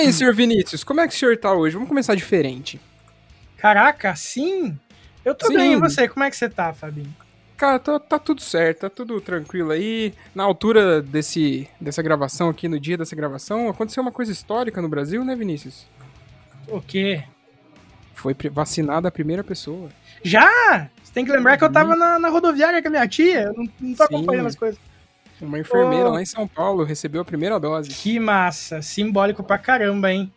aí, 0.00 0.12
senhor 0.12 0.34
Vinícius, 0.34 0.82
como 0.82 1.00
é 1.00 1.08
que 1.08 1.14
o 1.14 1.16
senhor 1.16 1.36
tá 1.36 1.52
hoje? 1.52 1.74
Vamos 1.74 1.88
começar 1.88 2.14
diferente. 2.14 2.80
Caraca, 3.56 4.14
sim? 4.16 4.78
Eu 5.24 5.34
tô 5.34 5.46
sim. 5.46 5.56
bem, 5.56 5.72
e 5.74 5.76
você? 5.76 6.08
Como 6.08 6.24
é 6.24 6.30
que 6.30 6.36
você 6.36 6.48
tá, 6.48 6.72
Fabinho? 6.72 7.14
Cara, 7.56 7.78
tá, 7.78 7.98
tá, 7.98 8.18
tudo 8.18 8.40
certo, 8.40 8.80
tá 8.80 8.90
tudo 8.90 9.20
tranquilo 9.20 9.70
aí. 9.70 10.14
Na 10.34 10.44
altura 10.44 11.02
desse, 11.02 11.68
dessa 11.78 12.02
gravação 12.02 12.48
aqui, 12.48 12.66
no 12.68 12.80
dia 12.80 12.96
dessa 12.96 13.14
gravação, 13.14 13.68
aconteceu 13.68 14.02
uma 14.02 14.10
coisa 14.10 14.32
histórica 14.32 14.80
no 14.80 14.88
Brasil, 14.88 15.22
né, 15.24 15.36
Vinícius? 15.36 15.86
O 16.66 16.80
quê? 16.80 17.22
Foi 18.14 18.34
vacinada 18.50 19.08
a 19.08 19.10
primeira 19.10 19.44
pessoa. 19.44 19.90
Já? 20.22 20.88
Você 21.02 21.12
tem 21.12 21.24
que 21.24 21.32
lembrar 21.32 21.58
que 21.58 21.64
eu 21.64 21.70
tava 21.70 21.94
na, 21.94 22.18
na 22.18 22.28
rodoviária 22.30 22.80
com 22.80 22.88
a 22.88 22.90
minha 22.90 23.06
tia, 23.06 23.42
eu 23.42 23.52
não, 23.52 23.68
não 23.78 23.94
tô 23.94 24.06
Sim. 24.06 24.14
acompanhando 24.14 24.46
as 24.46 24.56
coisas. 24.56 24.80
Uma 25.40 25.58
enfermeira 25.58 26.08
oh. 26.08 26.12
lá 26.12 26.22
em 26.22 26.26
São 26.26 26.46
Paulo 26.46 26.84
recebeu 26.84 27.22
a 27.22 27.24
primeira 27.24 27.58
dose. 27.58 27.90
Que 27.90 28.20
massa, 28.20 28.82
simbólico 28.82 29.42
pra 29.42 29.58
caramba, 29.58 30.12
hein? 30.12 30.30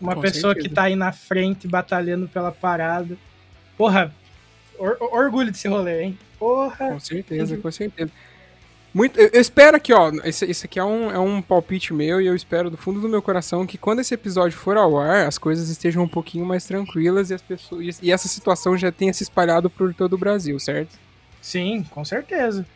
Uma 0.00 0.14
Com 0.14 0.20
pessoa 0.20 0.54
certeza. 0.54 0.68
que 0.68 0.74
tá 0.74 0.84
aí 0.84 0.96
na 0.96 1.12
frente 1.12 1.68
batalhando 1.68 2.28
pela 2.28 2.52
parada. 2.52 3.16
Porra, 3.76 4.14
or, 4.78 4.96
orgulho 5.00 5.50
desse 5.50 5.68
rolê, 5.68 6.04
hein? 6.04 6.18
Porra. 6.38 6.88
Com 6.88 7.00
certeza, 7.00 7.56
com 7.56 7.70
certeza. 7.70 8.10
Muito, 8.92 9.20
eu, 9.20 9.28
eu 9.30 9.40
espero 9.42 9.78
que, 9.78 9.92
ó, 9.92 10.10
esse, 10.24 10.46
esse 10.46 10.64
aqui 10.64 10.78
é 10.78 10.84
um, 10.84 11.10
é 11.10 11.18
um 11.18 11.42
palpite 11.42 11.92
meu 11.92 12.18
e 12.18 12.26
eu 12.26 12.34
espero 12.34 12.70
do 12.70 12.78
fundo 12.78 12.98
do 12.98 13.08
meu 13.08 13.20
coração 13.20 13.66
que 13.66 13.76
quando 13.76 14.00
esse 14.00 14.14
episódio 14.14 14.56
for 14.56 14.78
ao 14.78 14.98
ar, 14.98 15.26
as 15.26 15.36
coisas 15.36 15.68
estejam 15.68 16.02
um 16.02 16.08
pouquinho 16.08 16.46
mais 16.46 16.64
tranquilas 16.64 17.30
e 17.30 17.34
as 17.34 17.42
pessoas 17.42 17.98
e 18.02 18.10
essa 18.10 18.26
situação 18.26 18.74
já 18.74 18.90
tenha 18.90 19.12
se 19.12 19.22
espalhado 19.22 19.68
por 19.68 19.92
todo 19.92 20.14
o 20.14 20.18
Brasil, 20.18 20.58
certo? 20.58 20.98
Sim, 21.42 21.84
com 21.90 22.06
certeza. 22.06 22.66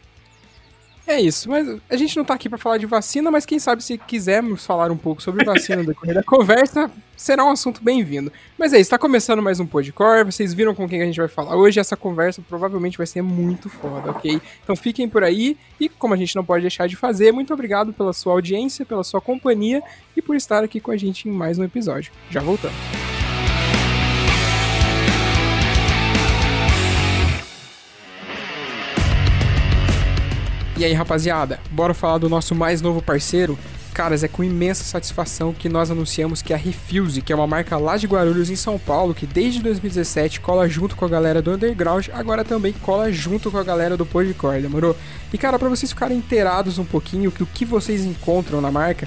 É 1.07 1.21
isso, 1.21 1.51
mas 1.51 1.67
a 1.89 1.97
gente 1.97 2.17
não 2.17 2.25
tá 2.25 2.35
aqui 2.35 2.49
para 2.49 2.59
falar 2.59 2.79
de 2.79 2.87
vacina, 2.87 3.31
mas 3.31 3.45
quem 3.45 3.59
sabe 3.59 3.83
se 3.83 3.99
quisermos 3.99 4.65
falar 4.65 4.93
um 4.93 4.97
pouco 4.97 5.21
sobre 5.21 5.45
vacina 5.45 5.79
no 5.79 5.87
decorrer 5.87 6.15
da 6.15 6.23
conversa, 6.23 6.91
será 7.17 7.45
um 7.45 7.51
assunto 7.51 7.83
bem-vindo. 7.83 8.33
Mas 8.57 8.73
é 8.73 8.79
isso, 8.79 8.91
tá 8.91 8.99
começando 8.99 9.43
mais 9.43 9.59
um 9.59 9.67
Podcore, 9.67 10.25
vocês 10.25 10.55
viram 10.55 10.75
com 10.75 10.89
quem 10.89 11.03
a 11.03 11.05
gente 11.05 11.19
vai 11.19 11.27
falar 11.27 11.57
hoje, 11.57 11.81
essa 11.81 11.97
conversa 11.97 12.43
provavelmente 12.49 12.97
vai 12.97 13.07
ser 13.07 13.23
muito 13.23 13.69
foda, 13.69 14.11
ok? 14.11 14.41
Então 14.63 14.77
fiquem 14.77 15.09
por 15.09 15.25
aí, 15.25 15.57
e 15.81 15.89
como 15.89 16.15
a 16.15 16.17
gente 16.17 16.37
não 16.37 16.45
pode 16.45 16.63
deixar 16.63 16.87
de 16.87 16.95
fazer, 16.97 17.33
muito 17.33 17.53
obrigado 17.53 17.93
pela 17.93 18.13
sua 18.13 18.35
audiência, 18.35 18.87
pela 18.87 19.03
sua 19.03 19.21
companhia 19.21 19.83
e 20.17 20.23
por 20.23 20.37
estar 20.37 20.63
aqui 20.63 20.81
com 20.81 20.93
a 20.93 20.97
gente 20.97 21.29
em 21.29 21.33
mais 21.33 21.59
um 21.59 21.65
episódio. 21.65 22.13
Já 22.31 22.41
voltamos. 22.41 23.20
E 30.81 30.85
aí, 30.87 30.95
rapaziada, 30.95 31.61
bora 31.71 31.93
falar 31.93 32.17
do 32.17 32.27
nosso 32.27 32.55
mais 32.55 32.81
novo 32.81 33.03
parceiro? 33.03 33.59
Caras, 33.93 34.25
é 34.25 34.29
com 34.29 34.43
imensa 34.43 34.83
satisfação 34.83 35.53
que 35.53 35.69
nós 35.69 35.91
anunciamos 35.91 36.41
que 36.41 36.55
a 36.55 36.57
Refuse, 36.57 37.21
que 37.21 37.35
é 37.35 37.37
uma 37.37 37.47
marca 37.47 37.77
lá 37.77 37.99
de 37.99 38.07
Guarulhos 38.07 38.49
em 38.49 38.57
São 38.57 38.79
Paulo, 38.79 39.13
que 39.13 39.27
desde 39.27 39.61
2017 39.61 40.41
cola 40.41 40.67
junto 40.67 40.97
com 40.97 41.05
a 41.05 41.09
galera 41.09 41.43
do 41.43 41.51
Underground, 41.53 42.09
agora 42.15 42.47
também 42.47 42.73
cola 42.73 43.13
junto 43.13 43.51
com 43.51 43.59
a 43.59 43.63
galera 43.63 43.95
do 43.95 44.07
Podcore, 44.07 44.63
demorou? 44.63 44.97
E 45.31 45.37
cara, 45.37 45.59
para 45.59 45.69
vocês 45.69 45.93
ficarem 45.93 46.17
inteirados 46.17 46.79
um 46.79 46.85
pouquinho 46.87 47.31
do 47.31 47.45
que 47.45 47.67
vocês 47.67 48.03
encontram 48.03 48.63
na 48.63 48.71
marca, 48.71 49.07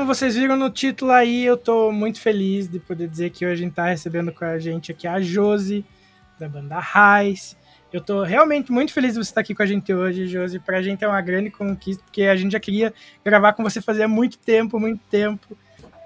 Vocês 0.09 0.33
viram 0.33 0.57
no 0.57 0.71
título 0.71 1.11
aí, 1.11 1.45
eu 1.45 1.55
tô 1.55 1.91
muito 1.91 2.19
feliz 2.19 2.67
de 2.67 2.79
poder 2.79 3.07
dizer 3.07 3.29
que 3.29 3.45
hoje 3.45 3.53
a 3.53 3.65
gente 3.65 3.75
tá 3.75 3.85
recebendo 3.85 4.33
com 4.33 4.43
a 4.43 4.57
gente 4.57 4.91
aqui 4.91 5.07
a 5.07 5.21
Josi, 5.21 5.85
da 6.39 6.49
banda 6.49 6.79
Raiz. 6.79 7.55
Eu 7.93 8.01
tô 8.01 8.23
realmente 8.23 8.71
muito 8.71 8.91
feliz 8.91 9.13
de 9.13 9.19
você 9.19 9.29
estar 9.29 9.41
aqui 9.41 9.53
com 9.53 9.61
a 9.61 9.67
gente 9.67 9.93
hoje, 9.93 10.25
Josi. 10.25 10.57
Pra 10.57 10.81
gente 10.81 11.03
é 11.03 11.07
uma 11.07 11.21
grande 11.21 11.51
conquista, 11.51 12.03
porque 12.03 12.23
a 12.23 12.35
gente 12.35 12.53
já 12.53 12.59
queria 12.59 12.91
gravar 13.23 13.53
com 13.53 13.61
você 13.61 13.83
fazia 13.83 14.07
muito 14.07 14.39
tempo, 14.39 14.79
muito 14.79 14.99
tempo. 15.11 15.55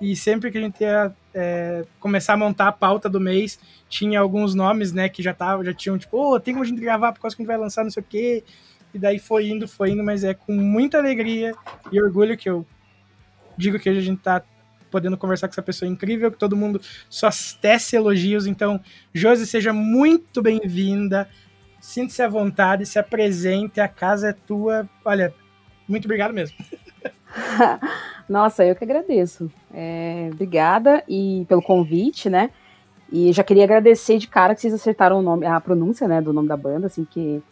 E 0.01 0.17
sempre 0.17 0.51
que 0.51 0.57
a 0.57 0.61
gente 0.61 0.81
ia 0.81 1.15
é, 1.33 1.85
começar 1.97 2.33
a 2.33 2.37
montar 2.37 2.67
a 2.67 2.73
pauta 2.73 3.07
do 3.07 3.21
mês, 3.21 3.57
tinha 3.87 4.19
alguns 4.19 4.53
nomes, 4.53 4.91
né, 4.91 5.07
que 5.07 5.23
já 5.23 5.33
tava, 5.33 5.63
já 5.63 5.73
tinham, 5.73 5.97
tipo, 5.97 6.17
oh, 6.17 6.37
tem 6.41 6.53
como 6.53 6.65
a 6.65 6.67
gente 6.67 6.81
gravar 6.81 7.13
por 7.13 7.21
causa 7.21 7.37
que 7.37 7.41
a 7.41 7.43
gente 7.43 7.47
vai 7.47 7.57
lançar 7.57 7.85
não 7.85 7.91
sei 7.91 8.03
o 8.03 8.05
quê. 8.05 8.43
E 8.93 8.99
daí 8.99 9.17
foi 9.17 9.47
indo, 9.47 9.65
foi 9.65 9.91
indo, 9.91 10.03
mas 10.03 10.25
é 10.25 10.33
com 10.33 10.51
muita 10.51 10.97
alegria 10.97 11.55
e 11.89 12.01
orgulho 12.01 12.35
que 12.35 12.49
eu 12.49 12.65
digo 13.57 13.79
que 13.79 13.89
a 13.89 13.93
gente 13.99 14.21
tá 14.21 14.41
podendo 14.89 15.17
conversar 15.17 15.47
com 15.47 15.53
essa 15.53 15.61
pessoa 15.63 15.89
incrível, 15.89 16.31
que 16.31 16.37
todo 16.37 16.55
mundo 16.55 16.79
só 17.09 17.29
tece 17.59 17.95
elogios. 17.95 18.45
Então, 18.45 18.79
Josi, 19.11 19.47
seja 19.47 19.73
muito 19.73 20.41
bem-vinda. 20.41 21.27
Sinta-se 21.81 22.21
à 22.21 22.27
vontade, 22.27 22.85
se 22.85 22.99
apresente, 22.99 23.81
a 23.81 23.87
casa 23.87 24.29
é 24.29 24.33
tua. 24.33 24.87
Olha, 25.03 25.33
muito 25.87 26.05
obrigado 26.05 26.31
mesmo. 26.31 26.55
Nossa, 28.29 28.63
eu 28.63 28.75
que 28.75 28.83
agradeço. 28.83 29.51
É, 29.73 30.29
obrigada 30.31 31.03
e 31.09 31.45
pelo 31.49 31.61
convite, 31.61 32.29
né? 32.29 32.51
E 33.11 33.33
já 33.33 33.43
queria 33.43 33.63
agradecer 33.63 34.17
de 34.17 34.27
cara 34.27 34.55
que 34.55 34.61
vocês 34.61 34.73
acertaram 34.73 35.19
o 35.19 35.21
nome, 35.21 35.45
a 35.45 35.59
pronúncia, 35.59 36.07
né, 36.07 36.21
do 36.21 36.33
nome 36.33 36.47
da 36.47 36.57
banda, 36.57 36.87
assim, 36.87 37.05
que 37.05 37.43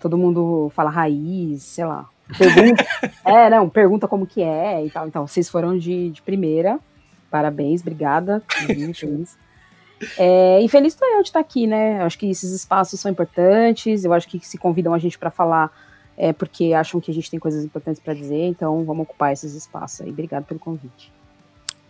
todo 0.00 0.16
mundo 0.16 0.70
fala 0.74 0.90
raiz, 0.90 1.62
sei 1.62 1.84
lá, 1.84 2.08
Pergunta, 2.36 2.86
é, 3.24 3.50
não, 3.50 3.68
pergunta 3.68 4.08
como 4.08 4.26
que 4.26 4.42
é 4.42 4.84
e 4.84 4.90
tal. 4.90 5.06
Então, 5.06 5.26
vocês 5.26 5.48
foram 5.48 5.76
de, 5.76 6.10
de 6.10 6.22
primeira. 6.22 6.78
Parabéns, 7.30 7.80
obrigada. 7.80 8.42
feliz. 8.94 9.38
É, 10.18 10.60
e 10.60 10.68
feliz 10.68 10.96
eu 11.00 11.22
de 11.22 11.28
estar 11.28 11.40
aqui, 11.40 11.66
né? 11.66 12.00
Eu 12.00 12.06
acho 12.06 12.18
que 12.18 12.28
esses 12.28 12.50
espaços 12.52 13.00
são 13.00 13.10
importantes. 13.10 14.04
Eu 14.04 14.12
acho 14.12 14.28
que 14.28 14.40
se 14.46 14.58
convidam 14.58 14.92
a 14.92 14.98
gente 14.98 15.18
para 15.18 15.30
falar 15.30 15.70
é 16.16 16.32
porque 16.32 16.74
acham 16.74 17.00
que 17.00 17.10
a 17.10 17.14
gente 17.14 17.30
tem 17.30 17.40
coisas 17.40 17.64
importantes 17.64 18.00
para 18.00 18.14
dizer. 18.14 18.46
Então, 18.46 18.84
vamos 18.84 19.04
ocupar 19.04 19.32
esses 19.32 19.54
espaços 19.54 20.02
aí. 20.02 20.10
Obrigado 20.10 20.44
pelo 20.44 20.60
convite. 20.60 21.12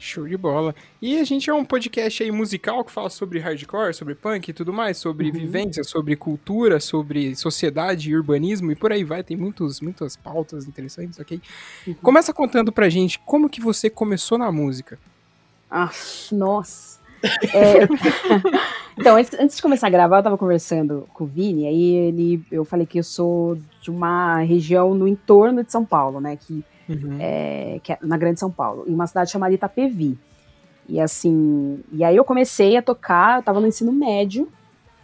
Show 0.02 0.26
de 0.26 0.36
bola. 0.36 0.74
E 1.00 1.18
a 1.18 1.24
gente 1.24 1.48
é 1.48 1.54
um 1.54 1.64
podcast 1.64 2.22
aí 2.22 2.30
musical 2.32 2.84
que 2.84 2.90
fala 2.90 3.08
sobre 3.08 3.38
hardcore, 3.38 3.94
sobre 3.94 4.14
punk 4.14 4.48
e 4.48 4.52
tudo 4.52 4.72
mais, 4.72 4.98
sobre 4.98 5.26
uhum. 5.26 5.32
vivência, 5.32 5.84
sobre 5.84 6.16
cultura, 6.16 6.80
sobre 6.80 7.36
sociedade 7.36 8.10
e 8.10 8.16
urbanismo 8.16 8.72
e 8.72 8.74
por 8.74 8.90
aí 8.90 9.04
vai. 9.04 9.22
Tem 9.22 9.36
muitos, 9.36 9.80
muitas 9.80 10.16
pautas 10.16 10.66
interessantes, 10.66 11.20
ok? 11.20 11.40
Uhum. 11.86 11.94
Começa 12.02 12.32
contando 12.32 12.72
pra 12.72 12.88
gente 12.88 13.18
como 13.20 13.48
que 13.48 13.60
você 13.60 13.88
começou 13.88 14.36
na 14.36 14.50
música. 14.50 14.98
Ah, 15.70 15.90
nossa. 16.32 17.00
É... 17.54 17.86
então, 18.98 19.16
antes 19.16 19.56
de 19.56 19.62
começar 19.62 19.86
a 19.86 19.90
gravar, 19.90 20.18
eu 20.18 20.22
tava 20.24 20.36
conversando 20.36 21.08
com 21.14 21.24
o 21.24 21.26
Vini, 21.28 21.66
aí 21.66 21.94
ele, 21.94 22.44
eu 22.50 22.64
falei 22.64 22.86
que 22.86 22.98
eu 22.98 23.04
sou 23.04 23.56
de 23.80 23.90
uma 23.90 24.38
região 24.38 24.94
no 24.94 25.06
entorno 25.06 25.62
de 25.62 25.70
São 25.70 25.84
Paulo, 25.84 26.20
né? 26.20 26.36
Que 26.36 26.64
uhum. 26.88 27.18
é, 27.20 27.80
que 27.82 27.92
é 27.92 27.98
na 28.02 28.16
Grande 28.16 28.40
São 28.40 28.50
Paulo, 28.50 28.84
em 28.86 28.94
uma 28.94 29.06
cidade 29.06 29.30
chamada 29.30 29.54
Itapevi. 29.54 30.18
E 30.88 31.00
assim, 31.00 31.82
e 31.92 32.02
aí 32.02 32.16
eu 32.16 32.24
comecei 32.24 32.76
a 32.76 32.82
tocar, 32.82 33.38
eu 33.38 33.42
tava 33.42 33.60
no 33.60 33.66
ensino 33.66 33.92
médio. 33.92 34.48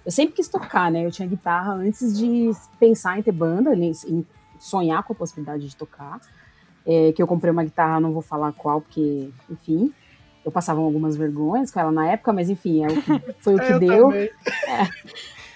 Eu 0.05 0.11
sempre 0.11 0.35
quis 0.35 0.49
tocar, 0.49 0.91
né? 0.91 1.05
Eu 1.05 1.11
tinha 1.11 1.29
guitarra 1.29 1.75
antes 1.75 2.19
de 2.19 2.51
pensar 2.81 3.19
em 3.19 3.23
ter 3.23 3.33
banda, 3.33 3.75
em 3.75 4.27
sonhar 4.59 5.03
com 5.03 5.13
a 5.13 5.17
possibilidade 5.17 5.69
de 5.69 5.77
tocar. 5.77 6.21
É, 6.87 7.13
que 7.13 7.23
eu 7.23 7.27
comprei 7.27 7.53
uma 7.53 7.63
guitarra, 7.63 8.01
não 8.01 8.13
vou 8.13 8.23
falar 8.23 8.53
qual, 8.53 8.81
porque, 8.81 9.29
enfim, 9.51 9.93
eu 10.45 10.51
passava 10.51 10.81
algumas 10.81 11.17
vergonhas 11.17 11.71
com 11.71 11.79
ela 11.79 11.93
na 11.93 12.09
época, 12.09 12.33
mas 12.33 12.49
enfim, 12.49 12.83
é 12.85 12.89
o 12.89 13.03
que, 13.03 13.35
foi 13.41 13.55
o 13.55 13.61
que 13.61 13.79
deu. 13.79 14.11
É, 14.69 14.87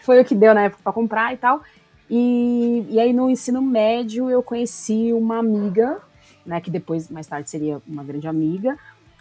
foi 0.02 0.20
o 0.20 0.24
que 0.24 0.34
deu 0.34 0.54
na 0.54 0.64
época 0.64 0.82
para 0.82 0.92
comprar 0.92 1.32
e 1.32 1.36
tal. 1.36 1.62
E, 2.10 2.86
e 2.90 3.00
aí 3.00 3.12
no 3.12 3.30
ensino 3.30 3.62
médio 3.62 4.28
eu 4.28 4.42
conheci 4.42 5.12
uma 5.12 5.38
amiga, 5.38 6.00
né, 6.44 6.60
que 6.60 6.70
depois, 6.70 7.08
mais 7.08 7.26
tarde, 7.26 7.48
seria 7.48 7.80
uma 7.86 8.04
grande 8.04 8.26
amiga. 8.26 8.78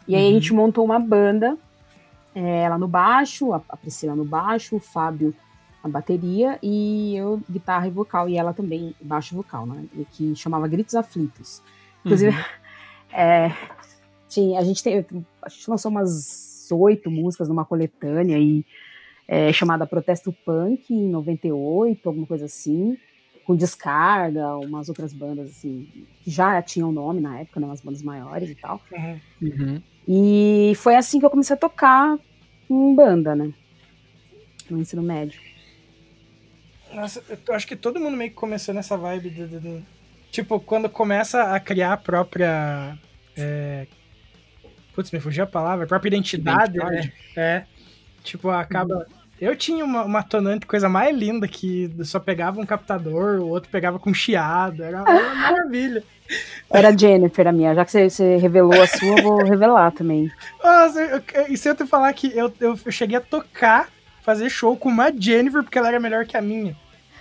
E 0.07 0.15
aí 0.15 0.29
a 0.29 0.31
gente 0.31 0.53
montou 0.53 0.83
uma 0.83 0.99
banda, 0.99 1.57
é, 2.33 2.63
ela 2.63 2.77
no 2.77 2.87
baixo, 2.87 3.53
a, 3.53 3.61
a 3.69 3.77
Priscila 3.77 4.15
no 4.15 4.25
baixo, 4.25 4.75
o 4.75 4.79
Fábio 4.79 5.33
na 5.83 5.89
bateria 5.89 6.59
e 6.61 7.15
eu 7.15 7.41
guitarra 7.49 7.87
e 7.87 7.91
vocal, 7.91 8.29
e 8.29 8.37
ela 8.37 8.53
também 8.53 8.95
baixo 9.01 9.33
e 9.33 9.37
vocal, 9.37 9.65
né, 9.65 9.85
e 9.95 10.05
que 10.05 10.35
chamava 10.35 10.67
Gritos 10.67 10.95
Aflitos. 10.95 11.61
Inclusive, 12.05 12.37
é, 13.11 13.51
tinha, 14.27 14.59
a 14.59 14.63
gente 14.63 14.83
tem, 14.83 15.05
a 15.41 15.49
gente 15.49 15.69
lançou 15.69 15.91
umas 15.91 16.69
oito 16.71 17.11
músicas 17.11 17.49
numa 17.49 17.65
coletânea 17.65 18.37
e 18.37 18.65
é, 19.27 19.51
chamada 19.53 19.87
Protesto 19.87 20.33
Punk 20.45 20.93
em 20.93 21.09
98, 21.09 22.07
alguma 22.07 22.27
coisa 22.27 22.45
assim, 22.45 22.97
com 23.51 23.55
descarga, 23.55 24.55
umas 24.57 24.87
outras 24.87 25.11
bandas 25.13 25.49
assim, 25.49 25.87
que 26.23 26.31
já 26.31 26.61
tinham 26.61 26.91
nome 26.91 27.19
na 27.19 27.39
época, 27.41 27.59
né, 27.59 27.65
umas 27.67 27.81
bandas 27.81 28.01
maiores 28.01 28.49
e 28.49 28.55
tal. 28.55 28.81
Uhum. 29.41 29.81
E 30.07 30.73
foi 30.77 30.95
assim 30.95 31.19
que 31.19 31.25
eu 31.25 31.29
comecei 31.29 31.53
a 31.55 31.59
tocar 31.59 32.17
em 32.69 32.95
banda, 32.95 33.35
né? 33.35 33.51
No 34.69 34.79
ensino 34.79 35.01
médio. 35.03 35.39
Nossa, 36.93 37.23
eu 37.47 37.53
acho 37.53 37.67
que 37.67 37.75
todo 37.75 37.99
mundo 37.99 38.15
meio 38.17 38.29
que 38.29 38.35
começou 38.35 38.73
nessa 38.73 38.97
vibe 38.97 39.29
do, 39.29 39.47
do- 39.47 39.59
do- 39.59 39.85
Tipo, 40.31 40.61
quando 40.61 40.89
começa 40.89 41.53
a 41.53 41.59
criar 41.59 41.91
a 41.93 41.97
própria. 41.97 42.97
É... 43.35 43.85
Putz, 44.95 45.11
me 45.11 45.19
fugiu 45.19 45.43
a 45.43 45.47
palavra, 45.47 45.83
a 45.83 45.87
própria 45.87 46.07
identidade, 46.09 46.77
Identidade. 46.77 47.07
né? 47.07 47.13
É. 47.35 47.65
Tipo, 48.23 48.49
acaba. 48.49 49.05
Eu 49.41 49.55
tinha 49.55 49.83
uma, 49.83 50.03
uma 50.05 50.21
tonante 50.21 50.67
coisa 50.67 50.87
mais 50.87 51.17
linda 51.17 51.47
que 51.47 51.91
só 52.03 52.19
pegava 52.19 52.61
um 52.61 52.65
captador, 52.65 53.39
o 53.39 53.47
outro 53.49 53.71
pegava 53.71 53.97
com 53.97 54.13
chiado. 54.13 54.83
Era 54.83 55.01
uma 55.01 55.11
maravilha. 55.35 56.03
Era 56.71 56.89
a 56.89 56.95
Jennifer 56.97 57.47
a 57.47 57.51
minha, 57.51 57.73
já 57.73 57.83
que 57.83 57.91
você, 57.91 58.09
você 58.09 58.37
revelou 58.37 58.79
a 58.79 58.85
sua, 58.87 59.17
eu 59.17 59.23
vou 59.23 59.43
revelar 59.43 59.91
também. 59.91 60.31
Nossa, 60.63 61.01
eu- 61.01 61.21
eu- 61.33 61.47
e 61.49 61.57
se 61.57 61.67
eu 61.67 61.75
te 61.75 61.85
falar 61.87 62.13
que 62.13 62.27
eu, 62.37 62.53
eu, 62.61 62.79
eu 62.85 62.91
cheguei 62.91 63.17
a 63.17 63.21
tocar, 63.21 63.89
fazer 64.21 64.47
show 64.49 64.77
com 64.77 64.89
uma 64.89 65.11
Jennifer, 65.11 65.63
porque 65.63 65.77
ela 65.79 65.87
era 65.89 65.99
melhor 65.99 66.25
que 66.25 66.37
a 66.37 66.41
minha. 66.41 66.77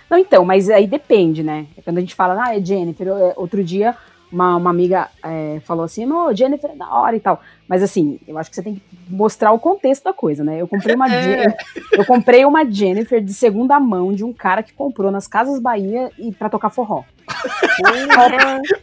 Não, 0.09 0.17
então, 0.17 0.45
mas 0.45 0.69
aí 0.69 0.85
depende, 0.85 1.41
né? 1.41 1.65
Quando 1.83 1.97
a 1.97 2.01
gente 2.01 2.13
fala, 2.15 2.41
ah, 2.45 2.55
é 2.55 2.63
Jennifer. 2.63 3.07
é, 3.07 3.33
Outro 3.35 3.63
dia, 3.63 3.95
uma, 4.31 4.55
uma 4.55 4.69
amiga 4.69 5.09
é, 5.23 5.59
falou 5.65 5.83
assim, 5.83 6.05
não, 6.05 6.33
Jennifer 6.35 6.71
é 6.71 6.75
da 6.75 6.89
hora 6.89 7.15
e 7.15 7.19
tal. 7.19 7.41
Mas 7.67 7.83
assim, 7.83 8.19
eu 8.27 8.37
acho 8.37 8.49
que 8.49 8.55
você 8.55 8.63
tem 8.63 8.75
que 8.75 8.81
mostrar 9.09 9.51
o 9.51 9.59
contexto 9.59 10.03
da 10.03 10.13
coisa, 10.13 10.43
né? 10.43 10.61
Eu 10.61 10.67
comprei 10.67 10.95
uma, 10.95 11.07
É. 11.11 11.55
Eu 11.91 12.05
comprei 12.05 12.45
uma 12.45 12.65
Jennifer 12.65 13.21
de 13.21 13.33
segunda 13.33 13.79
mão 13.79 14.13
de 14.13 14.23
um 14.23 14.33
cara 14.33 14.63
que 14.63 14.73
comprou 14.73 15.11
nas 15.11 15.27
Casas 15.27 15.59
Bahia 15.59 16.11
e 16.17 16.31
pra 16.31 16.49
tocar 16.49 16.69
forró. 16.69 17.03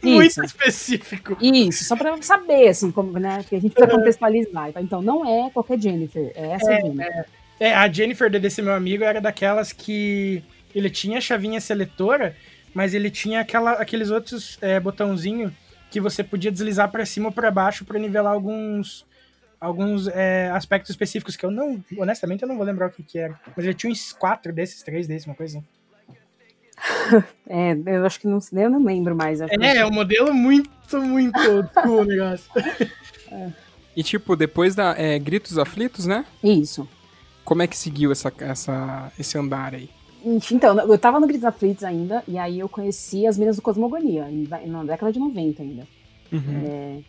Muito 0.01 0.25
Isso. 0.25 0.43
específico. 0.43 1.37
Isso, 1.41 1.83
só 1.83 1.95
pra 1.95 2.19
saber, 2.21 2.69
assim, 2.69 2.91
como, 2.91 3.17
né? 3.19 3.37
Porque 3.37 3.55
a 3.55 3.61
gente 3.61 3.73
precisa 3.73 3.95
contextualizar. 3.95 4.73
tá? 4.73 4.81
Então, 4.81 5.01
não 5.01 5.25
é 5.25 5.49
qualquer 5.49 5.79
Jennifer, 5.79 6.31
é 6.35 6.51
essa 6.51 6.73
Jennifer. 6.73 7.25
É, 7.59 7.73
a 7.73 7.91
Jennifer 7.91 8.29
desse 8.29 8.61
meu 8.61 8.73
amigo 8.73 9.03
era 9.03 9.19
daquelas 9.19 9.73
que 9.73 10.41
ele 10.73 10.89
tinha 10.89 11.17
a 11.17 11.21
chavinha 11.21 11.59
seletora, 11.59 12.35
mas 12.79 12.93
ele 12.93 13.11
tinha 13.11 13.41
aquela, 13.41 13.73
aqueles 13.73 14.09
outros 14.09 14.57
é, 14.61 14.79
botãozinho 14.79 15.53
que 15.91 15.99
você 15.99 16.23
podia 16.23 16.49
deslizar 16.49 16.89
pra 16.89 17.05
cima 17.05 17.25
ou 17.27 17.31
pra 17.33 17.51
baixo 17.51 17.83
pra 17.83 17.99
nivelar 17.99 18.31
alguns 18.31 19.05
alguns 19.59 20.07
é, 20.07 20.49
aspectos 20.51 20.89
específicos 20.89 21.35
que 21.35 21.45
eu 21.45 21.51
não, 21.51 21.83
honestamente, 21.97 22.41
eu 22.41 22.47
não 22.47 22.55
vou 22.55 22.65
lembrar 22.65 22.87
o 22.87 22.89
que 22.89 23.03
que 23.03 23.19
era. 23.19 23.37
Mas 23.53 23.65
ele 23.65 23.73
tinha 23.73 23.91
uns 23.91 24.13
quatro 24.13 24.53
desses, 24.53 24.81
três 24.81 25.07
desses, 25.07 25.27
uma 25.27 25.35
coisa 25.35 25.57
assim. 25.57 25.67
É, 27.49 27.73
eu 27.97 28.05
acho 28.05 28.17
que 28.17 28.27
não, 28.27 28.39
eu 28.53 28.69
não 28.69 28.81
lembro 28.81 29.13
mais. 29.13 29.41
acho 29.41 29.53
que- 29.53 29.61
É, 29.65 29.79
é 29.79 29.85
um 29.85 29.91
modelo 29.91 30.33
muito, 30.33 30.69
muito 31.01 31.37
school 31.73 31.99
o 31.99 32.05
negócio. 32.05 32.49
E 33.93 34.03
tipo, 34.03 34.37
depois 34.37 34.73
da 34.73 34.95
é, 34.97 35.19
Gritos 35.19 35.57
Aflitos, 35.57 36.05
né? 36.05 36.23
Isso. 36.41 36.87
Como 37.43 37.61
é 37.61 37.67
que 37.67 37.77
seguiu 37.77 38.13
essa, 38.13 38.31
essa, 38.39 39.11
esse 39.19 39.37
andar 39.37 39.75
aí? 39.75 39.89
Então, 40.23 40.77
eu 40.79 40.97
tava 40.97 41.19
no 41.19 41.27
Gritos 41.27 41.45
Aflitos 41.45 41.83
ainda, 41.83 42.23
e 42.27 42.37
aí 42.37 42.59
eu 42.59 42.67
conheci 42.67 43.25
as 43.25 43.37
meninas 43.37 43.55
do 43.55 43.61
Cosmogonia, 43.61 44.27
na 44.65 44.83
década 44.83 45.11
de 45.11 45.19
90 45.19 45.61
ainda. 45.61 45.87
Uhum. 46.31 47.03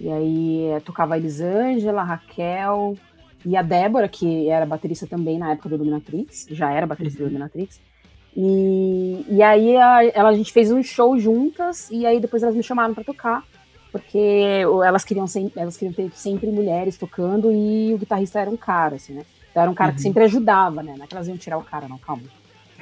E 0.00 0.08
aí 0.10 0.64
eh, 0.70 0.80
tocava 0.80 1.14
a 1.14 1.18
Elisângela, 1.18 2.02
a 2.02 2.04
Raquel 2.04 2.96
e 3.44 3.56
a 3.56 3.62
Débora, 3.62 4.08
que 4.08 4.48
era 4.48 4.64
baterista 4.64 5.06
também 5.06 5.38
na 5.38 5.52
época 5.52 5.68
do 5.68 5.78
Dominatrix, 5.78 6.46
já 6.50 6.72
era 6.72 6.86
baterista 6.86 7.18
do 7.18 7.26
Dominatrix. 7.26 7.80
E, 8.36 9.24
e 9.28 9.42
aí 9.42 9.76
a, 9.76 10.04
ela, 10.06 10.28
a 10.28 10.34
gente 10.34 10.52
fez 10.52 10.70
um 10.70 10.82
show 10.82 11.18
juntas, 11.18 11.90
e 11.90 12.06
aí 12.06 12.20
depois 12.20 12.42
elas 12.42 12.54
me 12.54 12.62
chamaram 12.62 12.94
pra 12.94 13.02
tocar, 13.02 13.42
porque 13.90 14.62
elas 14.86 15.04
queriam, 15.04 15.26
elas 15.56 15.76
queriam 15.76 15.92
ter 15.92 16.10
sempre 16.14 16.50
mulheres 16.50 16.96
tocando, 16.96 17.50
e 17.50 17.92
o 17.92 17.98
guitarrista 17.98 18.40
era 18.40 18.50
um 18.50 18.56
cara, 18.56 18.96
assim, 18.96 19.14
né? 19.14 19.24
Então 19.50 19.62
era 19.62 19.70
um 19.70 19.74
cara 19.74 19.92
que 19.92 20.00
sempre 20.00 20.22
ajudava, 20.24 20.82
né? 20.82 20.94
Não 20.96 21.04
é 21.04 21.08
que 21.08 21.14
elas 21.14 21.26
iam 21.26 21.36
tirar 21.36 21.58
o 21.58 21.64
cara, 21.64 21.88
não, 21.88 21.98
calma. 21.98 22.22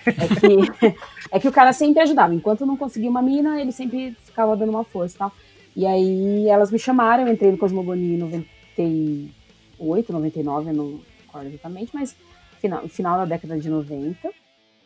É 0.06 0.28
que, 0.40 0.94
é 1.32 1.40
que 1.40 1.48
o 1.48 1.52
cara 1.52 1.72
sempre 1.72 2.02
ajudava. 2.02 2.34
Enquanto 2.34 2.66
não 2.66 2.76
conseguia 2.76 3.10
uma 3.10 3.22
mina, 3.22 3.60
ele 3.60 3.72
sempre 3.72 4.16
ficava 4.24 4.56
dando 4.56 4.70
uma 4.70 4.84
força 4.84 5.14
e 5.14 5.18
tal. 5.18 5.32
E 5.74 5.86
aí 5.86 6.48
elas 6.48 6.70
me 6.70 6.78
chamaram, 6.78 7.26
eu 7.26 7.32
entrei 7.32 7.50
no 7.50 7.58
Cosmogonia 7.58 8.14
em 8.14 8.18
98, 8.18 10.12
99, 10.12 10.70
eu 10.70 10.74
não 10.74 11.00
recordo 11.20 11.48
exatamente, 11.48 11.90
mas 11.92 12.16
final, 12.60 12.88
final 12.88 13.18
da 13.18 13.24
década 13.26 13.58
de 13.58 13.68
90. 13.68 14.30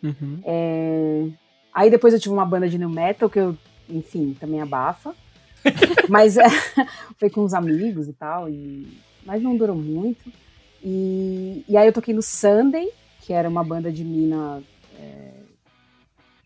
Uhum. 0.02 0.40
É, 0.44 1.26
Aí 1.72 1.90
depois 1.90 2.12
eu 2.12 2.20
tive 2.20 2.34
uma 2.34 2.44
banda 2.44 2.68
de 2.68 2.78
new 2.78 2.88
metal 2.88 3.30
que 3.30 3.38
eu, 3.38 3.56
enfim, 3.88 4.36
também 4.38 4.60
abafa. 4.60 5.14
mas 6.08 6.36
é, 6.36 6.48
foi 7.18 7.30
com 7.30 7.42
uns 7.42 7.54
amigos 7.54 8.08
e 8.08 8.12
tal, 8.12 8.48
e... 8.48 8.88
mas 9.24 9.42
não 9.42 9.56
durou 9.56 9.76
muito. 9.76 10.30
E, 10.82 11.64
e 11.68 11.76
aí 11.76 11.86
eu 11.86 11.92
toquei 11.92 12.14
no 12.14 12.22
Sunday, 12.22 12.88
que 13.20 13.32
era 13.32 13.48
uma 13.48 13.62
banda 13.62 13.92
de 13.92 14.02
mina, 14.02 14.62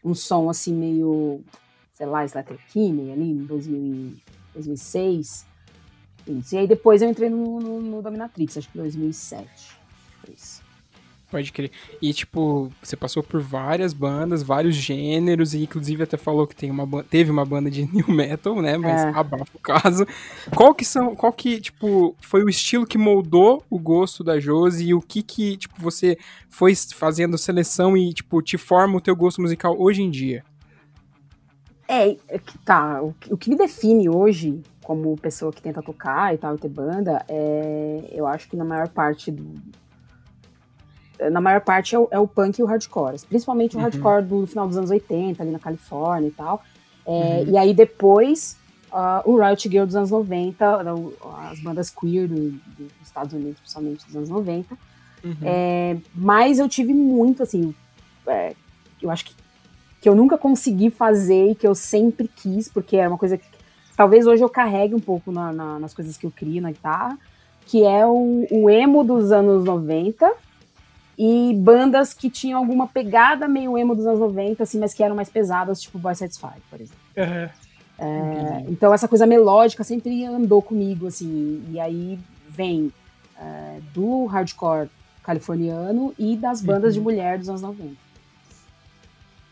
um 0.05 0.15
som 0.15 0.51
assim 0.51 0.75
meio, 0.75 1.41
sei 1.95 2.07
lá, 2.07 2.25
Slater 2.25 2.59
Kinney, 2.69 3.13
ali 3.13 3.31
em 3.31 3.45
2000 3.45 3.79
e 3.79 4.23
2006. 4.55 5.47
Isso. 6.27 6.55
E 6.55 6.59
aí 6.59 6.67
depois 6.67 7.03
eu 7.03 7.09
entrei 7.09 7.29
no, 7.29 7.61
no, 7.61 7.81
no 7.81 8.03
Dominatrix, 8.03 8.59
acho 8.59 8.71
que 8.71 8.79
2007. 8.79 9.49
Foi 10.21 10.35
isso. 10.35 10.54
Pode 11.35 11.51
crer. 11.53 11.73
E, 12.01 12.13
tipo, 12.13 12.71
você 12.81 12.95
passou 12.97 13.21
por 13.21 13.41
várias 13.41 13.93
bandas, 13.93 14.41
vários 14.41 14.77
gêneros, 14.77 15.53
e 15.53 15.65
inclusive 15.65 16.05
até 16.05 16.17
falou 16.17 16.47
que 16.47 16.55
tem 16.55 16.71
uma 16.71 17.03
teve 17.03 17.29
uma 17.29 17.45
banda 17.45 17.69
de 17.69 17.83
new 17.93 18.09
metal, 18.09 18.63
né? 18.63 18.77
Mas 18.79 19.03
É. 19.03 19.09
abafa 19.09 19.45
o 19.53 19.59
caso. 19.59 20.07
Qual 20.55 20.73
que 20.73 20.85
são, 20.85 21.17
qual 21.17 21.33
que, 21.33 21.61
tipo, 21.61 22.15
foi 22.21 22.45
o 22.45 22.49
estilo 22.49 22.87
que 22.87 22.97
moldou 22.97 23.65
o 23.69 23.81
gosto 23.81 24.23
da 24.23 24.39
Josi 24.39 24.87
e 24.91 24.95
o 24.95 25.01
que 25.01 25.25
que, 25.25 25.57
tipo, 25.57 25.75
você 25.83 26.17
foi 26.49 26.73
fazendo 26.77 27.37
seleção 27.37 27.97
e, 27.97 28.15
tipo, 28.15 28.41
te 28.41 28.57
forma 28.57 28.97
o 28.97 29.01
teu 29.01 29.17
gosto 29.17 29.43
musical 29.43 29.75
hoje 29.77 30.03
em 30.03 30.11
dia? 30.13 30.45
É, 31.89 32.11
é 32.29 32.41
tá. 32.65 33.03
O, 33.03 33.13
que- 33.15 33.35
o 33.35 33.37
que 33.37 33.51
me 33.51 33.57
define 33.57 34.09
hoje, 34.09 34.63
como 34.85 35.17
pessoa 35.17 35.53
que 35.53 35.61
tenta 35.61 35.83
tocar 35.83 36.33
e 36.33 36.39
tal, 36.39 36.55
e 36.55 36.59
ter 36.59 36.69
banda, 36.69 37.25
é. 37.29 38.09
Eu 38.13 38.25
acho 38.29 38.49
que 38.49 38.57
na 38.57 38.65
maior 38.65 38.89
parte 38.89 39.33
do. 39.33 39.45
Na 41.31 41.41
maior 41.41 41.61
parte 41.61 41.95
é 41.95 41.99
o, 41.99 42.09
é 42.11 42.19
o 42.19 42.27
punk 42.27 42.59
e 42.59 42.63
o 42.63 42.67
hardcore. 42.67 43.21
Principalmente 43.29 43.77
o 43.77 43.79
Uhum. 43.79 43.85
hardcore 43.85 44.23
do 44.25 44.47
final 44.47 44.67
dos 44.67 44.77
anos 44.77 44.91
80, 44.91 45.43
ali 45.43 45.53
na 45.53 45.59
Califórnia 45.59 46.29
e 46.29 46.33
tal. 46.33 46.63
É, 47.07 47.11
Uhum. 47.47 47.53
E 47.53 47.59
aí 47.59 47.73
depois, 47.75 48.57
ah, 48.91 49.23
o 49.25 49.37
Riot 49.39 49.69
Girl 49.69 49.85
dos 49.87 49.95
anos 49.97 50.11
90, 50.11 50.95
o- 50.95 51.15
as 51.51 51.61
bandas 51.61 51.91
queer 51.91 52.27
do- 52.27 52.51
do- 52.51 52.59
dos 52.77 52.93
Estados 53.07 53.33
Unidos, 53.33 53.61
principalmente 53.61 54.05
dos 54.07 54.17
anos 54.17 54.29
90. 54.29 54.77
Uhum. 55.23 55.37
É, 55.43 55.97
mas 56.15 56.59
eu 56.59 56.69
tive 56.69 56.93
muito, 56.93 57.43
assim, 57.43 57.75
é, 58.27 58.55
eu 59.01 59.11
acho 59.11 59.25
que, 59.27 59.35
que 60.01 60.09
eu 60.09 60.15
nunca 60.15 60.37
consegui 60.37 60.91
fazer 60.91 61.51
e 61.51 61.55
que 61.55 61.67
eu 61.67 61.75
sempre 61.75 62.29
quis, 62.29 62.69
porque 62.69 62.97
é 62.97 63.07
uma 63.09 63.17
coisa 63.19 63.39
que 63.39 63.45
talvez 63.97 64.27
hoje 64.27 64.43
eu 64.43 64.49
carregue 64.51 64.95
um 64.95 65.01
pouco 65.01 65.31
na- 65.33 65.53
na- 65.53 65.79
nas 65.79 65.95
coisas 65.95 66.17
que 66.17 66.27
eu 66.27 66.31
crio 66.31 66.61
na 66.61 66.73
guitarra, 66.73 67.19
que 67.67 67.83
é 67.85 68.05
o, 68.07 68.47
o 68.51 68.69
emo 68.69 69.03
dos 69.05 69.31
anos 69.33 69.65
90 69.65 70.31
e 71.19 71.55
bandas 71.55 72.13
que 72.13 72.29
tinham 72.29 72.59
alguma 72.59 72.87
pegada 72.87 73.47
meio 73.47 73.79
emo 73.79 73.95
dos 73.95 74.07
anos 74.07 74.21
90, 74.21 74.63
assim, 74.63 74.79
mas 74.79 74.93
que 74.93 75.03
eram 75.03 75.15
mais 75.15 75.29
pesadas, 75.29 75.81
tipo 75.81 75.99
Boy 75.99 76.15
Satisfied, 76.15 76.63
por 76.71 76.81
exemplo. 76.81 77.03
Aham. 77.17 77.51
É, 77.97 78.65
então 78.69 78.93
essa 78.93 79.07
coisa 79.07 79.25
melódica 79.25 79.85
sempre 79.85 80.25
andou 80.25 80.61
comigo, 80.61 81.07
assim, 81.07 81.63
e 81.71 81.79
aí 81.79 82.19
vem 82.49 82.93
é, 83.39 83.79
do 83.93 84.27
hardcore 84.27 84.89
californiano 85.23 86.13
e 86.19 86.37
das 86.37 86.61
bandas 86.61 86.95
de 86.95 87.01
mulher 87.01 87.39
dos 87.39 87.49
anos 87.49 87.63
90. 87.63 88.05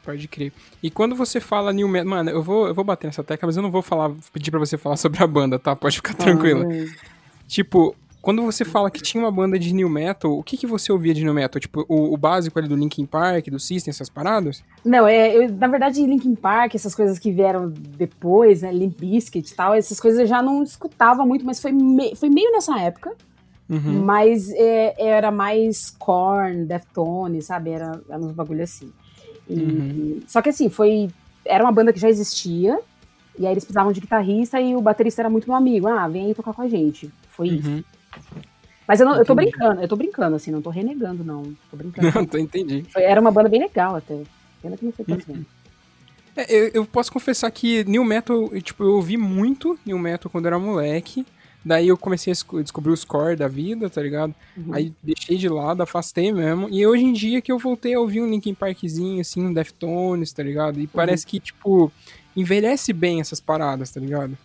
Pode 0.04 0.26
crer. 0.26 0.52
E 0.82 0.90
quando 0.90 1.14
você 1.14 1.40
fala 1.40 1.72
new 1.72 1.86
metal, 1.86 2.10
mano, 2.10 2.30
eu 2.30 2.42
vou, 2.42 2.66
eu 2.66 2.74
vou 2.74 2.84
bater 2.84 3.06
nessa 3.06 3.22
tecla, 3.22 3.46
mas 3.46 3.56
eu 3.56 3.62
não 3.62 3.70
vou 3.70 3.82
falar, 3.82 4.10
pedir 4.32 4.50
pra 4.50 4.58
você 4.58 4.76
falar 4.76 4.96
sobre 4.98 5.22
a 5.22 5.26
banda, 5.26 5.58
tá? 5.58 5.76
Pode 5.76 5.96
ficar 5.96 6.14
tranquilo. 6.14 6.66
Ah, 6.68 7.12
Tipo, 7.46 7.94
quando 8.22 8.40
você 8.42 8.64
fala 8.64 8.88
que 8.88 9.02
tinha 9.02 9.22
uma 9.22 9.32
banda 9.32 9.58
de 9.58 9.74
new 9.74 9.88
metal, 9.88 10.38
o 10.38 10.44
que, 10.44 10.56
que 10.56 10.66
você 10.66 10.92
ouvia 10.92 11.12
de 11.12 11.24
new 11.24 11.34
metal? 11.34 11.60
Tipo, 11.60 11.84
o, 11.88 12.14
o 12.14 12.16
básico 12.16 12.56
ali 12.56 12.68
do 12.68 12.76
Linkin 12.76 13.04
Park, 13.04 13.48
do 13.48 13.58
System, 13.58 13.90
essas 13.90 14.08
paradas? 14.08 14.62
Não, 14.84 15.08
é, 15.08 15.36
eu, 15.36 15.52
na 15.52 15.66
verdade, 15.66 16.06
Linkin 16.06 16.36
Park, 16.36 16.76
essas 16.76 16.94
coisas 16.94 17.18
que 17.18 17.32
vieram 17.32 17.68
depois, 17.68 18.62
né, 18.62 18.72
Limp 18.72 18.96
Bizkit 18.96 19.50
e 19.50 19.54
tal, 19.54 19.74
essas 19.74 19.98
coisas 19.98 20.20
eu 20.20 20.26
já 20.26 20.40
não 20.40 20.62
escutava 20.62 21.26
muito, 21.26 21.44
mas 21.44 21.60
foi, 21.60 21.72
me, 21.72 22.14
foi 22.14 22.30
meio 22.30 22.52
nessa 22.52 22.78
época. 22.78 23.12
Uhum. 23.68 24.04
Mas 24.04 24.52
é, 24.52 24.94
era 24.98 25.32
mais 25.32 25.90
Korn, 25.98 26.64
Deftones, 26.64 27.46
sabe? 27.46 27.70
Era, 27.70 28.00
era 28.08 28.18
uns 28.20 28.32
bagulho 28.32 28.62
assim. 28.62 28.92
E, 29.48 29.54
uhum. 29.54 30.20
Só 30.28 30.40
que 30.40 30.50
assim, 30.50 30.70
foi. 30.70 31.10
Era 31.44 31.64
uma 31.64 31.72
banda 31.72 31.92
que 31.92 31.98
já 31.98 32.08
existia, 32.08 32.78
e 33.36 33.44
aí 33.44 33.52
eles 33.52 33.64
precisavam 33.64 33.92
de 33.92 34.00
guitarrista 34.00 34.60
e 34.60 34.76
o 34.76 34.80
baterista 34.80 35.22
era 35.22 35.30
muito 35.30 35.48
meu 35.48 35.56
amigo. 35.56 35.88
Ah, 35.88 36.06
vem 36.06 36.26
aí 36.26 36.34
tocar 36.34 36.52
com 36.52 36.62
a 36.62 36.68
gente. 36.68 37.10
Foi 37.30 37.48
uhum. 37.48 37.54
isso. 37.56 37.84
Mas 38.86 39.00
eu, 39.00 39.06
não, 39.06 39.16
eu 39.16 39.24
tô 39.24 39.34
brincando, 39.34 39.80
eu 39.80 39.88
tô 39.88 39.96
brincando, 39.96 40.36
assim, 40.36 40.50
não 40.50 40.60
tô 40.60 40.70
renegando, 40.70 41.24
não. 41.24 41.42
Tô 41.70 41.76
brincando. 41.76 42.12
Não, 42.14 42.24
tô 42.26 42.36
entendi. 42.38 42.84
Foi, 42.90 43.02
era 43.02 43.20
uma 43.20 43.30
banda 43.30 43.48
bem 43.48 43.60
legal 43.60 43.96
até. 43.96 44.20
Pena 44.60 44.76
que 44.76 44.84
não 44.84 44.92
foi 44.92 45.04
tanto 45.04 45.30
uhum. 45.30 45.44
é, 46.36 46.54
eu, 46.54 46.70
eu, 46.74 46.84
posso 46.84 47.12
confessar 47.12 47.50
que 47.50 47.84
New 47.84 48.04
Metal, 48.04 48.48
tipo, 48.60 48.84
eu 48.84 48.94
ouvi 48.94 49.16
muito 49.16 49.78
New 49.84 49.98
Metal 49.98 50.30
quando 50.30 50.46
era 50.46 50.58
moleque. 50.58 51.24
Daí 51.64 51.88
eu 51.88 51.96
comecei 51.96 52.32
a 52.32 52.60
descobrir 52.60 52.90
os 52.90 53.04
core 53.04 53.36
da 53.36 53.46
vida, 53.46 53.88
tá 53.88 54.02
ligado? 54.02 54.34
Uhum. 54.56 54.74
Aí 54.74 54.92
deixei 55.00 55.36
de 55.36 55.48
lado, 55.48 55.82
afastei 55.82 56.32
mesmo. 56.32 56.68
E 56.68 56.84
hoje 56.84 57.04
em 57.04 57.12
dia 57.12 57.40
que 57.40 57.52
eu 57.52 57.58
voltei 57.58 57.94
a 57.94 58.00
ouvir 58.00 58.20
um 58.20 58.28
Linkin 58.28 58.52
Parkzinho, 58.52 59.20
assim, 59.20 59.44
um 59.46 59.52
Deftones, 59.52 60.32
tá 60.32 60.42
ligado? 60.42 60.80
E 60.80 60.82
uhum. 60.82 60.88
parece 60.92 61.24
que, 61.24 61.38
tipo, 61.38 61.92
envelhece 62.36 62.92
bem 62.92 63.20
essas 63.20 63.40
paradas, 63.40 63.90
tá 63.90 64.00
ligado? 64.00 64.36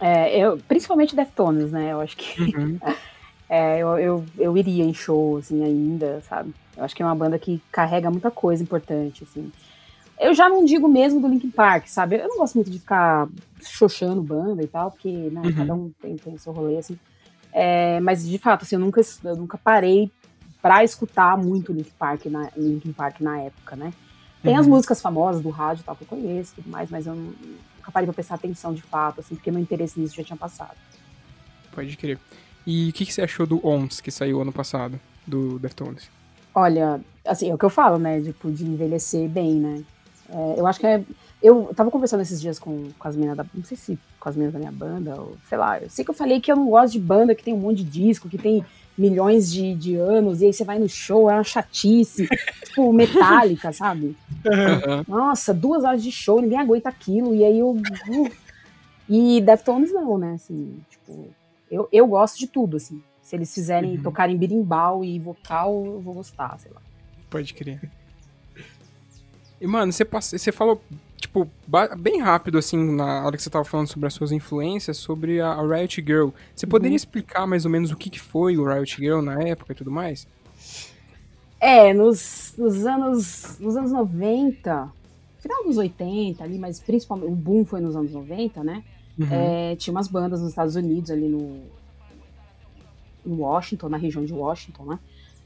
É, 0.00 0.38
eu, 0.38 0.58
principalmente 0.68 1.16
Deftones, 1.16 1.72
né? 1.72 1.92
Eu 1.92 2.00
acho 2.00 2.16
que 2.16 2.56
uhum. 2.56 2.78
é, 3.48 3.78
eu, 3.78 3.98
eu, 3.98 4.24
eu 4.38 4.56
iria 4.56 4.84
em 4.84 4.94
show, 4.94 5.38
assim, 5.38 5.64
ainda, 5.64 6.22
sabe? 6.28 6.54
Eu 6.76 6.84
acho 6.84 6.94
que 6.94 7.02
é 7.02 7.06
uma 7.06 7.14
banda 7.14 7.38
que 7.38 7.60
carrega 7.72 8.10
muita 8.10 8.30
coisa 8.30 8.62
importante, 8.62 9.24
assim. 9.24 9.50
Eu 10.20 10.34
já 10.34 10.48
não 10.48 10.64
digo 10.64 10.88
mesmo 10.88 11.20
do 11.20 11.28
Linkin 11.28 11.50
Park, 11.50 11.86
sabe? 11.86 12.16
Eu 12.16 12.28
não 12.28 12.38
gosto 12.38 12.54
muito 12.54 12.70
de 12.70 12.78
ficar 12.78 13.28
xoxando 13.60 14.22
banda 14.22 14.62
e 14.62 14.66
tal, 14.66 14.90
porque 14.90 15.08
né, 15.08 15.42
uhum. 15.44 15.52
cada 15.52 15.74
um 15.74 15.90
tem, 16.00 16.16
tem 16.16 16.38
seu 16.38 16.52
rolê, 16.52 16.78
assim. 16.78 16.98
É, 17.52 18.00
mas, 18.00 18.28
de 18.28 18.38
fato, 18.38 18.62
assim, 18.62 18.76
eu 18.76 18.80
nunca, 18.80 19.00
eu 19.24 19.36
nunca 19.36 19.58
parei 19.58 20.10
pra 20.60 20.82
escutar 20.82 21.36
muito 21.36 21.72
Linkin 21.72 21.92
Park 21.98 22.26
na, 22.26 22.50
Linkin 22.56 22.92
Park 22.92 23.20
na 23.20 23.40
época, 23.40 23.76
né? 23.76 23.92
Tem 24.42 24.54
uhum. 24.54 24.60
as 24.60 24.66
músicas 24.66 25.00
famosas 25.00 25.42
do 25.42 25.50
rádio 25.50 25.84
tal 25.84 25.96
que 25.96 26.02
eu 26.02 26.08
conheço 26.08 26.52
e 26.52 26.62
tudo 26.62 26.70
mais, 26.70 26.90
mas 26.90 27.06
eu 27.06 27.16
nunca 27.88 27.92
parei 27.92 28.06
pra 28.06 28.14
prestar 28.14 28.34
atenção 28.36 28.72
de 28.72 28.82
fato, 28.82 29.20
assim, 29.20 29.34
porque 29.34 29.50
meu 29.50 29.60
interesse 29.60 29.98
nisso 29.98 30.14
já 30.14 30.22
tinha 30.22 30.36
passado. 30.36 30.76
Pode 31.72 31.96
crer. 31.96 32.18
E 32.66 32.90
o 32.90 32.92
que, 32.92 33.06
que 33.06 33.12
você 33.12 33.22
achou 33.22 33.46
do 33.46 33.66
OMS, 33.66 34.02
que 34.02 34.10
saiu 34.10 34.40
ano 34.40 34.52
passado, 34.52 35.00
do 35.26 35.58
Deftones? 35.58 36.10
Olha, 36.54 37.00
assim, 37.24 37.50
é 37.50 37.54
o 37.54 37.58
que 37.58 37.64
eu 37.64 37.70
falo, 37.70 37.98
né? 37.98 38.20
Tipo, 38.20 38.50
de 38.50 38.64
envelhecer 38.64 39.28
bem, 39.28 39.54
né? 39.54 39.82
É, 40.28 40.54
eu 40.58 40.66
acho 40.66 40.78
que 40.78 40.86
é. 40.86 41.02
Eu 41.40 41.72
tava 41.74 41.90
conversando 41.90 42.20
esses 42.20 42.40
dias 42.40 42.58
com, 42.58 42.90
com 42.98 43.08
as 43.08 43.14
meninas 43.14 43.36
da. 43.36 43.46
Não 43.54 43.64
sei 43.64 43.76
se 43.76 43.98
com 44.18 44.28
as 44.28 44.34
meninas 44.34 44.52
da 44.52 44.58
minha 44.58 44.72
banda, 44.72 45.20
ou 45.20 45.36
sei 45.48 45.56
lá. 45.56 45.78
Eu 45.78 45.88
sei 45.88 46.04
que 46.04 46.10
eu 46.10 46.14
falei 46.14 46.40
que 46.40 46.50
eu 46.50 46.56
não 46.56 46.68
gosto 46.68 46.92
de 46.92 46.98
banda 46.98 47.34
que 47.34 47.44
tem 47.44 47.54
um 47.54 47.58
monte 47.58 47.84
de 47.84 47.84
disco, 47.84 48.28
que 48.28 48.36
tem 48.36 48.64
milhões 48.98 49.50
de, 49.50 49.74
de 49.74 49.94
anos, 49.94 50.42
e 50.42 50.46
aí 50.46 50.52
você 50.52 50.64
vai 50.64 50.78
no 50.78 50.88
show, 50.88 51.30
é 51.30 51.34
uma 51.34 51.44
chatice. 51.44 52.28
tipo, 52.64 52.92
metálica, 52.92 53.72
sabe? 53.72 54.16
Uhum. 54.44 55.04
Nossa, 55.06 55.54
duas 55.54 55.84
horas 55.84 56.02
de 56.02 56.10
show, 56.10 56.40
ninguém 56.42 56.58
aguenta 56.58 56.88
aquilo, 56.88 57.34
e 57.34 57.44
aí 57.44 57.58
eu. 57.58 57.70
Uh, 57.70 58.30
e 59.08 59.40
Deftones 59.40 59.92
não, 59.92 60.18
né? 60.18 60.34
Assim, 60.34 60.80
tipo, 60.90 61.28
eu, 61.70 61.88
eu 61.92 62.06
gosto 62.06 62.38
de 62.38 62.46
tudo, 62.46 62.76
assim. 62.76 63.02
Se 63.22 63.36
eles 63.36 63.52
fizerem 63.54 63.96
uhum. 63.96 64.02
tocarem 64.02 64.36
birimbau 64.36 65.04
e 65.04 65.18
vocal, 65.18 65.84
eu 65.86 66.00
vou 66.00 66.14
gostar, 66.14 66.58
sei 66.58 66.70
lá. 66.72 66.80
Pode 67.30 67.52
crer. 67.54 67.80
E, 69.60 69.66
mano, 69.66 69.92
você, 69.92 70.04
você 70.04 70.52
falou, 70.52 70.80
tipo, 71.20 71.48
bem 71.98 72.20
rápido, 72.20 72.58
assim, 72.58 72.78
na 72.94 73.26
hora 73.26 73.36
que 73.36 73.42
você 73.42 73.50
tava 73.50 73.64
falando 73.64 73.88
sobre 73.88 74.06
as 74.06 74.14
suas 74.14 74.32
influências, 74.32 74.96
sobre 74.96 75.40
a, 75.40 75.52
a 75.52 75.62
Riot 75.62 76.02
Girl. 76.06 76.30
Você 76.54 76.64
uhum. 76.64 76.70
poderia 76.70 76.96
explicar 76.96 77.46
mais 77.46 77.64
ou 77.64 77.70
menos 77.70 77.90
o 77.90 77.96
que, 77.96 78.08
que 78.08 78.20
foi 78.20 78.56
o 78.56 78.64
Riot 78.64 78.96
Girl 78.96 79.20
na 79.20 79.42
época 79.42 79.72
e 79.72 79.74
tudo 79.74 79.90
mais? 79.90 80.26
É, 81.60 81.92
nos, 81.92 82.54
nos 82.56 82.86
anos 82.86 83.58
nos 83.58 83.76
anos 83.76 83.90
90, 83.90 84.92
final 85.40 85.64
dos 85.64 85.76
80 85.76 86.42
ali, 86.42 86.58
mas 86.58 86.78
principalmente 86.78 87.30
o 87.30 87.34
boom 87.34 87.64
foi 87.64 87.80
nos 87.80 87.96
anos 87.96 88.12
90, 88.12 88.62
né? 88.62 88.84
Uhum. 89.18 89.26
É, 89.30 89.76
tinha 89.76 89.92
umas 89.92 90.06
bandas 90.06 90.40
nos 90.40 90.50
Estados 90.50 90.76
Unidos 90.76 91.10
ali 91.10 91.28
no, 91.28 91.62
no 93.26 93.42
Washington, 93.42 93.88
na 93.88 93.96
região 93.96 94.24
de 94.24 94.32
Washington, 94.32 94.84
né? 94.84 94.98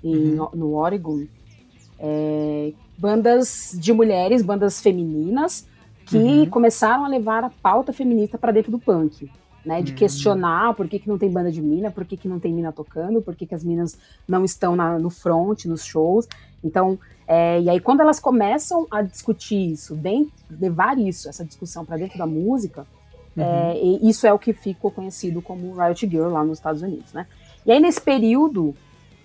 E 0.05 0.14
uhum. 0.14 0.35
no, 0.35 0.50
no 0.55 0.75
Oregon, 0.75 1.25
é, 1.99 2.73
bandas 3.03 3.75
de 3.77 3.93
mulheres, 3.93 4.43
bandas 4.43 4.81
femininas, 4.81 5.67
que 6.07 6.17
uhum. 6.17 6.47
começaram 6.49 7.05
a 7.05 7.09
levar 7.09 7.43
a 7.43 7.51
pauta 7.51 7.93
feminista 7.93 8.39
para 8.39 8.53
dentro 8.53 8.71
do 8.71 8.79
punk. 8.79 9.29
Né, 9.65 9.81
de 9.81 9.93
uhum. 9.93 9.99
questionar 9.99 10.75
por 10.75 10.89
que, 10.89 10.99
que 10.99 11.09
não 11.09 11.17
tem 11.17 11.31
banda 11.31 11.49
de 11.49 11.63
mina, 11.63 11.89
por 11.89 12.05
que, 12.05 12.17
que 12.17 12.27
não 12.27 12.41
tem 12.41 12.53
mina 12.53 12.73
tocando, 12.73 13.23
por 13.23 13.37
que, 13.37 13.47
que 13.47 13.55
as 13.55 13.63
minas 13.63 13.97
não 14.27 14.45
estão 14.45 14.75
na, 14.75 14.99
no 14.99 15.09
front, 15.09 15.67
nos 15.67 15.85
shows. 15.85 16.27
Então, 16.65 16.99
é, 17.29 17.61
e 17.61 17.71
aí 17.71 17.79
quando 17.79 18.01
elas 18.01 18.19
começam 18.19 18.89
a 18.91 19.03
discutir 19.03 19.71
isso, 19.71 19.95
dentro, 19.95 20.33
levar 20.51 20.99
isso, 20.99 21.29
essa 21.29 21.45
discussão 21.45 21.85
para 21.85 21.97
dentro 21.97 22.19
da 22.19 22.27
música, 22.27 22.85
uhum. 23.37 23.45
é, 23.45 23.77
isso 24.03 24.27
é 24.27 24.33
o 24.33 24.39
que 24.39 24.53
ficou 24.53 24.91
conhecido 24.91 25.41
como 25.41 25.77
Riot 25.77 26.09
Girl 26.09 26.31
lá 26.33 26.43
nos 26.43 26.59
Estados 26.59 26.83
Unidos, 26.83 27.13
né? 27.13 27.29
E 27.65 27.71
aí 27.71 27.79
nesse 27.79 28.01
período, 28.01 28.75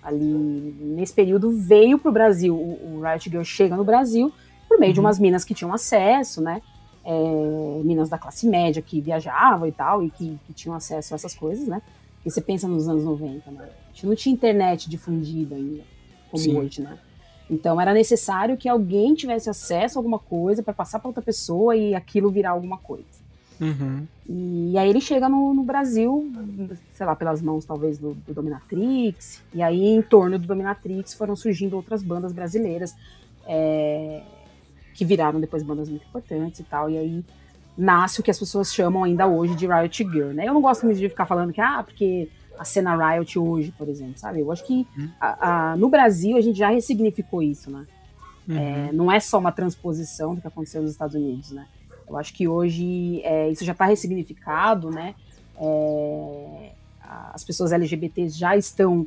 ali 0.08 0.74
nesse 0.80 1.12
período 1.12 1.50
veio 1.50 1.98
para 1.98 2.08
o 2.08 2.12
Brasil, 2.12 2.54
o 2.54 3.00
Riot 3.02 3.30
Girl 3.30 3.44
chega 3.44 3.76
no 3.76 3.84
Brasil 3.84 4.32
por 4.68 4.78
meio 4.78 4.90
uhum. 4.90 4.94
de 4.94 5.00
umas 5.00 5.18
minas 5.18 5.44
que 5.44 5.54
tinham 5.54 5.72
acesso, 5.72 6.40
né? 6.42 6.60
É, 7.04 7.82
minas 7.84 8.08
da 8.08 8.18
classe 8.18 8.46
média 8.46 8.82
que 8.82 9.00
viajavam 9.00 9.66
e 9.66 9.72
tal, 9.72 10.02
e 10.02 10.10
que, 10.10 10.38
que, 10.46 10.52
tinham 10.52 10.74
acesso 10.74 11.14
a 11.14 11.16
essas 11.16 11.34
coisas, 11.34 11.66
né? 11.66 11.80
E 12.24 12.30
você 12.30 12.40
pensa 12.40 12.68
nos 12.68 12.88
anos 12.88 13.04
90, 13.04 13.50
né? 13.50 13.64
A 13.64 13.92
gente 13.92 14.06
não 14.06 14.14
tinha 14.14 14.32
internet 14.32 14.90
difundida 14.90 15.54
ainda, 15.54 15.82
como 16.30 16.42
Sim. 16.42 16.58
hoje, 16.58 16.82
né? 16.82 16.98
Então 17.50 17.80
era 17.80 17.94
necessário 17.94 18.58
que 18.58 18.68
alguém 18.68 19.14
tivesse 19.14 19.48
acesso 19.48 19.98
a 19.98 20.00
alguma 20.00 20.18
coisa 20.18 20.62
para 20.62 20.74
passar 20.74 20.98
para 20.98 21.08
outra 21.08 21.22
pessoa 21.22 21.74
e 21.74 21.94
aquilo 21.94 22.30
virar 22.30 22.50
alguma 22.50 22.76
coisa. 22.76 23.17
Uhum. 23.60 24.06
E 24.28 24.78
aí 24.78 24.88
ele 24.88 25.00
chega 25.00 25.28
no, 25.28 25.52
no, 25.52 25.62
Brasil, 25.62 26.30
sei 26.92 27.04
lá, 27.04 27.16
pelas 27.16 27.42
mãos 27.42 27.64
talvez 27.64 27.98
do, 27.98 28.14
do, 28.14 28.34
Dominatrix, 28.34 29.42
e 29.52 29.62
aí 29.62 29.88
em 29.88 30.02
torno 30.02 30.38
do 30.38 30.46
Dominatrix 30.46 31.14
foram 31.14 31.34
surgindo 31.34 31.74
outras 31.74 32.02
bandas 32.02 32.32
brasileiras 32.32 32.94
é, 33.46 34.22
que 34.94 35.04
viraram 35.04 35.40
depois 35.40 35.62
bandas 35.62 35.88
muito 35.88 36.06
importantes 36.06 36.60
e 36.60 36.64
tal, 36.64 36.88
e 36.88 36.98
aí 36.98 37.24
nasce 37.76 38.20
o 38.20 38.22
que 38.22 38.30
as 38.30 38.38
pessoas 38.38 38.72
chamam 38.72 39.04
ainda 39.04 39.26
hoje 39.26 39.54
de 39.54 39.66
Riot 39.66 40.04
Girl, 40.04 40.32
né? 40.32 40.48
Eu 40.48 40.54
não 40.54 40.60
gosto 40.60 40.84
muito 40.84 40.98
de 40.98 41.08
ficar 41.08 41.26
falando 41.26 41.52
que, 41.52 41.60
ah, 41.60 41.82
porque 41.82 42.28
a 42.58 42.64
cena 42.64 42.96
Riot 42.96 43.38
hoje, 43.38 43.72
por 43.76 43.88
exemplo, 43.88 44.18
sabe? 44.18 44.40
Eu 44.40 44.50
acho 44.52 44.64
que 44.64 44.86
uhum. 44.96 45.10
a, 45.20 45.70
a, 45.72 45.76
no 45.76 45.88
Brasil 45.88 46.36
a 46.36 46.40
gente 46.40 46.58
já 46.58 46.70
ressignificou 46.70 47.42
isso, 47.42 47.70
né? 47.70 47.86
Uhum. 48.48 48.56
É, 48.56 48.92
não 48.92 49.12
é 49.12 49.20
só 49.20 49.38
uma 49.38 49.52
transposição 49.52 50.34
do 50.34 50.40
que 50.40 50.46
aconteceu 50.46 50.82
nos 50.82 50.90
Estados 50.90 51.14
Unidos, 51.14 51.50
né? 51.52 51.66
Eu 52.08 52.16
acho 52.16 52.32
que 52.32 52.48
hoje 52.48 53.20
é, 53.22 53.50
isso 53.50 53.64
já 53.64 53.72
está 53.72 53.84
ressignificado, 53.84 54.90
né? 54.90 55.14
É, 55.60 56.72
as 57.32 57.44
pessoas 57.44 57.72
LGBTs 57.72 58.38
já 58.38 58.56
estão. 58.56 59.06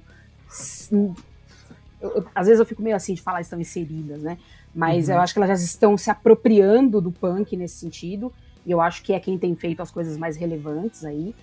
Eu, 2.00 2.10
eu, 2.16 2.28
às 2.34 2.48
vezes 2.48 2.60
eu 2.60 2.66
fico 2.66 2.82
meio 2.82 2.96
assim 2.96 3.14
de 3.14 3.22
falar 3.22 3.42
estão 3.42 3.60
inseridas, 3.60 4.22
né? 4.22 4.38
Mas 4.74 5.08
uhum. 5.08 5.16
eu 5.16 5.22
acho 5.22 5.34
que 5.34 5.40
elas 5.40 5.50
já 5.50 5.66
estão 5.66 5.98
se 5.98 6.10
apropriando 6.10 7.02
do 7.02 7.12
punk 7.12 7.56
nesse 7.58 7.76
sentido. 7.76 8.32
E 8.66 8.72
eu 8.72 8.80
acho 8.80 9.02
que 9.04 9.14
é 9.14 9.20
quem 9.20 9.38
tem 9.38 9.56
feito 9.56 9.82
as 9.82 9.92
coisas 9.92 10.18
mais 10.18 10.38
relevantes 10.38 11.04
aí. 11.04 11.34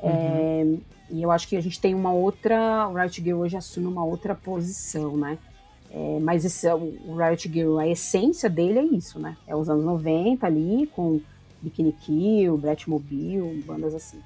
É, 0.00 0.06
uhum. 0.06 0.80
É, 1.10 1.14
e 1.14 1.22
eu 1.22 1.30
acho 1.30 1.46
que 1.46 1.56
a 1.56 1.60
gente 1.60 1.80
tem 1.80 1.94
uma 1.94 2.12
outra. 2.12 2.88
O 2.88 2.94
Riot 2.94 3.22
Girl 3.22 3.40
hoje 3.40 3.56
assume 3.56 3.86
uma 3.86 4.04
outra 4.04 4.34
posição, 4.34 5.16
né? 5.16 5.38
É, 5.94 6.18
mas 6.20 6.44
esse, 6.44 6.66
é 6.66 6.74
o 6.74 7.16
Riot 7.16 7.52
Girl, 7.52 7.78
a 7.78 7.86
essência 7.86 8.48
dele 8.48 8.78
é 8.78 8.84
isso, 8.84 9.18
né? 9.18 9.36
É 9.46 9.54
os 9.54 9.68
anos 9.68 9.84
90 9.84 10.46
ali, 10.46 10.88
com 10.94 11.20
Bikini 11.60 11.92
Kill, 11.92 12.56
Bratmobile, 12.56 13.62
bandas 13.66 13.94
assim. 13.94 14.18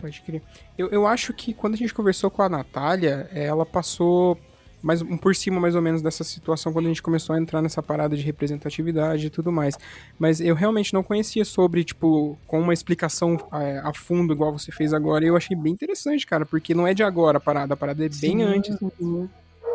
Pode 0.00 0.20
crer. 0.22 0.42
Eu, 0.76 0.88
eu 0.88 1.06
acho 1.06 1.32
que 1.32 1.54
quando 1.54 1.74
a 1.74 1.76
gente 1.76 1.94
conversou 1.94 2.30
com 2.30 2.42
a 2.42 2.48
Natália, 2.48 3.30
ela 3.32 3.64
passou 3.64 4.36
mais 4.82 5.00
um 5.00 5.16
por 5.16 5.34
cima 5.34 5.58
mais 5.58 5.74
ou 5.74 5.82
menos 5.82 6.02
dessa 6.02 6.22
situação 6.22 6.72
quando 6.72 6.86
a 6.86 6.88
gente 6.88 7.02
começou 7.02 7.34
a 7.34 7.40
entrar 7.40 7.62
nessa 7.62 7.82
parada 7.82 8.16
de 8.16 8.22
representatividade 8.22 9.26
e 9.26 9.30
tudo 9.30 9.50
mais. 9.50 9.78
Mas 10.18 10.40
eu 10.40 10.54
realmente 10.54 10.92
não 10.92 11.02
conhecia 11.02 11.44
sobre, 11.44 11.82
tipo, 11.82 12.36
com 12.46 12.60
uma 12.60 12.74
explicação 12.74 13.36
é, 13.52 13.78
a 13.78 13.92
fundo 13.94 14.32
igual 14.32 14.52
você 14.52 14.70
fez 14.70 14.92
agora. 14.92 15.24
E 15.24 15.28
eu 15.28 15.36
achei 15.36 15.56
bem 15.56 15.72
interessante, 15.72 16.26
cara, 16.26 16.44
porque 16.44 16.74
não 16.74 16.86
é 16.86 16.92
de 16.92 17.02
agora 17.02 17.38
a 17.38 17.40
parada, 17.40 17.74
a 17.74 17.76
parada 17.76 18.04
é 18.04 18.08
bem 18.08 18.38
Sim. 18.38 18.42
antes. 18.42 18.76
Uhum. 19.00 19.28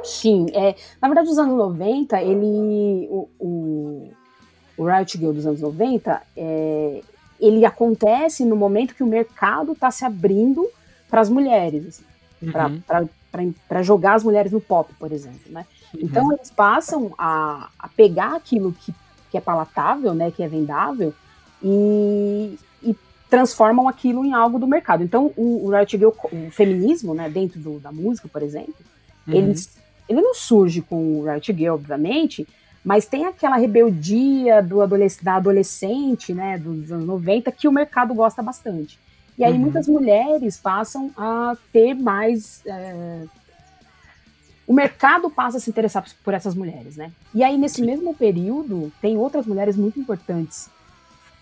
Sim, 0.04 0.48
é, 0.54 0.76
na 1.02 1.08
verdade, 1.08 1.30
os 1.30 1.38
anos 1.38 1.58
90, 1.58 2.22
ele. 2.22 3.08
O, 3.10 3.30
o, 3.40 4.12
o 4.78 4.86
Riot 4.86 5.18
Girl 5.18 5.32
dos 5.32 5.46
anos 5.46 5.62
90, 5.62 6.22
é, 6.36 7.02
ele 7.40 7.66
acontece 7.66 8.46
no 8.46 8.56
momento 8.56 8.96
que 8.96 9.04
o 9.04 9.08
mercado 9.08 9.74
está 9.74 9.92
se 9.92 10.06
abrindo 10.06 10.68
para 11.10 11.22
as 11.22 11.30
mulheres, 11.30 11.88
assim, 11.88 12.06
uhum. 12.42 13.08
para 13.68 13.84
jogar 13.84 14.14
as 14.14 14.24
mulheres 14.24 14.52
no 14.52 14.62
pop, 14.62 14.94
por 14.98 15.12
exemplo, 15.12 15.52
né? 15.52 15.66
Uhum. 15.94 16.00
Então 16.04 16.32
eles 16.32 16.50
passam 16.50 17.14
a, 17.18 17.70
a 17.78 17.90
pegar 17.90 18.36
aquilo 18.36 18.72
que, 18.72 18.94
que 19.30 19.38
é 19.38 19.42
palatável, 19.42 20.14
né, 20.14 20.32
que 20.32 20.42
é 20.42 20.48
vendável, 20.48 21.14
e, 21.62 22.58
e 22.82 22.96
transformam 23.30 23.88
aquilo 23.88 24.24
em 24.24 24.34
algo 24.34 24.58
do 24.58 24.68
mercado. 24.68 25.04
Então 25.04 25.34
o, 25.36 25.66
o 25.66 25.70
Riot 25.72 25.98
Girl, 25.98 26.12
o 26.32 26.52
feminismo, 26.52 27.14
né, 27.14 27.30
dentro 27.30 27.60
do, 27.60 27.80
da 27.80 27.92
música, 27.92 28.30
por 28.30 28.42
exemplo, 28.42 28.76
uhum. 29.28 29.34
eles, 29.34 29.78
ele 30.08 30.22
não 30.22 30.34
surge 30.34 30.82
com 30.82 31.20
o 31.20 31.24
Riot 31.26 31.54
Girl, 31.54 31.76
obviamente, 31.76 32.48
mas 32.84 33.06
tem 33.06 33.26
aquela 33.26 33.58
rebeldia 33.58 34.62
do 34.62 34.82
adolesc 34.82 35.24
da 35.24 35.36
adolescente, 35.36 36.34
né, 36.34 36.58
dos 36.58 36.92
anos 36.92 37.06
90, 37.06 37.52
que 37.52 37.68
o 37.68 37.72
mercado 37.72 38.14
gosta 38.14 38.42
bastante. 38.42 39.00
E 39.38 39.44
aí 39.44 39.54
uhum. 39.54 39.60
muitas 39.60 39.88
mulheres 39.88 40.58
passam 40.58 41.12
a 41.18 41.56
ter 41.72 41.94
mais. 41.94 42.62
É... 42.66 43.24
O 44.68 44.74
mercado 44.74 45.30
passa 45.30 45.58
a 45.58 45.60
se 45.60 45.70
interessar 45.70 46.06
por 46.24 46.34
essas 46.34 46.56
mulheres, 46.56 46.96
né? 46.96 47.12
E 47.34 47.44
aí, 47.44 47.58
nesse 47.58 47.82
mesmo 47.82 48.14
período, 48.14 48.92
tem 49.02 49.18
outras 49.18 49.46
mulheres 49.46 49.76
muito 49.76 50.00
importantes 50.00 50.70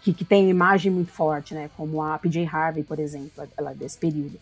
que, 0.01 0.13
que 0.13 0.25
têm 0.25 0.49
imagem 0.49 0.91
muito 0.91 1.11
forte, 1.11 1.53
né? 1.53 1.69
Como 1.75 2.01
a 2.01 2.17
PJ 2.17 2.45
Harvey, 2.45 2.83
por 2.83 2.99
exemplo, 2.99 3.47
ela 3.57 3.73
desse 3.73 3.97
período. 3.97 4.39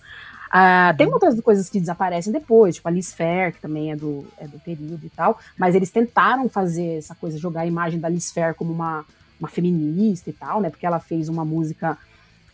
Ah, 0.50 0.94
tem 0.98 1.08
outras 1.08 1.40
coisas 1.42 1.70
que 1.70 1.80
desaparecem 1.80 2.32
depois, 2.32 2.76
tipo 2.76 2.88
a 2.88 2.92
Liz 2.92 3.14
Fair, 3.14 3.54
que 3.54 3.62
também 3.62 3.92
é 3.92 3.96
do, 3.96 4.26
é 4.38 4.48
do 4.48 4.60
período 4.60 5.06
e 5.06 5.10
tal, 5.10 5.38
mas 5.58 5.76
eles 5.76 5.92
tentaram 5.92 6.48
fazer 6.48 6.98
essa 6.98 7.14
coisa, 7.16 7.38
jogar 7.38 7.62
a 7.62 7.66
imagem 7.66 8.00
da 8.00 8.08
Liz 8.08 8.32
Fair 8.32 8.54
como 8.56 8.72
uma, 8.72 9.06
uma 9.40 9.50
feminista 9.50 10.30
e 10.30 10.34
tal, 10.34 10.62
né? 10.62 10.70
Porque 10.70 10.86
ela 10.86 11.00
fez 11.00 11.28
uma 11.28 11.44
música 11.44 11.98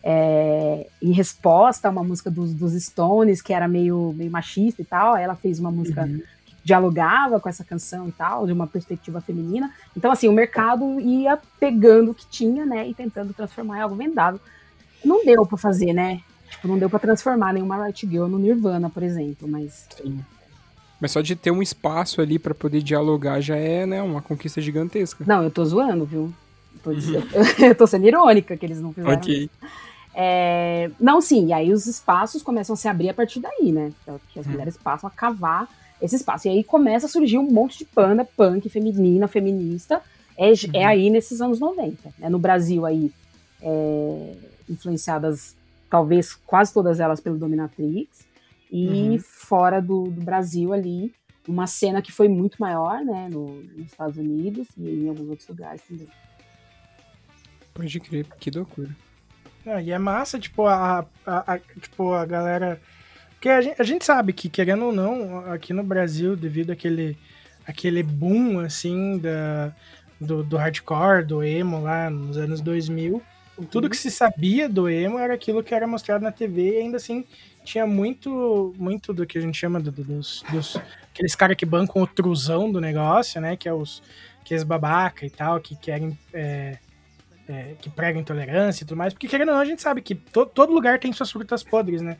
é, 0.02 0.86
em 1.00 1.12
resposta 1.12 1.88
a 1.88 1.90
uma 1.90 2.04
música 2.04 2.30
dos, 2.30 2.52
dos 2.52 2.74
Stones, 2.74 3.40
que 3.40 3.54
era 3.54 3.66
meio, 3.66 4.12
meio 4.14 4.30
machista 4.30 4.82
e 4.82 4.84
tal, 4.84 5.16
ela 5.16 5.34
fez 5.34 5.58
uma 5.58 5.70
música 5.70 6.02
uhum. 6.02 6.20
que 6.44 6.54
dialogava 6.62 7.40
com 7.40 7.48
essa 7.48 7.64
canção 7.64 8.06
e 8.08 8.12
tal, 8.12 8.44
de 8.44 8.52
uma 8.52 8.66
perspectiva 8.66 9.22
feminina. 9.22 9.72
Então, 9.96 10.12
assim, 10.12 10.28
o 10.28 10.32
mercado 10.32 11.00
ia 11.00 11.38
pegando 11.58 12.10
o 12.10 12.14
que 12.14 12.26
tinha, 12.26 12.66
né, 12.66 12.86
e 12.86 12.92
tentando 12.92 13.32
transformar 13.32 13.78
em 13.78 13.80
algo 13.80 13.94
vendável. 13.94 14.40
Não 15.02 15.24
deu 15.24 15.46
para 15.46 15.56
fazer, 15.56 15.94
né? 15.94 16.20
Tipo, 16.54 16.68
não 16.68 16.78
deu 16.78 16.88
para 16.88 16.98
transformar 16.98 17.52
nenhuma 17.52 17.84
Riot 17.84 18.06
Girl 18.06 18.26
no 18.26 18.38
Nirvana, 18.38 18.88
por 18.88 19.02
exemplo, 19.02 19.48
mas. 19.48 19.86
Sim. 19.96 20.24
Mas 21.00 21.12
só 21.12 21.20
de 21.20 21.34
ter 21.36 21.50
um 21.50 21.60
espaço 21.60 22.20
ali 22.20 22.38
para 22.38 22.54
poder 22.54 22.82
dialogar 22.82 23.40
já 23.40 23.56
é, 23.56 23.84
né, 23.84 24.00
uma 24.00 24.22
conquista 24.22 24.60
gigantesca. 24.60 25.24
Não, 25.26 25.42
eu 25.42 25.50
tô 25.50 25.64
zoando, 25.64 26.04
viu? 26.04 26.32
Tô 26.82 26.94
dizendo, 26.94 27.26
eu 27.60 27.74
tô 27.74 27.86
sendo 27.86 28.06
irônica 28.06 28.56
que 28.56 28.64
eles 28.64 28.80
não 28.80 28.92
fizeram. 28.92 29.14
Ok. 29.14 29.50
É, 30.14 30.90
não, 31.00 31.20
sim, 31.20 31.48
e 31.48 31.52
aí 31.52 31.72
os 31.72 31.86
espaços 31.86 32.42
começam 32.42 32.74
a 32.74 32.76
se 32.76 32.86
abrir 32.86 33.08
a 33.08 33.14
partir 33.14 33.40
daí, 33.40 33.72
né? 33.72 33.92
Que 34.32 34.38
as 34.38 34.46
hum. 34.46 34.50
mulheres 34.50 34.76
passam 34.76 35.08
a 35.08 35.10
cavar 35.10 35.68
esse 36.00 36.16
espaço. 36.16 36.46
E 36.46 36.50
aí 36.50 36.64
começa 36.64 37.06
a 37.06 37.08
surgir 37.08 37.38
um 37.38 37.50
monte 37.50 37.78
de 37.78 37.84
panda 37.84 38.24
punk 38.24 38.68
feminina, 38.68 39.26
feminista. 39.26 40.00
É, 40.36 40.48
é 40.48 40.52
uhum. 40.52 40.70
é 40.74 40.84
aí 40.84 41.10
nesses 41.10 41.40
anos 41.40 41.58
90. 41.58 42.14
Né? 42.18 42.28
No 42.28 42.38
Brasil 42.38 42.86
aí, 42.86 43.10
é, 43.60 44.32
influenciadas 44.68 45.56
talvez 45.94 46.34
quase 46.34 46.74
todas 46.74 46.98
elas 46.98 47.20
pelo 47.20 47.38
Dominatrix, 47.38 48.26
e 48.68 48.88
uhum. 48.88 49.18
fora 49.20 49.80
do, 49.80 50.10
do, 50.10 50.20
Brasil 50.22 50.72
ali, 50.72 51.14
uma 51.46 51.68
cena 51.68 52.02
que 52.02 52.10
foi 52.10 52.26
muito 52.26 52.56
maior, 52.58 53.00
né, 53.04 53.28
no, 53.30 53.62
nos 53.62 53.86
Estados 53.86 54.16
Unidos 54.16 54.66
e 54.76 55.04
em 55.04 55.08
alguns 55.08 55.28
outros 55.28 55.46
lugares 55.46 55.82
também. 55.82 56.08
Pode 57.72 58.00
crer, 58.00 58.26
que 58.40 58.50
loucura. 58.50 58.90
Ah, 59.64 59.80
e 59.80 59.92
é 59.92 59.98
massa, 59.98 60.36
tipo, 60.36 60.66
a, 60.66 61.06
a, 61.24 61.54
a, 61.54 61.58
tipo, 61.60 62.12
a 62.12 62.26
galera. 62.26 62.80
Porque 63.34 63.48
a 63.48 63.60
gente, 63.60 63.80
a 63.80 63.84
gente 63.84 64.04
sabe 64.04 64.32
que, 64.32 64.48
querendo 64.48 64.86
ou 64.86 64.92
não, 64.92 65.48
aqui 65.52 65.72
no 65.72 65.84
Brasil, 65.84 66.34
devido 66.34 66.72
àquele, 66.72 67.16
àquele 67.64 68.02
boom, 68.02 68.58
assim, 68.58 69.16
da, 69.18 69.72
do, 70.20 70.42
do 70.42 70.56
hardcore, 70.56 71.24
do 71.24 71.40
emo 71.40 71.80
lá 71.80 72.10
nos 72.10 72.36
anos 72.36 72.60
2000, 72.60 73.22
Uhum. 73.56 73.64
Tudo 73.64 73.88
que 73.88 73.96
se 73.96 74.10
sabia 74.10 74.68
do 74.68 74.88
emo 74.88 75.18
era 75.18 75.34
aquilo 75.34 75.62
que 75.62 75.74
era 75.74 75.86
mostrado 75.86 76.22
na 76.22 76.32
TV 76.32 76.74
e 76.74 76.78
ainda 76.78 76.96
assim 76.96 77.24
tinha 77.64 77.86
muito 77.86 78.74
muito 78.76 79.12
do 79.12 79.26
que 79.26 79.38
a 79.38 79.40
gente 79.40 79.56
chama 79.56 79.80
do, 79.80 79.90
dos, 79.90 80.42
dos 80.50 80.76
aqueles 81.10 81.34
caras 81.34 81.56
que 81.56 81.64
bancam 81.64 82.02
o 82.02 82.06
truzão 82.06 82.70
do 82.70 82.80
negócio, 82.80 83.40
né? 83.40 83.56
Que 83.56 83.68
é 83.68 83.72
os 83.72 84.02
que 84.44 84.54
é 84.54 84.64
babaca 84.64 85.24
e 85.24 85.30
tal, 85.30 85.58
que 85.60 85.74
querem 85.76 86.18
é, 86.32 86.78
é, 87.48 87.74
que 87.80 87.88
pregam 87.88 88.20
intolerância 88.20 88.84
e 88.84 88.86
tudo 88.86 88.98
mais, 88.98 89.12
porque 89.12 89.28
querendo 89.28 89.48
ou 89.48 89.54
não, 89.54 89.60
a 89.60 89.64
gente 89.64 89.80
sabe 89.80 90.02
que 90.02 90.14
to, 90.14 90.44
todo 90.46 90.72
lugar 90.72 90.98
tem 90.98 91.12
suas 91.12 91.30
frutas 91.30 91.62
podres, 91.62 92.02
né? 92.02 92.18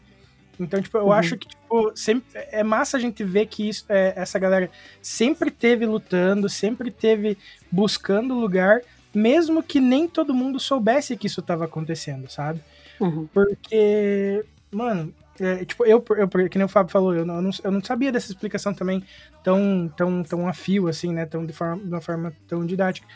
Então, 0.58 0.80
tipo, 0.80 0.96
eu 0.96 1.06
uhum. 1.06 1.12
acho 1.12 1.36
que 1.36 1.48
tipo, 1.48 1.92
sempre, 1.96 2.26
é 2.34 2.62
massa 2.62 2.96
a 2.96 3.00
gente 3.00 3.24
ver 3.24 3.46
que 3.46 3.68
isso, 3.68 3.84
é, 3.88 4.14
essa 4.16 4.38
galera 4.38 4.70
sempre 5.02 5.50
teve 5.50 5.84
lutando, 5.84 6.48
sempre 6.48 6.90
teve 6.90 7.36
buscando 7.70 8.34
lugar 8.34 8.80
mesmo 9.14 9.62
que 9.62 9.80
nem 9.80 10.08
todo 10.08 10.34
mundo 10.34 10.58
soubesse 10.58 11.16
que 11.16 11.26
isso 11.26 11.40
estava 11.40 11.64
acontecendo, 11.64 12.28
sabe? 12.28 12.60
Uhum. 13.00 13.26
Porque, 13.32 14.44
mano, 14.70 15.14
é, 15.40 15.64
tipo, 15.64 15.84
eu, 15.84 16.04
eu, 16.16 16.28
que 16.48 16.58
nem 16.58 16.64
o 16.64 16.68
Fábio 16.68 16.92
falou, 16.92 17.14
eu 17.14 17.24
não, 17.24 17.50
eu 17.62 17.70
não 17.70 17.82
sabia 17.82 18.12
dessa 18.12 18.30
explicação 18.30 18.72
também 18.72 19.02
tão, 19.42 19.92
tão, 19.96 20.22
tão 20.22 20.48
a 20.48 20.52
fio, 20.52 20.88
assim, 20.88 21.12
né? 21.12 21.26
Tão 21.26 21.44
de, 21.44 21.52
forma, 21.52 21.82
de 21.82 21.88
uma 21.88 22.00
forma 22.00 22.32
tão 22.46 22.64
didática. 22.64 23.06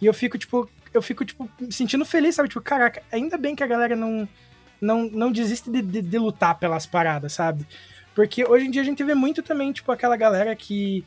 E 0.00 0.06
eu 0.06 0.14
fico, 0.14 0.38
tipo, 0.38 0.68
eu 0.92 1.02
fico, 1.02 1.24
tipo, 1.24 1.48
me 1.60 1.72
sentindo 1.72 2.04
feliz, 2.04 2.34
sabe? 2.34 2.48
Tipo, 2.48 2.60
caraca, 2.60 3.02
ainda 3.10 3.36
bem 3.36 3.56
que 3.56 3.64
a 3.64 3.66
galera 3.66 3.96
não, 3.96 4.28
não, 4.80 5.04
não 5.10 5.32
desiste 5.32 5.70
de, 5.70 5.82
de, 5.82 6.02
de 6.02 6.18
lutar 6.18 6.58
pelas 6.58 6.86
paradas, 6.86 7.32
sabe? 7.32 7.66
Porque 8.14 8.44
hoje 8.44 8.66
em 8.66 8.70
dia 8.70 8.82
a 8.82 8.84
gente 8.84 9.02
vê 9.02 9.14
muito 9.14 9.42
também, 9.42 9.72
tipo, 9.72 9.90
aquela 9.90 10.16
galera 10.16 10.54
que 10.54 11.04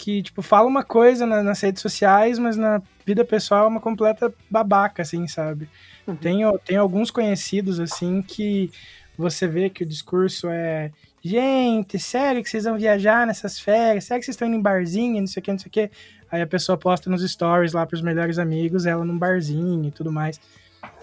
que, 0.00 0.22
tipo, 0.22 0.40
fala 0.40 0.66
uma 0.66 0.82
coisa 0.82 1.26
na, 1.26 1.42
nas 1.42 1.60
redes 1.60 1.82
sociais, 1.82 2.38
mas 2.38 2.56
na 2.56 2.80
vida 3.04 3.22
pessoal 3.22 3.66
é 3.66 3.68
uma 3.68 3.80
completa 3.80 4.32
babaca, 4.50 5.02
assim, 5.02 5.28
sabe? 5.28 5.68
Uhum. 6.06 6.16
Tenho, 6.16 6.58
tenho 6.60 6.80
alguns 6.80 7.10
conhecidos, 7.10 7.78
assim, 7.78 8.22
que 8.22 8.72
você 9.16 9.46
vê 9.46 9.68
que 9.68 9.82
o 9.82 9.86
discurso 9.86 10.48
é 10.48 10.90
gente, 11.22 11.98
sério 11.98 12.42
que 12.42 12.48
vocês 12.48 12.64
vão 12.64 12.78
viajar 12.78 13.26
nessas 13.26 13.60
férias? 13.60 14.04
Sério 14.04 14.20
que 14.20 14.24
vocês 14.24 14.36
estão 14.36 14.48
indo 14.48 14.56
em 14.56 14.62
barzinho, 14.62 15.20
não 15.20 15.26
sei 15.26 15.40
o 15.40 15.44
que, 15.44 15.52
não 15.52 15.58
sei 15.58 15.68
o 15.68 15.70
que? 15.70 15.90
Aí 16.32 16.40
a 16.40 16.46
pessoa 16.46 16.78
posta 16.78 17.10
nos 17.10 17.22
stories 17.30 17.74
lá 17.74 17.84
pros 17.84 18.00
melhores 18.00 18.38
amigos, 18.38 18.86
ela 18.86 19.04
num 19.04 19.18
barzinho 19.18 19.84
e 19.84 19.90
tudo 19.90 20.10
mais. 20.10 20.40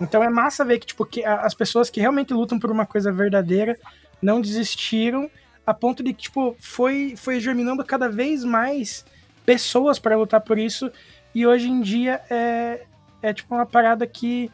Então 0.02 0.24
é 0.24 0.30
massa 0.30 0.66
ver 0.66 0.80
que, 0.80 0.88
tipo, 0.88 1.06
que 1.06 1.24
as 1.24 1.54
pessoas 1.54 1.92
que 1.92 2.00
realmente 2.00 2.34
lutam 2.34 2.58
por 2.58 2.72
uma 2.72 2.88
coisa 2.88 3.12
verdadeira 3.12 3.78
não 4.20 4.42
desistiram 4.42 5.30
a 5.68 5.74
ponto 5.74 6.02
de 6.02 6.14
que, 6.14 6.24
tipo, 6.24 6.56
foi, 6.58 7.16
foi 7.18 7.42
germinando 7.42 7.84
cada 7.84 8.08
vez 8.08 8.46
mais 8.46 9.06
pessoas 9.46 10.00
para 10.00 10.16
lutar 10.16 10.40
por 10.40 10.58
isso. 10.58 10.90
E 11.36 11.46
hoje 11.46 11.68
em 11.68 11.82
dia 11.82 12.22
é, 12.30 12.86
é 13.22 13.34
tipo 13.34 13.54
uma 13.54 13.66
parada 13.66 14.08
que 14.08 14.50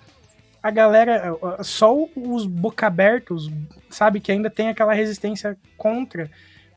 a 0.62 0.72
galera, 0.72 1.38
só 1.62 1.94
os 2.16 2.48
boca 2.48 2.88
abertos, 2.88 3.52
sabe, 3.90 4.20
que 4.20 4.32
ainda 4.32 4.50
tem 4.50 4.70
aquela 4.70 4.94
resistência 4.94 5.56
contra. 5.78 6.32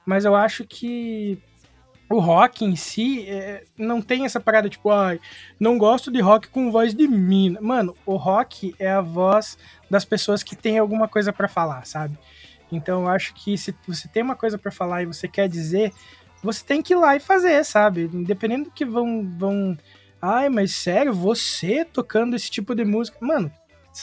Mas 0.04 0.26
eu 0.26 0.34
acho 0.34 0.64
que 0.64 1.38
o 2.10 2.18
rock 2.18 2.64
em 2.64 2.76
si 2.76 3.26
é, 3.28 3.64
não 3.76 4.02
tem 4.02 4.26
essa 4.26 4.38
parada 4.38 4.68
tipo, 4.68 4.90
ai, 4.90 5.18
não 5.58 5.78
gosto 5.78 6.10
de 6.10 6.20
rock 6.20 6.48
com 6.48 6.70
voz 6.70 6.94
de 6.94 7.08
mina. 7.08 7.58
Mano, 7.60 7.96
o 8.04 8.16
rock 8.16 8.74
é 8.78 8.90
a 8.90 9.00
voz 9.00 9.56
das 9.90 10.04
pessoas 10.04 10.42
que 10.42 10.54
têm 10.54 10.78
alguma 10.78 11.08
coisa 11.08 11.32
para 11.32 11.48
falar, 11.48 11.86
sabe? 11.86 12.18
Então 12.70 13.02
eu 13.02 13.08
acho 13.08 13.34
que 13.34 13.56
se 13.56 13.74
você 13.86 14.08
tem 14.08 14.22
uma 14.22 14.36
coisa 14.36 14.58
para 14.58 14.70
falar 14.70 15.02
e 15.02 15.06
você 15.06 15.28
quer 15.28 15.48
dizer, 15.48 15.92
você 16.42 16.64
tem 16.64 16.82
que 16.82 16.92
ir 16.92 16.96
lá 16.96 17.16
e 17.16 17.20
fazer, 17.20 17.64
sabe? 17.64 18.10
Independente 18.12 18.64
do 18.64 18.70
que 18.70 18.84
vão 18.84 19.28
vão 19.38 19.76
Ai, 20.20 20.48
mas 20.48 20.72
sério, 20.72 21.12
você 21.12 21.84
tocando 21.84 22.34
esse 22.34 22.50
tipo 22.50 22.74
de 22.74 22.84
música, 22.84 23.18
mano, 23.20 23.50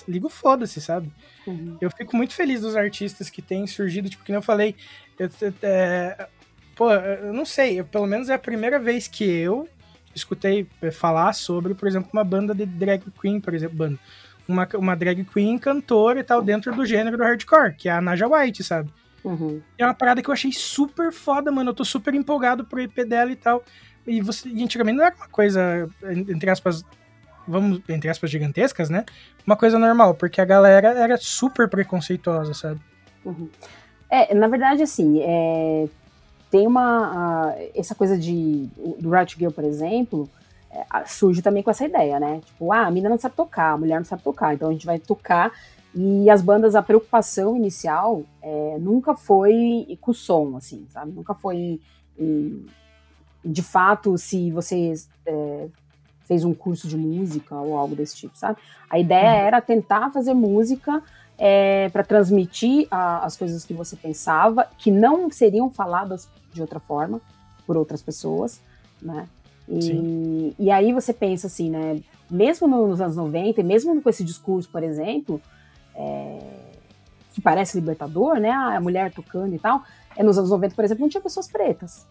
ligo 0.07 0.29
foda-se, 0.29 0.79
sabe? 0.79 1.11
Uhum. 1.45 1.77
Eu 1.81 1.91
fico 1.91 2.15
muito 2.15 2.33
feliz 2.33 2.61
dos 2.61 2.75
artistas 2.75 3.29
que 3.29 3.41
têm 3.41 3.67
surgido, 3.67 4.09
tipo, 4.09 4.23
que 4.23 4.31
eu 4.31 4.41
falei, 4.41 4.75
eu, 5.17 5.29
é, 5.61 6.27
pô, 6.75 6.91
eu 6.93 7.33
não 7.33 7.45
sei, 7.45 7.79
eu, 7.79 7.85
pelo 7.85 8.07
menos 8.07 8.29
é 8.29 8.35
a 8.35 8.39
primeira 8.39 8.79
vez 8.79 9.07
que 9.07 9.23
eu 9.23 9.67
escutei 10.15 10.67
é, 10.81 10.91
falar 10.91 11.33
sobre, 11.33 11.73
por 11.73 11.87
exemplo, 11.87 12.09
uma 12.13 12.23
banda 12.23 12.53
de 12.53 12.65
drag 12.65 13.03
queen, 13.19 13.41
por 13.41 13.53
exemplo, 13.53 13.75
banda 13.75 13.99
uma, 14.47 14.67
uma 14.75 14.95
drag 14.95 15.23
queen 15.25 15.57
cantora 15.57 16.19
e 16.19 16.23
tal 16.23 16.41
dentro 16.41 16.73
do 16.75 16.85
gênero 16.85 17.17
do 17.17 17.23
hardcore, 17.23 17.75
que 17.75 17.89
é 17.89 17.91
a 17.91 18.01
Naja 18.01 18.27
White, 18.27 18.63
sabe? 18.63 18.89
Uhum. 19.23 19.61
É 19.77 19.85
uma 19.85 19.93
parada 19.93 20.21
que 20.21 20.29
eu 20.29 20.33
achei 20.33 20.51
super 20.51 21.11
foda, 21.11 21.51
mano. 21.51 21.69
Eu 21.69 21.73
tô 21.73 21.85
super 21.85 22.13
empolgado 22.13 22.65
pro 22.65 22.81
EP 22.81 23.05
dela 23.07 23.31
e 23.31 23.35
tal. 23.35 23.63
E, 24.05 24.21
você, 24.21 24.49
e 24.49 24.61
antigamente 24.63 24.97
não 24.97 25.05
era 25.05 25.15
uma 25.15 25.29
coisa, 25.29 25.89
entre 26.27 26.49
aspas, 26.49 26.83
vamos, 27.47 27.81
entre 27.87 28.09
aspas, 28.09 28.29
gigantescas, 28.29 28.89
né? 28.89 29.05
Uma 29.45 29.55
coisa 29.55 29.79
normal, 29.79 30.13
porque 30.13 30.41
a 30.41 30.45
galera 30.45 30.89
era 30.89 31.17
super 31.17 31.69
preconceituosa, 31.69 32.53
sabe? 32.53 32.81
Uhum. 33.23 33.49
É, 34.09 34.35
na 34.35 34.47
verdade, 34.47 34.83
assim, 34.83 35.21
é, 35.21 35.87
tem 36.51 36.67
uma. 36.67 37.55
essa 37.73 37.95
coisa 37.95 38.17
de. 38.17 38.67
do 38.99 39.09
Riot 39.09 39.35
Girl, 39.37 39.51
por 39.51 39.63
exemplo, 39.63 40.29
surge 41.05 41.41
também 41.41 41.63
com 41.63 41.71
essa 41.71 41.85
ideia, 41.85 42.19
né? 42.19 42.41
Tipo, 42.45 42.71
ah, 42.71 42.85
a 42.85 42.89
menina 42.89 43.09
não 43.09 43.19
sabe 43.19 43.35
tocar, 43.35 43.73
a 43.73 43.77
mulher 43.77 43.97
não 43.97 44.05
sabe 44.05 44.23
tocar, 44.23 44.53
então 44.53 44.69
a 44.69 44.71
gente 44.71 44.85
vai 44.85 44.99
tocar 44.99 45.51
E 45.95 46.29
as 46.29 46.41
bandas, 46.41 46.75
a 46.75 46.81
preocupação 46.81 47.55
inicial 47.55 48.23
é, 48.41 48.77
nunca 48.79 49.15
foi 49.15 49.97
com 50.01 50.11
o 50.11 50.13
som, 50.13 50.57
assim, 50.57 50.87
sabe? 50.89 51.11
Nunca 51.11 51.35
foi 51.35 51.79
em, 52.17 52.65
de 53.45 53.61
fato 53.61 54.17
se 54.17 54.51
você 54.51 54.93
é, 55.25 55.67
fez 56.25 56.43
um 56.43 56.53
curso 56.53 56.87
de 56.87 56.97
música 56.97 57.55
ou 57.55 57.77
algo 57.77 57.95
desse 57.95 58.15
tipo, 58.15 58.35
sabe? 58.35 58.57
A 58.89 58.97
ideia 58.97 59.41
uhum. 59.41 59.47
era 59.47 59.61
tentar 59.61 60.11
fazer 60.11 60.33
música 60.33 61.03
é, 61.37 61.89
para 61.89 62.03
transmitir 62.03 62.87
a, 62.89 63.25
as 63.25 63.37
coisas 63.37 63.65
que 63.65 63.73
você 63.73 63.95
pensava, 63.95 64.67
que 64.77 64.89
não 64.89 65.29
seriam 65.29 65.69
faladas 65.69 66.27
de 66.51 66.61
outra 66.61 66.79
forma 66.79 67.21
por 67.67 67.77
outras 67.77 68.01
pessoas, 68.01 68.61
né? 69.01 69.27
E, 69.67 70.55
e 70.59 70.71
aí 70.71 70.91
você 70.91 71.13
pensa 71.13 71.47
assim, 71.47 71.69
né? 71.69 72.01
Mesmo 72.29 72.67
nos 72.67 72.99
anos 72.99 73.15
90, 73.15 73.63
mesmo 73.63 74.01
com 74.01 74.09
esse 74.09 74.23
discurso, 74.23 74.69
por 74.69 74.83
exemplo, 74.83 75.41
é, 75.95 76.39
que 77.33 77.41
parece 77.41 77.77
libertador, 77.77 78.39
né? 78.39 78.51
Ah, 78.51 78.77
a 78.77 78.81
mulher 78.81 79.11
tocando 79.11 79.55
e 79.55 79.59
tal. 79.59 79.83
É, 80.15 80.23
nos 80.23 80.37
anos 80.37 80.49
90, 80.49 80.75
por 80.75 80.83
exemplo, 80.83 81.01
não 81.01 81.09
tinha 81.09 81.21
pessoas 81.21 81.47
pretas. 81.47 82.05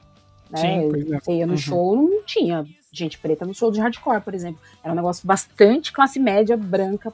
Né? 0.50 0.58
Sim, 0.60 0.90
Você 1.20 1.32
ia 1.32 1.46
no 1.46 1.52
uhum. 1.52 1.58
show, 1.58 1.96
não 1.96 2.22
tinha 2.24 2.66
gente 2.92 3.18
preta 3.18 3.46
no 3.46 3.54
show 3.54 3.70
de 3.70 3.80
hardcore, 3.80 4.20
por 4.20 4.34
exemplo. 4.34 4.60
Era 4.84 4.92
um 4.92 4.96
negócio 4.96 5.26
bastante 5.26 5.92
classe 5.92 6.20
média, 6.20 6.56
branca. 6.56 7.12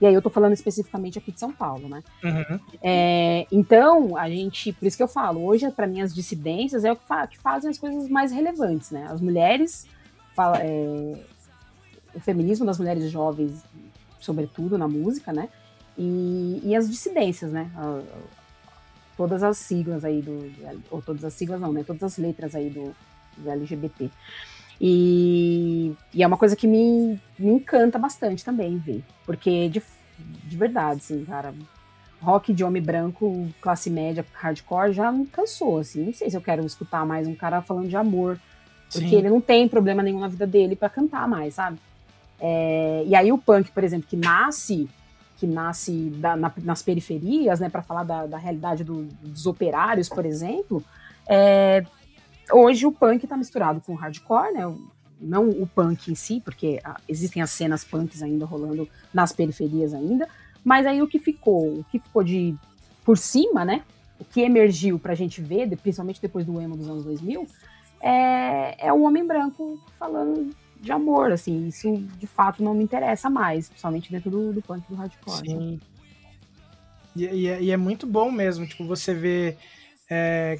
E 0.00 0.06
aí 0.06 0.14
eu 0.14 0.22
tô 0.22 0.30
falando 0.30 0.54
especificamente 0.54 1.18
aqui 1.18 1.30
de 1.30 1.38
São 1.38 1.52
Paulo, 1.52 1.88
né? 1.88 2.02
Uhum. 2.24 2.60
É, 2.82 3.46
então, 3.52 4.16
a 4.16 4.28
gente, 4.30 4.72
por 4.72 4.86
isso 4.86 4.96
que 4.96 5.02
eu 5.02 5.08
falo, 5.08 5.44
hoje, 5.44 5.70
para 5.70 5.86
mim, 5.86 6.00
as 6.00 6.14
dissidências 6.14 6.84
é 6.84 6.92
o 6.92 6.96
que, 6.96 7.04
fa 7.04 7.26
que, 7.26 7.38
fazem 7.38 7.70
as 7.70 7.78
coisas 7.78 8.08
mais 8.08 8.32
relevantes, 8.32 8.90
né? 8.90 9.06
As 9.10 9.20
mulheres, 9.20 9.86
fala, 10.34 10.58
é, 10.58 11.22
o 12.14 12.20
feminismo 12.20 12.64
das 12.64 12.78
mulheres 12.78 13.10
jovens, 13.10 13.62
sobretudo 14.18 14.78
na 14.78 14.88
música, 14.88 15.32
né? 15.32 15.48
E, 15.98 16.62
e 16.64 16.74
as 16.74 16.88
dissidências, 16.88 17.52
né? 17.52 17.70
A, 17.76 18.00
todas 19.18 19.42
as 19.42 19.58
siglas 19.58 20.02
aí 20.02 20.22
do. 20.22 20.50
Ou 20.90 21.02
todas 21.02 21.22
as 21.24 21.34
siglas 21.34 21.60
não, 21.60 21.74
né? 21.74 21.84
Todas 21.86 22.02
as 22.02 22.16
letras 22.16 22.54
aí 22.54 22.70
do, 22.70 22.94
do 23.36 23.50
LGBT. 23.50 24.10
E, 24.80 25.92
e, 26.14 26.22
é 26.22 26.26
uma 26.26 26.38
coisa 26.38 26.56
que 26.56 26.66
me, 26.66 27.20
me 27.38 27.52
encanta 27.52 27.98
bastante 27.98 28.44
também 28.44 28.78
ver. 28.78 29.04
Porque 29.26 29.68
de, 29.68 29.82
de 30.18 30.56
verdade, 30.56 31.00
assim, 31.00 31.24
cara, 31.24 31.54
rock 32.20 32.52
de 32.52 32.64
homem 32.64 32.82
branco, 32.82 33.48
classe 33.60 33.90
média, 33.90 34.24
hardcore, 34.32 34.92
já 34.92 35.12
me 35.12 35.26
cansou, 35.26 35.78
assim. 35.78 36.06
Não 36.06 36.14
sei 36.14 36.30
se 36.30 36.36
eu 36.36 36.40
quero 36.40 36.64
escutar 36.64 37.04
mais 37.04 37.28
um 37.28 37.34
cara 37.34 37.60
falando 37.60 37.88
de 37.88 37.96
amor. 37.96 38.40
Porque 38.90 39.08
Sim. 39.08 39.16
ele 39.16 39.28
não 39.30 39.40
tem 39.40 39.68
problema 39.68 40.02
nenhum 40.02 40.20
na 40.20 40.28
vida 40.28 40.46
dele 40.46 40.74
para 40.74 40.88
cantar 40.88 41.28
mais, 41.28 41.54
sabe? 41.54 41.78
É, 42.40 43.04
e 43.06 43.14
aí 43.14 43.30
o 43.30 43.38
punk, 43.38 43.70
por 43.70 43.84
exemplo, 43.84 44.06
que 44.08 44.16
nasce 44.16 44.88
que 45.40 45.46
nasce 45.46 46.12
da, 46.16 46.36
na, 46.36 46.52
nas 46.58 46.82
periferias, 46.82 47.60
né, 47.60 47.70
para 47.70 47.80
falar 47.80 48.04
da, 48.04 48.26
da 48.26 48.36
realidade 48.36 48.84
do, 48.84 49.04
dos 49.22 49.46
operários, 49.46 50.06
por 50.06 50.26
exemplo, 50.26 50.84
é, 51.26 51.82
hoje 52.52 52.86
o 52.86 52.92
punk 52.92 53.24
está 53.24 53.36
misturado 53.36 53.80
com 53.80 53.92
o 53.92 53.96
hardcore, 53.96 54.52
né, 54.52 54.74
não 55.20 55.48
o 55.48 55.66
punk 55.66 56.10
em 56.10 56.14
si, 56.14 56.40
porque 56.44 56.80
ah, 56.82 56.98
existem 57.08 57.42
as 57.42 57.50
cenas 57.50 57.84
punks 57.84 58.22
ainda 58.22 58.46
rolando 58.46 58.88
nas 59.12 59.32
periferias 59.32 59.92
ainda, 59.92 60.28
mas 60.64 60.86
aí 60.86 61.02
o 61.02 61.08
que 61.08 61.18
ficou, 61.18 61.80
o 61.80 61.84
que 61.90 61.98
ficou 61.98 62.22
de 62.22 62.54
por 63.04 63.18
cima, 63.18 63.64
né, 63.64 63.82
o 64.18 64.24
que 64.24 64.40
emergiu 64.40 64.98
para 64.98 65.12
a 65.12 65.16
gente 65.16 65.40
ver, 65.40 65.76
principalmente 65.76 66.20
depois 66.20 66.44
do 66.44 66.60
emo 66.60 66.76
dos 66.76 66.88
anos 66.88 67.04
2000, 67.04 67.46
é, 68.00 68.86
é 68.86 68.92
o 68.92 69.02
homem 69.02 69.26
branco 69.26 69.78
falando 69.98 70.54
de 70.80 70.90
amor, 70.92 71.30
assim, 71.30 71.68
isso 71.68 71.96
de 72.18 72.26
fato 72.26 72.62
não 72.62 72.74
me 72.74 72.82
interessa 72.82 73.28
mais, 73.28 73.68
principalmente 73.68 74.10
dentro 74.10 74.30
do, 74.30 74.52
do 74.52 74.62
punk 74.62 74.82
do 74.88 74.94
hardcore. 74.94 75.46
Sim. 75.46 75.80
E, 77.14 77.24
e, 77.24 77.48
é, 77.48 77.62
e, 77.62 77.70
é 77.70 77.76
muito 77.76 78.06
bom 78.06 78.30
mesmo, 78.30 78.66
tipo, 78.66 78.84
você 78.86 79.12
vê 79.12 79.56
é, 80.12 80.58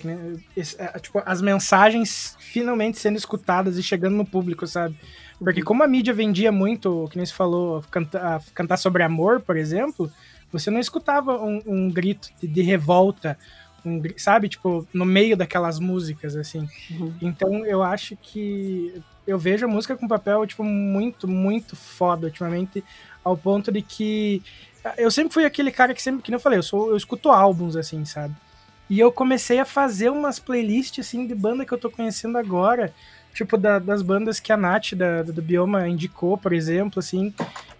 é, 0.78 0.98
tipo, 1.00 1.20
as 1.26 1.42
mensagens 1.42 2.36
finalmente 2.38 3.00
sendo 3.00 3.18
escutadas 3.18 3.76
e 3.76 3.82
chegando 3.82 4.14
no 4.14 4.24
público, 4.24 4.64
sabe? 4.64 4.96
Porque 5.40 5.60
como 5.60 5.82
a 5.82 5.88
mídia 5.88 6.14
vendia 6.14 6.52
muito, 6.52 7.08
que 7.10 7.16
nem 7.16 7.26
você 7.26 7.32
falou, 7.32 7.82
cantar, 7.90 8.40
cantar 8.54 8.76
sobre 8.76 9.02
amor, 9.02 9.40
por 9.40 9.56
exemplo, 9.56 10.10
você 10.52 10.70
não 10.70 10.78
escutava 10.78 11.36
um, 11.42 11.60
um 11.66 11.90
grito 11.90 12.28
de, 12.40 12.46
de 12.46 12.62
revolta, 12.62 13.36
um, 13.84 14.00
sabe? 14.16 14.48
Tipo, 14.48 14.86
no 14.94 15.04
meio 15.04 15.36
daquelas 15.36 15.80
músicas, 15.80 16.36
assim. 16.36 16.68
Uhum. 16.90 17.12
Então 17.20 17.66
eu 17.66 17.82
acho 17.82 18.16
que 18.16 19.02
eu 19.26 19.38
vejo 19.38 19.66
a 19.66 19.68
música 19.68 19.96
com 19.96 20.06
papel, 20.06 20.46
tipo, 20.46 20.62
muito, 20.62 21.26
muito 21.26 21.74
foda 21.74 22.28
ultimamente, 22.28 22.84
ao 23.24 23.36
ponto 23.36 23.72
de 23.72 23.82
que 23.82 24.42
eu 24.96 25.10
sempre 25.10 25.34
fui 25.34 25.44
aquele 25.44 25.72
cara 25.72 25.92
que 25.92 26.00
sempre, 26.00 26.22
que 26.22 26.30
nem 26.30 26.36
eu 26.36 26.40
falei, 26.40 26.58
eu, 26.58 26.62
sou, 26.62 26.90
eu 26.90 26.96
escuto 26.96 27.30
álbuns, 27.30 27.74
assim, 27.74 28.04
sabe? 28.04 28.34
E 28.90 28.98
eu 28.98 29.12
comecei 29.12 29.60
a 29.60 29.64
fazer 29.64 30.10
umas 30.10 30.40
playlists, 30.40 31.06
assim, 31.06 31.24
de 31.24 31.34
banda 31.34 31.64
que 31.64 31.72
eu 31.72 31.78
tô 31.78 31.88
conhecendo 31.88 32.36
agora, 32.36 32.92
tipo, 33.32 33.56
da, 33.56 33.78
das 33.78 34.02
bandas 34.02 34.40
que 34.40 34.52
a 34.52 34.56
Nath, 34.56 34.94
da, 34.94 35.22
do 35.22 35.40
Bioma, 35.40 35.88
indicou, 35.88 36.36
por 36.36 36.52
exemplo, 36.52 36.98
assim, 36.98 37.32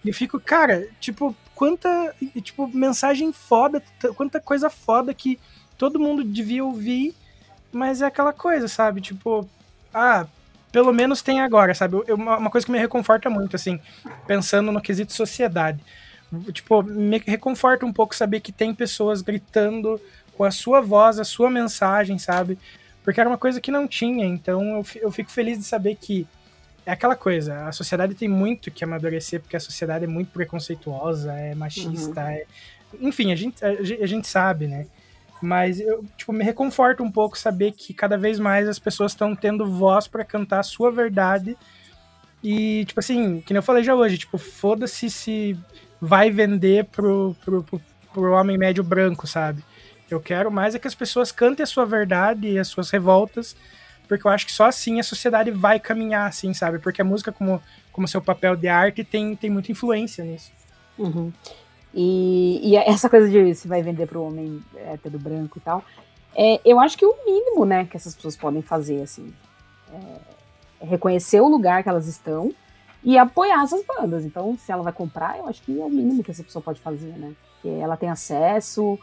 e 0.05 0.13
fico, 0.13 0.39
cara, 0.39 0.87
tipo, 1.01 1.35
quanta, 1.53 2.15
tipo, 2.41 2.65
mensagem 2.65 3.33
foda, 3.33 3.83
quanta 4.15 4.39
coisa 4.39 4.69
foda 4.69 5.13
que 5.13 5.37
todo 5.77 5.99
mundo 5.99 6.23
devia 6.23 6.63
ouvir, 6.63 7.13
mas 7.73 8.01
é 8.01 8.05
aquela 8.05 8.31
coisa, 8.31 8.69
sabe? 8.69 9.01
Tipo, 9.01 9.45
ah, 9.93 10.25
pelo 10.71 10.93
menos 10.93 11.21
tem 11.21 11.41
agora, 11.41 11.75
sabe? 11.75 12.01
Eu, 12.07 12.15
uma 12.15 12.49
coisa 12.49 12.65
que 12.65 12.71
me 12.71 12.79
reconforta 12.79 13.29
muito, 13.29 13.57
assim, 13.57 13.81
pensando 14.25 14.71
no 14.71 14.81
quesito 14.81 15.11
sociedade. 15.11 15.83
Tipo, 16.53 16.81
me 16.81 17.17
reconforta 17.17 17.85
um 17.85 17.91
pouco 17.91 18.15
saber 18.15 18.39
que 18.39 18.53
tem 18.53 18.73
pessoas 18.73 19.21
gritando 19.21 19.99
com 20.37 20.43
a 20.43 20.51
sua 20.51 20.81
voz, 20.81 21.19
a 21.19 21.23
sua 21.23 21.49
mensagem, 21.49 22.17
sabe? 22.17 22.57
Porque 23.03 23.19
era 23.19 23.29
uma 23.29 23.37
coisa 23.37 23.59
que 23.59 23.71
não 23.71 23.87
tinha, 23.87 24.25
então 24.25 24.77
eu, 24.77 24.85
eu 25.01 25.11
fico 25.11 25.31
feliz 25.31 25.57
de 25.57 25.63
saber 25.63 25.95
que 25.95 26.27
é 26.85 26.91
aquela 26.91 27.15
coisa, 27.15 27.65
a 27.67 27.71
sociedade 27.71 28.15
tem 28.15 28.27
muito 28.27 28.71
que 28.71 28.83
amadurecer, 28.83 29.39
porque 29.39 29.55
a 29.55 29.59
sociedade 29.59 30.05
é 30.05 30.07
muito 30.07 30.31
preconceituosa, 30.31 31.33
é 31.33 31.53
machista, 31.53 32.21
uhum. 32.21 32.27
é... 32.27 32.43
enfim, 32.99 33.31
a 33.31 33.35
gente, 33.35 33.63
a, 33.63 33.69
a 33.69 34.07
gente 34.07 34.27
sabe, 34.27 34.67
né? 34.67 34.87
Mas 35.41 35.79
eu, 35.79 36.05
tipo, 36.15 36.31
me 36.31 36.43
reconforta 36.43 37.01
um 37.01 37.11
pouco 37.11 37.37
saber 37.37 37.71
que 37.71 37.93
cada 37.93 38.15
vez 38.15 38.39
mais 38.39 38.67
as 38.67 38.77
pessoas 38.77 39.11
estão 39.11 39.35
tendo 39.35 39.65
voz 39.65 40.07
para 40.07 40.23
cantar 40.23 40.59
a 40.59 40.63
sua 40.63 40.91
verdade. 40.91 41.57
E, 42.43 42.85
tipo 42.85 42.99
assim, 42.99 43.41
que 43.41 43.51
nem 43.51 43.57
eu 43.57 43.63
falei 43.63 43.83
já 43.83 43.95
hoje, 43.95 44.19
tipo, 44.19 44.37
foda-se 44.37 45.09
se 45.09 45.57
vai 45.99 46.29
vender 46.29 46.85
pro, 46.85 47.35
pro, 47.43 47.63
pro, 47.63 47.81
pro 48.13 48.33
homem 48.33 48.57
médio 48.57 48.83
branco, 48.83 49.25
sabe? 49.25 49.63
Eu 50.13 50.19
quero 50.19 50.51
mais 50.51 50.75
é 50.75 50.79
que 50.79 50.87
as 50.87 50.95
pessoas 50.95 51.31
cantem 51.31 51.63
a 51.63 51.67
sua 51.67 51.85
verdade 51.85 52.47
e 52.47 52.59
as 52.59 52.67
suas 52.67 52.89
revoltas, 52.89 53.55
porque 54.07 54.27
eu 54.27 54.31
acho 54.31 54.45
que 54.45 54.51
só 54.51 54.65
assim 54.65 54.99
a 54.99 55.03
sociedade 55.03 55.51
vai 55.51 55.79
caminhar, 55.79 56.27
assim, 56.27 56.53
sabe? 56.53 56.79
Porque 56.79 57.01
a 57.01 57.05
música, 57.05 57.31
como, 57.31 57.61
como 57.91 58.07
seu 58.07 58.21
papel 58.21 58.55
de 58.55 58.67
arte, 58.67 59.03
tem, 59.03 59.35
tem 59.35 59.49
muita 59.49 59.71
influência 59.71 60.23
nisso. 60.23 60.51
Uhum. 60.97 61.31
E, 61.93 62.61
e 62.63 62.75
essa 62.75 63.09
coisa 63.09 63.29
de 63.29 63.53
se 63.53 63.67
vai 63.67 63.81
vender 63.81 64.07
para 64.07 64.17
o 64.17 64.27
homem 64.27 64.61
hétero 64.75 65.19
branco 65.19 65.57
e 65.57 65.61
tal, 65.61 65.83
é, 66.35 66.61
eu 66.63 66.79
acho 66.79 66.97
que 66.97 67.05
o 67.05 67.15
mínimo, 67.25 67.65
né, 67.65 67.85
que 67.85 67.97
essas 67.97 68.15
pessoas 68.15 68.37
podem 68.37 68.61
fazer, 68.61 69.01
assim, 69.01 69.33
é, 69.93 70.17
é 70.81 70.85
reconhecer 70.85 71.41
o 71.41 71.47
lugar 71.47 71.83
que 71.83 71.89
elas 71.89 72.07
estão 72.07 72.53
e 73.03 73.17
apoiar 73.17 73.63
essas 73.63 73.83
bandas. 73.85 74.23
Então, 74.23 74.57
se 74.57 74.71
ela 74.71 74.83
vai 74.83 74.93
comprar, 74.93 75.37
eu 75.37 75.47
acho 75.47 75.61
que 75.61 75.79
é 75.79 75.83
o 75.83 75.89
mínimo 75.89 76.23
que 76.23 76.31
essa 76.31 76.43
pessoa 76.43 76.63
pode 76.63 76.79
fazer, 76.79 77.13
né? 77.17 77.33
Que 77.61 77.69
ela 77.69 77.97
tem 77.97 78.09
acesso, 78.09 78.97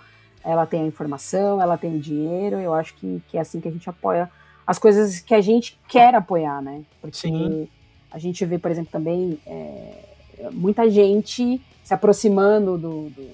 ela 0.49 0.65
tem 0.65 0.81
a 0.81 0.87
informação, 0.87 1.61
ela 1.61 1.77
tem 1.77 1.95
o 1.95 2.01
dinheiro. 2.01 2.57
Eu 2.57 2.73
acho 2.73 2.95
que, 2.95 3.23
que 3.29 3.37
é 3.37 3.41
assim 3.41 3.61
que 3.61 3.69
a 3.69 3.71
gente 3.71 3.89
apoia 3.89 4.31
as 4.67 4.79
coisas 4.79 5.21
que 5.21 5.35
a 5.35 5.43
gente 5.43 5.79
quer 5.87 6.15
apoiar, 6.15 6.63
né? 6.63 6.85
Porque 7.03 7.19
Sim. 7.19 7.69
a 8.11 8.19
gente 8.19 8.47
vê, 8.47 8.59
por 8.59 8.71
exemplo, 8.71 8.91
também 8.91 9.39
é, 9.47 10.05
muita 10.51 10.89
gente 10.91 11.61
se 11.85 11.93
aproximando 11.93 12.79
do, 12.79 13.11
do, 13.11 13.31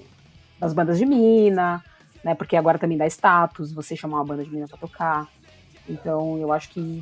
das 0.59 0.73
bandas 0.73 0.97
de 0.97 1.05
mina, 1.05 1.81
né? 2.21 2.35
Porque 2.35 2.57
agora 2.57 2.77
também 2.77 2.97
dá 2.97 3.07
status 3.07 3.71
você 3.71 3.95
chamar 3.95 4.17
uma 4.17 4.25
banda 4.25 4.43
de 4.43 4.49
mina 4.49 4.67
para 4.67 4.77
tocar. 4.77 5.29
Então 5.87 6.37
eu 6.37 6.51
acho 6.51 6.69
que 6.69 7.01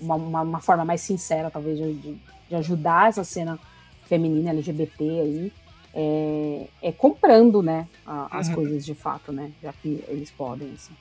uma, 0.00 0.14
uma, 0.14 0.42
uma 0.42 0.60
forma 0.60 0.84
mais 0.84 1.00
sincera, 1.00 1.50
talvez, 1.50 1.76
de, 1.76 1.94
de, 2.48 2.54
ajudar 2.54 3.08
essa 3.08 3.24
cena 3.24 3.58
feminina 4.06 4.50
LGBT 4.50 5.02
aí 5.02 5.52
é, 5.94 6.66
é 6.80 6.92
comprando, 6.92 7.62
né, 7.62 7.86
a, 8.06 8.38
as 8.38 8.48
uhum. 8.48 8.54
coisas 8.54 8.84
de 8.84 8.94
fato, 8.94 9.32
né? 9.32 9.50
Já 9.62 9.72
que 9.72 10.02
eles 10.08 10.30
podem, 10.30 10.72
assim. 10.74 10.92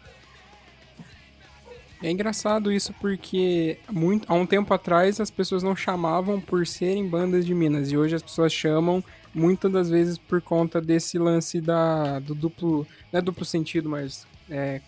É 2.04 2.10
engraçado 2.10 2.72
isso 2.72 2.94
porque 3.00 3.78
muito, 3.92 4.32
há 4.32 4.34
um 4.34 4.46
tempo 4.46 4.74
atrás 4.74 5.20
as 5.20 5.30
pessoas 5.30 5.62
não 5.62 5.76
chamavam 5.76 6.42
por 6.42 6.66
serem 6.66 7.08
bandas 7.08 7.46
de 7.46 7.54
Minas 7.54 7.92
e 7.92 7.98
hoje 7.98 8.16
as 8.16 8.24
pessoas 8.24 8.52
chamam 8.52 9.04
muitas 9.34 9.72
das 9.72 9.90
vezes 9.90 10.18
por 10.18 10.42
conta 10.42 10.82
desse 10.82 11.20
lance 11.20 11.62
da, 11.62 12.20
do 12.20 12.34
duplo, 12.34 12.88
não 13.12 13.20
é 13.20 13.22
duplo 13.22 13.46
sentido, 13.46 13.88
mas 13.88 14.26
é, 14.50 14.82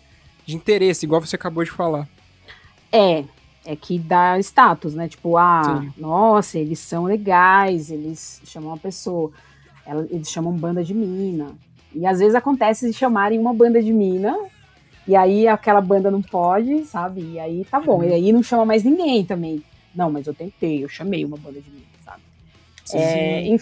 de 0.44 0.56
interesse, 0.56 1.06
igual 1.06 1.20
você 1.20 1.36
acabou 1.36 1.62
de 1.62 1.70
falar. 1.70 2.08
É, 2.90 3.24
é 3.64 3.76
que 3.76 3.98
dá 3.98 4.38
status, 4.40 4.94
né? 4.94 5.08
Tipo, 5.08 5.36
ah, 5.36 5.80
Sim. 5.82 5.92
nossa, 5.96 6.58
eles 6.58 6.80
são 6.80 7.04
legais, 7.04 7.90
eles 7.90 8.42
chamam 8.44 8.74
a 8.74 8.76
pessoa. 8.76 9.32
Ela, 9.86 10.06
eles 10.10 10.30
chamam 10.30 10.52
banda 10.52 10.82
de 10.82 10.94
mina. 10.94 11.52
E 11.94 12.06
às 12.06 12.18
vezes 12.18 12.34
acontece 12.34 12.90
de 12.90 12.92
chamarem 12.92 13.38
uma 13.38 13.54
banda 13.54 13.82
de 13.82 13.92
mina, 13.92 14.36
e 15.06 15.14
aí 15.14 15.46
aquela 15.46 15.80
banda 15.80 16.10
não 16.10 16.22
pode, 16.22 16.84
sabe? 16.86 17.20
E 17.22 17.38
aí 17.38 17.64
tá 17.70 17.80
bom. 17.80 17.98
Uhum. 17.98 18.04
E 18.04 18.12
aí 18.12 18.32
não 18.32 18.42
chama 18.42 18.64
mais 18.64 18.82
ninguém 18.82 19.24
também. 19.24 19.62
Não, 19.94 20.10
mas 20.10 20.26
eu 20.26 20.34
tentei, 20.34 20.82
eu 20.82 20.88
chamei 20.88 21.24
uma 21.24 21.36
banda 21.36 21.60
de 21.60 21.70
mina, 21.70 21.86
sabe? 22.04 22.22
É, 22.94 23.56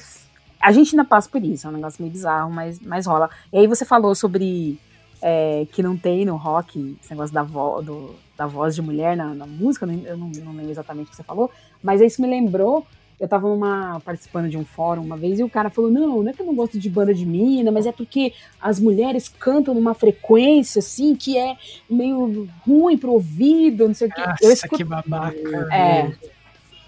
a 0.61 0.73
gente 0.73 0.95
ainda 0.95 1.05
passa 1.05 1.29
por 1.29 1.43
isso, 1.45 1.67
é 1.67 1.71
um 1.71 1.75
negócio 1.75 2.01
meio 2.01 2.13
bizarro, 2.13 2.51
mas, 2.51 2.81
mas 2.81 3.07
rola. 3.07 3.29
E 3.53 3.59
aí 3.59 3.67
você 3.67 3.85
falou 3.85 4.15
sobre 4.15 4.79
é, 5.21 5.67
que 5.73 5.83
não 5.83 5.97
tem 5.97 6.25
no 6.25 6.37
rock 6.37 6.97
esse 7.03 7.11
negócio 7.11 7.35
da, 7.35 7.43
vo, 7.43 7.83
do, 7.83 8.15
da 8.37 8.47
voz 8.47 8.75
de 8.75 8.81
mulher 8.81 9.17
na, 9.17 9.35
na 9.35 9.47
música, 9.47 9.85
eu 9.85 10.17
não, 10.17 10.29
não 10.29 10.53
lembro 10.53 10.71
exatamente 10.71 11.09
o 11.09 11.11
que 11.11 11.17
você 11.17 11.23
falou, 11.23 11.51
mas 11.83 12.01
isso 12.01 12.23
me 12.23 12.29
lembrou 12.29 12.87
eu 13.23 13.29
tava 13.29 13.49
numa, 13.49 14.01
participando 14.01 14.49
de 14.49 14.59
um 14.59 14.65
fórum 14.65 15.01
uma 15.01 15.17
vez 15.17 15.39
e 15.39 15.45
o 15.45 15.49
cara 15.49 15.71
falou: 15.71 15.89
Não, 15.89 16.25
não 16.25 16.29
é 16.29 16.33
que 16.33 16.43
eu 16.43 16.47
não 16.47 16.57
gosto 16.57 16.77
de 16.77 16.91
banda 16.91 17.15
de 17.15 17.25
mina, 17.25 17.71
mas 17.71 17.87
é 17.87 17.93
porque 17.93 18.35
as 18.61 18.81
mulheres 18.81 19.29
cantam 19.29 19.73
numa 19.73 19.95
frequência 19.95 20.81
assim 20.81 21.15
que 21.15 21.39
é 21.39 21.57
meio 21.89 22.49
ruim 22.67 22.99
pro 22.99 23.13
ouvido, 23.13 23.87
não 23.87 23.95
sei 23.95 24.09
o 24.09 24.11
quê. 24.11 24.21
Nossa, 24.21 24.45
eu 24.45 24.51
escuto... 24.51 24.77
que 24.77 24.83
babaca. 24.83 25.39
É. 25.73 26.11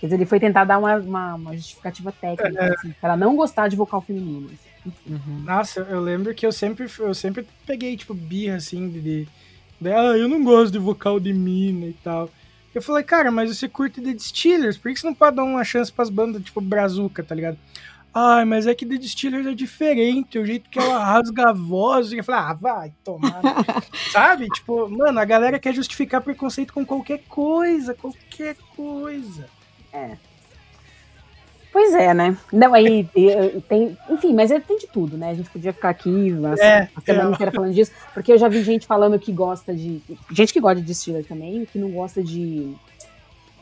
Quer 0.01 0.07
dizer, 0.07 0.17
ele 0.17 0.27
foi 0.27 0.41
tentar 0.41 0.65
dar 0.65 0.79
uma, 0.79 0.97
uma, 0.97 1.35
uma 1.37 1.57
justificativa 1.57 2.11
técnica, 2.11 2.65
é. 2.65 2.75
assim, 2.75 2.91
pra 3.01 3.11
ela 3.11 3.17
não 3.17 3.37
gostar 3.37 3.69
de 3.69 3.77
vocal 3.77 4.01
feminino. 4.01 4.49
Assim. 4.49 4.93
Uhum. 5.07 5.45
Nossa, 5.45 5.81
eu 5.83 6.01
lembro 6.01 6.35
que 6.35 6.45
eu 6.45 6.51
sempre, 6.51 6.89
eu 6.99 7.15
sempre 7.15 7.47
peguei, 7.65 7.97
tipo, 7.97 8.13
birra, 8.13 8.57
assim, 8.57 8.91
de, 8.91 9.01
de, 9.01 9.29
de. 9.81 9.89
Ah, 9.89 10.19
eu 10.19 10.29
não 10.29 10.43
gosto 10.43 10.73
de 10.73 10.81
vocal 10.81 11.21
de 11.21 11.33
mina 11.33 11.87
e 11.87 11.97
tal. 12.03 12.29
Eu 12.75 12.83
falei, 12.83 13.05
cara, 13.05 13.31
mas 13.31 13.57
você 13.57 13.69
curte 13.69 14.01
The 14.01 14.13
Distillers, 14.13 14.77
por 14.77 14.93
que 14.93 14.99
você 14.99 15.07
não 15.07 15.15
pode 15.15 15.37
dar 15.37 15.45
uma 15.45 15.63
chance 15.63 15.93
pras 15.93 16.11
bandas 16.11 16.43
tipo 16.43 16.61
Brazuca, 16.61 17.23
tá 17.23 17.35
ligado? 17.35 17.57
Ai, 18.13 18.45
mas 18.45 18.67
é 18.67 18.75
que 18.75 18.87
The 18.87 18.97
Distillers 18.97 19.47
é 19.47 19.55
diferente, 19.55 20.39
o 20.39 20.47
jeito 20.47 20.71
que 20.71 20.79
ela 20.79 21.05
rasga 21.05 21.51
a 21.51 21.53
voz. 21.53 22.13
E 22.13 22.19
eu 22.19 22.25
falei, 22.25 22.41
ah, 22.41 22.53
vai 22.55 22.93
tomar. 23.03 23.41
Sabe? 24.13 24.47
Tipo, 24.49 24.89
mano, 24.89 25.19
a 25.19 25.25
galera 25.25 25.59
quer 25.59 25.75
justificar 25.75 26.21
preconceito 26.21 26.73
com 26.73 26.87
qualquer 26.87 27.23
coisa, 27.29 27.93
qualquer 27.95 28.57
coisa. 28.77 29.49
É. 29.93 30.17
Pois 31.75 31.93
é, 31.93 32.15
né? 32.15 32.37
Não, 32.53 32.73
aí 32.73 33.03
tem. 33.69 33.99
Enfim, 34.09 34.33
mas 34.33 34.53
é, 34.53 34.61
tem 34.61 34.79
de 34.79 34.87
tudo, 34.87 35.17
né? 35.19 35.31
A 35.31 35.35
gente 35.35 35.51
podia 35.51 35.73
ficar 35.73 35.89
aqui 35.89 36.33
a, 36.45 36.65
é, 36.65 36.89
a 36.95 37.01
semana 37.01 37.31
é. 37.31 37.33
inteira 37.33 37.51
falando 37.51 37.75
disso, 37.75 37.91
porque 38.15 38.33
eu 38.33 38.39
já 38.39 38.47
vi 38.47 38.63
gente 38.63 38.87
falando 38.87 39.19
que 39.19 39.33
gosta 39.33 39.75
de. 39.75 40.01
Gente 40.31 40.53
que 40.53 40.61
gosta 40.61 40.81
de 40.81 40.87
Distiller 40.87 41.25
também, 41.27 41.65
que 41.65 41.77
não 41.77 41.91
gosta 41.91 42.23
de. 42.23 42.73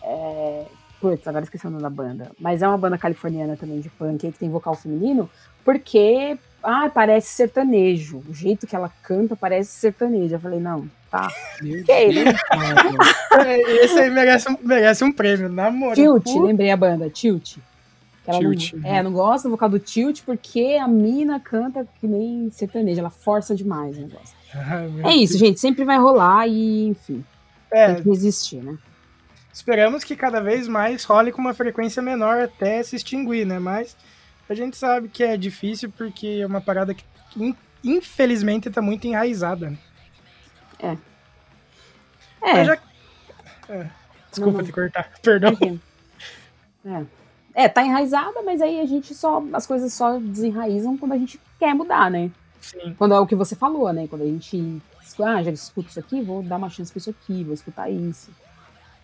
É, 0.03 0.67
putz, 1.01 1.27
agora 1.27 1.45
esqueci 1.45 1.67
o 1.67 1.71
nome 1.71 1.83
da 1.83 1.89
banda. 1.89 2.31
Mas 2.39 2.61
é 2.61 2.69
uma 2.69 2.77
banda 2.77 2.99
californiana 2.99 3.57
também 3.57 3.81
de 3.81 3.89
punk 3.89 4.31
que 4.31 4.39
tem 4.39 4.51
vocal 4.51 4.75
feminino, 4.75 5.31
porque. 5.65 6.37
Ah, 6.63 6.91
parece 6.93 7.29
sertanejo. 7.29 8.23
O 8.29 8.35
jeito 8.35 8.67
que 8.67 8.77
ela 8.77 8.93
canta 9.03 9.35
parece 9.35 9.73
sertanejo. 9.73 10.35
Eu 10.35 10.39
falei, 10.39 10.61
não, 10.61 10.87
tá. 11.11 11.29
Ok, 11.57 12.25
né? 12.25 12.35
Esse 13.83 13.99
aí 13.99 14.11
merece 14.11 14.51
um, 14.51 14.57
merece 14.63 15.03
um 15.03 15.11
prêmio, 15.11 15.49
na 15.49 15.71
moral. 15.71 15.95
Tilt, 15.95 16.27
lembrei 16.27 16.71
a 16.71 16.77
banda, 16.77 17.09
Tilt. 17.09 17.57
Ela 18.27 18.39
tilt. 18.39 18.73
Não, 18.75 18.89
é, 18.89 19.03
não 19.03 19.13
gosta 19.13 19.49
do 19.49 19.53
vocal 19.53 19.69
do 19.69 19.79
tilt 19.79 20.23
porque 20.25 20.79
a 20.81 20.87
mina 20.87 21.41
canta 21.41 21.87
que 22.01 22.07
nem 22.07 22.51
sertaneja, 22.51 23.01
ela 23.01 23.11
força 23.11 23.55
demais 23.55 23.99
o 23.99 24.03
negócio. 24.03 24.37
é 25.05 25.15
isso, 25.17 25.39
gente, 25.39 25.59
sempre 25.59 25.85
vai 25.85 25.99
rolar 25.99 26.47
e, 26.47 26.89
enfim, 26.89 27.25
é, 27.71 27.95
tem 27.95 28.03
que 28.03 28.09
resistir, 28.11 28.63
né? 28.63 28.79
Esperamos 29.53 30.05
que 30.05 30.17
cada 30.17 30.41
vez 30.41 30.67
mais 30.67 31.05
role 31.05 31.33
com 31.33 31.41
uma 31.41 31.53
frequência 31.53 32.01
menor 32.03 32.41
até 32.41 32.83
se 32.83 32.97
extinguir, 32.97 33.45
né? 33.45 33.59
Mas 33.59 33.97
a 34.49 34.55
gente 34.55 34.77
sabe 34.77 35.09
que 35.09 35.23
é 35.23 35.37
difícil 35.37 35.91
porque 35.91 36.41
é 36.43 36.47
uma 36.47 36.61
parada 36.61 36.95
que, 36.95 37.05
infelizmente, 37.85 38.71
tá 38.71 38.81
muito 38.81 39.07
enraizada, 39.07 39.71
né? 39.71 39.79
É. 40.79 40.97
É. 42.43 42.65
Já... 42.65 42.79
é. 43.69 43.91
Desculpa 44.31 44.53
não, 44.53 44.59
não. 44.59 44.65
te 44.65 44.73
cortar, 44.73 45.13
perdão. 45.23 45.57
É. 46.85 46.91
É, 46.91 47.07
tá 47.69 47.85
enraizada, 47.85 48.43
mas 48.43 48.61
aí 48.63 48.81
a 48.81 48.87
gente 48.87 49.15
só. 49.15 49.43
As 49.53 49.67
coisas 49.67 49.93
só 49.93 50.19
desenraizam 50.19 50.97
quando 50.97 51.13
a 51.13 51.19
gente 51.19 51.41
quer 51.59 51.75
mudar, 51.75 52.11
né? 52.11 52.31
Sim. 52.61 52.95
Quando 52.97 53.15
é 53.15 53.21
o 53.21 53.27
que 53.27 53.35
você 53.35 53.55
falou, 53.55 53.93
né? 53.93 54.07
Quando 54.09 54.23
a 54.23 54.27
gente. 54.27 54.81
Ah, 55.21 55.43
já 55.43 55.51
escuto 55.51 55.91
isso 55.91 56.01
aqui, 56.01 56.23
vou 56.23 56.43
dar 56.43 56.57
uma 56.57 56.71
chance 56.71 56.91
pra 56.91 56.99
isso 56.99 57.11
aqui, 57.11 57.45
vou 57.45 57.53
escutar 57.53 57.91
isso. 57.91 58.31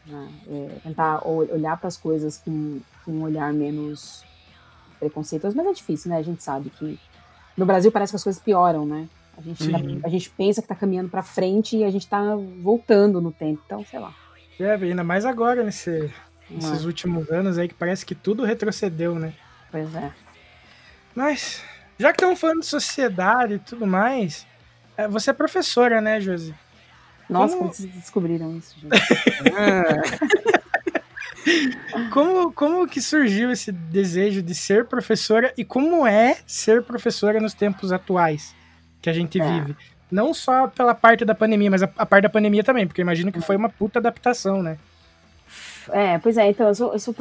Né? 0.06 0.28
É, 0.48 0.78
tentar 0.84 1.26
olhar 1.26 1.76
para 1.76 1.88
as 1.88 1.96
coisas 1.98 2.38
com, 2.38 2.80
com 3.04 3.12
um 3.12 3.22
olhar 3.22 3.52
menos 3.52 4.24
preconceituoso, 4.98 5.54
mas 5.54 5.66
é 5.66 5.72
difícil, 5.72 6.10
né? 6.10 6.16
A 6.16 6.22
gente 6.22 6.42
sabe 6.42 6.70
que 6.70 6.98
no 7.56 7.66
Brasil 7.66 7.92
parece 7.92 8.12
que 8.12 8.16
as 8.16 8.24
coisas 8.24 8.40
pioram, 8.40 8.86
né? 8.86 9.06
A 9.36 9.42
gente, 9.42 9.70
uhum. 9.70 10.00
a, 10.02 10.08
gente 10.08 10.30
pensa 10.30 10.60
que 10.62 10.66
tá 10.66 10.74
caminhando 10.74 11.10
para 11.10 11.22
frente 11.22 11.76
e 11.76 11.84
a 11.84 11.90
gente 11.90 12.08
tá 12.08 12.34
voltando 12.60 13.20
no 13.20 13.30
tempo, 13.30 13.62
então 13.64 13.84
sei 13.84 14.00
lá. 14.00 14.12
É, 14.58 14.72
ainda 14.72 15.04
mais 15.04 15.24
agora 15.24 15.62
nesse 15.62 16.12
esses 16.50 16.84
últimos 16.84 17.30
anos 17.30 17.58
aí 17.58 17.68
que 17.68 17.74
parece 17.74 18.06
que 18.06 18.14
tudo 18.14 18.44
retrocedeu, 18.44 19.14
né? 19.14 19.34
Pois 19.70 19.94
é. 19.94 20.10
Mas, 21.14 21.62
já 21.98 22.12
que 22.12 22.16
estamos 22.16 22.40
falando 22.40 22.60
de 22.60 22.66
sociedade 22.66 23.54
e 23.54 23.58
tudo 23.58 23.86
mais, 23.86 24.46
é, 24.96 25.08
você 25.08 25.30
é 25.30 25.32
professora, 25.32 26.00
né, 26.00 26.20
Josi? 26.20 26.54
Nossa, 27.28 27.56
como, 27.56 27.68
vocês 27.68 27.92
descobriram 27.92 28.56
isso, 28.56 28.74
gente? 28.80 28.88
como, 32.10 32.52
como 32.52 32.88
que 32.88 33.02
surgiu 33.02 33.50
esse 33.50 33.70
desejo 33.70 34.42
de 34.42 34.54
ser 34.54 34.86
professora 34.86 35.52
e 35.56 35.64
como 35.64 36.06
é 36.06 36.38
ser 36.46 36.82
professora 36.82 37.40
nos 37.40 37.52
tempos 37.52 37.92
atuais 37.92 38.54
que 39.02 39.10
a 39.10 39.12
gente 39.12 39.40
é. 39.40 39.44
vive? 39.44 39.76
Não 40.10 40.32
só 40.32 40.68
pela 40.68 40.94
parte 40.94 41.24
da 41.24 41.34
pandemia, 41.34 41.70
mas 41.70 41.82
a, 41.82 41.90
a 41.98 42.06
parte 42.06 42.22
da 42.22 42.30
pandemia 42.30 42.64
também, 42.64 42.86
porque 42.86 43.00
eu 43.00 43.04
imagino 43.04 43.30
que 43.30 43.42
foi 43.42 43.56
uma 43.56 43.68
puta 43.68 43.98
adaptação, 43.98 44.62
né? 44.62 44.78
É, 45.92 46.18
pois 46.18 46.36
é, 46.36 46.50
então 46.50 46.68
eu 46.68 46.74
sou, 46.74 46.92
eu 46.92 46.98
sou 46.98 47.14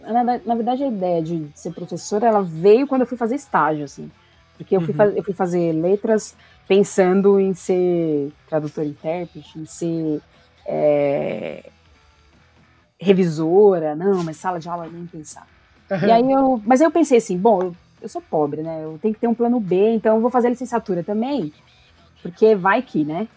na, 0.00 0.24
na, 0.24 0.54
verdade 0.54 0.84
a 0.84 0.88
ideia 0.88 1.22
de 1.22 1.48
ser 1.54 1.72
professora, 1.72 2.26
ela 2.26 2.42
veio 2.42 2.86
quando 2.86 3.02
eu 3.02 3.06
fui 3.06 3.16
fazer 3.16 3.34
estágio, 3.34 3.84
assim. 3.84 4.10
Porque 4.56 4.76
eu, 4.76 4.80
fui, 4.80 4.94
uhum. 4.94 5.12
eu 5.12 5.22
fui 5.22 5.34
fazer 5.34 5.72
letras 5.72 6.34
pensando 6.66 7.38
em 7.38 7.52
ser 7.54 8.32
tradutor 8.48 8.84
intérprete, 8.84 9.58
em 9.58 9.66
ser 9.66 10.20
é, 10.66 11.68
revisora, 12.98 13.94
não, 13.94 14.24
mas 14.24 14.36
sala 14.36 14.58
de 14.58 14.68
aula 14.68 14.88
nem 14.90 15.06
pensar. 15.06 15.46
Uhum. 15.90 16.08
E 16.08 16.10
aí 16.10 16.32
eu, 16.32 16.62
mas 16.64 16.80
aí 16.80 16.86
eu 16.86 16.90
pensei 16.90 17.18
assim, 17.18 17.36
bom, 17.36 17.62
eu, 17.62 17.76
eu, 18.02 18.08
sou 18.08 18.20
pobre, 18.22 18.62
né? 18.62 18.82
Eu 18.82 18.98
tenho 19.00 19.14
que 19.14 19.20
ter 19.20 19.28
um 19.28 19.34
plano 19.34 19.60
B, 19.60 19.94
então 19.94 20.16
eu 20.16 20.22
vou 20.22 20.30
fazer 20.30 20.48
licenciatura 20.48 21.04
também, 21.04 21.52
porque 22.22 22.54
vai 22.54 22.82
que, 22.82 23.04
né? 23.04 23.28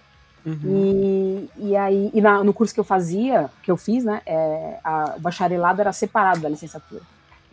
Uhum. 0.45 1.49
E, 1.57 1.69
e 1.69 1.75
aí, 1.75 2.11
e 2.13 2.21
na, 2.21 2.43
no 2.43 2.53
curso 2.53 2.73
que 2.73 2.79
eu 2.79 2.83
fazia, 2.83 3.49
que 3.61 3.69
eu 3.69 3.77
fiz, 3.77 4.03
né, 4.03 4.21
é, 4.25 4.79
a, 4.83 5.15
o 5.17 5.19
bacharelado 5.19 5.81
era 5.81 5.91
separado 5.91 6.39
da 6.41 6.49
licenciatura. 6.49 7.01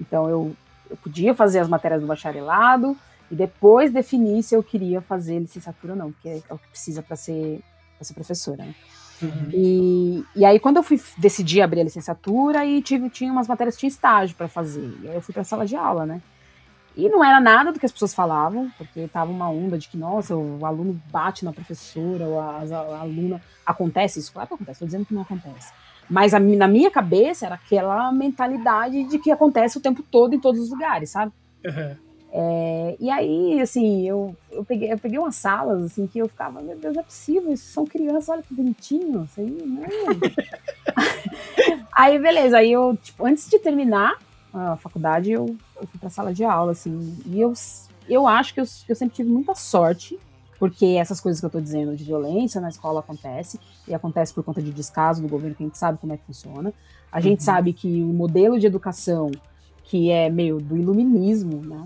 Então 0.01 0.29
eu, 0.29 0.57
eu 0.89 0.97
podia 0.97 1.35
fazer 1.35 1.59
as 1.59 1.69
matérias 1.69 2.01
do 2.01 2.07
bacharelado 2.07 2.97
e 3.31 3.35
depois 3.35 3.93
definir 3.93 4.43
se 4.43 4.55
eu 4.55 4.63
queria 4.63 5.01
fazer 5.01 5.39
licenciatura 5.39 5.95
ou 5.95 5.99
não, 5.99 6.13
porque 6.13 6.43
é 6.49 6.55
o 6.55 6.59
que 6.59 6.69
precisa 6.69 7.03
para 7.03 7.17
ser, 7.17 7.61
ser 8.01 8.15
professora. 8.15 8.65
Né? 8.65 8.75
Uhum. 9.23 9.51
E, 9.53 10.25
e 10.37 10.45
aí, 10.45 10.61
quando 10.61 10.77
eu 10.77 10.83
fui 10.83 11.01
decidir 11.19 11.63
abrir 11.63 11.81
a 11.81 11.85
licenciatura, 11.85 12.65
e 12.65 12.83
tive, 12.83 13.09
tinha 13.09 13.33
umas 13.33 13.49
matérias 13.49 13.77
tinha 13.77 13.89
estágio 13.89 14.37
para 14.37 14.47
fazer. 14.47 14.93
E 15.03 15.09
aí 15.09 15.15
eu 15.15 15.23
fui 15.23 15.33
para 15.33 15.43
a 15.43 15.45
sala 15.45 15.67
de 15.67 15.75
aula, 15.75 16.07
né? 16.07 16.21
E 16.97 17.11
não 17.11 17.23
era 17.23 17.39
nada 17.39 17.71
do 17.71 17.79
que 17.79 17.85
as 17.85 17.93
pessoas 17.93 18.15
falavam, 18.15 18.71
porque 18.79 19.07
tava 19.09 19.31
uma 19.31 19.51
onda 19.51 19.77
de 19.77 19.87
que, 19.87 19.99
nossa, 19.99 20.35
o 20.35 20.65
aluno 20.65 20.99
bate 21.11 21.45
na 21.45 21.53
professora, 21.53 22.25
ou 22.25 22.41
a, 22.41 22.63
a 22.63 23.01
aluna. 23.01 23.43
Acontece 23.67 24.19
isso? 24.19 24.33
Claro 24.33 24.49
que 24.49 24.55
acontece, 24.55 24.77
estou 24.77 24.87
dizendo 24.87 25.05
que 25.05 25.13
não 25.13 25.23
acontece. 25.23 25.73
Mas 26.09 26.33
a, 26.33 26.41
na 26.41 26.67
minha 26.67 26.91
cabeça 26.91 27.45
era 27.45 27.57
aquela 27.57 28.11
mentalidade 28.13 29.05
de 29.05 29.19
que 29.19 29.31
acontece 29.31 29.77
o 29.77 29.81
tempo 29.81 30.03
todo 30.03 30.35
em 30.35 30.41
todos 30.41 30.61
os 30.61 30.71
lugares, 30.71 31.11
sabe? 31.11 31.33
Uhum. 31.67 31.97
É, 32.33 32.97
e 32.99 33.11
aí, 33.11 33.61
assim, 33.61 34.09
eu, 34.09 34.35
eu, 34.51 34.65
peguei, 34.65 34.93
eu 34.93 34.99
peguei 34.99 35.19
umas 35.19 35.37
salas, 35.37 35.85
assim, 35.85 36.07
que 36.07 36.19
eu 36.19 36.29
ficava, 36.29 36.63
meu 36.63 36.79
Deus, 36.79 36.97
é 36.97 37.03
possível, 37.03 37.53
isso 37.53 37.73
são 37.73 37.87
crianças, 37.87 38.29
olha 38.29 38.43
que 38.43 38.55
bonitinho, 38.55 39.25
isso 39.25 39.41
aí, 39.41 39.51
não. 39.51 39.85
aí, 41.93 42.19
beleza, 42.19 42.59
aí 42.59 42.73
eu, 42.73 42.97
tipo, 43.03 43.27
antes 43.27 43.49
de 43.49 43.59
terminar 43.59 44.19
a 44.53 44.77
faculdade, 44.77 45.31
eu 45.31 45.57
eu 45.81 45.87
fui 45.87 45.99
pra 45.99 46.11
sala 46.11 46.33
de 46.33 46.45
aula, 46.45 46.73
assim, 46.73 47.17
e 47.27 47.41
eu, 47.41 47.53
eu 48.09 48.27
acho 48.27 48.55
que 48.55 48.61
eu, 48.61 48.65
eu 48.89 48.95
sempre 48.95 49.17
tive 49.17 49.29
muita 49.29 49.55
sorte, 49.55 50.19
porque 50.59 50.87
essas 50.99 51.21
coisas 51.21 51.41
que 51.41 51.47
eu 51.47 51.51
tô 51.51 51.61
dizendo 51.61 51.95
de 51.95 52.05
violência 52.05 52.61
na 52.61 52.69
escola 52.69 53.01
acontece, 53.01 53.61
e 53.87 53.95
acontece 53.95 54.33
por 54.33 54.43
conta 54.43 54.63
de 54.63 54.73
descaso 54.73 55.23
do 55.23 55.29
governo, 55.29 55.55
que 55.55 55.63
a 55.63 55.67
gente 55.67 55.79
sabe 55.79 55.99
como 55.99 56.13
é 56.13 56.17
que 56.17 56.25
funciona. 56.25 56.73
A 57.13 57.21
gente 57.21 57.41
uhum. 57.41 57.45
sabe 57.45 57.73
que 57.73 58.03
o 58.03 58.07
modelo 58.07 58.59
de 58.59 58.67
educação, 58.67 59.31
que 59.85 60.11
é 60.11 60.29
meio 60.31 60.61
do 60.61 60.77
iluminismo, 60.77 61.63
né, 61.63 61.85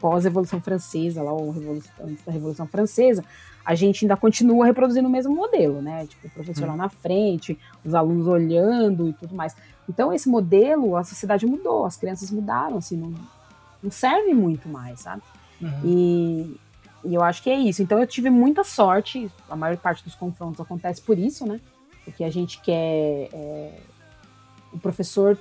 pós-Revolução 0.00 0.60
Francesa, 0.60 1.22
lá, 1.22 1.32
ou 1.32 1.52
antes 1.52 2.24
da 2.24 2.32
Revolução 2.32 2.66
Francesa, 2.66 3.24
a 3.64 3.74
gente 3.74 4.04
ainda 4.04 4.16
continua 4.16 4.66
reproduzindo 4.66 5.08
o 5.08 5.10
mesmo 5.10 5.34
modelo, 5.34 5.80
né? 5.82 6.06
Tipo, 6.06 6.26
o 6.26 6.30
professor 6.30 6.66
lá 6.66 6.72
uhum. 6.72 6.78
na 6.78 6.88
frente, 6.88 7.58
os 7.84 7.94
alunos 7.94 8.26
olhando 8.26 9.08
e 9.08 9.12
tudo 9.12 9.34
mais. 9.34 9.54
Então, 9.88 10.12
esse 10.12 10.28
modelo, 10.28 10.96
a 10.96 11.04
sociedade 11.04 11.46
mudou, 11.46 11.84
as 11.84 11.96
crianças 11.96 12.30
mudaram, 12.30 12.78
assim, 12.78 12.96
não, 12.96 13.14
não 13.82 13.90
serve 13.90 14.34
muito 14.34 14.68
mais, 14.68 15.00
sabe? 15.00 15.22
Uhum. 15.60 15.80
E, 15.84 16.60
e 17.04 17.14
eu 17.14 17.22
acho 17.22 17.42
que 17.42 17.50
é 17.50 17.58
isso. 17.58 17.82
Então 17.82 17.98
eu 17.98 18.06
tive 18.06 18.30
muita 18.30 18.64
sorte, 18.64 19.30
a 19.48 19.56
maior 19.56 19.76
parte 19.76 20.04
dos 20.04 20.14
confrontos 20.14 20.60
acontece 20.60 21.02
por 21.02 21.18
isso, 21.18 21.46
né? 21.46 21.60
Porque 22.04 22.24
a 22.24 22.30
gente 22.30 22.60
quer. 22.60 23.28
É, 23.32 23.78
o 24.72 24.78
professor, 24.78 25.36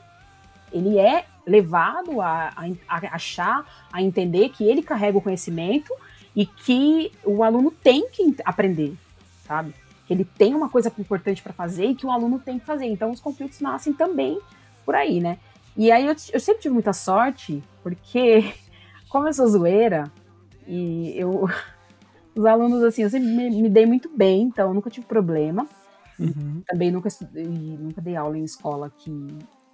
ele 0.72 0.98
é 0.98 1.26
levado 1.46 2.22
a, 2.22 2.52
a, 2.56 2.66
a 2.88 3.16
achar, 3.16 3.88
a 3.92 4.02
entender 4.02 4.50
que 4.50 4.64
ele 4.64 4.82
carrega 4.82 5.18
o 5.18 5.22
conhecimento 5.22 5.94
e 6.36 6.46
que 6.46 7.12
o 7.24 7.44
aluno 7.44 7.72
tem 7.72 8.10
que 8.10 8.36
aprender, 8.46 8.94
sabe? 9.46 9.74
Que 10.06 10.14
ele 10.14 10.26
tem 10.26 10.56
uma 10.56 10.70
coisa 10.70 10.92
importante 10.98 11.42
para 11.42 11.54
fazer 11.54 11.86
e 11.86 11.96
que 11.96 12.06
o 12.06 12.12
aluno 12.12 12.40
tem 12.40 12.60
que 12.60 12.66
fazer. 12.66 12.86
Então 12.86 13.12
os 13.12 13.20
conflitos 13.20 13.60
nascem 13.62 13.94
também 13.94 14.40
por 14.86 14.96
aí, 14.96 15.20
né? 15.20 15.38
E 15.76 15.92
aí 15.92 16.06
eu, 16.06 16.16
eu 16.34 16.40
sempre 16.40 16.62
tive 16.62 16.74
muita 16.74 16.94
sorte, 16.94 17.64
porque 17.84 18.54
como 19.10 19.28
eu 19.28 19.34
sou 19.34 19.48
zoeira, 19.48 20.12
e 20.70 21.14
eu. 21.18 21.48
Os 22.36 22.46
alunos, 22.46 22.84
assim, 22.84 23.02
eu 23.02 23.10
sempre 23.10 23.28
me, 23.28 23.50
me 23.50 23.68
dei 23.68 23.86
muito 23.86 24.10
bem, 24.16 24.44
então 24.44 24.70
eu 24.70 24.74
nunca 24.74 24.90
tive 24.90 25.06
problema. 25.06 25.68
Uhum. 26.18 26.62
Também 26.66 26.92
nunca, 26.92 27.08
estudei, 27.08 27.44
nunca 27.46 28.00
dei 28.00 28.16
aula 28.16 28.38
em 28.38 28.44
escola 28.44 28.90
que 28.98 29.28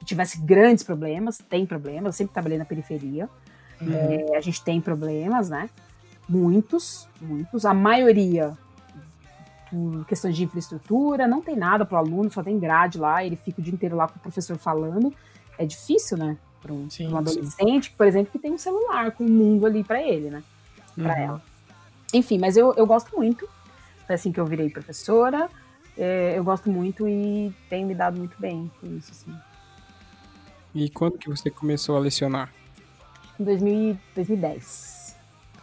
tivesse 0.03 0.39
grandes 0.41 0.83
problemas, 0.83 1.37
tem 1.37 1.65
problemas, 1.65 2.05
eu 2.05 2.11
sempre 2.13 2.33
trabalhei 2.33 2.57
na 2.57 2.65
periferia. 2.65 3.29
Uhum. 3.79 3.93
É, 3.93 4.37
a 4.37 4.41
gente 4.41 4.63
tem 4.63 4.79
problemas, 4.79 5.49
né? 5.49 5.69
Muitos, 6.27 7.07
muitos. 7.21 7.65
A 7.65 7.73
maioria 7.73 8.57
por 9.69 10.05
questões 10.05 10.35
de 10.35 10.43
infraestrutura, 10.43 11.27
não 11.27 11.41
tem 11.41 11.55
nada 11.55 11.85
para 11.85 11.95
o 11.95 11.97
aluno, 11.99 12.31
só 12.31 12.43
tem 12.43 12.57
grade 12.59 12.97
lá, 12.97 13.23
ele 13.25 13.35
fica 13.35 13.59
o 13.59 13.63
dia 13.63 13.73
inteiro 13.73 13.95
lá 13.95 14.07
com 14.07 14.17
o 14.17 14.21
professor 14.21 14.57
falando. 14.57 15.13
É 15.57 15.65
difícil, 15.65 16.17
né? 16.17 16.37
Para 16.61 16.71
um, 16.73 16.89
Sim, 16.89 17.07
um 17.07 17.09
sim. 17.11 17.17
adolescente, 17.17 17.91
por 17.91 18.07
exemplo, 18.07 18.31
que 18.31 18.39
tem 18.39 18.53
um 18.53 18.57
celular 18.57 19.11
com 19.11 19.25
o 19.25 19.29
mundo 19.29 19.65
ali 19.65 19.83
para 19.83 20.01
ele, 20.01 20.29
né? 20.29 20.43
Para 20.95 21.13
Uhum. 21.13 21.19
ela. 21.19 21.43
Enfim, 22.13 22.37
mas 22.37 22.55
eu, 22.57 22.73
eu 22.75 22.85
gosto 22.85 23.15
muito. 23.15 23.47
Foi 24.05 24.15
assim 24.15 24.31
que 24.31 24.39
eu 24.39 24.45
virei 24.45 24.69
professora. 24.69 25.49
É, 25.97 26.33
eu 26.37 26.43
gosto 26.43 26.69
muito 26.69 27.07
e 27.07 27.53
tenho 27.69 27.87
me 27.87 27.95
dado 27.95 28.17
muito 28.17 28.35
bem 28.39 28.71
com 28.79 28.87
isso, 28.87 29.11
assim. 29.11 29.33
E 30.73 30.89
quando 30.89 31.17
que 31.17 31.29
você 31.29 31.49
começou 31.49 31.95
a 31.95 31.99
lecionar? 31.99 32.53
Em 33.39 33.43
2000, 33.43 33.97
2010. 34.13 34.94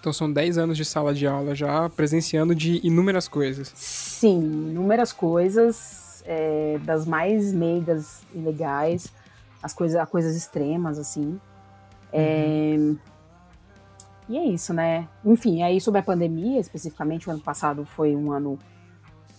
Então 0.02 0.12
são 0.12 0.32
10 0.32 0.58
anos 0.58 0.76
de 0.76 0.84
sala 0.84 1.14
de 1.14 1.28
aula 1.28 1.54
já, 1.54 1.88
presenciando 1.88 2.56
de 2.56 2.84
inúmeras 2.84 3.28
coisas. 3.28 3.70
Sim, 3.72 4.40
inúmeras 4.70 5.12
coisas, 5.12 6.24
é, 6.26 6.80
das 6.82 7.06
mais 7.06 7.52
meigas 7.52 8.24
e 8.34 8.38
legais, 8.38 9.12
as 9.62 9.72
coisas, 9.72 9.96
a 9.96 10.04
coisas 10.04 10.34
extremas, 10.34 10.98
assim. 10.98 11.38
É, 12.12 12.76
E 14.28 14.36
é 14.36 14.44
isso, 14.44 14.74
né? 14.74 15.06
Enfim, 15.24 15.62
aí 15.62 15.80
sobre 15.80 16.00
a 16.00 16.02
pandemia, 16.02 16.58
especificamente, 16.58 17.28
o 17.28 17.30
ano 17.30 17.40
passado 17.40 17.84
foi 17.84 18.16
um 18.16 18.32
ano 18.32 18.58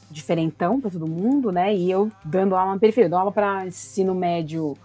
diferentão 0.09 0.79
para 0.79 0.91
todo 0.91 1.05
mundo, 1.05 1.51
né? 1.51 1.75
E 1.75 1.91
eu 1.91 2.09
dando 2.23 2.55
aula 2.55 2.71
na 2.75 2.79
periferia, 2.79 3.09
dou 3.09 3.19
aula 3.19 3.33
para 3.33 3.67
ensino 3.67 4.15
médio 4.15 4.77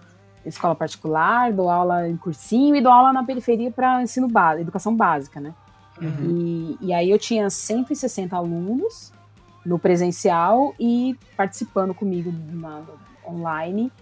escola 0.45 0.75
particular, 0.75 1.53
dou 1.53 1.71
aula 1.71 2.09
em 2.09 2.17
cursinho 2.17 2.75
e 2.75 2.81
dou 2.81 2.91
aula 2.91 3.12
na 3.12 3.23
periferia 3.23 3.71
para 3.71 4.03
ensino 4.03 4.27
básico, 4.27 4.62
educação 4.62 4.97
básica, 4.97 5.38
né? 5.38 5.55
Uhum. 6.01 6.77
E, 6.81 6.87
e 6.87 6.93
aí 6.93 7.11
eu 7.11 7.19
tinha 7.19 7.49
160 7.51 8.37
alunos 8.37 9.13
no 9.65 9.79
presencial 9.79 10.75
e 10.79 11.19
participando 11.37 11.95
comigo 11.95 12.33
na, 12.53 12.83
online. 13.27 13.93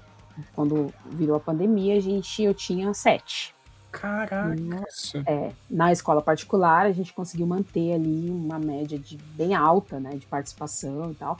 Quando 0.54 0.92
virou 1.06 1.36
a 1.36 1.40
pandemia, 1.40 1.96
a 1.96 2.00
gente, 2.00 2.42
eu 2.42 2.52
tinha 2.52 2.92
sete. 2.92 3.54
Caraca. 3.90 4.54
Nossa. 4.54 5.22
É, 5.26 5.52
na 5.70 5.90
escola 5.90 6.20
particular, 6.20 6.86
a 6.86 6.92
gente 6.92 7.14
conseguiu 7.14 7.46
manter 7.46 7.94
ali 7.94 8.30
uma 8.30 8.58
média 8.58 8.98
de 8.98 9.16
bem 9.16 9.54
alta, 9.54 9.98
né, 9.98 10.10
de 10.10 10.26
participação 10.26 11.12
e 11.12 11.14
tal. 11.14 11.38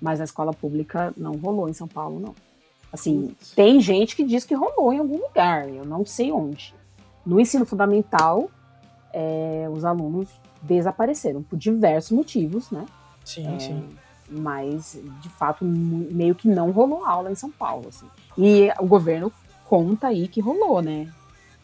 Mas 0.00 0.18
na 0.18 0.24
escola 0.24 0.52
pública 0.52 1.12
não 1.16 1.32
rolou 1.32 1.68
em 1.68 1.72
São 1.72 1.88
Paulo, 1.88 2.20
não. 2.20 2.34
Assim, 2.92 3.34
tem 3.54 3.80
gente 3.80 4.14
que 4.14 4.24
diz 4.24 4.44
que 4.44 4.54
rolou 4.54 4.92
em 4.92 4.98
algum 4.98 5.20
lugar, 5.20 5.68
eu 5.68 5.84
não 5.84 6.06
sei 6.06 6.30
onde. 6.30 6.74
No 7.24 7.40
ensino 7.40 7.66
fundamental, 7.66 8.48
é, 9.12 9.66
os 9.70 9.84
alunos 9.84 10.28
desapareceram 10.62 11.42
por 11.42 11.56
diversos 11.58 12.10
motivos, 12.12 12.70
né? 12.70 12.86
Sim, 13.24 13.58
sim. 13.58 13.96
Mas, 14.28 14.98
de 15.20 15.28
fato, 15.30 15.64
meio 15.64 16.34
que 16.34 16.48
não 16.48 16.70
rolou 16.72 17.04
aula 17.04 17.30
em 17.30 17.34
São 17.36 17.50
Paulo. 17.50 17.88
Assim. 17.88 18.06
E 18.36 18.68
o 18.80 18.86
governo 18.86 19.32
conta 19.64 20.08
aí 20.08 20.26
que 20.28 20.40
rolou, 20.40 20.82
né? 20.82 21.08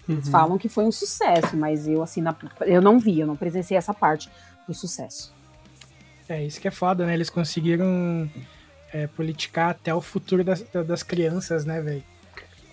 Eles 0.09 0.27
Uhum. 0.27 0.31
falam 0.33 0.59
que 0.59 0.69
foi 0.69 0.85
um 0.85 0.93
sucesso, 0.93 1.57
mas 1.57 1.87
eu, 1.89 2.03
assim, 2.03 2.21
na- 2.21 2.35
eu 2.63 2.81
não 2.83 2.99
vi, 2.99 3.21
eu 3.21 3.27
não 3.27 3.37
presenciei 3.37 3.79
essa 3.79 3.95
parte 3.95 4.29
do 4.67 4.75
sucesso. 4.75 5.33
É 6.29 6.43
isso 6.45 6.61
que 6.61 6.69
é 6.69 6.71
foda, 6.71 7.05
né? 7.07 7.15
Eles 7.15 7.31
conseguiram 7.31 8.29
é, 8.93 9.07
politicar 9.07 9.71
até 9.71 9.95
o 9.95 10.01
futuro 10.03 10.45
das, 10.45 10.61
da- 10.71 10.83
das 10.83 11.03
crianças, 11.03 11.65
né, 11.65 11.81
velho? 11.81 12.05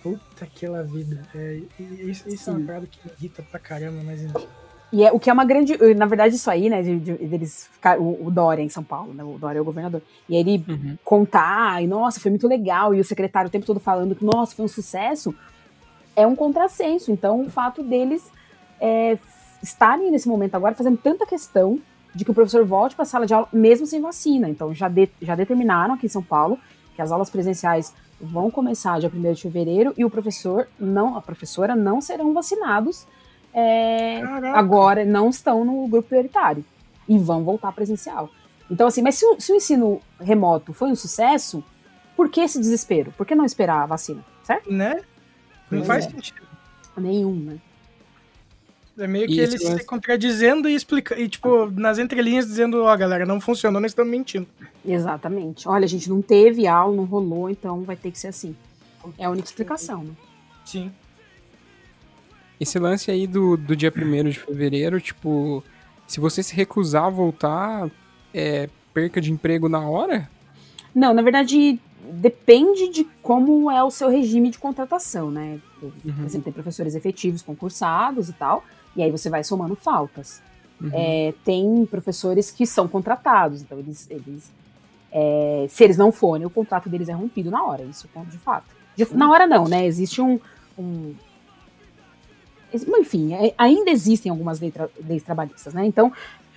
Puta 0.02 0.44
aquela 0.44 0.82
vida. 0.82 1.22
É, 1.34 1.60
isso, 1.78 2.28
isso 2.28 2.50
é 2.50 2.52
uma 2.54 2.66
parada 2.66 2.86
que 2.86 2.98
me 3.04 3.12
irrita 3.18 3.42
pra 3.50 3.60
caramba, 3.60 4.00
mas 4.04 4.22
enfim. 4.22 4.46
E 4.92 5.04
é 5.04 5.12
o 5.12 5.20
que 5.20 5.30
é 5.30 5.32
uma 5.32 5.44
grande. 5.44 5.76
Na 5.94 6.06
verdade, 6.06 6.34
isso 6.34 6.50
aí, 6.50 6.68
né? 6.68 6.82
De, 6.82 6.98
de- 6.98 7.12
deles 7.26 7.68
ficar, 7.72 7.98
o, 8.00 8.26
o 8.26 8.30
Dória 8.30 8.62
em 8.62 8.68
São 8.68 8.82
Paulo, 8.82 9.12
né? 9.14 9.22
O 9.22 9.38
Dória 9.38 9.58
é 9.58 9.62
o 9.62 9.64
governador. 9.64 10.02
E 10.28 10.34
ele 10.36 10.64
Uhum. 10.68 10.96
contar, 11.04 11.82
e 11.82 11.86
nossa, 11.86 12.18
foi 12.18 12.30
muito 12.30 12.48
legal, 12.48 12.94
e 12.94 13.00
o 13.00 13.04
secretário 13.04 13.48
o 13.48 13.50
tempo 13.50 13.66
todo 13.66 13.78
falando 13.78 14.14
que, 14.16 14.24
nossa, 14.24 14.54
foi 14.56 14.64
um 14.64 14.68
sucesso, 14.68 15.34
é 16.16 16.26
um 16.26 16.34
contrassenso. 16.34 17.12
Então, 17.12 17.42
o 17.42 17.50
fato 17.50 17.82
deles 17.84 18.32
é, 18.80 19.16
estarem 19.62 20.10
nesse 20.10 20.26
momento 20.28 20.54
agora 20.56 20.74
fazendo 20.74 20.96
tanta 20.96 21.24
questão 21.26 21.78
de 22.12 22.24
que 22.24 22.30
o 22.32 22.34
professor 22.34 22.64
volte 22.64 22.96
para 22.96 23.04
a 23.04 23.06
sala 23.06 23.26
de 23.26 23.32
aula, 23.34 23.48
mesmo 23.52 23.86
sem 23.86 24.00
vacina. 24.00 24.48
Então, 24.48 24.74
já, 24.74 24.88
de- 24.88 25.10
já 25.22 25.36
determinaram 25.36 25.94
aqui 25.94 26.06
em 26.06 26.08
São 26.08 26.22
Paulo 26.22 26.58
que 26.96 27.02
as 27.02 27.12
aulas 27.12 27.30
presenciais 27.30 27.94
vão 28.20 28.50
começar 28.50 28.98
dia 29.00 29.10
1 29.12 29.32
de 29.32 29.42
fevereiro 29.42 29.94
e 29.96 30.04
o 30.04 30.10
professor 30.10 30.68
não, 30.78 31.16
a 31.16 31.22
professora 31.22 31.74
não 31.74 32.00
serão 32.00 32.32
vacinados 32.32 33.06
é, 33.52 34.20
agora 34.54 35.04
não 35.04 35.28
estão 35.28 35.64
no 35.64 35.88
grupo 35.88 36.08
prioritário 36.08 36.64
e 37.08 37.18
vão 37.18 37.42
voltar 37.42 37.72
presencial. 37.72 38.30
Então, 38.70 38.86
assim, 38.86 39.02
mas 39.02 39.16
se 39.16 39.26
o, 39.26 39.40
se 39.40 39.52
o 39.52 39.56
ensino 39.56 40.00
remoto 40.20 40.72
foi 40.72 40.90
um 40.90 40.94
sucesso, 40.94 41.64
por 42.16 42.28
que 42.28 42.40
esse 42.40 42.60
desespero? 42.60 43.12
Por 43.16 43.26
que 43.26 43.34
não 43.34 43.44
esperar 43.44 43.82
a 43.82 43.86
vacina? 43.86 44.24
Certo? 44.44 44.72
Né? 44.72 44.94
Não 45.70 45.78
Pois 45.78 45.86
faz 45.86 46.06
é. 46.06 46.10
sentido. 46.10 46.42
Nenhum, 46.96 47.34
né? 47.34 47.58
É 49.00 49.06
meio 49.06 49.24
E 49.24 49.28
que 49.28 49.40
eles 49.40 49.62
lance- 49.64 49.78
se 49.78 49.84
contradizendo 49.86 50.68
e 50.68 50.74
explicando, 50.74 51.20
e 51.22 51.28
tipo, 51.28 51.66
nas 51.70 51.98
entrelinhas 51.98 52.46
dizendo, 52.46 52.82
ó, 52.82 52.96
galera, 52.96 53.24
não 53.24 53.40
funcionou, 53.40 53.80
nós 53.80 53.92
estamos 53.92 54.10
mentindo. 54.10 54.46
Exatamente. 54.84 55.66
Olha, 55.68 55.84
a 55.84 55.88
gente 55.88 56.08
não 56.10 56.20
teve 56.20 56.66
aula, 56.66 56.94
não 56.94 57.04
rolou, 57.04 57.48
então 57.48 57.82
vai 57.82 57.96
ter 57.96 58.10
que 58.10 58.18
ser 58.18 58.28
assim. 58.28 58.54
É 59.18 59.24
a 59.24 59.30
única 59.30 59.48
explicação, 59.48 60.04
né? 60.04 60.10
Sim. 60.64 60.92
Esse 62.60 62.78
lance 62.78 63.10
aí 63.10 63.26
do, 63.26 63.56
do 63.56 63.74
dia 63.74 63.90
1 63.94 64.28
de 64.28 64.38
fevereiro, 64.38 65.00
tipo, 65.00 65.64
se 66.06 66.20
você 66.20 66.42
se 66.42 66.54
recusar 66.54 67.04
a 67.04 67.10
voltar, 67.10 67.90
é 68.34 68.68
perca 68.92 69.20
de 69.20 69.32
emprego 69.32 69.68
na 69.68 69.80
hora? 69.80 70.28
Não, 70.94 71.14
na 71.14 71.22
verdade, 71.22 71.80
depende 72.12 72.88
de 72.90 73.04
como 73.22 73.70
é 73.70 73.82
o 73.82 73.90
seu 73.90 74.10
regime 74.10 74.50
de 74.50 74.58
contratação, 74.58 75.30
né? 75.30 75.58
Por 75.78 75.90
Uhum. 76.04 76.24
exemplo, 76.26 76.44
tem 76.44 76.52
professores 76.52 76.94
efetivos 76.94 77.40
concursados 77.40 78.28
e 78.28 78.32
tal, 78.34 78.62
e 78.96 79.02
aí 79.02 79.10
você 79.10 79.28
vai 79.30 79.42
somando 79.44 79.74
faltas. 79.76 80.42
Uhum. 80.80 80.90
É, 80.92 81.34
tem 81.44 81.84
professores 81.86 82.50
que 82.50 82.66
são 82.66 82.88
contratados, 82.88 83.60
então 83.62 83.78
eles, 83.78 84.08
eles 84.10 84.50
é, 85.12 85.66
se 85.68 85.84
eles 85.84 85.96
não 85.96 86.10
forem, 86.10 86.46
o 86.46 86.50
contrato 86.50 86.88
deles 86.88 87.08
é 87.08 87.12
rompido 87.12 87.50
na 87.50 87.62
hora, 87.64 87.82
isso 87.82 88.08
é 88.14 88.20
de 88.24 88.38
fato. 88.38 88.64
De- 88.96 89.14
na 89.14 89.30
hora 89.30 89.46
não, 89.46 89.68
né? 89.68 89.84
Existe 89.86 90.20
um. 90.22 90.38
um 90.78 91.14
enfim, 92.98 93.34
é- 93.34 93.54
ainda 93.58 93.90
existem 93.90 94.30
algumas 94.30 94.60
lei 94.60 94.70
tra- 94.70 94.88
leis 95.06 95.22
trabalhistas, 95.22 95.74
né? 95.74 95.84
Então, 95.86 96.12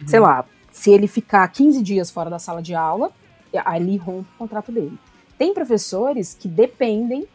sei 0.06 0.20
lá, 0.20 0.46
se 0.72 0.92
ele 0.92 1.08
ficar 1.08 1.48
15 1.48 1.82
dias 1.82 2.12
fora 2.12 2.30
da 2.30 2.38
sala 2.40 2.62
de 2.62 2.76
aula, 2.76 3.12
é- 3.52 3.60
ali 3.66 3.98
rompe 3.98 4.30
o 4.36 4.38
contrato 4.38 4.72
dele. 4.72 4.98
Tem 5.38 5.54
professores 5.54 6.36
que 6.40 6.48
dependem 6.48 7.28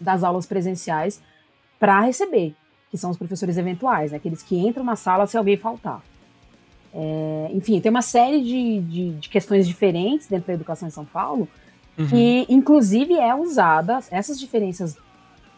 das 0.00 0.22
aulas 0.22 0.44
presenciais 0.46 1.20
para 1.78 2.00
receber, 2.00 2.54
que 2.94 2.98
são 2.98 3.10
os 3.10 3.16
professores 3.16 3.56
eventuais, 3.58 4.12
né? 4.12 4.18
aqueles 4.18 4.40
que 4.40 4.56
entram 4.56 4.84
na 4.84 4.94
sala 4.94 5.26
se 5.26 5.36
alguém 5.36 5.56
faltar. 5.56 6.00
É, 6.94 7.50
enfim, 7.52 7.80
tem 7.80 7.90
uma 7.90 8.02
série 8.02 8.40
de, 8.40 8.80
de, 8.82 9.10
de 9.14 9.28
questões 9.28 9.66
diferentes 9.66 10.28
dentro 10.28 10.46
da 10.46 10.52
educação 10.54 10.86
em 10.86 10.92
São 10.92 11.04
Paulo, 11.04 11.48
Uhum. 11.96 12.06
que 12.08 12.46
inclusive 12.48 13.14
é 13.14 13.32
usada, 13.34 14.00
essas 14.10 14.38
diferenças 14.38 14.96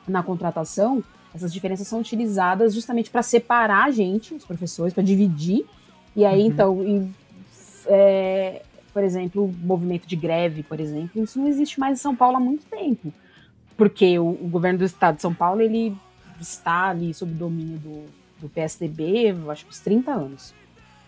na 0.06 0.22
contratação, 0.22 1.02
essas 1.34 1.50
diferenças 1.52 1.88
são 1.88 2.00
utilizadas 2.00 2.74
justamente 2.74 3.10
para 3.10 3.22
separar 3.22 3.84
a 3.86 3.90
gente, 3.90 4.34
os 4.34 4.44
professores, 4.44 4.92
para 4.94 5.02
dividir, 5.02 5.64
e 6.14 6.24
aí 6.26 6.40
Uhum. 6.42 6.46
então, 6.46 6.82
e, 6.84 7.10
é, 7.86 8.62
por 8.94 9.02
exemplo, 9.02 9.44
o 9.44 9.66
movimento 9.66 10.06
de 10.06 10.16
greve, 10.16 10.62
por 10.62 10.78
exemplo, 10.80 11.22
isso 11.22 11.38
não 11.38 11.48
existe 11.48 11.78
mais 11.80 11.98
em 11.98 12.02
São 12.02 12.14
Paulo 12.16 12.36
há 12.36 12.40
muito 12.40 12.64
tempo, 12.66 13.12
porque 13.76 14.18
o, 14.18 14.28
o 14.28 14.48
governo 14.48 14.78
do 14.78 14.84
estado 14.86 15.16
de 15.16 15.22
São 15.22 15.34
Paulo, 15.34 15.60
ele 15.60 15.94
está 16.40 16.88
ali 16.88 17.12
sob 17.14 17.32
domínio 17.32 17.78
do, 17.78 18.04
do 18.40 18.48
PSDB, 18.48 19.34
acho 19.48 19.64
que 19.64 19.70
uns 19.70 19.80
30 19.80 20.12
anos. 20.12 20.54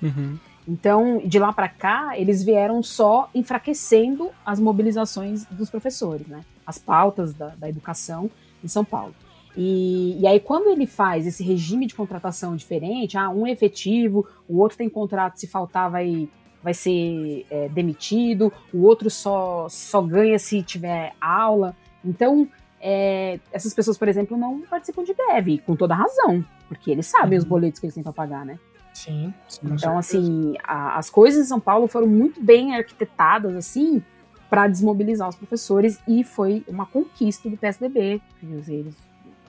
Uhum. 0.03 0.39
Então, 0.67 1.23
de 1.25 1.39
lá 1.39 1.51
para 1.51 1.69
cá, 1.69 2.19
eles 2.19 2.43
vieram 2.43 2.83
só 2.83 3.31
enfraquecendo 3.35 4.31
as 4.45 4.61
mobilizações 4.61 5.47
dos 5.47 5.71
professores, 5.71 6.27
né? 6.27 6.43
As 6.67 6.79
pautas 6.79 7.33
da, 7.33 7.49
da 7.57 7.69
educação 7.71 8.31
em 8.63 8.69
São 8.69 8.85
Paulo. 8.85 9.15
E, 9.57 10.21
e, 10.21 10.27
aí, 10.27 10.39
quando 10.39 10.69
ele 10.69 10.87
faz 10.87 11.27
esse 11.27 11.43
regime 11.43 11.87
de 11.87 11.95
contratação 11.95 12.55
diferente, 12.55 13.17
ah, 13.17 13.31
um 13.31 13.47
é 13.47 13.51
efetivo, 13.51 14.27
o 14.47 14.59
outro 14.59 14.77
tem 14.77 14.91
contrato, 14.91 15.41
se 15.41 15.47
faltar 15.47 15.91
vai, 15.91 16.29
vai 16.63 16.75
ser 16.75 17.47
é, 17.51 17.69
demitido, 17.71 18.53
o 18.73 18.83
outro 18.83 19.09
só, 19.09 19.67
só 19.71 20.03
ganha 20.03 20.39
se 20.39 20.63
tiver 20.63 21.15
aula. 21.19 21.75
Então, 22.05 22.47
é, 22.81 23.41
essas 23.53 23.75
pessoas, 23.75 23.99
por 23.99 24.09
exemplo, 24.09 24.37
não 24.37 24.61
participam 24.63 25.05
de 25.05 25.15
greve, 25.15 25.59
com 25.59 25.75
toda 25.75 25.95
razão, 25.95 26.45
porque 26.69 26.91
eles 26.91 27.07
sabem 27.07 27.39
uhum. 27.39 27.43
os 27.43 27.49
boletos 27.49 27.81
que 27.81 27.87
eles 27.87 27.95
têm 27.95 28.03
para 28.03 28.13
pagar, 28.13 28.45
né? 28.45 28.59
Sim. 28.93 29.33
Então, 29.63 29.97
assim, 29.97 30.55
a, 30.63 30.99
as 30.99 31.09
coisas 31.09 31.45
em 31.45 31.49
São 31.49 31.61
Paulo 31.61 31.87
foram 31.87 32.07
muito 32.07 32.43
bem 32.43 32.75
arquitetadas, 32.75 33.55
assim, 33.55 34.03
para 34.51 34.67
desmobilizar 34.67 35.29
os 35.29 35.37
professores 35.37 36.01
e 36.07 36.25
foi 36.25 36.65
uma 36.67 36.87
conquista 36.87 37.49
do 37.49 37.57
PSDB. 37.57 38.21
Eles, 38.43 38.97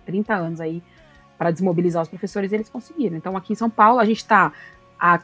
30 0.05 0.35
anos 0.35 0.61
aí 0.61 0.83
para 1.37 1.51
desmobilizar 1.51 2.01
os 2.01 2.09
professores, 2.09 2.51
eles 2.51 2.69
conseguiram. 2.69 3.15
Então, 3.15 3.37
aqui 3.37 3.53
em 3.53 3.55
São 3.55 3.69
Paulo, 3.69 3.99
a 3.99 4.05
gente 4.05 4.17
está 4.17 4.51
há 4.99 5.21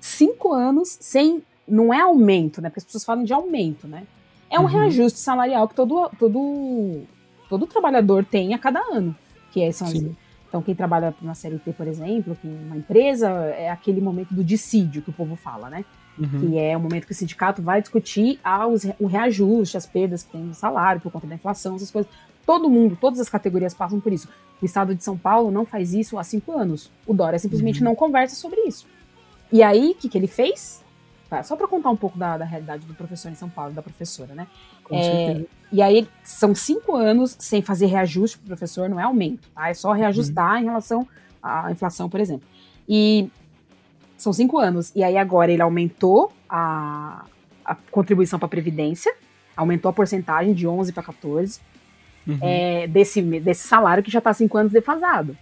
cinco 0.00 0.52
anos 0.52 0.96
sem. 1.00 1.42
Não 1.66 1.92
é 1.92 2.00
aumento, 2.00 2.62
né? 2.62 2.70
Porque 2.70 2.78
as 2.78 2.84
pessoas 2.84 3.04
falam 3.04 3.22
de 3.22 3.32
aumento, 3.32 3.86
né? 3.86 4.06
É 4.50 4.58
um 4.58 4.62
uhum. 4.62 4.68
reajuste 4.68 5.18
salarial 5.18 5.68
que 5.68 5.74
todo, 5.74 6.10
todo, 6.18 7.02
todo 7.48 7.66
trabalhador 7.66 8.24
tem 8.24 8.54
a 8.54 8.58
cada 8.58 8.80
ano. 8.80 9.14
Que 9.50 9.62
é, 9.62 9.72
são 9.72 9.88
Sim. 9.88 10.16
Então, 10.48 10.62
quem 10.62 10.74
trabalha 10.74 11.14
na 11.20 11.34
CLT, 11.34 11.74
por 11.74 11.86
exemplo, 11.86 12.34
que 12.40 12.48
uma 12.48 12.76
empresa, 12.76 13.28
é 13.28 13.70
aquele 13.70 14.00
momento 14.00 14.32
do 14.32 14.42
dissídio 14.42 15.02
que 15.02 15.10
o 15.10 15.12
povo 15.12 15.36
fala, 15.36 15.68
né? 15.68 15.84
Uhum. 16.18 16.40
Que 16.40 16.58
é 16.58 16.76
o 16.76 16.80
momento 16.80 17.06
que 17.06 17.12
o 17.12 17.14
sindicato 17.14 17.60
vai 17.60 17.82
discutir 17.82 18.40
ah, 18.42 18.66
o 18.98 19.06
reajuste, 19.06 19.76
as 19.76 19.86
perdas 19.86 20.22
que 20.22 20.32
tem 20.32 20.40
no 20.40 20.54
salário 20.54 21.00
por 21.00 21.12
conta 21.12 21.26
da 21.26 21.34
inflação, 21.34 21.76
essas 21.76 21.90
coisas. 21.90 22.10
Todo 22.46 22.68
mundo, 22.70 22.96
todas 22.98 23.20
as 23.20 23.28
categorias 23.28 23.74
passam 23.74 24.00
por 24.00 24.10
isso. 24.10 24.26
O 24.60 24.64
estado 24.64 24.94
de 24.94 25.04
São 25.04 25.18
Paulo 25.18 25.50
não 25.50 25.66
faz 25.66 25.92
isso 25.92 26.18
há 26.18 26.24
cinco 26.24 26.52
anos. 26.52 26.90
O 27.06 27.12
Dória 27.12 27.38
simplesmente 27.38 27.80
uhum. 27.80 27.84
não 27.84 27.94
conversa 27.94 28.34
sobre 28.34 28.60
isso. 28.62 28.86
E 29.52 29.62
aí, 29.62 29.90
o 29.90 29.94
que, 29.94 30.08
que 30.08 30.16
ele 30.16 30.26
fez? 30.26 30.82
Tá, 31.28 31.42
só 31.42 31.56
para 31.56 31.68
contar 31.68 31.90
um 31.90 31.96
pouco 31.96 32.16
da, 32.18 32.38
da, 32.38 32.44
realidade 32.46 32.86
do 32.86 32.94
professor 32.94 33.30
em 33.30 33.34
São 33.34 33.50
Paulo, 33.50 33.72
da 33.74 33.82
professora, 33.82 34.34
né? 34.34 34.46
Com 34.82 34.96
é, 34.96 35.02
certeza. 35.02 35.46
E 35.70 35.82
aí, 35.82 36.08
são 36.24 36.54
cinco 36.54 36.96
anos 36.96 37.36
sem 37.38 37.60
fazer 37.60 37.84
reajuste 37.86 38.38
para 38.38 38.44
o 38.44 38.48
professor, 38.48 38.88
não 38.88 38.98
é 38.98 39.02
aumento, 39.02 39.46
tá? 39.54 39.68
É 39.68 39.74
só 39.74 39.92
reajustar 39.92 40.54
uhum. 40.54 40.60
em 40.60 40.64
relação 40.64 41.08
à 41.42 41.70
inflação, 41.70 42.08
por 42.08 42.18
exemplo. 42.18 42.48
E 42.88 43.28
são 44.16 44.32
cinco 44.32 44.58
anos. 44.58 44.90
E 44.96 45.04
aí, 45.04 45.18
agora 45.18 45.52
ele 45.52 45.60
aumentou 45.60 46.32
a, 46.48 47.26
a 47.62 47.74
contribuição 47.90 48.38
para 48.38 48.46
a 48.46 48.48
Previdência, 48.48 49.14
aumentou 49.54 49.90
a 49.90 49.92
porcentagem 49.92 50.54
de 50.54 50.66
11 50.66 50.94
para 50.94 51.02
14, 51.02 51.60
uhum. 52.26 52.38
é, 52.40 52.86
desse, 52.86 53.20
desse 53.20 53.68
salário 53.68 54.02
que 54.02 54.10
já 54.10 54.18
está 54.18 54.32
cinco 54.32 54.56
anos 54.56 54.72
defasado, 54.72 55.36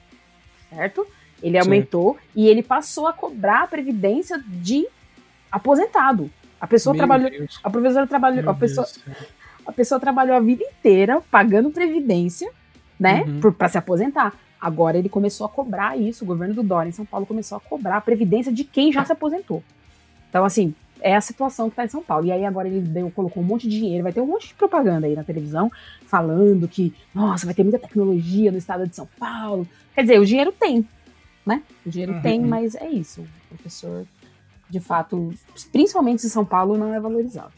certo? 0.68 1.07
Ele 1.41 1.57
aumentou 1.57 2.14
Sim. 2.14 2.18
e 2.34 2.49
ele 2.49 2.62
passou 2.62 3.07
a 3.07 3.12
cobrar 3.12 3.62
a 3.62 3.66
Previdência 3.68 4.43
de 4.45 4.89
aposentado. 5.57 6.30
A 6.61 6.66
pessoa 6.66 6.94
Meu 6.94 6.98
trabalhou. 6.98 7.30
Deus. 7.30 7.61
A 7.62 7.70
professora 7.70 8.07
trabalhou. 8.07 8.48
a 8.48 8.54
pessoa, 8.54 8.86
a 9.66 9.72
pessoa 9.72 10.00
trabalhou 10.00 10.36
a 10.36 10.40
vida 10.40 10.62
inteira 10.62 11.20
pagando 11.30 11.70
previdência, 11.70 12.50
né? 12.98 13.24
Uhum. 13.24 13.52
para 13.52 13.68
se 13.68 13.78
aposentar. 13.78 14.34
Agora 14.61 14.96
ele 14.98 15.09
começou 15.09 15.46
a 15.46 15.48
cobrar 15.48 15.98
isso. 15.98 16.24
O 16.24 16.26
governo 16.26 16.54
do 16.54 16.62
Dória 16.62 16.88
em 16.88 16.92
São 16.92 17.04
Paulo 17.04 17.26
começou 17.26 17.57
a 17.57 17.61
cobrar 17.61 17.98
a 17.98 18.00
previdência 18.00 18.52
de 18.52 18.64
quem 18.64 18.92
já 18.92 19.04
se 19.04 19.12
aposentou. 19.12 19.62
Então, 20.28 20.44
assim, 20.44 20.74
é 21.00 21.14
a 21.14 21.20
situação 21.20 21.68
que 21.68 21.74
está 21.74 21.84
em 21.84 21.88
São 21.88 22.02
Paulo. 22.02 22.26
E 22.26 22.32
aí 22.32 22.44
agora 22.44 22.68
ele 22.68 22.80
deu, 22.80 23.11
colocou 23.11 23.42
um 23.42 23.46
monte 23.46 23.68
de 23.68 23.78
dinheiro, 23.78 24.02
vai 24.02 24.12
ter 24.12 24.20
um 24.20 24.26
monte 24.26 24.48
de 24.48 24.54
propaganda 24.54 25.07
aí 25.07 25.14
na 25.14 25.24
televisão 25.24 25.70
falando 26.07 26.66
que, 26.66 26.94
nossa, 27.14 27.46
vai 27.46 27.54
ter 27.54 27.62
muita 27.62 27.78
tecnologia 27.78 28.50
no 28.50 28.59
estado 28.59 28.86
de 28.86 28.96
São 28.96 29.09
Paulo. 29.18 29.66
Quer 29.94 30.02
dizer, 30.02 30.20
o 30.20 30.26
dinheiro 30.26 30.52
tem, 30.52 30.86
né? 31.44 31.62
O 31.84 31.90
dinheiro 31.90 32.14
uhum. 32.14 32.22
tem, 32.22 32.40
mas 32.40 32.74
é 32.74 32.88
isso. 32.88 33.20
O 33.20 33.54
professor 33.54 34.07
de 34.68 34.80
fato, 34.80 35.32
principalmente 35.70 36.26
em 36.26 36.28
São 36.28 36.44
Paulo, 36.44 36.76
não 36.76 36.92
é 36.92 37.00
valorizado. 37.00 37.52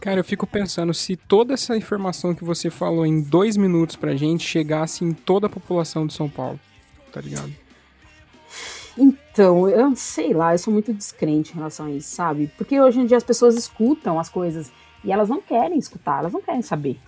Cara, 0.00 0.20
eu 0.20 0.24
fico 0.24 0.46
pensando, 0.46 0.92
se 0.92 1.16
toda 1.16 1.54
essa 1.54 1.76
informação 1.76 2.34
que 2.34 2.44
você 2.44 2.68
falou 2.68 3.06
em 3.06 3.22
dois 3.22 3.56
minutos 3.56 3.96
pra 3.96 4.14
gente 4.14 4.46
chegasse 4.46 5.02
em 5.04 5.12
toda 5.12 5.46
a 5.46 5.50
população 5.50 6.06
de 6.06 6.12
São 6.12 6.28
Paulo, 6.28 6.60
tá 7.10 7.20
ligado? 7.20 7.50
Então, 8.96 9.68
eu 9.68 9.96
sei 9.96 10.32
lá, 10.32 10.54
eu 10.54 10.58
sou 10.58 10.72
muito 10.72 10.92
descrente 10.92 11.52
em 11.52 11.54
relação 11.54 11.86
a 11.86 11.90
isso, 11.90 12.14
sabe? 12.14 12.50
Porque 12.56 12.80
hoje 12.80 13.00
em 13.00 13.06
dia 13.06 13.16
as 13.16 13.24
pessoas 13.24 13.56
escutam 13.56 14.20
as 14.20 14.28
coisas 14.28 14.70
e 15.02 15.10
elas 15.10 15.28
não 15.28 15.40
querem 15.40 15.78
escutar, 15.78 16.20
elas 16.20 16.32
não 16.32 16.42
querem 16.42 16.62
saber, 16.62 16.98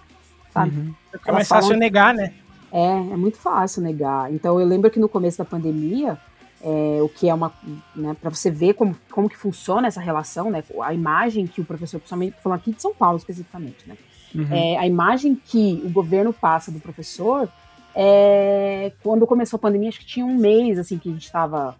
sabe? 0.52 0.76
Uhum. 0.76 0.94
É 1.26 1.32
mais 1.32 1.46
fácil 1.46 1.76
negar, 1.76 2.14
né? 2.14 2.32
É, 2.72 2.88
é 2.88 3.16
muito 3.16 3.38
fácil 3.38 3.82
negar. 3.82 4.32
Então, 4.32 4.59
eu 4.59 4.66
lembro 4.66 4.90
que 4.90 4.98
no 4.98 5.09
começo 5.09 5.38
da 5.38 5.44
pandemia, 5.44 6.18
é, 6.62 7.02
o 7.02 7.09
que 7.09 7.28
é 7.28 7.34
uma, 7.34 7.52
né, 7.94 8.16
para 8.20 8.30
você 8.30 8.50
ver 8.50 8.74
como, 8.74 8.96
como 9.11 9.28
que 9.28 9.36
funciona 9.36 9.88
essa 9.88 10.00
relação, 10.00 10.50
né, 10.50 10.64
a 10.82 10.94
imagem 10.94 11.46
que 11.46 11.61
o 11.61 11.64
professor, 11.64 11.98
principalmente 11.98 12.36
falando 12.42 12.59
aqui 12.59 12.72
de 12.72 12.80
São 12.80 12.94
Paulo 12.94 13.18
especificamente, 13.18 13.88
né, 13.88 13.96
uhum. 14.34 14.48
é, 14.50 14.76
a 14.78 14.86
imagem 14.86 15.34
que 15.34 15.82
o 15.84 15.90
governo 15.90 16.32
passa 16.32 16.70
do 16.70 16.80
professor, 16.80 17.48
é, 17.94 18.92
quando 19.02 19.26
começou 19.26 19.57
a 19.57 19.61
pandemia, 19.61 19.88
acho 19.88 20.00
que 20.00 20.07
tinha 20.07 20.24
um 20.24 20.36
mês, 20.36 20.78
assim, 20.78 20.98
que 20.98 21.09
a 21.09 21.12
gente 21.12 21.24
estava 21.24 21.76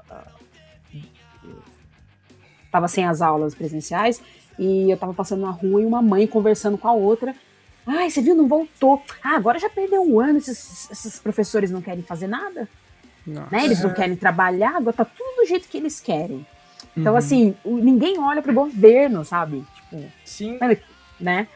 estava 2.65 2.89
sem 2.89 3.07
as 3.07 3.23
aulas 3.23 3.55
presenciais, 3.55 4.21
e 4.59 4.91
eu 4.91 4.95
estava 4.95 5.15
passando 5.15 5.43
na 5.43 5.51
rua 5.51 5.81
e 5.83 5.87
uma 5.87 6.03
mãe 6.03 6.27
conversando 6.27 6.77
com 6.77 6.89
a 6.89 6.93
outra, 6.93 7.35
ai, 7.87 8.11
você 8.11 8.21
viu, 8.21 8.35
não 8.35 8.49
voltou, 8.49 9.03
ah, 9.23 9.37
agora 9.37 9.59
já 9.59 9.71
perdeu 9.71 10.03
um 10.03 10.21
ano, 10.21 10.39
esses, 10.39 10.91
esses 10.91 11.19
professores 11.19 11.71
não 11.71 11.81
querem 11.81 12.03
fazer 12.03 12.27
nada? 12.27 12.69
Né? 13.27 13.65
Eles 13.65 13.83
não 13.83 13.93
querem 13.93 14.17
trabalhar, 14.17 14.77
agora 14.77 14.97
tá 14.97 15.05
tudo 15.05 15.43
do 15.43 15.47
jeito 15.47 15.69
que 15.69 15.77
eles 15.77 16.01
querem. 16.01 16.47
Então, 16.97 17.13
uhum. 17.13 17.19
assim, 17.19 17.55
ninguém 17.65 18.19
olha 18.19 18.41
pro 18.41 18.55
governo, 18.55 19.25
sabe? 19.25 19.65
Tipo, 19.75 20.05
Sim. 20.25 20.59
Né? 21.21 21.49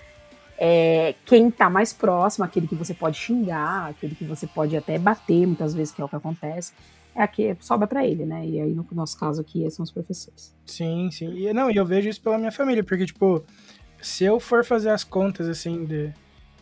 É, 0.58 1.14
quem 1.24 1.50
tá 1.50 1.70
mais 1.70 1.92
próximo, 1.92 2.44
aquele 2.44 2.68
que 2.68 2.74
você 2.74 2.92
pode 2.92 3.16
xingar, 3.16 3.88
aquele 3.90 4.14
que 4.14 4.24
você 4.24 4.46
pode 4.46 4.76
até 4.76 4.98
bater, 4.98 5.46
muitas 5.46 5.72
vezes, 5.72 5.92
que 5.92 6.02
é 6.02 6.04
o 6.04 6.08
que 6.08 6.16
acontece, 6.16 6.72
é 7.14 7.22
aqui, 7.22 7.56
sobra 7.60 7.86
para 7.86 8.06
ele, 8.06 8.26
né? 8.26 8.46
E 8.46 8.60
aí, 8.60 8.74
no 8.74 8.86
nosso 8.92 9.18
caso 9.18 9.40
aqui, 9.40 9.68
são 9.70 9.82
os 9.82 9.90
professores. 9.90 10.54
Sim, 10.66 11.10
sim. 11.10 11.32
E, 11.34 11.52
não, 11.52 11.70
e 11.70 11.76
eu 11.76 11.86
vejo 11.86 12.08
isso 12.08 12.20
pela 12.20 12.36
minha 12.36 12.52
família, 12.52 12.84
porque, 12.84 13.06
tipo, 13.06 13.42
se 14.00 14.24
eu 14.24 14.38
for 14.38 14.64
fazer 14.64 14.90
as 14.90 15.02
contas, 15.02 15.48
assim, 15.48 15.84
de 15.84 16.12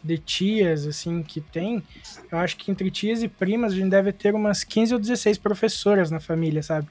de 0.03 0.19
tias, 0.19 0.87
assim, 0.87 1.23
que 1.23 1.41
tem, 1.41 1.83
eu 2.31 2.39
acho 2.39 2.57
que 2.57 2.71
entre 2.71 2.91
tias 2.91 3.23
e 3.23 3.29
primas 3.29 3.73
a 3.73 3.77
gente 3.77 3.91
deve 3.91 4.13
ter 4.13 4.35
umas 4.35 4.65
15 4.65 4.95
ou 4.95 5.01
16 5.01 5.39
professoras 5.39 6.11
na 6.11 6.21
família, 6.21 6.63
sabe? 6.63 6.89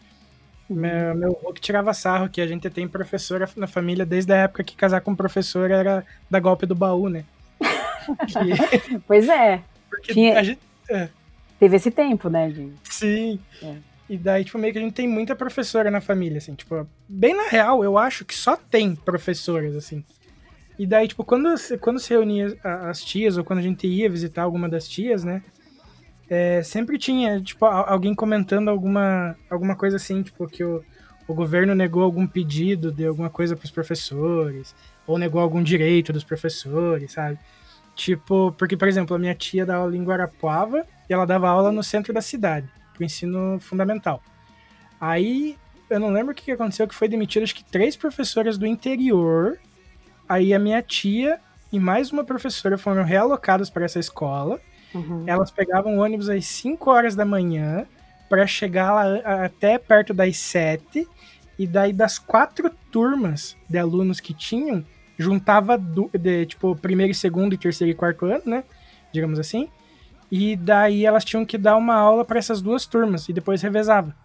Meu, 0.70 1.16
meu 1.16 1.30
avô 1.30 1.54
que 1.54 1.62
tirava 1.62 1.94
sarro, 1.94 2.30
que 2.30 2.42
a 2.42 2.48
gente 2.48 2.70
tem 2.70 2.88
professora 2.88 3.50
na 3.56 3.68
família 3.68 4.06
desde 4.06 4.34
a 4.34 4.38
época 4.38 4.64
que 4.64 4.76
casar 4.76 5.00
com 5.02 5.16
professor 5.16 5.72
era 5.72 6.06
da 6.30 6.40
golpe 6.40 6.66
do 6.66 6.76
baú, 6.76 7.08
né? 7.08 7.24
que... 8.28 9.00
Pois 9.08 9.30
é. 9.30 9.62
Porque 9.90 10.14
Tinha... 10.14 10.44
gente... 10.44 10.60
É. 10.90 11.10
Teve 11.60 11.78
esse 11.78 11.90
tempo, 11.90 12.30
né, 12.30 12.50
gente? 12.52 12.76
Sim. 12.90 13.40
É. 13.64 13.76
E 14.10 14.18
daí, 14.18 14.46
tipo, 14.46 14.58
meio 14.58 14.72
que 14.72 14.80
a 14.80 14.82
gente 14.82 14.94
tem 14.94 15.08
muita 15.08 15.36
professora 15.36 15.92
na 15.92 16.00
família, 16.00 16.38
assim, 16.38 16.56
tipo, 16.56 16.88
bem 17.10 17.36
na 17.36 17.48
real, 17.50 17.84
eu 17.84 17.98
acho 17.98 18.24
que 18.24 18.34
só 18.34 18.56
tem 18.56 18.96
professoras, 18.96 19.76
assim. 19.76 20.04
E 20.78 20.86
daí, 20.86 21.08
tipo, 21.08 21.24
quando, 21.24 21.50
quando 21.82 22.00
se 22.00 22.10
reunia 22.12 22.56
as 22.64 23.04
tias, 23.04 23.38
ou 23.38 23.44
quando 23.44 23.60
a 23.60 23.64
gente 23.64 23.88
ia 23.88 24.10
visitar 24.10 24.44
alguma 24.44 24.70
das 24.70 24.88
tias, 24.88 25.24
né? 25.24 25.42
É, 26.30 26.62
sempre 26.62 26.98
tinha, 26.98 27.42
tipo, 27.42 27.66
alguém 27.66 28.14
comentando 28.14 28.70
alguma, 28.70 29.36
alguma 29.50 29.76
coisa 29.76 29.96
assim, 29.96 30.22
tipo, 30.22 30.46
que 30.48 30.64
o, 30.64 30.84
o 31.28 31.34
governo 31.34 31.74
negou 31.74 32.04
algum 32.04 32.28
pedido 32.28 32.92
de 32.92 33.06
alguma 33.06 33.30
coisa 33.30 33.56
para 33.56 33.66
os 33.66 33.72
professores, 33.72 34.76
ou 35.08 35.18
negou 35.18 35.42
algum 35.42 35.64
direito 35.64 36.14
dos 36.14 36.24
professores, 36.24 37.14
sabe? 37.14 37.40
Tipo, 37.96 38.52
porque, 38.52 38.78
por 38.78 38.88
exemplo, 38.88 39.16
a 39.16 39.20
minha 39.20 39.34
tia 39.34 39.66
dava 39.66 39.82
aula 39.82 39.98
em 39.98 40.04
Guarapuava 40.04 40.86
e 41.10 41.14
ela 41.14 41.26
dava 41.26 41.50
aula 41.50 41.72
no 41.72 41.82
centro 41.82 42.14
da 42.14 42.22
cidade, 42.22 42.70
pro 42.94 43.04
ensino 43.04 43.58
fundamental. 43.60 44.22
Aí, 45.02 45.58
eu 45.90 46.00
não 46.00 46.12
lembro 46.12 46.34
o 46.34 46.36
que 46.36 46.52
aconteceu, 46.52 46.88
que 46.88 46.94
foi 46.94 47.08
demitido 47.08 47.44
acho 47.44 47.56
que 47.56 47.64
três 47.64 47.96
professoras 47.96 48.58
do 48.58 48.68
interior 48.68 49.58
Aí 50.28 50.54
a 50.54 50.60
minha 50.60 50.82
tia 50.82 51.40
e 51.72 51.80
mais 51.80 52.12
uma 52.12 52.24
professora 52.24 52.78
foram 52.78 53.04
realocadas 53.04 53.70
para 53.70 53.86
essa 53.86 54.00
escola. 54.00 54.60
Uhum. 54.94 55.24
Elas 55.26 55.52
pegavam 55.52 55.98
o 55.98 56.02
ônibus 56.02 56.30
às 56.30 56.46
5 56.46 56.90
horas 56.90 57.16
da 57.16 57.26
manhã 57.26 57.86
para 58.30 58.46
chegar 58.46 58.94
lá 58.94 59.46
até 59.46 59.78
perto 59.78 60.14
das 60.14 60.38
7. 60.38 61.08
E 61.60 61.66
daí 61.66 61.92
das 61.92 62.20
quatro 62.20 62.70
turmas 62.92 63.58
de 63.68 63.78
alunos 63.78 64.20
que 64.20 64.34
tinham, 64.34 64.86
juntava 65.18 65.78
do, 65.78 66.10
de, 66.14 66.46
tipo 66.46 66.76
primeiro, 66.76 67.14
segundo 67.14 67.54
e 67.54 67.58
terceiro 67.58 67.92
e 67.92 67.96
quarto 67.96 68.26
ano, 68.26 68.44
né? 68.46 68.64
Digamos 69.12 69.40
assim. 69.40 69.68
E 70.32 70.56
daí 70.56 71.06
elas 71.06 71.26
tinham 71.26 71.46
que 71.46 71.58
dar 71.58 71.78
uma 71.78 71.96
aula 71.96 72.24
para 72.24 72.38
essas 72.38 72.62
duas 72.62 72.86
turmas 72.86 73.28
e 73.28 73.34
depois 73.34 73.62
revezava. 73.62 74.16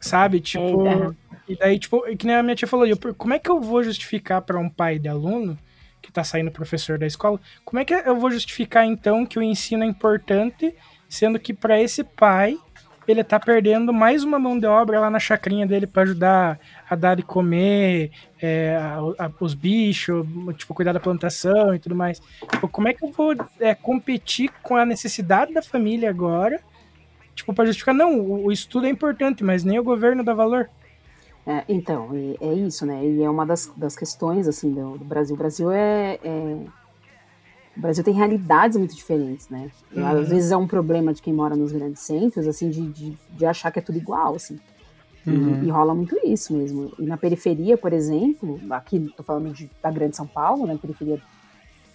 Sabe? 0.00 0.40
Tipo. 0.40 0.82
E 1.48 1.56
daí, 1.56 1.78
tipo, 1.78 2.02
que 2.16 2.26
nem 2.26 2.36
a 2.36 2.42
minha 2.42 2.54
tia 2.54 2.68
falou, 2.68 2.86
eu, 2.86 2.96
como 3.16 3.34
é 3.34 3.38
que 3.38 3.50
eu 3.50 3.60
vou 3.60 3.82
justificar 3.82 4.40
para 4.42 4.58
um 4.58 4.68
pai 4.68 4.98
de 4.98 5.08
aluno 5.08 5.58
que 6.00 6.10
tá 6.12 6.22
saindo 6.24 6.50
professor 6.50 6.96
da 6.98 7.06
escola, 7.06 7.38
como 7.64 7.78
é 7.80 7.84
que 7.84 7.92
eu 7.92 8.16
vou 8.18 8.30
justificar 8.30 8.86
então 8.86 9.26
que 9.26 9.38
o 9.38 9.42
ensino 9.42 9.82
é 9.82 9.86
importante, 9.86 10.74
sendo 11.08 11.38
que 11.38 11.52
para 11.52 11.80
esse 11.80 12.02
pai 12.04 12.56
ele 13.08 13.24
tá 13.24 13.40
perdendo 13.40 13.92
mais 13.92 14.22
uma 14.22 14.38
mão 14.38 14.56
de 14.58 14.66
obra 14.66 15.00
lá 15.00 15.10
na 15.10 15.18
chacrinha 15.18 15.66
dele 15.66 15.86
para 15.86 16.02
ajudar 16.02 16.60
a 16.88 16.94
dar 16.94 17.16
de 17.16 17.22
comer 17.24 18.12
é, 18.40 18.76
a- 18.76 19.26
a- 19.26 19.30
os 19.40 19.52
bichos, 19.52 20.24
tipo, 20.56 20.72
cuidar 20.72 20.92
da 20.92 21.00
plantação 21.00 21.74
e 21.74 21.78
tudo 21.80 21.94
mais. 21.96 22.20
Tipo, 22.52 22.68
como 22.68 22.86
é 22.88 22.94
que 22.94 23.04
eu 23.04 23.10
vou 23.10 23.34
é, 23.58 23.74
competir 23.74 24.50
com 24.62 24.76
a 24.76 24.86
necessidade 24.86 25.52
da 25.52 25.60
família 25.62 26.08
agora? 26.08 26.60
Tipo, 27.40 27.54
para 27.54 27.64
justificar, 27.64 27.94
não, 27.94 28.20
o, 28.20 28.52
estudo 28.52 28.86
é 28.86 28.90
importante, 28.90 29.42
mas 29.42 29.64
nem 29.64 29.78
o 29.78 29.82
governo 29.82 30.22
dá 30.22 30.34
valor. 30.34 30.68
É, 31.46 31.64
então, 31.70 32.14
e- 32.14 32.36
é 32.38 32.52
isso, 32.52 32.84
né? 32.84 33.02
E 33.02 33.22
é 33.22 33.30
uma 33.30 33.46
das, 33.46 33.72
das 33.74 33.96
questões, 33.96 34.46
assim, 34.46 34.70
do, 34.70 34.98
do 34.98 35.04
Brasil. 35.06 35.34
O 35.34 35.38
Brasil 35.38 35.70
é, 35.72 36.18
é- 36.22 36.66
O 37.74 37.80
Brasil 37.80 38.04
tem 38.04 38.12
realidades 38.12 38.76
muito 38.76 38.94
diferentes, 38.94 39.48
né? 39.48 39.70
E, 39.90 39.98
Uhum. 39.98 40.06
Às 40.06 40.28
vezes 40.28 40.52
é 40.52 40.56
um 40.56 40.66
problema 40.66 41.14
de 41.14 41.22
quem 41.22 41.32
mora 41.32 41.56
nos 41.56 41.72
grandes 41.72 42.02
centros, 42.02 42.46
assim, 42.46 42.68
de, 42.68 42.86
de, 42.92 43.16
de 43.30 43.46
achar 43.46 43.70
que 43.70 43.78
é 43.78 43.82
tudo 43.82 43.96
igual, 43.96 44.34
assim. 44.34 44.58
E- 45.26 45.30
Uhum. 45.30 45.62
E, 45.64 45.70
rola 45.70 45.94
muito 45.94 46.14
isso 46.22 46.52
mesmo. 46.54 46.92
E 46.98 47.06
na 47.06 47.16
periferia, 47.16 47.78
por 47.78 47.94
exemplo, 47.94 48.60
aqui 48.70 49.10
tô 49.16 49.22
falando 49.22 49.50
de, 49.54 49.70
da 49.82 49.90
Grande 49.90 50.14
São 50.14 50.26
Paulo, 50.26 50.66
né? 50.66 50.76
Periferia 50.80 51.18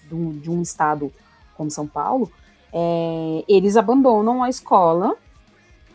de 0.08 0.16
um, 0.16 0.32
de 0.32 0.50
um 0.50 0.62
estado 0.64 1.12
como 1.56 1.70
São 1.70 1.86
Paulo, 1.88 2.32
é, 2.74 3.44
eles 3.48 3.78
abandonam 3.78 4.42
a 4.44 4.50
escola 4.50 5.16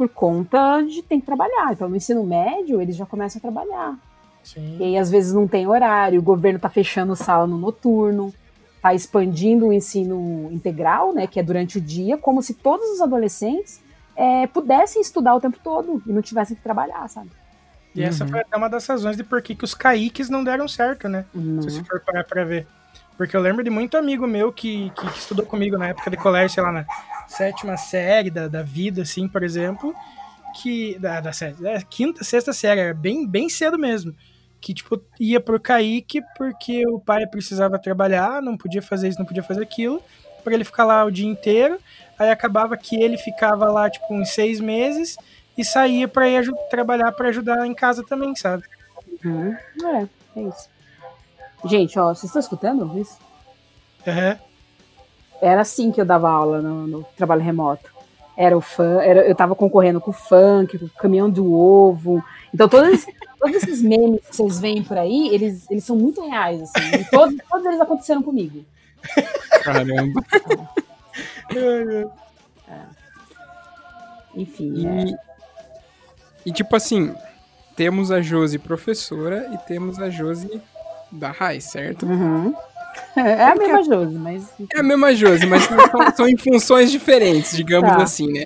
por 0.01 0.09
conta 0.09 0.81
de 0.81 1.03
ter 1.03 1.17
que 1.21 1.27
trabalhar. 1.27 1.73
Então, 1.73 1.87
no 1.87 1.95
ensino 1.95 2.25
médio, 2.25 2.81
eles 2.81 2.97
já 2.97 3.05
começam 3.05 3.39
a 3.39 3.43
trabalhar. 3.43 3.99
Sim. 4.43 4.79
E 4.81 4.83
aí, 4.85 4.97
às 4.97 5.11
vezes, 5.11 5.35
não 5.35 5.47
tem 5.47 5.67
horário, 5.67 6.19
o 6.19 6.23
governo 6.23 6.57
está 6.57 6.71
fechando 6.71 7.15
sala 7.15 7.47
no 7.47 7.59
noturno, 7.59 8.33
está 8.77 8.95
expandindo 8.95 9.67
o 9.67 9.73
ensino 9.75 10.49
integral, 10.51 11.13
né, 11.13 11.27
que 11.27 11.39
é 11.39 11.43
durante 11.43 11.77
o 11.77 11.81
dia, 11.83 12.17
como 12.17 12.41
se 12.41 12.55
todos 12.55 12.89
os 12.93 13.03
adolescentes 13.03 13.79
é, 14.17 14.47
pudessem 14.47 15.03
estudar 15.03 15.35
o 15.35 15.41
tempo 15.41 15.59
todo 15.63 16.03
e 16.07 16.13
não 16.13 16.23
tivessem 16.23 16.57
que 16.57 16.63
trabalhar, 16.63 17.07
sabe? 17.11 17.29
E 17.95 18.03
essa 18.03 18.25
Uhum. 18.25 18.31
foi 18.31 18.41
até 18.41 18.57
uma 18.57 18.71
das 18.71 18.87
razões 18.87 19.19
de 19.19 19.23
por 19.25 19.43
que 19.43 19.55
que 19.55 19.65
os 19.65 19.75
caíques 19.75 20.31
não 20.31 20.43
deram 20.43 20.67
certo, 20.67 21.11
né? 21.11 21.27
Não. 21.35 21.61
Se 21.61 21.71
você 21.73 21.85
for 21.85 22.01
parar 22.01 22.25
pra 22.25 22.43
ver. 22.43 22.67
Porque 23.21 23.37
eu 23.37 23.41
lembro 23.43 23.63
de 23.63 23.69
muito 23.69 23.99
amigo 23.99 24.27
meu 24.27 24.51
que, 24.51 24.89
que, 24.97 25.07
que 25.07 25.19
estudou 25.19 25.45
comigo 25.45 25.77
na 25.77 25.89
época 25.89 26.09
de 26.09 26.17
colégio, 26.17 26.55
sei 26.55 26.63
lá, 26.63 26.73
na 26.73 26.87
sétima 27.29 27.77
série 27.77 28.31
da, 28.31 28.49
da 28.49 28.63
vida, 28.63 29.03
assim, 29.03 29.29
por 29.29 29.43
exemplo, 29.43 29.95
que. 30.55 30.99
Da, 30.99 31.21
da 31.21 31.31
série, 31.31 31.55
é, 31.67 31.83
quinta, 31.83 32.25
sexta 32.25 32.51
série, 32.55 32.81
era 32.81 32.95
bem, 32.95 33.27
bem 33.27 33.51
cedo 33.51 33.79
mesmo. 33.79 34.15
Que, 34.59 34.73
tipo, 34.73 34.99
ia 35.21 35.39
pro 35.39 35.61
Kaique 35.61 36.23
porque 36.35 36.89
o 36.89 36.99
pai 36.99 37.27
precisava 37.27 37.79
trabalhar, 37.79 38.41
não 38.41 38.57
podia 38.57 38.81
fazer 38.81 39.09
isso, 39.09 39.19
não 39.19 39.27
podia 39.27 39.43
fazer 39.43 39.65
aquilo, 39.65 40.03
pra 40.43 40.55
ele 40.55 40.65
ficar 40.65 40.85
lá 40.85 41.05
o 41.05 41.11
dia 41.11 41.29
inteiro. 41.29 41.79
Aí 42.19 42.31
acabava 42.31 42.75
que 42.75 42.97
ele 43.03 43.19
ficava 43.19 43.71
lá, 43.71 43.91
tipo, 43.91 44.15
uns 44.15 44.31
seis 44.31 44.61
meses 44.61 45.19
e 45.59 45.63
saía 45.63 46.09
pra 46.09 46.27
ir 46.27 46.51
trabalhar 46.71 47.13
pra 47.13 47.29
ajudar 47.29 47.67
em 47.67 47.75
casa 47.75 48.03
também, 48.03 48.35
sabe? 48.35 48.63
Uhum. 49.23 49.55
É, 49.85 50.09
é 50.37 50.43
isso. 50.49 50.80
Gente, 51.65 51.99
ó, 51.99 52.15
vocês 52.15 52.25
estão 52.25 52.41
escutando 52.41 52.99
isso? 52.99 53.19
Aham. 54.07 54.39
Era 55.41 55.63
assim 55.63 55.91
que 55.91 56.01
eu 56.01 56.05
dava 56.05 56.31
aula 56.31 56.61
no, 56.61 56.87
no 56.87 57.05
trabalho 57.17 57.43
remoto. 57.43 57.91
Era 58.37 58.57
o 58.57 58.61
fã, 58.61 59.01
era, 59.01 59.27
eu 59.27 59.35
tava 59.35 59.55
concorrendo 59.55 60.01
com 60.01 60.11
o 60.11 60.15
funk, 60.15 60.79
com 60.79 60.87
o 60.87 60.91
caminhão 60.91 61.29
do 61.29 61.53
ovo. 61.53 62.25
Então, 62.53 62.69
todos, 62.69 63.07
todos 63.39 63.57
esses 63.57 63.83
memes 63.83 64.21
que 64.21 64.37
vocês 64.37 64.59
veem 64.59 64.83
por 64.83 64.97
aí, 64.97 65.29
eles, 65.29 65.71
eles 65.71 65.85
são 65.85 65.97
muito 65.97 66.27
reais, 66.27 66.63
assim. 66.63 67.01
E 67.01 67.05
todos, 67.11 67.37
todos 67.49 67.67
eles 67.67 67.81
aconteceram 67.81 68.23
comigo. 68.23 68.65
Caramba. 69.63 70.23
Enfim, 74.35 74.87
é. 74.87 75.05
E, 75.05 75.17
e 76.47 76.53
tipo 76.53 76.77
assim, 76.77 77.15
temos 77.77 78.11
a 78.11 78.21
Josi 78.21 78.59
professora 78.59 79.51
e 79.53 79.59
temos 79.67 79.99
a 79.99 80.09
Josi 80.09 80.61
da 81.13 81.31
Rai, 81.31 81.61
certo? 81.61 82.07
Uhum. 82.07 82.55
É 83.17 83.45
a 83.45 83.55
mesma 83.55 83.83
Josi, 83.85 84.15
mas. 84.17 84.49
É 84.75 84.81
a 84.81 84.83
mesma 84.83 85.15
Josi, 85.15 85.47
mas 85.47 85.69
são, 86.17 86.29
em 86.29 86.37
funções 86.37 86.91
diferentes, 86.91 87.57
digamos 87.57 87.91
Tá. 87.91 88.03
assim, 88.03 88.33
né? 88.33 88.45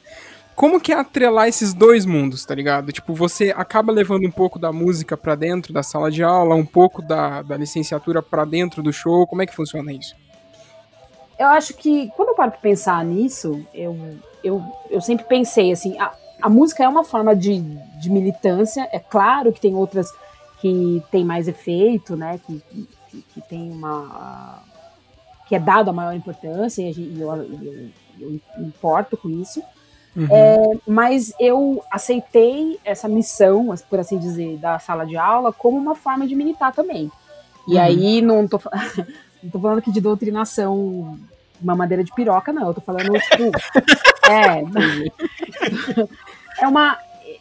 Como 0.55 0.81
que 0.81 0.93
é 0.93 0.97
atrelar 0.97 1.49
esses 1.49 1.75
dois 1.75 2.07
mundos, 2.07 2.45
tá 2.45 2.55
ligado? 2.55 2.93
Tipo, 2.93 3.13
você 3.13 3.53
acaba 3.57 3.93
levando 3.93 4.25
um 4.27 4.31
pouco 4.31 4.57
da 4.59 4.73
música 4.73 5.17
pra 5.17 5.35
dentro 5.35 5.73
da 5.73 5.83
sala 5.83 6.11
de 6.11 6.23
aula, 6.23 6.55
um 6.55 6.65
pouco 6.65 7.03
da, 7.03 7.43
da 7.43 7.57
licenciatura 7.57 8.23
pra 8.23 8.45
dentro 8.45 8.81
do 8.83 8.93
show, 8.93 9.27
como 9.27 9.43
é 9.43 9.47
que 9.47 9.55
funciona 9.55 9.93
isso? 9.93 10.15
Eu 11.37 11.49
acho 11.49 11.75
que 11.75 12.09
quando 12.17 12.29
eu 12.29 12.35
paro 12.37 12.53
pra 12.53 12.61
pensar 12.61 13.05
nisso, 13.05 13.67
eu, 13.75 13.99
eu, 14.45 14.63
eu 14.89 15.01
sempre 15.01 15.25
pensei 15.27 15.73
assim, 15.73 15.99
a, 15.99 16.13
a 16.41 16.49
música 16.49 16.85
é 16.85 16.89
uma 16.89 17.03
forma 17.03 17.35
de, 17.35 17.61
de 18.01 18.09
militância, 18.09 18.89
é 18.93 19.01
claro 19.01 19.53
que 19.53 19.61
tem 19.61 19.75
outras 19.75 20.07
que 20.65 21.03
tem 21.11 21.23
mais 21.23 21.47
efeito, 21.47 22.17
né? 22.17 22.41
Que, 22.47 22.63
que, 23.11 23.23
que 23.35 23.41
tem 23.43 23.71
uma. 23.71 24.63
que 25.47 25.55
é 25.55 25.59
dado 25.59 25.91
a 25.91 25.93
maior 25.93 26.15
importância, 26.15 26.81
e 26.83 26.91
gente- 26.91 27.21
eu, 27.21 27.35
eu, 27.37 27.91
eu 28.19 28.41
importo 28.65 29.15
com 29.15 29.29
isso. 29.29 29.63
É, 30.31 30.57
mas 30.87 31.35
eu 31.39 31.83
aceitei 31.91 32.79
essa 32.85 33.07
missão, 33.09 33.75
por 33.91 33.99
assim 33.99 34.17
dizer, 34.17 34.57
da 34.57 34.79
sala 34.79 35.05
de 35.05 35.17
aula 35.19 35.53
como 35.53 35.77
uma 35.77 35.95
forma 35.95 36.27
de 36.27 36.35
militar 36.35 36.73
também. 36.73 37.11
E 37.69 37.75
Uhum. 37.75 37.81
aí 37.83 38.23
não 38.23 38.49
tô, 38.49 38.59
não 39.43 39.51
tô 39.51 39.61
falando 39.61 39.79
aqui 39.81 39.91
de 39.93 40.01
doutrinação 40.01 41.19
uma 41.61 41.77
madeira 41.77 42.03
de 42.03 42.13
piroca, 42.15 42.53
não. 42.55 42.69
Eu 42.69 42.75
tô 42.75 42.81
falando, 42.81 43.13
tipo, 43.13 43.51
é, 44.31 44.63
é 46.63 46.67
uma. 46.69 46.97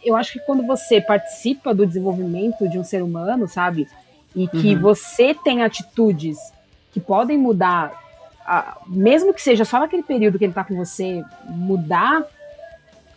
Eu 0.05 0.15
acho 0.15 0.33
que 0.33 0.39
quando 0.39 0.65
você 0.65 0.99
participa 1.01 1.73
do 1.73 1.85
desenvolvimento 1.85 2.67
de 2.67 2.77
um 2.77 2.83
ser 2.83 3.01
humano, 3.03 3.47
sabe? 3.47 3.87
E 4.35 4.47
que 4.47 4.73
Uhum. 4.75 4.81
você 4.81 5.33
tem 5.33 5.61
atitudes 5.63 6.37
que 6.91 6.99
podem 6.99 7.37
mudar, 7.37 7.91
a- 8.45 8.77
mesmo 8.87 9.33
que 9.33 9.41
seja 9.41 9.63
só 9.65 9.79
naquele 9.79 10.03
período 10.03 10.37
que 10.37 10.45
ele 10.45 10.53
tá 10.53 10.63
com 10.63 10.75
você, 10.75 11.23
mudar 11.47 12.23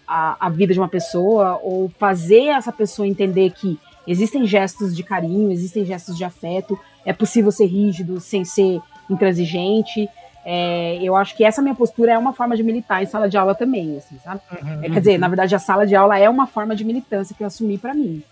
a, 0.06 0.46
a 0.46 0.48
vida 0.48 0.72
de 0.72 0.78
uma 0.78 0.88
pessoa, 0.88 1.58
ou 1.62 1.88
fazer 1.98 2.44
essa 2.46 2.70
pessoa 2.72 3.08
entender 3.08 3.50
que 3.50 3.78
existem 4.06 4.46
gestos 4.46 4.94
de 4.94 5.02
carinho, 5.02 5.50
existem 5.50 5.84
gestos 5.84 6.16
de 6.16 6.24
afeto, 6.24 6.78
é 7.04 7.12
possível 7.12 7.50
ser 7.50 7.66
rígido 7.66 8.20
sem 8.20 8.44
ser 8.44 8.80
intransigente. 9.10 10.08
É, 10.48 11.02
eu 11.02 11.16
acho 11.16 11.36
que 11.36 11.42
essa 11.42 11.60
minha 11.60 11.74
postura 11.74 12.12
é 12.12 12.18
uma 12.18 12.32
forma 12.32 12.56
de 12.56 12.62
militar 12.62 13.02
em 13.02 13.06
sala 13.06 13.28
de 13.28 13.36
aula 13.36 13.52
também, 13.52 13.96
assim, 13.96 14.16
sabe? 14.22 14.40
Uhum. 14.62 14.84
É, 14.84 14.90
quer 14.90 15.00
dizer, 15.00 15.18
na 15.18 15.26
verdade, 15.26 15.56
a 15.56 15.58
sala 15.58 15.84
de 15.84 15.96
aula 15.96 16.16
é 16.16 16.30
uma 16.30 16.46
forma 16.46 16.76
de 16.76 16.84
militância 16.84 17.34
que 17.36 17.42
eu 17.42 17.48
assumi 17.48 17.76
para 17.76 17.92
mim. 17.92 18.22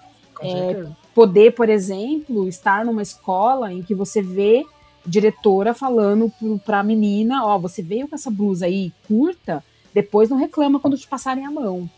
É. 0.41 0.87
Poder, 1.13 1.53
por 1.55 1.69
exemplo, 1.69 2.47
estar 2.49 2.85
numa 2.85 3.03
escola 3.03 3.73
em 3.73 3.83
que 3.83 3.97
você 3.97 4.23
vê 4.23 4.65
diretora 5.05 5.75
falando 5.75 6.33
para 6.65 6.79
a 6.79 6.85
menina, 6.85 7.45
ó, 7.45 7.59
você 7.59 7.83
veio 7.83 8.07
com 8.07 8.15
essa 8.15 8.31
blusa 8.31 8.67
aí 8.67 8.93
curta, 9.09 9.63
depois 9.93 10.31
não 10.31 10.37
reclama 10.37 10.79
quando 10.79 10.97
te 10.97 11.09
passarem 11.09 11.45
a 11.45 11.51
mão. 11.51 11.91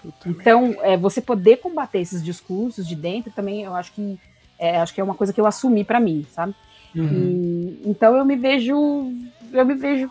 Puta 0.00 0.28
Então, 0.28 0.76
é, 0.82 0.96
você 0.96 1.20
poder 1.20 1.56
combater 1.56 1.98
esses 1.98 2.22
discursos 2.22 2.86
de 2.86 2.94
dentro 2.94 3.32
também, 3.32 3.62
eu 3.62 3.74
acho 3.74 3.92
que 3.92 4.18
é, 4.58 4.78
acho 4.78 4.94
que 4.94 5.00
é 5.00 5.04
uma 5.04 5.14
coisa 5.14 5.32
que 5.32 5.40
eu 5.40 5.46
assumi 5.46 5.82
para 5.82 5.98
mim, 5.98 6.24
sabe? 6.30 6.54
Uhum. 6.94 7.08
E, 7.12 7.80
então 7.84 8.16
eu 8.16 8.24
me 8.24 8.36
vejo, 8.36 9.12
eu 9.58 9.66
me 9.66 9.74
vejo, 9.74 10.10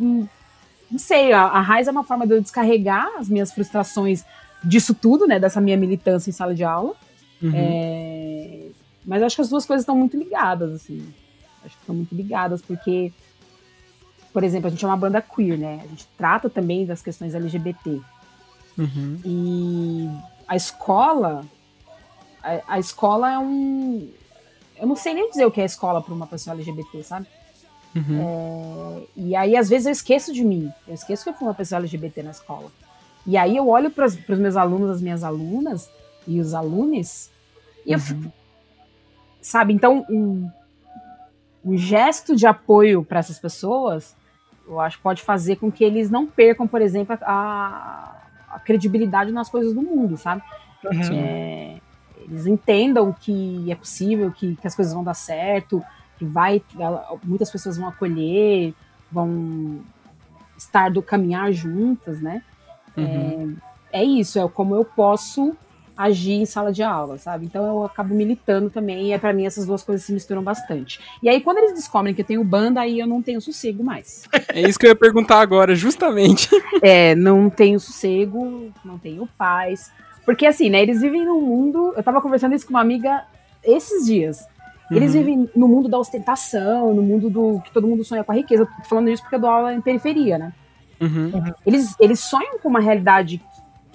hum, 0.00 0.26
não 0.90 0.98
sei, 0.98 1.32
a, 1.32 1.42
a 1.42 1.60
raiz 1.60 1.88
é 1.88 1.90
uma 1.90 2.04
forma 2.04 2.26
de 2.26 2.34
eu 2.34 2.40
descarregar 2.40 3.08
as 3.18 3.28
minhas 3.28 3.52
frustrações 3.52 4.24
disso 4.62 4.94
tudo, 4.94 5.26
né, 5.26 5.38
dessa 5.40 5.60
minha 5.60 5.76
militância 5.76 6.30
em 6.30 6.32
sala 6.32 6.54
de 6.54 6.64
aula. 6.64 6.94
Uhum. 7.42 7.52
É, 7.54 8.68
mas 9.04 9.22
acho 9.22 9.36
que 9.36 9.42
as 9.42 9.48
duas 9.48 9.66
coisas 9.66 9.82
estão 9.82 9.96
muito 9.96 10.16
ligadas, 10.16 10.72
assim. 10.72 11.12
Acho 11.64 11.74
que 11.76 11.82
estão 11.82 11.94
muito 11.94 12.14
ligadas, 12.14 12.62
porque, 12.62 13.12
por 14.32 14.44
exemplo, 14.44 14.68
a 14.68 14.70
gente 14.70 14.84
é 14.84 14.88
uma 14.88 14.96
banda 14.96 15.20
queer, 15.22 15.58
né? 15.58 15.80
A 15.82 15.86
gente 15.86 16.06
trata 16.16 16.48
também 16.48 16.86
das 16.86 17.02
questões 17.02 17.34
LGBT. 17.34 18.00
Uhum. 18.78 19.20
E 19.24 20.10
a 20.46 20.56
escola, 20.56 21.44
a, 22.42 22.74
a 22.74 22.78
escola 22.78 23.32
é 23.32 23.38
um. 23.38 24.08
Eu 24.76 24.86
não 24.86 24.96
sei 24.96 25.14
nem 25.14 25.30
dizer 25.30 25.46
o 25.46 25.50
que 25.50 25.60
é 25.60 25.64
escola 25.64 26.02
para 26.02 26.14
uma 26.14 26.26
pessoa 26.26 26.54
LGBT, 26.54 27.02
sabe? 27.02 27.26
Uhum. 27.94 29.06
E 29.16 29.36
aí, 29.36 29.56
às 29.56 29.68
vezes, 29.68 29.86
eu 29.86 29.92
esqueço 29.92 30.32
de 30.32 30.44
mim. 30.44 30.72
Eu 30.86 30.94
esqueço 30.94 31.24
que 31.24 31.30
eu 31.30 31.34
fui 31.34 31.46
uma 31.46 31.54
pessoa 31.54 31.80
LGBT 31.80 32.22
na 32.22 32.30
escola. 32.30 32.70
E 33.26 33.36
aí 33.36 33.56
eu 33.56 33.68
olho 33.68 33.90
para 33.90 34.06
os 34.06 34.38
meus 34.38 34.56
alunos, 34.56 34.90
as 34.90 35.02
minhas 35.02 35.22
alunas 35.22 35.90
e 36.26 36.40
os 36.40 36.54
alunos, 36.54 37.30
e 37.86 37.92
eu 37.92 37.98
fico. 37.98 38.32
Sabe? 39.40 39.72
Então, 39.72 40.04
um, 40.08 40.48
um 41.64 41.76
gesto 41.76 42.34
de 42.34 42.46
apoio 42.46 43.04
para 43.04 43.20
essas 43.20 43.38
pessoas, 43.38 44.16
eu 44.66 44.80
acho 44.80 44.96
que 44.96 45.02
pode 45.02 45.22
fazer 45.22 45.56
com 45.56 45.70
que 45.70 45.84
eles 45.84 46.10
não 46.10 46.26
percam, 46.26 46.66
por 46.66 46.80
exemplo, 46.80 47.16
a, 47.22 48.22
a 48.48 48.58
credibilidade 48.60 49.32
nas 49.32 49.48
coisas 49.48 49.74
do 49.74 49.82
mundo, 49.82 50.16
sabe? 50.16 50.42
Uhum. 50.84 51.12
É, 51.12 51.76
eles 52.20 52.46
entendam 52.46 53.12
que 53.12 53.70
é 53.70 53.74
possível, 53.74 54.30
que, 54.30 54.56
que 54.56 54.66
as 54.66 54.74
coisas 54.74 54.94
vão 54.94 55.02
dar 55.02 55.14
certo, 55.14 55.82
que 56.22 56.24
vai, 56.24 56.62
muitas 57.24 57.50
pessoas 57.50 57.76
vão 57.76 57.88
acolher, 57.88 58.72
vão 59.10 59.80
estar 60.56 60.88
do 60.88 61.02
caminhar 61.02 61.52
juntas, 61.52 62.20
né? 62.20 62.42
Uhum. 62.96 63.56
É, 63.92 64.00
é 64.00 64.04
isso, 64.04 64.38
é 64.38 64.48
como 64.48 64.76
eu 64.76 64.84
posso 64.84 65.56
agir 65.96 66.34
em 66.34 66.46
sala 66.46 66.72
de 66.72 66.82
aula, 66.82 67.18
sabe? 67.18 67.46
Então 67.46 67.66
eu 67.66 67.84
acabo 67.84 68.14
militando 68.14 68.70
também, 68.70 69.08
e 69.08 69.12
é, 69.12 69.18
para 69.18 69.32
mim 69.32 69.46
essas 69.46 69.66
duas 69.66 69.82
coisas 69.82 70.06
se 70.06 70.12
misturam 70.12 70.42
bastante. 70.42 71.00
E 71.20 71.28
aí 71.28 71.40
quando 71.40 71.58
eles 71.58 71.74
descobrem 71.74 72.14
que 72.14 72.20
eu 72.20 72.24
tenho 72.24 72.44
banda, 72.44 72.80
aí 72.80 73.00
eu 73.00 73.06
não 73.06 73.20
tenho 73.20 73.40
sossego 73.40 73.82
mais. 73.82 74.22
É 74.54 74.60
isso 74.60 74.78
que 74.78 74.86
eu 74.86 74.90
ia 74.90 74.96
perguntar 74.96 75.40
agora, 75.40 75.74
justamente. 75.74 76.48
É, 76.82 77.14
não 77.14 77.48
tenho 77.48 77.78
sossego, 77.78 78.72
não 78.84 78.98
tenho 78.98 79.26
paz. 79.38 79.90
Porque 80.24 80.46
assim, 80.46 80.68
né, 80.68 80.82
eles 80.82 81.00
vivem 81.00 81.24
num 81.24 81.40
mundo. 81.40 81.92
Eu 81.96 82.02
tava 82.02 82.20
conversando 82.20 82.54
isso 82.54 82.66
com 82.66 82.74
uma 82.74 82.80
amiga 82.80 83.24
esses 83.62 84.04
dias. 84.04 84.46
Eles 84.90 85.14
uhum. 85.14 85.20
vivem 85.20 85.50
no 85.54 85.68
mundo 85.68 85.88
da 85.88 85.98
ostentação, 85.98 86.92
no 86.92 87.02
mundo 87.02 87.30
do 87.30 87.60
que 87.60 87.72
todo 87.72 87.86
mundo 87.86 88.04
sonha 88.04 88.24
com 88.24 88.32
a 88.32 88.34
riqueza. 88.34 88.66
tô 88.66 88.88
falando 88.88 89.08
isso 89.08 89.22
porque 89.22 89.36
eu 89.36 89.40
dou 89.40 89.50
aula 89.50 89.72
em 89.72 89.80
periferia, 89.80 90.38
né? 90.38 90.52
Uhum. 91.00 91.30
Eles, 91.66 91.96
eles 91.98 92.20
sonham 92.20 92.58
com 92.58 92.68
uma 92.68 92.80
realidade 92.80 93.42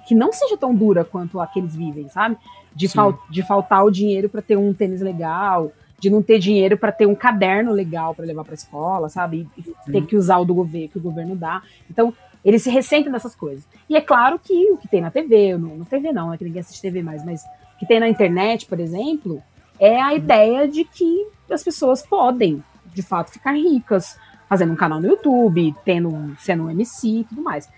que 0.08 0.16
não 0.16 0.32
seja 0.32 0.58
tão 0.58 0.74
dura 0.74 1.06
quanto 1.06 1.40
a 1.40 1.48
que 1.48 1.60
eles 1.60 1.76
vivem, 1.76 2.10
sabe? 2.10 2.38
De, 2.74 2.88
fal 2.88 3.20
de 3.30 3.44
faltar 3.44 3.84
o 3.84 3.92
dinheiro 3.92 4.30
para 4.30 4.42
ter 4.42 4.58
um 4.58 4.74
tênis 4.74 5.02
legal, 5.02 5.72
de 6.00 6.10
não 6.10 6.22
ter 6.22 6.40
dinheiro 6.40 6.78
para 6.78 6.92
ter 6.92 7.06
um 7.06 7.16
caderno 7.16 7.72
legal 7.72 8.14
para 8.14 8.26
levar 8.26 8.44
para 8.44 8.54
escola, 8.54 9.10
sabe? 9.10 9.48
E 9.58 9.92
ter 9.92 10.06
que 10.06 10.16
usar 10.16 10.38
o 10.38 10.46
do 10.46 10.54
governo 10.54 10.90
que 10.90 10.98
o 10.98 11.02
governo 11.02 11.36
dá. 11.36 11.62
Então, 11.90 12.14
eles 12.44 12.62
se 12.62 12.70
ressentem 12.70 13.12
dessas 13.12 13.36
coisas. 13.36 13.68
E 13.90 13.96
é 13.96 14.02
claro 14.02 14.40
que 14.40 14.72
o 14.72 14.78
que 14.78 14.88
tem 14.88 15.02
na 15.02 15.12
TV, 15.12 15.58
no, 15.58 15.78
no 15.78 15.86
TV 15.86 16.12
não, 16.12 16.34
é 16.34 16.38
que 16.38 16.44
ninguém 16.44 16.62
assiste 16.62 16.82
TV 16.82 17.02
mais, 17.02 17.26
mas 17.26 17.44
o 17.76 17.80
que 17.80 17.86
tem 17.86 18.00
na 18.00 18.08
internet, 18.08 18.66
por 18.66 18.80
exemplo, 18.80 19.42
é 19.80 20.02
a 20.02 20.14
ideia 20.14 20.68
de 20.68 20.84
que 20.84 21.28
as 21.50 21.64
pessoas 21.64 22.06
podem, 22.06 22.64
de 22.94 23.02
fato, 23.02 23.32
ficar 23.32 23.54
ricas, 23.54 24.18
fazendo 24.50 24.74
um 24.74 24.76
canal 24.76 25.00
no 25.00 25.08
YouTube, 25.08 25.76
tendo, 25.84 26.36
sendo 26.40 26.64
um 26.64 26.72
MC 26.72 27.20
e 27.20 27.24
tudo 27.26 27.42
mais. 27.42 27.70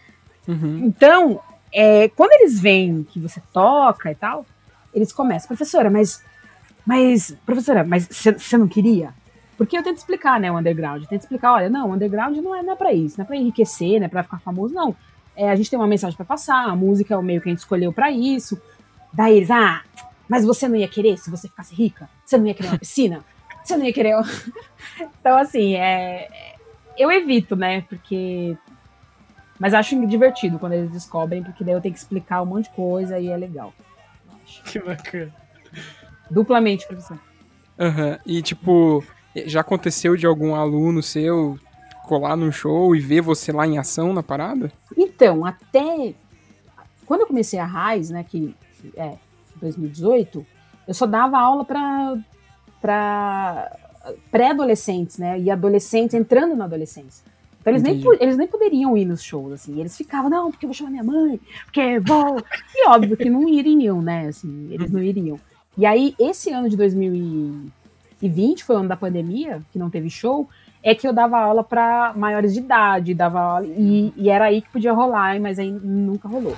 Uhum. 0.48 0.86
Então, 0.86 1.40
é, 1.74 2.10
quando 2.10 2.32
eles 2.34 2.60
veem 2.60 3.04
que 3.04 3.20
você 3.20 3.42
toca 3.54 4.12
e 4.12 4.16
tal, 4.16 4.46
eles 4.94 5.12
começam, 5.12 5.48
professora, 5.48 5.90
mas, 5.90 6.24
mas, 6.86 7.36
professora, 7.46 7.84
mas 7.84 8.08
você 8.08 8.58
não 8.58 8.68
queria? 8.68 9.14
Porque 9.58 9.78
eu 9.78 9.84
tento 9.84 9.98
explicar, 9.98 10.40
né, 10.40 10.52
o 10.52 10.58
underground. 10.58 11.04
Eu 11.04 11.10
tento 11.10 11.22
explicar, 11.22 11.54
olha, 11.54 11.70
não, 11.70 11.90
o 11.90 11.94
underground 11.94 12.38
não 12.38 12.56
é, 12.56 12.64
não 12.64 12.74
é 12.74 12.76
pra 12.76 12.94
isso, 12.94 13.18
não 13.18 13.26
é 13.26 13.28
pra 13.28 13.36
enriquecer, 13.36 14.00
não 14.00 14.06
é 14.06 14.10
pra 14.10 14.24
ficar 14.24 14.40
famoso, 14.40 14.74
não. 14.74 14.96
É, 15.36 15.50
a 15.52 15.56
gente 15.56 15.70
tem 15.70 15.78
uma 15.78 15.88
mensagem 15.88 16.16
para 16.16 16.26
passar, 16.26 16.66
a 16.66 16.76
música 16.76 17.14
é 17.14 17.18
o 17.18 17.22
meio 17.22 17.42
que 17.42 17.50
a 17.50 17.52
gente 17.52 17.60
escolheu 17.60 17.92
para 17.92 18.10
isso. 18.10 18.60
Daí 19.14 19.38
eles, 19.38 19.52
ah, 19.52 19.82
mas 20.30 20.46
você 20.46 20.68
não 20.68 20.76
ia 20.76 20.88
querer 20.88 21.18
se 21.18 21.30
você 21.30 21.50
ficasse 21.50 21.76
rica? 21.76 22.10
Você 22.26 22.38
não 22.38 22.46
ia 22.46 22.54
querer 22.54 22.70
uma 22.70 22.78
piscina? 22.80 23.26
Você 23.64 23.76
não 23.76 23.86
ia 23.86 23.94
querer. 23.94 24.16
então, 25.20 25.38
assim, 25.38 25.76
é, 25.76 26.56
eu 26.98 27.12
evito, 27.12 27.56
né, 27.56 27.82
porque 27.82 28.56
mas 29.60 29.74
acho 29.74 30.08
divertido 30.08 30.58
quando 30.58 30.74
eles 30.74 30.90
descobrem, 30.90 31.44
porque 31.44 31.66
daí 31.66 31.74
eu 31.74 31.82
tenho 31.82 31.94
que 31.94 32.00
explicar 32.00 32.42
um 32.42 32.46
monte 32.46 32.70
de 32.70 32.76
coisa 32.76 33.20
e 33.20 33.28
é 33.28 33.36
legal. 33.36 33.74
Que 34.64 34.80
bacana. 34.80 35.34
Duplamente, 36.32 36.88
professor. 36.88 37.20
Aham. 37.78 38.12
Uhum. 38.12 38.18
E 38.26 38.42
tipo, 38.42 39.04
já 39.46 39.60
aconteceu 39.60 40.16
de 40.16 40.26
algum 40.26 40.56
aluno 40.56 41.04
seu 41.04 41.60
colar 42.06 42.38
num 42.38 42.52
show 42.52 42.96
e 42.96 43.00
ver 43.00 43.22
você 43.22 43.52
lá 43.52 43.68
em 43.68 43.78
ação 43.78 44.14
na 44.14 44.24
parada? 44.24 44.72
Então, 44.98 45.46
até 45.46 46.14
quando 47.06 47.22
eu 47.22 47.28
comecei 47.28 47.60
a 47.60 47.66
Raiz, 47.66 48.10
né, 48.10 48.24
que 48.24 48.56
é 48.96 49.16
2018, 49.60 50.46
eu 50.88 50.94
só 50.94 51.06
dava 51.06 51.38
aula 51.38 51.66
para 51.66 52.18
pré-adolescentes, 54.32 55.18
né, 55.18 55.40
e 55.40 55.52
adolescentes 55.52 56.14
entrando 56.14 56.56
na 56.56 56.66
adolescência. 56.66 57.24
Então 57.62 57.74
eles 57.74 57.84
nem, 57.84 58.02
eles 58.20 58.38
nem 58.38 58.48
poderiam 58.48 58.98
ir 58.98 59.06
nos 59.06 59.22
shows, 59.22 59.52
assim. 59.52 59.80
Eles 59.80 59.96
ficavam, 59.96 60.30
não, 60.30 60.50
porque 60.50 60.66
eu 60.66 60.70
vou 60.70 60.74
chamar 60.74 60.92
minha 60.92 61.04
mãe, 61.04 61.40
porque 61.66 62.00
vou. 62.00 62.42
E 62.74 62.88
óbvio 62.88 63.18
que 63.18 63.30
não 63.30 63.48
iriam, 63.50 64.02
né? 64.02 64.28
Assim, 64.28 64.70
eles 64.72 64.92
não 64.92 65.04
iriam. 65.04 65.38
E 65.78 65.86
aí, 65.86 66.16
esse 66.20 66.52
ano 66.52 66.70
de 66.70 66.78
2020, 66.78 68.64
foi 68.64 68.76
o 68.76 68.80
ano 68.80 68.90
da 68.90 68.96
pandemia, 68.96 69.62
que 69.72 69.80
não 69.80 69.90
teve 69.90 70.10
show, 70.10 70.48
é 70.82 70.96
que 70.96 71.08
eu 71.08 71.14
dava 71.14 71.38
aula 71.38 71.64
para 71.64 72.14
maiores 72.16 72.54
de 72.54 72.60
idade, 72.60 73.14
dava 73.14 73.40
aula, 73.40 73.66
e, 73.66 74.14
e, 74.16 74.30
era 74.30 74.46
aí 74.46 74.62
que 74.62 74.70
podia 74.70 74.94
rolar, 74.94 75.40
mas 75.40 75.60
aí 75.60 75.72
nunca 75.72 76.28
rolou. 76.28 76.56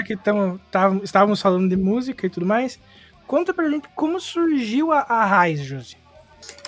Já 0.00 0.02
que 0.02 0.16
tamo, 0.16 0.58
tamo, 0.70 1.02
estávamos 1.04 1.40
falando 1.40 1.68
de 1.68 1.76
música 1.76 2.26
e 2.26 2.30
tudo 2.30 2.46
mais, 2.46 2.80
conta 3.26 3.52
pra 3.52 3.68
gente 3.68 3.88
como 3.94 4.18
surgiu 4.18 4.90
a, 4.92 5.00
a 5.00 5.24
Raiz, 5.24 5.60
Josi. 5.60 5.96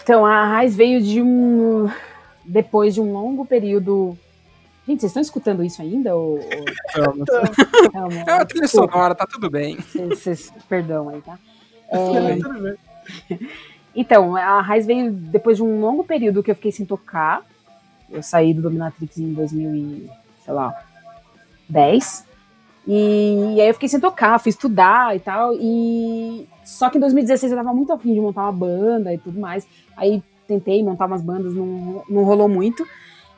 Então, 0.02 0.24
a 0.24 0.46
Raiz 0.46 0.76
veio 0.76 1.00
de 1.00 1.22
um. 1.22 1.90
Depois 2.44 2.94
de 2.94 3.00
um 3.00 3.12
longo 3.12 3.46
período. 3.46 4.18
Gente, 4.86 5.00
vocês 5.00 5.10
estão 5.10 5.22
escutando 5.22 5.62
isso 5.62 5.80
ainda? 5.80 6.14
Ou, 6.14 6.40
ou... 6.40 8.10
é 8.26 8.34
uma 8.34 8.44
trilha 8.44 8.66
sonora, 8.66 9.14
tá 9.14 9.26
tudo 9.26 9.48
bem. 9.48 9.78
Vocês, 10.10 10.52
perdão 10.68 11.08
aí, 11.08 11.22
tá? 11.22 11.38
É... 11.88 12.36
tudo 12.36 12.60
bem. 12.60 12.76
Então, 13.94 14.34
a 14.36 14.60
Raiz 14.60 14.86
veio 14.86 15.12
depois 15.12 15.58
de 15.58 15.62
um 15.62 15.80
longo 15.80 16.02
período 16.02 16.42
que 16.42 16.50
eu 16.50 16.54
fiquei 16.54 16.72
sem 16.72 16.84
tocar. 16.84 17.46
Eu 18.10 18.22
saí 18.22 18.52
do 18.52 18.62
Dominatrix 18.62 19.18
em 19.18 19.32
2000 19.32 20.08
sei 20.44 20.52
lá, 20.52 20.84
10. 21.68 22.31
E, 22.86 23.54
e, 23.54 23.60
aí 23.60 23.68
eu 23.68 23.74
fiquei 23.74 23.88
sem 23.88 24.00
tocar, 24.00 24.38
fui 24.40 24.50
estudar 24.50 25.14
e 25.14 25.20
tal. 25.20 25.54
E 25.54 26.46
só 26.64 26.90
que 26.90 26.98
em 26.98 27.00
2016 27.00 27.52
eu 27.52 27.58
tava 27.58 27.72
muito 27.72 27.92
afim 27.92 28.14
de 28.14 28.20
montar 28.20 28.42
uma 28.42 28.52
banda 28.52 29.12
e 29.12 29.18
tudo 29.18 29.38
mais. 29.38 29.66
Aí 29.96 30.22
tentei 30.46 30.82
montar 30.82 31.06
umas 31.06 31.22
bandas, 31.22 31.54
não, 31.54 32.02
não 32.08 32.24
rolou 32.24 32.48
muito. 32.48 32.86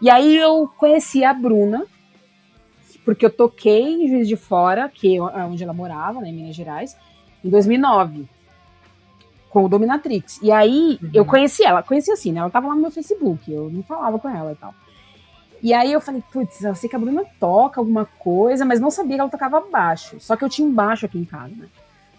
E 0.01 0.11
aí 0.11 0.37
eu 0.37 0.69
conheci 0.77 1.25
a 1.25 1.33
Bruna, 1.33 1.87
porque 3.05 3.25
eu 3.25 3.31
toquei 3.31 4.05
em 4.05 4.09
Juiz 4.09 4.27
de 4.27 4.37
Fora, 4.37 4.89
que 4.89 5.17
é 5.17 5.21
onde 5.45 5.63
ela 5.63 5.73
morava, 5.73 6.21
né, 6.21 6.29
em 6.29 6.35
Minas 6.35 6.57
Gerais, 6.57 6.97
em 7.45 7.51
2009, 7.51 8.27
com 9.51 9.65
o 9.65 9.69
Dominatrix. 9.69 10.41
E 10.43 10.51
aí 10.51 10.99
uhum. 11.03 11.11
eu 11.13 11.25
conheci 11.25 11.65
ela, 11.65 11.83
conheci 11.83 12.11
assim, 12.11 12.33
né? 12.33 12.41
Ela 12.41 12.51
tava 12.51 12.69
lá 12.69 12.75
no 12.75 12.81
meu 12.81 12.91
Facebook, 12.91 13.51
eu 13.53 13.71
não 13.71 13.83
falava 13.83 14.19
com 14.19 14.29
ela 14.29 14.53
e 14.53 14.57
tal. 14.57 14.75
E 15.65 15.73
aí 15.73 15.91
eu 15.91 16.01
falei, 16.01 16.23
putz, 16.31 16.63
eu 16.63 16.75
sei 16.75 16.91
que 16.91 16.95
a 16.95 16.99
Bruna 16.99 17.25
toca 17.41 17.81
alguma 17.81 18.05
coisa, 18.05 18.67
mas 18.67 18.81
não 18.81 18.91
sabia 18.91 19.17
que 19.17 19.21
ela 19.23 19.31
tocava 19.31 19.63
baixo. 19.63 20.21
Só 20.21 20.37
que 20.37 20.45
eu 20.45 20.49
tinha 20.51 20.69
um 20.69 20.71
baixo 20.71 21.07
aqui 21.07 21.17
em 21.17 21.25
casa, 21.25 21.55
né? 21.57 21.67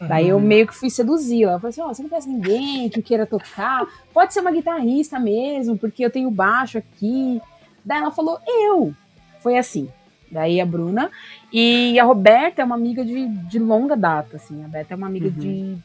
Uhum. 0.02 0.08
Daí 0.08 0.30
eu 0.30 0.40
meio 0.40 0.66
que 0.66 0.74
fui 0.74 0.90
seduzi-la. 0.90 1.54
Eu 1.54 1.60
falei 1.60 1.70
assim, 1.70 1.82
ó, 1.82 1.86
oh, 1.86 1.94
você 1.94 2.02
não 2.02 2.10
conhece 2.10 2.28
ninguém 2.28 2.90
que 2.90 3.04
queira 3.04 3.24
tocar? 3.28 3.86
Pode 4.12 4.34
ser 4.34 4.40
uma 4.40 4.52
guitarrista 4.52 5.20
mesmo, 5.20 5.78
porque 5.78 6.04
eu 6.04 6.10
tenho 6.10 6.32
baixo 6.32 6.80
aqui. 6.80 7.40
Daí 7.86 8.00
ela 8.00 8.10
falou, 8.10 8.40
eu. 8.48 8.96
Foi 9.42 9.60
assim. 9.60 9.90
Daí 10.32 10.60
a 10.60 10.66
Bruna. 10.66 11.12
E 11.54 12.00
a 12.00 12.04
Roberta 12.04 12.64
é 12.64 12.66
uma 12.66 12.74
amiga 12.74 13.06
de, 13.06 13.28
de 13.28 13.60
longa 13.60 13.96
data, 13.96 14.38
assim. 14.38 14.60
A 14.64 14.66
Roberta 14.66 14.96
é 14.96 14.98
uma 14.98 15.06
amiga 15.06 15.28
uhum. 15.28 15.34
de 15.34 15.78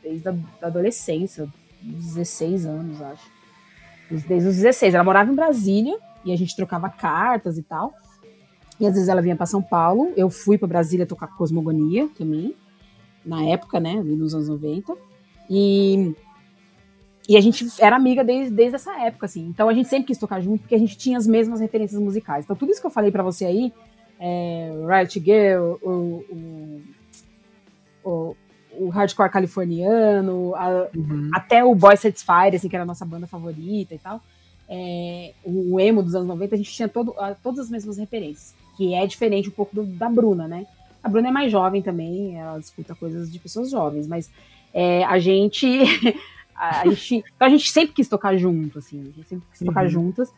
desde 0.00 0.28
a 0.28 0.32
da 0.60 0.68
adolescência, 0.68 1.48
16 1.82 2.66
anos, 2.66 3.02
acho. 3.02 3.28
Desde 4.08 4.48
os 4.48 4.54
16. 4.54 4.94
Ela 4.94 5.02
morava 5.02 5.32
em 5.32 5.34
Brasília 5.34 5.98
e 6.24 6.32
a 6.32 6.36
gente 6.36 6.56
trocava 6.56 6.88
cartas 6.88 7.58
e 7.58 7.62
tal. 7.62 7.92
E 8.80 8.86
às 8.86 8.94
vezes 8.94 9.08
ela 9.08 9.22
vinha 9.22 9.36
para 9.36 9.46
São 9.46 9.62
Paulo. 9.62 10.12
Eu 10.16 10.30
fui 10.30 10.58
para 10.58 10.66
Brasília 10.66 11.06
tocar 11.06 11.28
Cosmogonia 11.28 12.08
também, 12.16 12.54
na 13.24 13.44
época, 13.44 13.78
né, 13.78 13.94
nos 14.02 14.34
anos 14.34 14.48
90. 14.48 14.96
E, 15.48 16.14
e 17.28 17.36
a 17.36 17.40
gente 17.40 17.66
era 17.78 17.94
amiga 17.94 18.24
desde, 18.24 18.52
desde 18.52 18.76
essa 18.76 18.98
época, 19.00 19.26
assim. 19.26 19.46
Então 19.46 19.68
a 19.68 19.74
gente 19.74 19.88
sempre 19.88 20.06
quis 20.06 20.18
tocar 20.18 20.40
junto 20.40 20.60
porque 20.60 20.74
a 20.74 20.78
gente 20.78 20.96
tinha 20.96 21.18
as 21.18 21.26
mesmas 21.26 21.60
referências 21.60 22.00
musicais. 22.00 22.44
Então 22.44 22.56
tudo 22.56 22.72
isso 22.72 22.80
que 22.80 22.86
eu 22.86 22.90
falei 22.90 23.10
para 23.10 23.22
você 23.22 23.44
aí, 23.44 23.72
é, 24.18 24.72
Riot 24.88 25.20
Girl, 25.20 25.76
o, 25.82 26.24
o, 26.30 26.82
o, 28.02 28.36
o 28.72 28.88
hardcore 28.88 29.30
californiano, 29.30 30.54
a, 30.56 30.88
uhum. 30.96 31.30
até 31.32 31.62
o 31.62 31.74
Boy 31.74 31.96
Sets 31.96 32.22
Fire, 32.22 32.56
assim, 32.56 32.68
que 32.68 32.74
era 32.74 32.82
a 32.82 32.86
nossa 32.86 33.04
banda 33.04 33.26
favorita 33.26 33.94
e 33.94 33.98
tal 33.98 34.20
é, 34.68 35.32
o 35.44 35.78
emo 35.78 36.02
dos 36.02 36.14
anos 36.14 36.28
90, 36.28 36.54
a 36.54 36.58
gente 36.58 36.72
tinha 36.72 36.88
todo, 36.88 37.14
todas 37.42 37.60
as 37.60 37.70
mesmas 37.70 37.98
referências, 37.98 38.54
que 38.76 38.94
é 38.94 39.06
diferente 39.06 39.48
um 39.48 39.52
pouco 39.52 39.74
do, 39.74 39.84
da 39.84 40.08
Bruna, 40.08 40.48
né? 40.48 40.66
A 41.02 41.08
Bruna 41.08 41.28
é 41.28 41.30
mais 41.30 41.52
jovem 41.52 41.82
também, 41.82 42.38
ela 42.38 42.58
escuta 42.58 42.94
coisas 42.94 43.30
de 43.30 43.38
pessoas 43.38 43.70
jovens, 43.70 44.06
mas 44.06 44.30
é, 44.72 45.04
a 45.04 45.18
gente. 45.18 45.66
a, 46.56 46.88
gente 46.88 47.24
então 47.36 47.46
a 47.46 47.50
gente 47.50 47.70
sempre 47.70 47.94
quis 47.94 48.08
tocar 48.08 48.36
junto, 48.36 48.78
assim, 48.78 49.00
a 49.00 49.04
gente 49.04 49.24
sempre 49.28 49.46
quis 49.50 49.60
uhum. 49.60 49.66
tocar 49.66 49.86
juntas. 49.86 50.32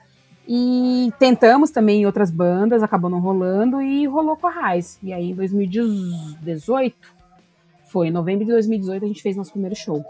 E 0.49 1.13
tentamos 1.19 1.71
também 1.71 2.03
em 2.03 2.07
outras 2.07 2.31
bandas, 2.31 2.83
acabou 2.83 3.11
não 3.11 3.19
rolando 3.19 3.83
e 3.83 4.07
rolou 4.07 4.37
com 4.37 4.47
a 4.47 4.51
Raiz. 4.51 4.99
E 5.03 5.13
aí 5.13 5.31
em 5.31 5.35
2018, 5.35 6.97
foi 7.87 8.09
em 8.09 8.13
novembro 8.13 8.45
de 8.45 8.53
2018 8.53 9.05
a 9.05 9.09
gente 9.09 9.23
fez 9.23 9.37
nosso 9.37 9.51
primeiro 9.51 9.75
show. 9.75 10.05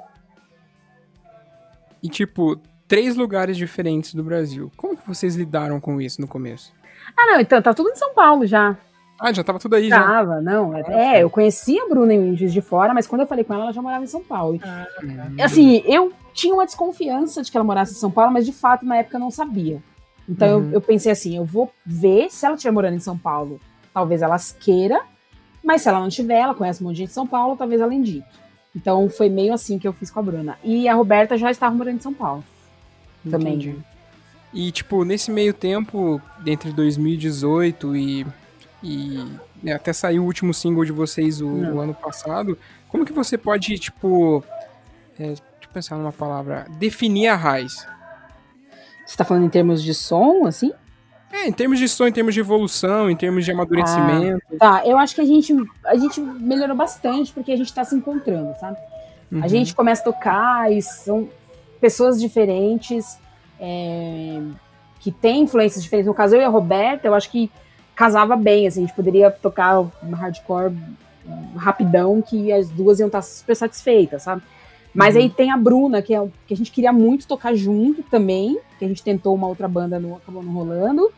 E 2.02 2.08
tipo, 2.08 2.60
três 2.88 3.16
lugares 3.16 3.56
diferentes 3.56 4.14
do 4.14 4.22
Brasil. 4.22 4.70
Como 4.76 4.96
que 4.96 5.06
vocês 5.06 5.34
lidaram 5.36 5.80
com 5.80 6.00
isso 6.00 6.20
no 6.20 6.28
começo? 6.28 6.72
Ah, 7.16 7.26
não, 7.26 7.40
então 7.40 7.60
tá 7.62 7.72
tudo 7.72 7.90
em 7.90 7.96
São 7.96 8.14
Paulo 8.14 8.46
já. 8.46 8.76
Ah, 9.18 9.32
já 9.32 9.42
tava 9.42 9.58
tudo 9.58 9.76
aí 9.76 9.88
tava, 9.88 10.02
já? 10.02 10.08
Tava, 10.10 10.40
não. 10.40 10.72
Ah, 10.72 10.80
é, 10.80 10.82
tá. 11.12 11.18
eu 11.20 11.30
conhecia 11.30 11.82
a 11.82 11.88
Bruna 11.88 12.12
em 12.12 12.36
Juiz 12.36 12.52
de 12.52 12.60
Fora, 12.60 12.92
mas 12.92 13.06
quando 13.06 13.22
eu 13.22 13.26
falei 13.26 13.44
com 13.44 13.54
ela, 13.54 13.64
ela 13.64 13.72
já 13.72 13.80
morava 13.80 14.04
em 14.04 14.08
São 14.08 14.22
Paulo. 14.22 14.60
Ah, 14.62 14.86
tá. 15.36 15.44
assim, 15.44 15.82
eu 15.86 16.12
tinha 16.34 16.52
uma 16.52 16.66
desconfiança 16.66 17.42
de 17.42 17.50
que 17.50 17.56
ela 17.56 17.64
morasse 17.64 17.92
em 17.92 17.96
São 17.96 18.10
Paulo, 18.10 18.32
mas 18.32 18.44
de 18.44 18.52
fato, 18.52 18.84
na 18.84 18.98
época, 18.98 19.16
eu 19.16 19.20
não 19.20 19.30
sabia. 19.30 19.82
Então 20.28 20.58
uhum. 20.58 20.66
eu, 20.66 20.72
eu, 20.72 20.80
pensei 20.80 21.10
assim, 21.10 21.36
eu 21.36 21.44
vou 21.44 21.72
ver 21.84 22.30
se 22.30 22.44
ela 22.44 22.56
estiver 22.56 22.72
morando 22.72 22.96
em 22.96 23.00
São 23.00 23.16
Paulo, 23.16 23.60
talvez 23.94 24.22
ela 24.22 24.36
queira, 24.60 25.00
mas 25.64 25.82
se 25.82 25.88
ela 25.88 26.00
não 26.00 26.08
tiver, 26.08 26.38
ela 26.38 26.54
conhece 26.54 26.82
um 26.82 26.86
monte 26.86 26.96
de 26.96 26.98
gente 27.02 27.08
de 27.08 27.14
São 27.14 27.26
Paulo, 27.26 27.56
talvez 27.56 27.80
ela 27.80 27.94
indique. 27.94 28.26
Então 28.74 29.08
foi 29.08 29.30
meio 29.30 29.54
assim 29.54 29.78
que 29.78 29.88
eu 29.88 29.92
fiz 29.92 30.10
com 30.10 30.20
a 30.20 30.22
Bruna. 30.22 30.58
E 30.62 30.86
a 30.86 30.94
Roberta 30.94 31.38
já 31.38 31.50
estava 31.50 31.74
morando 31.74 31.96
em 31.96 32.00
São 32.00 32.12
Paulo. 32.12 32.44
Também. 33.30 33.54
Entendi. 33.54 33.76
E, 34.52 34.70
tipo, 34.70 35.04
nesse 35.04 35.30
meio 35.30 35.52
tempo, 35.52 36.20
entre 36.46 36.72
2018 36.72 37.96
e. 37.96 38.26
e 38.82 39.24
né, 39.62 39.72
até 39.72 39.92
saiu 39.92 40.22
o 40.22 40.26
último 40.26 40.54
single 40.54 40.84
de 40.84 40.92
vocês 40.92 41.40
o, 41.40 41.46
o, 41.46 41.80
ano 41.80 41.94
passado, 41.94 42.58
como 42.88 43.04
que 43.04 43.12
você 43.12 43.36
pode, 43.36 43.78
tipo. 43.78 44.42
É, 45.18 45.28
deixa 45.28 45.42
eu 45.62 45.68
pensar 45.72 45.96
numa 45.96 46.12
palavra. 46.12 46.66
Definir 46.78 47.28
a 47.28 47.36
raiz? 47.36 47.86
Você 49.04 49.16
tá 49.16 49.24
falando 49.24 49.44
em 49.44 49.50
termos 49.50 49.82
de 49.82 49.94
som, 49.94 50.46
assim? 50.46 50.72
É, 51.32 51.48
em 51.48 51.52
termos 51.52 51.78
de 51.78 51.88
som, 51.88 52.06
em 52.06 52.12
termos 52.12 52.32
de 52.32 52.40
evolução, 52.40 53.10
em 53.10 53.16
termos 53.16 53.44
de 53.44 53.50
amadurecimento. 53.50 54.42
Ah, 54.54 54.58
tá, 54.58 54.86
eu 54.86 54.96
acho 54.96 55.14
que 55.14 55.20
a 55.20 55.24
gente, 55.24 55.54
a 55.84 55.96
gente 55.96 56.20
melhorou 56.20 56.76
bastante 56.76 57.32
porque 57.32 57.52
a 57.52 57.56
gente 57.56 57.72
tá 57.72 57.84
se 57.84 57.94
encontrando, 57.94 58.54
sabe? 58.58 58.78
Uhum. 59.30 59.42
A 59.42 59.48
gente 59.48 59.74
começa 59.74 60.02
a 60.02 60.04
tocar 60.04 60.72
e 60.72 60.80
são 60.80 61.28
pessoas 61.80 62.20
diferentes, 62.20 63.18
é, 63.60 64.40
que 65.00 65.10
têm 65.10 65.42
influências 65.42 65.82
diferentes. 65.82 66.08
No 66.08 66.14
caso, 66.14 66.34
eu 66.34 66.42
e 66.42 66.44
a 66.44 66.48
Roberta, 66.48 67.06
eu 67.06 67.14
acho 67.14 67.30
que 67.30 67.50
casava 67.94 68.36
bem, 68.36 68.66
assim, 68.66 68.84
a 68.84 68.86
gente 68.86 68.96
poderia 68.96 69.30
tocar 69.30 69.80
uma 70.02 70.16
hardcore 70.16 70.74
rapidão 71.56 72.22
que 72.22 72.52
as 72.52 72.68
duas 72.68 73.00
iam 73.00 73.06
estar 73.06 73.22
super 73.22 73.56
satisfeitas, 73.56 74.22
sabe? 74.22 74.42
Mas 74.94 75.14
uhum. 75.14 75.22
aí 75.22 75.30
tem 75.30 75.50
a 75.50 75.56
Bruna, 75.56 76.00
que, 76.00 76.14
é, 76.14 76.28
que 76.46 76.54
a 76.54 76.56
gente 76.56 76.70
queria 76.70 76.92
muito 76.92 77.26
tocar 77.26 77.54
junto 77.54 78.02
também, 78.04 78.58
que 78.78 78.84
a 78.84 78.88
gente 78.88 79.02
tentou 79.02 79.34
uma 79.34 79.46
outra 79.46 79.68
banda, 79.68 80.00
não 80.00 80.16
acabou 80.16 80.42
não 80.42 80.52
rolando. 80.52 81.10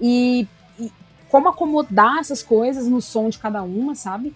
E, 0.00 0.46
e 0.78 0.90
como 1.28 1.48
acomodar 1.48 2.18
essas 2.18 2.42
coisas 2.42 2.88
no 2.88 3.00
som 3.00 3.28
de 3.28 3.38
cada 3.38 3.62
uma, 3.62 3.94
sabe? 3.94 4.34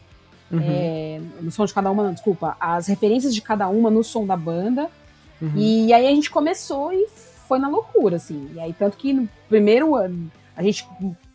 Uhum. 0.51 0.61
É, 0.62 1.21
no 1.41 1.51
som 1.51 1.64
de 1.64 1.75
cada 1.75 1.91
uma, 1.91 2.05
não, 2.05 2.12
desculpa. 2.12 2.57
As 2.61 2.87
referências 2.87 3.35
de 3.35 3.43
cada 3.43 3.69
uma 3.69 3.91
no 3.91 4.05
som 4.05 4.25
da 4.25 4.37
banda. 4.37 4.89
Uhum. 5.41 5.53
E 5.57 5.93
aí 5.93 6.07
a 6.07 6.11
gente 6.11 6.30
começou 6.30 6.93
e 6.93 7.07
foi 7.47 7.59
na 7.59 7.68
loucura, 7.68 8.16
assim. 8.16 8.51
E 8.55 8.61
aí, 8.61 8.72
tanto 8.72 8.97
que 8.97 9.12
no 9.12 9.28
primeiro 9.49 9.95
ano, 9.95 10.30
a 10.57 10.62
gente 10.62 10.87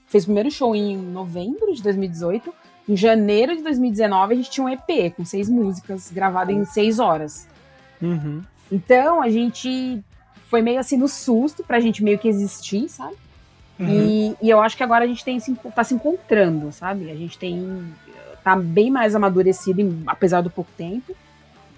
fez 0.07 0.23
o 0.23 0.27
primeiro 0.27 0.51
show 0.51 0.75
em 0.75 0.97
novembro 0.97 1.73
de 1.73 1.81
2018. 1.81 2.53
Em 2.89 2.95
janeiro 2.95 3.55
de 3.55 3.63
2019, 3.63 4.33
a 4.33 4.37
gente 4.37 4.49
tinha 4.49 4.65
um 4.65 4.69
EP 4.69 5.13
com 5.15 5.23
seis 5.23 5.47
músicas, 5.47 6.11
gravado 6.11 6.51
em 6.51 6.65
seis 6.65 6.99
horas. 6.99 7.47
Uhum. 8.01 8.41
Então, 8.71 9.21
a 9.21 9.29
gente 9.29 10.03
foi 10.49 10.61
meio 10.61 10.79
assim 10.79 10.97
no 10.97 11.07
susto 11.07 11.63
pra 11.63 11.79
gente 11.79 12.03
meio 12.03 12.19
que 12.19 12.27
existir, 12.27 12.89
sabe? 12.89 13.15
Uhum. 13.79 13.87
E, 13.87 14.35
e, 14.41 14.49
eu 14.49 14.61
acho 14.61 14.75
que 14.75 14.83
agora 14.83 15.05
a 15.05 15.07
gente 15.07 15.23
tem 15.23 15.39
tá 15.39 15.83
se 15.83 15.93
encontrando, 15.93 16.71
sabe? 16.71 17.09
A 17.09 17.15
gente 17.15 17.37
tem 17.37 17.87
tá 18.43 18.55
bem 18.55 18.91
mais 18.91 19.15
amadurecido, 19.15 19.81
apesar 20.05 20.41
do 20.41 20.49
pouco 20.49 20.71
tempo. 20.77 21.15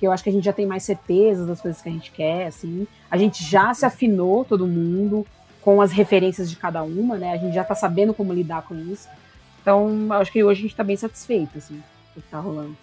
Que 0.04 0.08
eu 0.08 0.12
acho 0.12 0.22
que 0.22 0.30
a 0.30 0.34
gente 0.34 0.44
já 0.44 0.52
tem 0.52 0.66
mais 0.66 0.84
certeza 0.84 1.46
das 1.46 1.62
coisas 1.62 1.82
que 1.82 1.88
a 1.88 1.92
gente 1.94 2.12
quer, 2.12 2.48
assim. 2.48 2.86
A 3.10 3.16
gente 3.16 3.42
já 3.42 3.74
se 3.74 3.86
afinou, 3.86 4.44
todo 4.44 4.68
mundo, 4.68 5.26
com 5.62 5.80
as 5.80 5.94
referências 5.94 6.50
de 6.50 6.58
cada 6.58 6.84
uma, 6.84 7.18
né? 7.18 7.32
A 7.32 7.38
gente 7.38 7.54
já 7.54 7.64
tá 7.64 7.74
sabendo 7.74 8.14
como 8.14 8.34
lidar 8.34 8.64
com 8.64 8.76
isso. 8.76 9.08
Então, 9.62 10.10
acho 10.12 10.30
que 10.30 10.44
hoje 10.44 10.60
a 10.60 10.64
gente 10.64 10.76
tá 10.76 10.84
bem 10.84 10.98
satisfeito, 10.98 11.58
assim, 11.58 11.82
do 12.14 12.22
que 12.22 12.28
tá 12.28 12.38
rolando. 12.38 12.76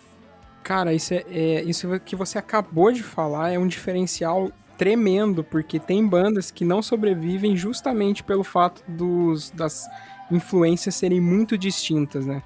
Cara, 0.63 0.95
isso, 0.95 1.13
é, 1.13 1.23
é, 1.31 1.63
isso 1.63 2.01
que 2.01 2.17
você 2.17 2.39
acabou 2.39 2.91
de 2.91 3.03
falar 3.03 3.53
é 3.53 3.59
um 3.59 3.67
diferencial 3.67 4.51
tremendo, 4.79 5.45
porque 5.45 5.79
tem 5.79 6.07
bandas 6.07 6.51
que 6.51 6.65
não 6.65 6.81
sobrevivem 6.81 7.55
justamente 7.55 8.25
pelo 8.25 8.43
fato 8.43 8.83
dos, 8.89 9.51
das 9.51 9.87
influências 10.31 10.95
serem 10.95 11.21
muito 11.21 11.59
distintas, 11.59 12.25
né? 12.25 12.43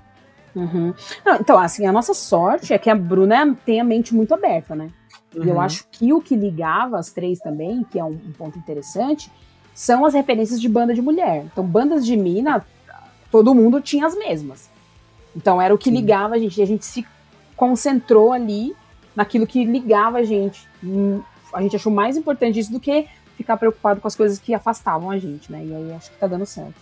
Uhum. 0.55 0.95
Não, 1.25 1.37
então, 1.37 1.59
assim, 1.59 1.87
a 1.87 1.93
nossa 1.93 2.15
sorte 2.15 2.73
é 2.73 2.79
que 2.79 2.89
a 2.89 2.95
Bruna 2.95 3.57
tem 3.65 3.81
a 3.81 3.85
mente 3.85 4.15
muito 4.15 4.33
aberta, 4.33 4.75
né? 4.75 4.91
Uhum. 5.35 5.45
E 5.45 5.49
eu 5.49 5.55
uhum. 5.55 5.61
acho 5.61 5.87
que 5.91 6.13
o 6.13 6.21
que 6.21 6.37
ligava 6.37 6.99
as 6.99 7.11
três 7.11 7.39
também, 7.41 7.85
que 7.91 7.99
é 7.99 8.05
um, 8.05 8.13
um, 8.13 8.33
ponto 8.33 8.59
interessante, 8.59 9.31
são 9.75 10.05
as 10.05 10.15
referências 10.15 10.61
de 10.61 10.69
banda 10.69 10.95
de 10.95 11.03
mulher. 11.03 11.45
Então, 11.53 11.65
bandas 11.65 12.07
de 12.07 12.17
mina, 12.17 12.65
todo 13.31 13.55
mundo 13.55 13.81
tinha 13.81 14.07
as 14.07 14.17
mesmas. 14.17 14.71
Então, 15.37 15.61
era 15.61 15.75
o 15.75 15.79
que 15.79 15.91
Sim. 15.91 15.97
ligava 15.97 16.37
a 16.37 16.39
gente. 16.39 16.59
E 16.59 16.63
a 16.63 16.67
gente 16.67 16.85
se 16.85 17.05
concentrou 17.57 18.33
ali 18.33 18.75
naquilo 19.15 19.47
que 19.47 19.65
ligava 19.65 20.19
a 20.19 20.25
gente 20.25 20.69
hum, 20.83 21.23
a 21.55 21.63
gente 21.63 21.77
achou 21.77 21.93
mais 21.93 22.17
importante 22.17 22.59
isso 22.59 22.73
do 22.73 22.81
que 22.81 23.07
ficar 23.37 23.57
preocupado 23.57 24.01
com 24.01 24.09
as 24.09 24.17
coisas 24.17 24.39
que 24.39 24.53
afastavam 24.53 25.11
a 25.11 25.19
gente, 25.19 25.51
né? 25.51 25.65
E 25.65 25.75
aí 25.75 25.93
acho 25.93 26.11
que 26.11 26.19
tá 26.19 26.27
dando 26.27 26.45
certo. 26.45 26.75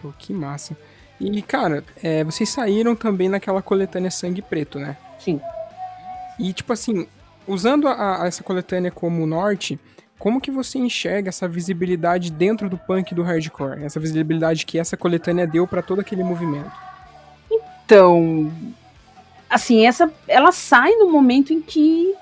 Pô, 0.00 0.12
que 0.18 0.32
massa. 0.32 0.76
E, 1.22 1.40
cara, 1.40 1.84
é, 2.02 2.24
vocês 2.24 2.48
saíram 2.48 2.96
também 2.96 3.28
naquela 3.28 3.62
coletânea 3.62 4.10
Sangue 4.10 4.42
Preto, 4.42 4.80
né? 4.80 4.96
Sim. 5.20 5.40
E, 6.36 6.52
tipo 6.52 6.72
assim, 6.72 7.06
usando 7.46 7.86
a, 7.86 8.22
a 8.22 8.26
essa 8.26 8.42
coletânea 8.42 8.90
como 8.90 9.24
norte, 9.24 9.78
como 10.18 10.40
que 10.40 10.50
você 10.50 10.78
enxerga 10.78 11.28
essa 11.28 11.46
visibilidade 11.46 12.30
dentro 12.30 12.68
do 12.68 12.76
punk 12.76 13.14
do 13.14 13.22
hardcore? 13.22 13.84
Essa 13.84 14.00
visibilidade 14.00 14.66
que 14.66 14.80
essa 14.80 14.96
coletânea 14.96 15.46
deu 15.46 15.64
para 15.64 15.80
todo 15.80 16.00
aquele 16.00 16.24
movimento? 16.24 16.72
Então, 17.84 18.52
assim, 19.48 19.86
essa 19.86 20.12
ela 20.26 20.50
sai 20.50 20.90
no 20.96 21.10
momento 21.10 21.52
em 21.52 21.62
que 21.62 22.16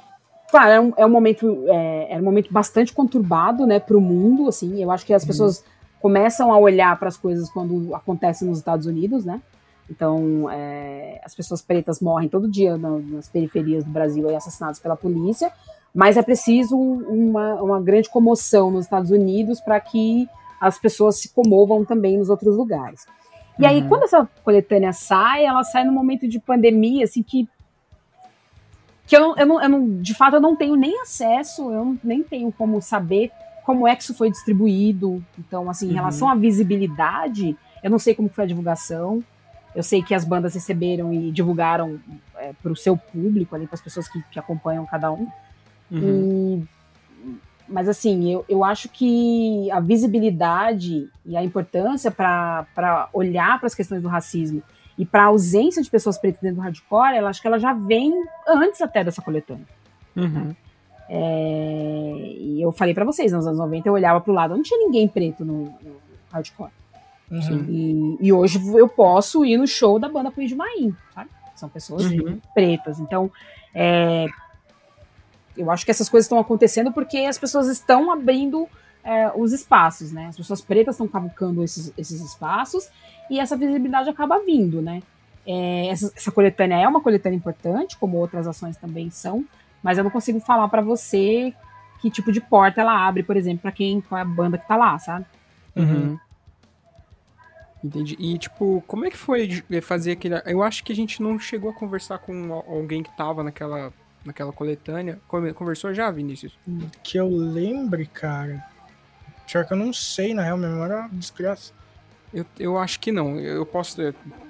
Claro, 0.51 0.70
é 0.72 0.80
um, 0.80 0.92
é 0.96 1.07
um 1.07 1.11
momento, 1.11 1.64
é, 1.68 2.14
é, 2.14 2.18
um 2.18 2.24
momento 2.24 2.53
bastante 2.53 2.92
conturbado, 2.92 3.64
né, 3.68 3.78
para 3.78 3.96
o 3.96 4.01
mundo, 4.01 4.48
assim. 4.48 4.82
Eu 4.82 4.90
acho 4.90 5.07
que 5.07 5.14
as 5.14 5.22
uhum. 5.22 5.28
Começam 6.01 6.53
a 6.53 6.59
olhar 6.59 6.98
para 6.98 7.09
as 7.09 7.16
coisas 7.16 7.51
quando 7.51 7.94
acontecem 7.94 8.48
nos 8.48 8.59
Estados 8.59 8.86
Unidos, 8.86 9.24
né? 9.24 9.40
Então, 9.88 10.48
é, 10.51 11.20
as 11.24 11.34
pessoas 11.34 11.61
pretas 11.61 12.01
morrem 12.01 12.28
todo 12.28 12.48
dia 12.48 12.76
nas 12.76 13.28
periferias 13.28 13.84
do 13.84 13.90
Brasil, 13.90 14.28
aí, 14.28 14.36
assassinadas 14.36 14.78
pela 14.78 14.96
polícia, 14.96 15.53
mas 15.92 16.16
é 16.16 16.22
preciso 16.22 16.76
uma, 16.76 17.55
uma 17.61 17.80
grande 17.80 18.09
comoção 18.09 18.70
nos 18.70 18.84
Estados 18.84 19.11
Unidos 19.11 19.61
para 19.61 19.80
que 19.80 20.28
as 20.61 20.78
pessoas 20.78 21.16
se 21.16 21.30
comovam 21.30 21.84
também 21.84 22.18
nos 22.18 22.30
outros 22.30 22.57
lugares. 22.57 23.05
E 23.59 23.66
aí, 23.66 23.82
uhum. 23.82 23.88
quando 23.88 24.05
essa 24.05 24.28
coletânea 24.44 24.92
sai, 24.92 25.44
ela 25.44 25.64
sai 25.64 25.84
num 25.84 25.92
momento 25.92 26.28
de 26.28 26.38
pandemia, 26.38 27.05
assim, 27.05 27.22
que 27.22 27.48
que 29.07 29.16
eu, 29.16 29.34
eu, 29.36 29.44
não, 29.44 29.61
eu 29.61 29.68
não, 29.68 30.01
de 30.01 30.14
fato, 30.14 30.36
eu 30.36 30.40
não 30.40 30.55
tenho 30.55 30.76
nem 30.76 31.01
acesso, 31.01 31.68
eu 31.72 31.96
nem 32.05 32.22
tenho 32.22 32.53
como 32.53 32.80
saber 32.80 33.32
como 33.70 33.86
é 33.86 33.94
que 33.94 34.02
isso 34.02 34.14
foi 34.14 34.28
distribuído. 34.32 35.24
Então, 35.38 35.70
assim, 35.70 35.86
em 35.86 35.88
uhum. 35.90 35.94
relação 35.94 36.28
à 36.28 36.34
visibilidade, 36.34 37.56
eu 37.84 37.88
não 37.88 38.00
sei 38.00 38.16
como 38.16 38.28
foi 38.28 38.42
a 38.42 38.46
divulgação. 38.46 39.22
Eu 39.72 39.84
sei 39.84 40.02
que 40.02 40.12
as 40.12 40.24
bandas 40.24 40.54
receberam 40.54 41.12
e 41.12 41.30
divulgaram 41.30 42.00
é, 42.36 42.52
para 42.60 42.72
o 42.72 42.76
seu 42.76 42.96
público, 42.96 43.54
ali, 43.54 43.68
para 43.68 43.76
as 43.76 43.80
pessoas 43.80 44.08
que, 44.08 44.20
que, 44.32 44.40
acompanham 44.40 44.84
cada 44.86 45.12
um. 45.12 45.28
Uhum. 45.88 46.66
E, 46.66 46.68
mas, 47.68 47.88
assim, 47.88 48.32
eu, 48.32 48.44
eu 48.48 48.64
acho 48.64 48.88
que 48.88 49.70
a 49.70 49.78
visibilidade 49.78 51.08
e 51.24 51.36
a 51.36 51.44
importância 51.44 52.10
para 52.10 53.08
olhar 53.12 53.60
para 53.60 53.68
as 53.68 53.74
questões 53.74 54.02
do 54.02 54.08
racismo 54.08 54.60
e 54.98 55.06
para 55.06 55.22
a 55.22 55.26
ausência 55.26 55.80
de 55.80 55.88
pessoas 55.88 56.18
pretas 56.18 56.40
dentro 56.40 56.56
do 56.56 56.62
hardcore, 56.62 57.16
ela 57.16 57.30
acho 57.30 57.40
que 57.40 57.46
ela 57.46 57.60
já 57.60 57.72
vem 57.72 58.12
antes 58.48 58.82
até 58.82 59.04
dessa 59.04 59.22
coletânea. 59.22 59.64
Uhum. 60.16 60.56
É, 61.12 62.36
e 62.38 62.62
eu 62.62 62.70
falei 62.70 62.94
para 62.94 63.04
vocês, 63.04 63.32
nos 63.32 63.44
anos 63.44 63.58
90 63.58 63.88
eu 63.88 63.92
olhava 63.92 64.20
pro 64.20 64.32
lado, 64.32 64.54
não 64.54 64.62
tinha 64.62 64.78
ninguém 64.78 65.08
preto 65.08 65.44
no, 65.44 65.64
no 65.64 65.96
hardcore. 66.32 66.70
Uhum. 67.28 67.66
E, 67.68 68.16
e, 68.20 68.32
hoje 68.32 68.61
eu 68.76 68.88
posso 68.88 69.44
ir 69.44 69.56
no 69.56 69.66
show 69.66 69.98
da 69.98 70.08
banda 70.08 70.30
Punho 70.30 70.46
de 70.46 70.54
Maim, 70.54 70.94
sabe? 71.12 71.30
São 71.56 71.68
pessoas 71.68 72.04
uhum. 72.06 72.40
pretas. 72.54 73.00
Então, 73.00 73.30
é, 73.74 74.26
eu 75.56 75.68
acho 75.70 75.84
que 75.84 75.90
essas 75.90 76.08
coisas 76.08 76.26
estão 76.26 76.38
acontecendo 76.38 76.92
porque 76.92 77.18
as 77.18 77.38
pessoas 77.38 77.66
estão 77.66 78.12
abrindo 78.12 78.68
é, 79.02 79.32
os 79.34 79.52
espaços, 79.52 80.12
né? 80.12 80.26
As 80.26 80.36
pessoas 80.36 80.61
pretas 80.61 80.94
estão 80.94 81.08
cavucando 81.08 81.62
esses, 81.64 81.92
esses 81.98 82.20
espaços 82.20 82.88
e 83.28 83.40
essa 83.40 83.56
visibilidade 83.56 84.08
acaba 84.08 84.38
vindo, 84.40 84.80
né? 84.80 85.02
É, 85.46 85.88
essa, 85.88 86.12
essa, 86.14 86.30
coletânea 86.30 86.76
é 86.76 86.86
uma 86.86 87.00
coletânea 87.00 87.36
importante, 87.36 87.96
como 87.98 88.16
outras 88.18 88.46
ações 88.46 88.76
também 88.76 89.11
são, 89.11 89.44
mas 89.82 89.98
eu 89.98 90.04
não 90.04 90.10
consigo 90.10 90.40
falar 90.40 90.68
para 90.68 90.82
você 90.82 91.54
que 92.00 92.10
tipo 92.10 92.32
de 92.32 92.40
porta 92.40 92.80
ela 92.80 93.06
abre, 93.06 93.22
por 93.22 93.36
exemplo, 93.36 93.62
para 93.62 93.72
quem 93.72 94.00
qual 94.00 94.18
é 94.18 94.22
a 94.22 94.24
banda 94.24 94.58
que 94.58 94.66
tá 94.66 94.76
lá, 94.76 94.98
sabe? 94.98 95.26
Uhum. 95.76 96.18
Entendi. 97.82 98.16
E, 98.18 98.38
tipo, 98.38 98.82
como 98.86 99.06
é 99.06 99.10
que 99.10 99.16
foi 99.16 99.62
fazer 99.82 100.12
aquele. 100.12 100.34
Eu 100.44 100.62
acho 100.62 100.84
que 100.84 100.92
a 100.92 100.96
gente 100.96 101.22
não 101.22 101.38
chegou 101.38 101.70
a 101.70 101.74
conversar 101.74 102.18
com 102.18 102.52
alguém 102.52 103.02
que 103.02 103.14
tava 103.16 103.42
naquela, 103.42 103.92
naquela 104.24 104.52
coletânea. 104.52 105.18
Conversou 105.26 105.94
já, 105.94 106.10
Vinícius? 106.10 106.58
Que 107.02 107.18
eu 107.18 107.28
lembre, 107.28 108.06
cara. 108.06 108.62
Pior 109.50 109.66
que 109.66 109.72
eu 109.72 109.78
não 109.78 109.92
sei, 109.92 110.34
na 110.34 110.42
real, 110.42 110.58
memória 110.58 110.94
é 110.94 110.96
uma 111.00 111.08
desgraça. 111.08 111.72
Eu, 112.32 112.44
eu 112.58 112.78
acho 112.78 113.00
que 113.00 113.10
não. 113.10 113.38
Eu 113.40 113.66
posso. 113.66 114.00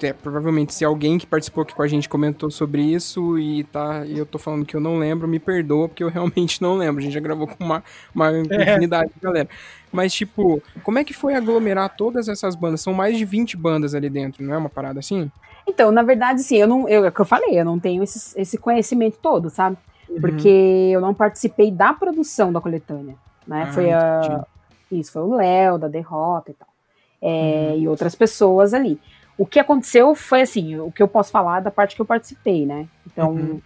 É, 0.03 0.13
provavelmente, 0.13 0.75
se 0.75 0.85
alguém 0.85 1.17
que 1.17 1.27
participou 1.27 1.63
aqui 1.63 1.75
com 1.75 1.83
a 1.83 1.89
gente 1.89 2.09
comentou 2.09 2.51
sobre 2.51 2.83
isso 2.83 3.39
e 3.39 3.65
tá. 3.65 4.05
E 4.05 4.19
eu 4.19 4.27
tô 4.27 4.39
falando 4.39 4.67
que 4.67 4.77
eu 4.77 4.81
não 4.81 4.99
lembro, 4.99 5.27
me 5.27 5.39
perdoa, 5.39 5.89
porque 5.89 6.05
eu 6.05 6.09
realmente 6.11 6.61
não 6.61 6.75
lembro. 6.75 7.01
A 7.01 7.03
gente 7.03 7.15
já 7.15 7.21
gravou 7.21 7.47
com 7.47 7.65
uma, 7.65 7.83
uma 8.15 8.31
é. 8.31 8.41
infinidade 8.41 9.11
de 9.15 9.21
galera. 9.21 9.49
Mas, 9.91 10.13
tipo, 10.13 10.63
como 10.83 10.99
é 10.99 11.05
que 11.05 11.15
foi 11.15 11.35
aglomerar 11.35 11.97
todas 11.97 12.29
essas 12.29 12.55
bandas? 12.55 12.83
São 12.83 12.93
mais 12.93 13.17
de 13.17 13.25
20 13.25 13.57
bandas 13.57 13.95
ali 13.95 14.11
dentro, 14.11 14.45
não 14.45 14.55
é 14.55 14.59
uma 14.59 14.69
parada 14.69 15.01
assim? 15.01 15.31
Então, 15.67 15.91
na 15.91 16.03
verdade, 16.03 16.43
sim, 16.43 16.59
eu 16.59 16.69
não. 16.69 16.87
Eu, 16.87 17.07
é 17.07 17.09
o 17.09 17.13
que 17.13 17.21
eu 17.21 17.25
falei, 17.25 17.59
eu 17.59 17.65
não 17.65 17.79
tenho 17.79 18.03
esse, 18.03 18.39
esse 18.39 18.59
conhecimento 18.59 19.19
todo, 19.23 19.49
sabe? 19.49 19.79
Uhum. 20.07 20.21
Porque 20.21 20.91
eu 20.93 21.01
não 21.01 21.15
participei 21.15 21.71
da 21.71 21.95
produção 21.95 22.53
da 22.53 22.61
coletânea. 22.61 23.15
Né? 23.47 23.65
Ah, 23.67 23.73
foi 23.73 23.91
a. 23.91 24.45
Isso, 24.93 25.13
foi 25.13 25.23
o 25.23 25.35
Léo, 25.35 25.79
da 25.79 25.89
Derrota 25.89 26.51
e 26.51 26.55
tal 26.55 26.70
é, 27.21 27.71
uhum. 27.73 27.81
e 27.81 27.89
outras 27.89 28.15
pessoas 28.15 28.75
ali. 28.75 29.01
O 29.37 29.47
que 29.47 29.59
aconteceu 29.59 30.15
foi 30.15 30.43
assim, 30.43 30.79
o 30.79 30.93
que 30.93 31.03
eu 31.03 31.09
posso 31.09 31.31
falar 31.31 31.61
da 31.61 31.71
parte 31.71 31.97
que 31.97 32.03
eu 32.03 32.07
participei, 32.07 32.67
né? 32.67 32.87
Então, 33.07 33.31
uhum. 33.33 33.61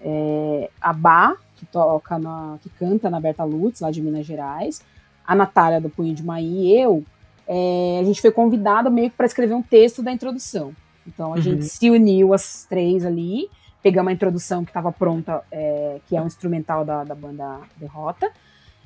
é, 0.00 0.70
a 0.80 0.92
Bá, 0.92 1.36
que 1.56 1.66
toca 1.66 2.18
na, 2.18 2.58
que 2.62 2.68
canta 2.70 3.10
na 3.10 3.20
Berta 3.20 3.44
Lutz, 3.44 3.80
lá 3.80 3.90
de 3.90 4.02
Minas 4.02 4.26
Gerais, 4.26 4.82
a 5.26 5.34
Natália 5.34 5.80
do 5.80 5.90
Punho 5.90 6.14
de 6.14 6.24
Maí 6.24 6.66
e 6.66 6.80
eu, 6.80 7.04
é, 7.46 7.98
a 8.00 8.04
gente 8.04 8.20
foi 8.20 8.30
convidada 8.30 8.88
meio 8.88 9.10
que 9.10 9.16
para 9.16 9.26
escrever 9.26 9.54
um 9.54 9.62
texto 9.62 10.02
da 10.02 10.10
introdução. 10.10 10.72
Então 11.06 11.32
a 11.32 11.36
uhum. 11.36 11.42
gente 11.42 11.64
se 11.64 11.90
uniu 11.90 12.32
as 12.32 12.64
três 12.68 13.04
ali, 13.04 13.48
pegamos 13.82 14.10
a 14.10 14.14
introdução 14.14 14.64
que 14.64 14.70
estava 14.70 14.90
pronta, 14.90 15.42
é, 15.50 16.00
que 16.06 16.16
é 16.16 16.22
um 16.22 16.26
instrumental 16.26 16.84
da, 16.84 17.04
da 17.04 17.14
banda 17.14 17.60
Derrota, 17.76 18.30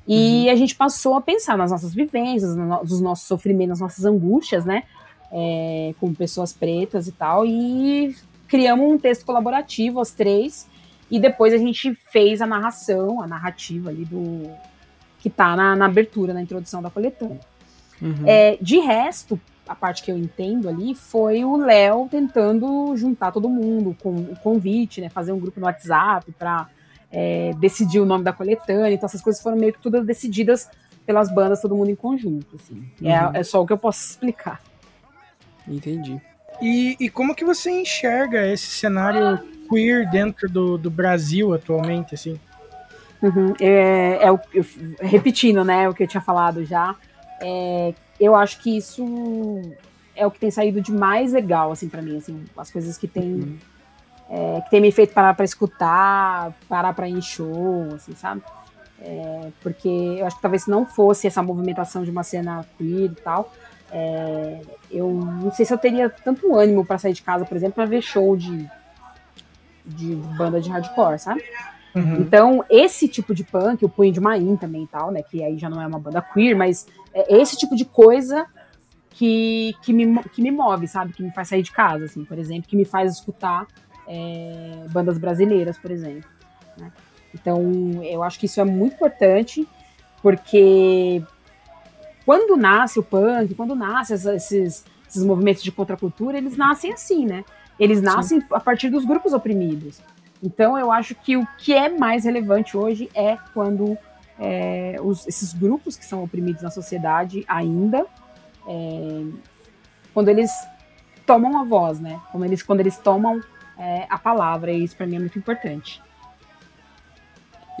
e 0.07 0.45
uhum. 0.45 0.51
a 0.51 0.55
gente 0.55 0.75
passou 0.75 1.15
a 1.15 1.21
pensar 1.21 1.57
nas 1.57 1.71
nossas 1.71 1.93
vivências, 1.93 2.55
nos 2.55 3.01
nossos 3.01 3.27
sofrimentos, 3.27 3.69
nas 3.69 3.79
nossas 3.79 4.05
angústias, 4.05 4.63
né? 4.63 4.83
É, 5.31 5.93
como 5.99 6.15
pessoas 6.15 6.53
pretas 6.53 7.07
e 7.07 7.11
tal. 7.11 7.45
E 7.45 8.15
criamos 8.47 8.91
um 8.91 8.97
texto 8.97 9.25
colaborativo, 9.25 9.99
as 9.99 10.11
três. 10.11 10.67
E 11.09 11.19
depois 11.19 11.53
a 11.53 11.57
gente 11.57 11.93
fez 12.11 12.41
a 12.41 12.45
narração, 12.45 13.21
a 13.21 13.27
narrativa 13.27 13.89
ali 13.89 14.05
do. 14.05 14.49
que 15.19 15.29
tá 15.29 15.55
na, 15.55 15.75
na 15.75 15.85
abertura, 15.85 16.33
na 16.33 16.41
introdução 16.41 16.81
da 16.81 16.89
coletânea. 16.89 17.39
Uhum. 18.01 18.23
É, 18.25 18.57
de 18.61 18.77
resto, 18.77 19.39
a 19.67 19.73
parte 19.73 20.03
que 20.03 20.11
eu 20.11 20.17
entendo 20.17 20.69
ali 20.69 20.93
foi 20.93 21.43
o 21.43 21.57
Léo 21.57 22.07
tentando 22.09 22.95
juntar 22.95 23.31
todo 23.31 23.49
mundo 23.49 23.95
com 24.01 24.11
o 24.11 24.35
convite, 24.43 25.01
né? 25.01 25.09
Fazer 25.09 25.31
um 25.31 25.39
grupo 25.39 25.59
no 25.59 25.65
WhatsApp 25.65 26.31
para 26.33 26.67
é, 27.15 27.53
decidir 27.57 28.01
o 28.01 28.05
nome 28.05 28.25
da 28.25 28.33
coletânea, 28.33 28.91
então 28.91 29.07
essas 29.07 29.21
coisas 29.21 29.41
foram 29.41 29.55
meio 29.55 29.71
que 29.71 29.79
todas 29.79 30.05
decididas 30.05 30.69
pelas 31.05 31.33
bandas, 31.33 31.61
todo 31.61 31.73
mundo 31.73 31.89
em 31.89 31.95
conjunto, 31.95 32.57
assim. 32.57 32.85
É, 33.01 33.21
uhum. 33.21 33.35
É, 33.35 33.39
é 33.39 33.43
só 33.43 33.61
o 33.61 33.65
que 33.65 33.71
eu 33.71 33.77
posso 33.77 34.11
explicar. 34.11 34.61
Entendi. 35.65 36.21
E, 36.61 36.97
e 36.99 37.09
como 37.09 37.33
que 37.33 37.45
você 37.45 37.71
enxerga 37.71 38.45
esse 38.45 38.67
cenário 38.67 39.39
queer 39.69 40.09
dentro 40.09 40.49
do, 40.49 40.77
do 40.77 40.91
Brasil 40.91 41.53
atualmente, 41.53 42.15
assim? 42.15 42.37
Uhum. 43.21 43.53
É, 43.61 44.25
é 44.25 44.31
o, 44.31 44.37
eu, 44.53 44.65
repetindo, 44.99 45.63
né, 45.63 45.87
o 45.87 45.93
que 45.93 46.03
eu 46.03 46.07
tinha 46.07 46.21
falado 46.21 46.65
já, 46.65 46.95
é, 47.41 47.93
eu 48.19 48.35
acho 48.35 48.61
que 48.61 48.75
isso 48.75 49.61
é 50.13 50.27
o 50.27 50.31
que 50.31 50.39
tem 50.39 50.51
saído 50.51 50.81
de 50.81 50.91
mais 50.91 51.31
legal, 51.31 51.71
assim, 51.71 51.87
para 51.87 52.01
mim, 52.01 52.17
assim, 52.17 52.43
as 52.57 52.69
coisas 52.69 52.97
que 52.97 53.07
tem 53.07 53.35
uhum 53.35 53.57
é, 54.29 54.61
que 54.61 54.69
tem 54.69 54.81
me 54.81 54.91
feito 54.91 55.13
parar 55.13 55.33
para 55.33 55.45
escutar, 55.45 56.53
parar 56.67 56.93
para 56.93 57.07
ir 57.07 57.13
em 57.13 57.21
show, 57.21 57.87
assim, 57.93 58.15
sabe? 58.15 58.41
É, 58.99 59.51
porque 59.61 59.87
eu 59.87 60.25
acho 60.25 60.35
que 60.37 60.41
talvez 60.41 60.63
se 60.63 60.69
não 60.69 60.85
fosse 60.85 61.27
essa 61.27 61.43
movimentação 61.43 62.03
de 62.03 62.09
uma 62.09 62.23
cena 62.23 62.65
queer 62.77 63.11
e 63.11 63.15
tal, 63.15 63.51
é, 63.91 64.61
eu 64.89 65.11
não 65.11 65.51
sei 65.51 65.65
se 65.65 65.73
eu 65.73 65.77
teria 65.77 66.09
tanto 66.09 66.55
ânimo 66.55 66.85
para 66.85 66.97
sair 66.97 67.13
de 67.13 67.21
casa, 67.21 67.45
por 67.45 67.55
exemplo, 67.55 67.75
para 67.75 67.85
ver 67.85 68.01
show 68.01 68.35
de, 68.35 68.67
de 69.85 70.15
banda 70.37 70.59
de 70.59 70.69
hardcore, 70.69 71.19
sabe? 71.19 71.43
Uhum. 71.93 72.15
Então, 72.15 72.65
esse 72.69 73.07
tipo 73.07 73.33
de 73.33 73.43
punk, 73.43 73.85
o 73.85 73.89
Punho 73.89 74.11
de 74.11 74.19
Maim 74.19 74.57
também 74.57 74.83
e 74.83 74.87
tal, 74.87 75.11
né? 75.11 75.23
Que 75.23 75.43
aí 75.43 75.57
já 75.57 75.69
não 75.69 75.81
é 75.81 75.87
uma 75.87 75.99
banda 75.99 76.21
queer, 76.21 76.55
mas 76.55 76.87
é 77.13 77.37
esse 77.37 77.55
tipo 77.55 77.75
de 77.75 77.85
coisa 77.85 78.45
que, 79.11 79.73
que, 79.81 79.93
me, 79.93 80.21
que 80.23 80.41
me 80.41 80.51
move, 80.51 80.87
sabe? 80.87 81.13
Que 81.13 81.23
me 81.23 81.31
faz 81.31 81.47
sair 81.47 81.61
de 81.61 81.71
casa, 81.71 82.05
assim, 82.05 82.25
por 82.25 82.37
exemplo, 82.37 82.67
que 82.67 82.75
me 82.75 82.83
faz 82.83 83.13
escutar 83.13 83.65
é, 84.07 84.85
bandas 84.91 85.17
brasileiras, 85.17 85.77
por 85.77 85.91
exemplo. 85.91 86.29
Né? 86.77 86.91
Então, 87.33 87.61
eu 88.03 88.23
acho 88.23 88.39
que 88.39 88.45
isso 88.45 88.61
é 88.61 88.63
muito 88.63 88.95
importante, 88.95 89.67
porque 90.21 91.21
quando 92.25 92.55
nasce 92.55 92.99
o 92.99 93.03
punk, 93.03 93.53
quando 93.55 93.75
nascem 93.75 94.15
esses, 94.15 94.85
esses 95.07 95.23
movimentos 95.23 95.61
de 95.61 95.71
contracultura, 95.71 96.37
eles 96.37 96.57
nascem 96.57 96.93
assim, 96.93 97.25
né? 97.25 97.43
Eles 97.79 98.01
nascem 98.01 98.39
Sim. 98.39 98.47
a 98.51 98.59
partir 98.59 98.89
dos 98.89 99.05
grupos 99.05 99.33
oprimidos. 99.33 100.01
Então, 100.41 100.77
eu 100.77 100.91
acho 100.91 101.13
que 101.13 101.35
o 101.35 101.45
que 101.57 101.73
é 101.73 101.89
mais 101.89 102.23
relevante 102.23 102.77
hoje 102.77 103.09
é 103.13 103.37
quando 103.53 103.97
é, 104.39 104.97
os, 105.01 105.27
esses 105.27 105.53
grupos 105.53 105.95
que 105.95 106.05
são 106.05 106.23
oprimidos 106.23 106.61
na 106.61 106.69
sociedade 106.69 107.43
ainda, 107.47 108.05
é, 108.67 109.25
quando 110.13 110.29
eles 110.29 110.51
tomam 111.25 111.59
a 111.59 111.63
voz, 111.63 111.99
né? 111.99 112.19
Quando 112.31 112.45
eles, 112.45 112.63
quando 112.63 112.79
eles 112.79 112.97
tomam 112.97 113.41
é, 113.77 114.05
a 114.09 114.17
palavra, 114.17 114.71
e 114.71 114.83
isso 114.83 114.95
para 114.95 115.05
mim 115.05 115.17
é 115.17 115.19
muito 115.19 115.37
importante. 115.37 116.01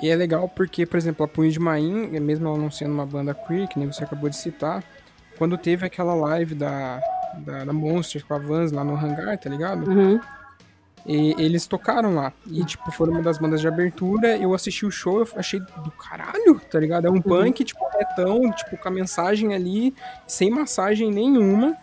E 0.01 0.09
é 0.09 0.15
legal 0.15 0.49
porque, 0.49 0.85
por 0.85 0.97
exemplo, 0.97 1.25
a 1.25 1.27
Punho 1.27 1.51
de 1.51 1.59
Maim, 1.59 2.07
mesmo 2.19 2.47
ela 2.47 2.57
não 2.57 2.69
sendo 2.69 2.93
uma 2.93 3.05
banda 3.05 3.33
queer, 3.33 3.67
que 3.67 3.79
nem 3.79 3.91
você 3.91 4.03
acabou 4.03 4.29
de 4.29 4.35
citar, 4.35 4.83
quando 5.37 5.57
teve 5.57 5.85
aquela 5.85 6.13
live 6.13 6.53
da, 6.53 6.99
da, 7.37 7.65
da 7.65 7.73
Monsters 7.73 8.23
com 8.23 8.33
a 8.33 8.37
Vans 8.37 8.71
lá 8.71 8.83
no 8.83 8.95
hangar, 8.95 9.37
tá 9.37 9.49
ligado? 9.49 9.89
Uhum. 9.89 10.19
E 11.05 11.35
eles 11.37 11.67
tocaram 11.67 12.15
lá. 12.15 12.33
E, 12.47 12.63
tipo, 12.65 12.91
foram 12.91 13.13
uma 13.13 13.21
das 13.21 13.37
bandas 13.37 13.61
de 13.61 13.67
abertura. 13.67 14.35
Eu 14.37 14.53
assisti 14.53 14.85
o 14.85 14.91
show, 14.91 15.19
eu 15.19 15.27
achei 15.35 15.59
do 15.59 15.91
caralho, 15.91 16.59
tá 16.59 16.79
ligado? 16.79 17.05
É 17.05 17.09
um 17.09 17.15
uhum. 17.15 17.21
punk, 17.21 17.63
tipo, 17.63 17.79
retão, 17.97 18.51
tipo, 18.51 18.75
com 18.75 18.87
a 18.87 18.91
mensagem 18.91 19.53
ali, 19.53 19.93
sem 20.25 20.49
massagem 20.49 21.11
nenhuma. 21.11 21.77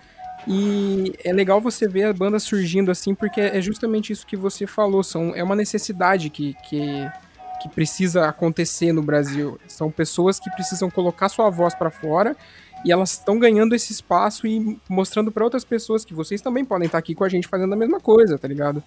E 0.47 1.14
é 1.24 1.32
legal 1.32 1.61
você 1.61 1.86
ver 1.86 2.05
a 2.05 2.12
banda 2.12 2.38
surgindo 2.38 2.90
assim, 2.90 3.14
porque 3.14 3.40
é 3.40 3.61
justamente 3.61 4.12
isso 4.12 4.26
que 4.26 4.36
você 4.36 4.66
falou. 4.66 5.03
São, 5.03 5.32
é 5.34 5.43
uma 5.43 5.55
necessidade 5.55 6.30
que, 6.30 6.55
que, 6.68 7.11
que 7.62 7.68
precisa 7.68 8.28
acontecer 8.28 8.93
no 8.93 9.03
Brasil. 9.03 9.59
São 9.68 9.90
pessoas 9.90 10.40
que 10.40 10.51
precisam 10.51 10.90
colocar 10.90 11.28
sua 11.28 11.49
voz 11.49 11.74
para 11.74 11.90
fora 11.90 12.36
e 12.84 12.90
elas 12.90 13.12
estão 13.12 13.38
ganhando 13.38 13.74
esse 13.74 13.93
espaço 13.93 14.47
e 14.47 14.78
mostrando 14.88 15.30
para 15.30 15.45
outras 15.45 15.64
pessoas 15.64 16.05
que 16.05 16.12
vocês 16.12 16.40
também 16.40 16.64
podem 16.64 16.86
estar 16.86 16.97
tá 16.97 17.01
aqui 17.01 17.14
com 17.14 17.24
a 17.24 17.28
gente 17.28 17.47
fazendo 17.47 17.72
a 17.72 17.76
mesma 17.76 18.01
coisa, 18.01 18.36
tá 18.36 18.49
ligado? 18.49 18.82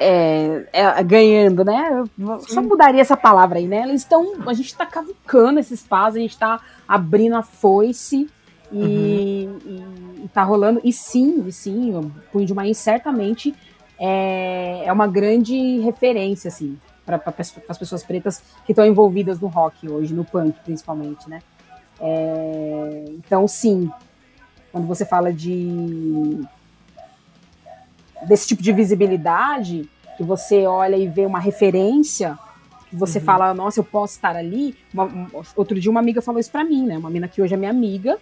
É, 0.00 0.66
é, 0.72 1.02
ganhando, 1.02 1.64
né? 1.64 2.04
Sim. 2.16 2.54
Só 2.54 2.62
mudaria 2.62 3.00
essa 3.00 3.16
palavra 3.16 3.58
aí, 3.58 3.66
né? 3.66 3.82
Eles 3.82 4.00
estão. 4.02 4.34
A 4.46 4.54
gente 4.54 4.74
tá 4.74 4.86
cavucando 4.86 5.60
esse 5.60 5.74
espaço, 5.74 6.16
a 6.16 6.20
gente 6.20 6.36
tá 6.36 6.60
abrindo 6.88 7.36
a 7.36 7.42
foice 7.42 8.28
e, 8.72 9.48
uhum. 9.48 9.58
e 9.64 10.11
tá 10.28 10.42
rolando. 10.42 10.80
E 10.84 10.92
sim, 10.92 11.44
e 11.46 11.52
sim, 11.52 11.94
o 11.94 12.10
Punho 12.30 12.46
de 12.46 12.54
Maim 12.54 12.74
certamente 12.74 13.54
é, 13.98 14.82
é 14.84 14.92
uma 14.92 15.06
grande 15.06 15.78
referência, 15.80 16.48
assim, 16.48 16.78
para 17.04 17.22
as 17.68 17.78
pessoas 17.78 18.02
pretas 18.04 18.42
que 18.64 18.72
estão 18.72 18.86
envolvidas 18.86 19.40
no 19.40 19.48
rock 19.48 19.88
hoje, 19.88 20.14
no 20.14 20.24
punk 20.24 20.58
principalmente, 20.64 21.28
né? 21.28 21.40
É, 22.00 23.04
então, 23.10 23.46
sim, 23.46 23.90
quando 24.72 24.86
você 24.86 25.04
fala 25.04 25.32
de 25.32 26.40
desse 28.26 28.46
tipo 28.46 28.62
de 28.62 28.72
visibilidade, 28.72 29.88
que 30.16 30.22
você 30.22 30.66
olha 30.66 30.96
e 30.96 31.08
vê 31.08 31.26
uma 31.26 31.40
referência, 31.40 32.38
que 32.88 32.96
você 32.96 33.18
uhum. 33.18 33.24
fala, 33.24 33.54
nossa, 33.54 33.80
eu 33.80 33.84
posso 33.84 34.14
estar 34.14 34.36
ali. 34.36 34.76
Uma, 34.92 35.04
um, 35.04 35.26
outro 35.56 35.78
dia 35.78 35.90
uma 35.90 36.00
amiga 36.00 36.22
falou 36.22 36.40
isso 36.40 36.50
para 36.50 36.64
mim, 36.64 36.86
né? 36.86 36.98
Uma 36.98 37.10
mina 37.10 37.26
que 37.26 37.40
hoje 37.40 37.54
é 37.54 37.56
minha 37.56 37.70
amiga, 37.70 38.18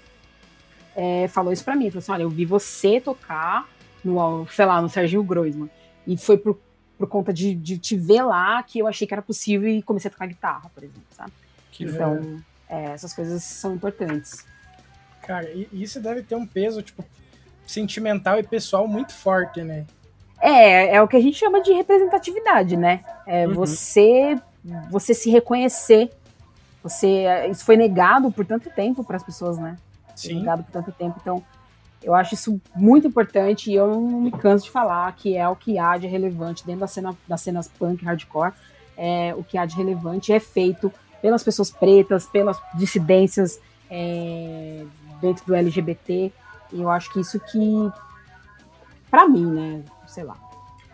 é, 0.94 1.28
falou 1.28 1.52
isso 1.52 1.64
pra 1.64 1.76
mim. 1.76 1.90
Falou 1.90 2.00
assim: 2.00 2.12
olha, 2.12 2.22
eu 2.22 2.30
vi 2.30 2.44
você 2.44 3.00
tocar 3.00 3.68
no, 4.04 4.46
sei 4.48 4.64
lá, 4.64 4.80
no 4.80 4.88
Serginho 4.88 5.22
Groisman. 5.22 5.70
E 6.06 6.16
foi 6.16 6.36
por, 6.36 6.58
por 6.98 7.08
conta 7.08 7.32
de, 7.32 7.54
de 7.54 7.78
te 7.78 7.96
ver 7.96 8.22
lá 8.22 8.62
que 8.62 8.78
eu 8.78 8.86
achei 8.86 9.06
que 9.06 9.14
era 9.14 9.22
possível 9.22 9.68
e 9.68 9.82
comecei 9.82 10.08
a 10.08 10.12
tocar 10.12 10.26
guitarra, 10.26 10.70
por 10.74 10.82
exemplo, 10.82 11.02
sabe? 11.10 11.32
Que 11.70 11.84
então, 11.84 12.40
É, 12.68 12.84
essas 12.86 13.12
coisas 13.12 13.42
são 13.42 13.74
importantes. 13.74 14.44
Cara, 15.22 15.50
isso 15.72 16.00
deve 16.00 16.22
ter 16.22 16.34
um 16.34 16.46
peso, 16.46 16.82
tipo, 16.82 17.04
sentimental 17.66 18.38
e 18.38 18.42
pessoal 18.42 18.88
muito 18.88 19.12
forte, 19.12 19.62
né? 19.62 19.86
É, 20.40 20.96
é 20.96 21.02
o 21.02 21.06
que 21.06 21.16
a 21.16 21.20
gente 21.20 21.36
chama 21.36 21.62
de 21.62 21.72
representatividade, 21.72 22.76
né? 22.76 23.04
É 23.26 23.46
uhum. 23.46 23.54
você 23.54 24.40
você 24.90 25.14
se 25.14 25.30
reconhecer. 25.30 26.10
Você 26.82 27.24
isso 27.50 27.64
foi 27.64 27.76
negado 27.76 28.32
por 28.32 28.46
tanto 28.46 28.70
tempo 28.70 29.04
para 29.04 29.16
as 29.16 29.22
pessoas, 29.22 29.58
né? 29.58 29.76
Sim. 30.28 30.40
negado 30.40 30.62
por 30.64 30.72
tanto 30.72 30.92
tempo, 30.92 31.18
então 31.20 31.42
eu 32.02 32.14
acho 32.14 32.34
isso 32.34 32.60
muito 32.74 33.06
importante 33.06 33.70
e 33.70 33.74
eu 33.74 33.88
não 33.88 34.20
me 34.20 34.30
canso 34.30 34.64
de 34.64 34.70
falar 34.70 35.12
que 35.14 35.36
é 35.36 35.46
o 35.48 35.54
que 35.54 35.78
há 35.78 35.98
de 35.98 36.06
relevante 36.06 36.64
dentro 36.64 36.80
da 36.80 36.86
cena 36.86 37.16
das 37.28 37.40
cenas 37.42 37.68
punk 37.68 38.04
hardcore. 38.04 38.52
É, 38.96 39.34
o 39.36 39.44
que 39.44 39.56
há 39.58 39.64
de 39.64 39.76
relevante 39.76 40.32
é 40.32 40.40
feito 40.40 40.92
pelas 41.20 41.42
pessoas 41.42 41.70
pretas, 41.70 42.26
pelas 42.26 42.60
dissidências 42.74 43.60
é, 43.90 44.84
dentro 45.20 45.44
do 45.46 45.54
LGBT. 45.54 46.32
E 46.72 46.80
eu 46.80 46.90
acho 46.90 47.12
que 47.12 47.20
isso 47.20 47.38
que, 47.38 47.92
para 49.10 49.28
mim, 49.28 49.46
né, 49.46 49.82
sei 50.06 50.24
lá, 50.24 50.36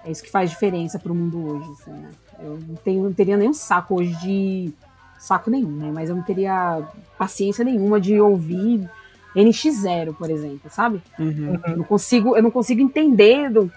é 0.04 0.10
isso 0.10 0.22
que 0.22 0.30
faz 0.30 0.50
diferença 0.50 0.98
para 0.98 1.12
o 1.12 1.14
mundo 1.14 1.46
hoje. 1.46 1.70
Assim, 1.72 1.90
né? 1.92 2.10
Eu 2.40 2.58
não, 2.66 2.74
tenho, 2.76 3.02
não 3.04 3.12
teria 3.12 3.36
nenhum 3.36 3.54
saco 3.54 3.96
hoje 3.96 4.14
de. 4.20 4.72
Saco 5.18 5.50
nenhum, 5.50 5.70
né? 5.70 5.90
Mas 5.92 6.10
eu 6.10 6.16
não 6.16 6.22
teria 6.22 6.82
paciência 7.16 7.64
nenhuma 7.64 8.00
de 8.00 8.20
ouvir 8.20 8.88
NX0, 9.36 10.14
por 10.14 10.30
exemplo, 10.30 10.70
sabe? 10.70 11.02
Uhum. 11.18 11.60
Eu, 11.66 11.76
não 11.76 11.84
consigo, 11.84 12.36
eu 12.36 12.42
não 12.42 12.50
consigo 12.50 12.80
entender, 12.80 13.50
não, 13.50 13.70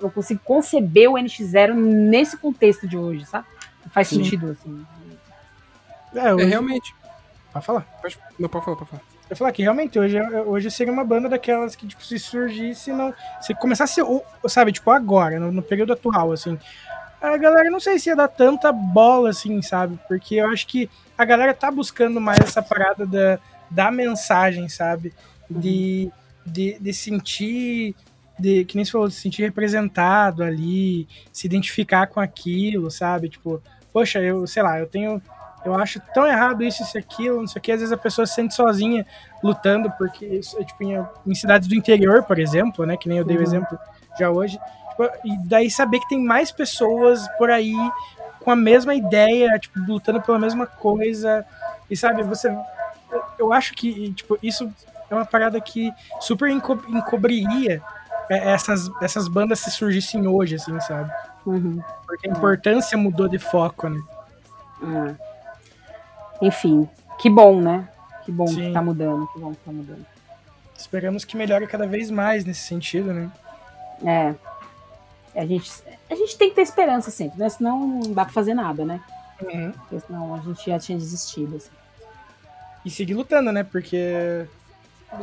não 0.00 0.10
consigo 0.10 0.40
conceber 0.42 1.10
o 1.10 1.14
NX0 1.14 1.74
nesse 1.74 2.36
contexto 2.36 2.88
de 2.88 2.96
hoje, 2.96 3.26
sabe? 3.26 3.46
Não 3.84 3.90
faz 3.90 4.08
Sim. 4.08 4.24
sentido, 4.24 4.50
assim. 4.50 4.86
É, 6.14 6.34
hoje... 6.34 6.44
é 6.44 6.48
realmente. 6.48 6.94
Pode 7.52 7.66
falar. 7.66 7.86
Pode, 8.00 8.18
não, 8.38 8.48
pode 8.48 8.64
falar, 8.64 8.76
pode 8.78 8.90
falar. 8.90 9.02
Eu 9.28 9.36
falar 9.36 9.52
que 9.52 9.62
realmente 9.62 9.98
hoje, 9.98 10.20
hoje 10.20 10.70
seria 10.70 10.92
uma 10.92 11.04
banda 11.04 11.26
daquelas 11.26 11.74
que, 11.74 11.86
tipo, 11.86 12.04
se 12.04 12.18
surgisse, 12.18 12.92
não. 12.92 13.14
Se 13.40 13.54
começasse, 13.54 14.00
sabe, 14.46 14.72
tipo, 14.72 14.90
agora, 14.90 15.38
no, 15.38 15.50
no, 15.50 15.62
período 15.62 15.92
atual, 15.92 16.32
assim. 16.32 16.58
A 17.20 17.36
galera 17.36 17.70
não 17.70 17.80
sei 17.80 17.98
se 17.98 18.10
ia 18.10 18.16
dar 18.16 18.28
tanta 18.28 18.72
bola, 18.72 19.30
assim, 19.30 19.62
sabe? 19.62 19.98
Porque 20.06 20.34
eu 20.34 20.48
acho 20.48 20.66
que 20.66 20.90
a 21.16 21.24
galera 21.24 21.54
tá 21.54 21.70
buscando 21.70 22.20
mais 22.20 22.40
essa 22.40 22.62
parada 22.62 23.06
da, 23.06 23.38
da 23.72 23.90
mensagem, 23.90 24.68
sabe? 24.68 25.12
De, 25.50 26.10
de, 26.46 26.78
de 26.80 26.92
sentir. 26.92 27.94
De, 28.38 28.64
que 28.64 28.76
nem 28.76 28.84
você 28.84 28.90
falou, 28.90 29.08
de 29.08 29.14
se 29.14 29.20
sentir 29.20 29.42
representado 29.42 30.42
ali, 30.42 31.06
se 31.32 31.46
identificar 31.46 32.06
com 32.06 32.18
aquilo, 32.18 32.90
sabe? 32.90 33.28
Tipo, 33.28 33.62
poxa, 33.92 34.20
eu, 34.20 34.46
sei 34.46 34.62
lá, 34.62 34.80
eu 34.80 34.86
tenho 34.86 35.22
eu 35.64 35.74
acho 35.74 36.00
tão 36.12 36.26
errado 36.26 36.64
isso, 36.64 36.82
isso, 36.82 36.98
aquilo, 36.98 37.40
não 37.40 37.46
sei 37.46 37.60
o 37.60 37.62
que. 37.62 37.72
Às 37.72 37.80
vezes 37.80 37.92
a 37.92 37.96
pessoa 37.96 38.26
se 38.26 38.34
sente 38.34 38.54
sozinha 38.54 39.06
lutando, 39.42 39.90
porque 39.96 40.40
é, 40.58 40.64
tipo, 40.64 40.82
em, 40.82 41.06
em, 41.26 41.34
cidades 41.34 41.68
do 41.68 41.74
interior, 41.74 42.24
por 42.24 42.38
exemplo, 42.38 42.84
né? 42.84 42.96
Que 42.96 43.08
nem 43.08 43.18
eu 43.18 43.24
dei 43.24 43.36
o 43.36 43.38
uhum. 43.38 43.46
exemplo 43.46 43.78
já 44.18 44.28
hoje. 44.30 44.58
Tipo, 44.90 45.04
e 45.24 45.38
daí 45.46 45.70
saber 45.70 46.00
que 46.00 46.08
tem 46.08 46.20
mais 46.20 46.50
pessoas 46.50 47.26
por 47.38 47.50
aí 47.50 47.74
com 48.40 48.50
a 48.50 48.56
mesma 48.56 48.94
ideia, 48.94 49.56
tipo, 49.58 49.78
lutando 49.80 50.20
pela 50.20 50.38
mesma 50.38 50.66
coisa. 50.66 51.46
E 51.88 51.96
sabe, 51.96 52.22
você. 52.22 52.52
Eu 53.38 53.52
acho 53.52 53.74
que, 53.74 54.12
tipo, 54.12 54.38
isso 54.42 54.72
é 55.10 55.14
uma 55.14 55.26
parada 55.26 55.60
que 55.60 55.92
super 56.20 56.50
enco 56.50 56.72
encobriria 56.88 57.82
é, 58.30 58.52
essas, 58.52 58.90
essas 59.00 59.28
bandas 59.28 59.60
se 59.60 59.70
surgissem 59.70 60.26
hoje, 60.26 60.54
assim, 60.54 60.78
sabe? 60.80 61.10
Uhum. 61.44 61.82
Porque 62.06 62.28
a 62.28 62.32
importância 62.32 62.96
mudou 62.96 63.28
de 63.28 63.38
foco, 63.38 63.88
né? 63.88 64.00
Uhum. 64.80 65.16
Enfim, 66.40 66.88
que 67.18 67.28
bom, 67.28 67.60
né? 67.60 67.88
Que 68.24 68.32
bom 68.32 68.46
Sim. 68.46 68.68
que 68.68 68.72
tá 68.72 68.82
mudando, 68.82 69.26
que 69.28 69.38
bom 69.38 69.52
que 69.52 69.60
tá 69.64 69.72
mudando. 69.72 70.06
Esperamos 70.76 71.24
que 71.24 71.36
melhore 71.36 71.66
cada 71.66 71.86
vez 71.86 72.10
mais 72.10 72.44
nesse 72.44 72.62
sentido, 72.62 73.12
né? 73.12 73.30
É. 74.04 74.34
A 75.34 75.46
gente, 75.46 75.70
a 76.10 76.14
gente 76.14 76.36
tem 76.36 76.50
que 76.50 76.56
ter 76.56 76.62
esperança 76.62 77.10
sempre, 77.10 77.38
né? 77.38 77.48
Senão 77.48 77.86
não 77.86 78.12
dá 78.12 78.24
pra 78.24 78.32
fazer 78.32 78.54
nada, 78.54 78.84
né? 78.84 79.00
Uhum. 79.42 79.72
Porque 79.72 80.00
senão 80.00 80.34
a 80.34 80.38
gente 80.38 80.68
já 80.68 80.78
tinha 80.78 80.98
desistido. 80.98 81.56
Assim. 81.56 81.70
E 82.84 82.90
seguir 82.90 83.14
lutando, 83.14 83.52
né? 83.52 83.62
Porque, 83.62 84.46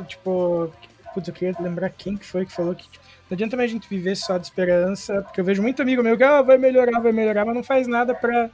tipo, 0.07 0.71
putz, 1.13 1.27
eu 1.27 1.33
queria 1.33 1.55
lembrar 1.59 1.89
quem 1.89 2.15
que 2.17 2.25
foi 2.25 2.45
que 2.45 2.53
falou 2.53 2.73
que 2.73 2.89
tipo, 2.89 3.03
não 3.29 3.35
adianta 3.35 3.57
mais 3.57 3.69
a 3.69 3.73
gente 3.73 3.89
viver 3.89 4.15
só 4.15 4.37
de 4.37 4.45
esperança, 4.45 5.21
porque 5.21 5.39
eu 5.39 5.45
vejo 5.45 5.61
muito 5.61 5.81
amigo 5.81 6.01
meu 6.01 6.17
que 6.17 6.23
ah, 6.23 6.41
vai 6.41 6.57
melhorar, 6.57 6.99
vai 6.99 7.11
melhorar, 7.11 7.45
mas 7.45 7.55
não 7.55 7.63
faz 7.63 7.87
nada 7.87 8.15
pra 8.15 8.49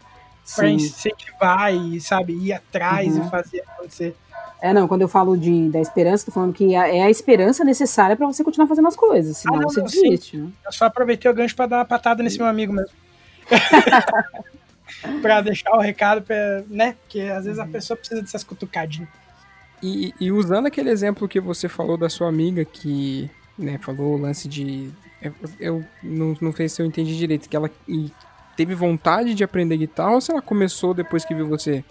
para 0.56 0.70
incentivar 0.70 1.74
e, 1.74 2.00
sabe, 2.00 2.34
ir 2.34 2.54
atrás 2.54 3.18
uhum. 3.18 3.26
e 3.26 3.30
fazer 3.32 3.62
acontecer. 3.62 4.16
É, 4.62 4.72
não, 4.74 4.88
quando 4.88 5.02
eu 5.02 5.08
falo 5.08 5.36
de, 5.36 5.70
da 5.70 5.80
esperança, 5.80 6.26
tô 6.26 6.32
falando 6.32 6.54
que 6.54 6.76
é 6.76 7.04
a 7.04 7.10
esperança 7.10 7.64
necessária 7.64 8.16
para 8.16 8.28
você 8.28 8.44
continuar 8.44 8.68
fazendo 8.68 8.88
as 8.88 8.96
coisas, 8.96 9.38
senão 9.38 9.56
ah, 9.56 9.62
não, 9.62 9.70
você 9.70 9.80
não, 9.80 9.88
desiste. 9.88 10.38
Né? 10.38 10.50
Eu 10.66 10.72
só 10.72 10.86
aproveitei 10.86 11.30
o 11.30 11.34
gancho 11.34 11.56
para 11.56 11.66
dar 11.66 11.78
uma 11.78 11.86
patada 11.86 12.22
nesse 12.22 12.38
meu 12.38 12.48
amigo 12.48 12.74
mesmo. 12.74 12.92
para 15.22 15.42
deixar 15.42 15.72
o 15.72 15.80
recado, 15.80 16.22
pra, 16.22 16.64
né? 16.68 16.96
Porque 17.02 17.22
às 17.22 17.46
vezes 17.46 17.60
a 17.60 17.66
pessoa 17.66 17.98
precisa 17.98 18.22
dessas 18.22 18.44
cutucadinhas. 18.44 19.10
E, 19.82 20.14
e, 20.20 20.32
usando 20.32 20.68
aquele 20.68 20.90
exemplo 20.90 21.28
que 21.28 21.40
você 21.40 21.68
falou 21.68 21.98
da 21.98 22.10
sua 22.10 22.28
amiga 22.28 22.64
que, 22.64 23.30
né, 23.58 23.78
falou 23.82 24.16
o 24.16 24.18
lance 24.18 24.48
de. 24.48 24.92
Eu, 25.22 25.34
eu 25.60 25.86
não, 26.02 26.36
não 26.42 26.54
sei 26.54 26.70
se 26.70 26.82
eu 26.82 26.86
entendi 26.86 27.16
direito, 27.18 27.50
que 27.50 27.56
ela 27.56 27.70
teve 28.56 28.74
vontade 28.74 29.36
de 29.36 29.44
aprender 29.44 29.78
guitarra 29.78 30.12
ou 30.12 30.22
se 30.22 30.32
ela 30.32 30.42
começou 30.42 30.94
depois 30.94 31.26
que 31.26 31.36
viu 31.36 31.48
você? 31.48 31.84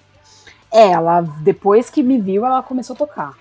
É, 0.73 0.91
ela, 0.91 1.21
depois 1.21 1.91
que 1.91 2.03
me 2.03 2.21
viu, 2.21 2.45
ela 2.45 2.63
começou 2.63 2.95
a 2.95 2.99
tocar. 2.99 3.39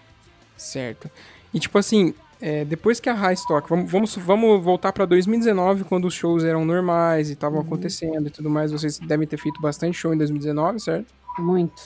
Certo. 0.56 1.10
E 1.54 1.60
tipo 1.60 1.78
assim, 1.78 2.14
é, 2.46 2.66
depois 2.66 3.00
que 3.00 3.10
a 3.10 3.14
High 3.14 3.36
Stock, 3.36 3.70
vamos, 3.70 3.90
vamos, 3.90 4.16
vamos 4.18 4.62
voltar 4.62 4.92
para 4.92 5.06
2019, 5.06 5.86
quando 5.86 6.10
os 6.10 6.14
shows 6.14 6.44
eram 6.44 6.66
normais 6.66 7.30
e 7.30 7.34
estavam 7.34 7.60
uhum. 7.60 7.66
acontecendo 7.66 8.28
e 8.28 8.30
tudo 8.30 8.50
mais. 8.50 8.70
Vocês 8.70 9.00
devem 9.00 9.26
ter 9.26 9.38
feito 9.38 9.62
bastante 9.62 9.98
show 9.98 10.14
em 10.14 10.18
2019, 10.18 10.78
certo? 10.82 11.14
Muito. 11.40 11.82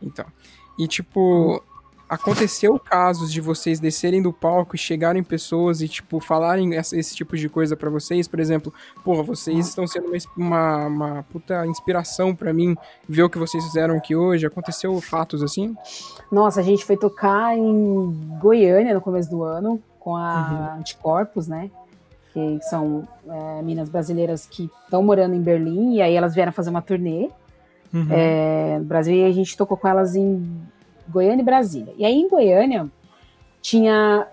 Então. 0.00 0.24
E 0.78 0.86
tipo, 0.86 1.60
aconteceu 2.10 2.76
casos 2.76 3.32
de 3.32 3.40
vocês 3.40 3.78
descerem 3.78 4.20
do 4.20 4.32
palco 4.32 4.74
e 4.74 4.78
chegarem 4.78 5.22
pessoas 5.22 5.80
e, 5.80 5.88
tipo, 5.88 6.18
falarem 6.18 6.74
esse, 6.74 6.98
esse 6.98 7.14
tipo 7.14 7.36
de 7.36 7.48
coisa 7.48 7.76
para 7.76 7.88
vocês? 7.88 8.26
Por 8.26 8.40
exemplo, 8.40 8.74
porra, 9.04 9.22
vocês 9.22 9.68
estão 9.68 9.86
sendo 9.86 10.08
uma, 10.08 10.18
uma, 10.36 10.86
uma 10.86 11.22
puta 11.22 11.64
inspiração 11.66 12.34
para 12.34 12.52
mim 12.52 12.76
ver 13.08 13.22
o 13.22 13.30
que 13.30 13.38
vocês 13.38 13.64
fizeram 13.64 13.96
aqui 13.96 14.16
hoje. 14.16 14.44
Aconteceu 14.44 15.00
fatos 15.00 15.40
assim? 15.40 15.76
Nossa, 16.32 16.58
a 16.58 16.64
gente 16.64 16.84
foi 16.84 16.96
tocar 16.96 17.56
em 17.56 18.36
Goiânia 18.40 18.92
no 18.92 19.00
começo 19.00 19.30
do 19.30 19.44
ano 19.44 19.80
com 20.00 20.16
a 20.16 20.72
uhum. 20.74 20.80
Anticorpos, 20.80 21.46
né? 21.46 21.70
Que 22.32 22.58
são 22.62 23.06
é, 23.28 23.62
minas 23.62 23.88
brasileiras 23.88 24.46
que 24.46 24.68
estão 24.84 25.00
morando 25.00 25.36
em 25.36 25.40
Berlim 25.40 25.94
e 25.94 26.02
aí 26.02 26.14
elas 26.14 26.34
vieram 26.34 26.50
fazer 26.50 26.70
uma 26.70 26.82
turnê 26.82 27.30
uhum. 27.94 28.06
é, 28.10 28.78
no 28.80 28.84
Brasil 28.84 29.14
e 29.14 29.24
a 29.24 29.30
gente 29.30 29.56
tocou 29.56 29.76
com 29.76 29.86
elas 29.86 30.16
em 30.16 30.44
Goiânia 31.10 31.42
e 31.42 31.44
Brasília. 31.44 31.94
E 31.96 32.04
aí 32.04 32.14
em 32.14 32.28
Goiânia 32.28 32.88
tinha. 33.60 34.26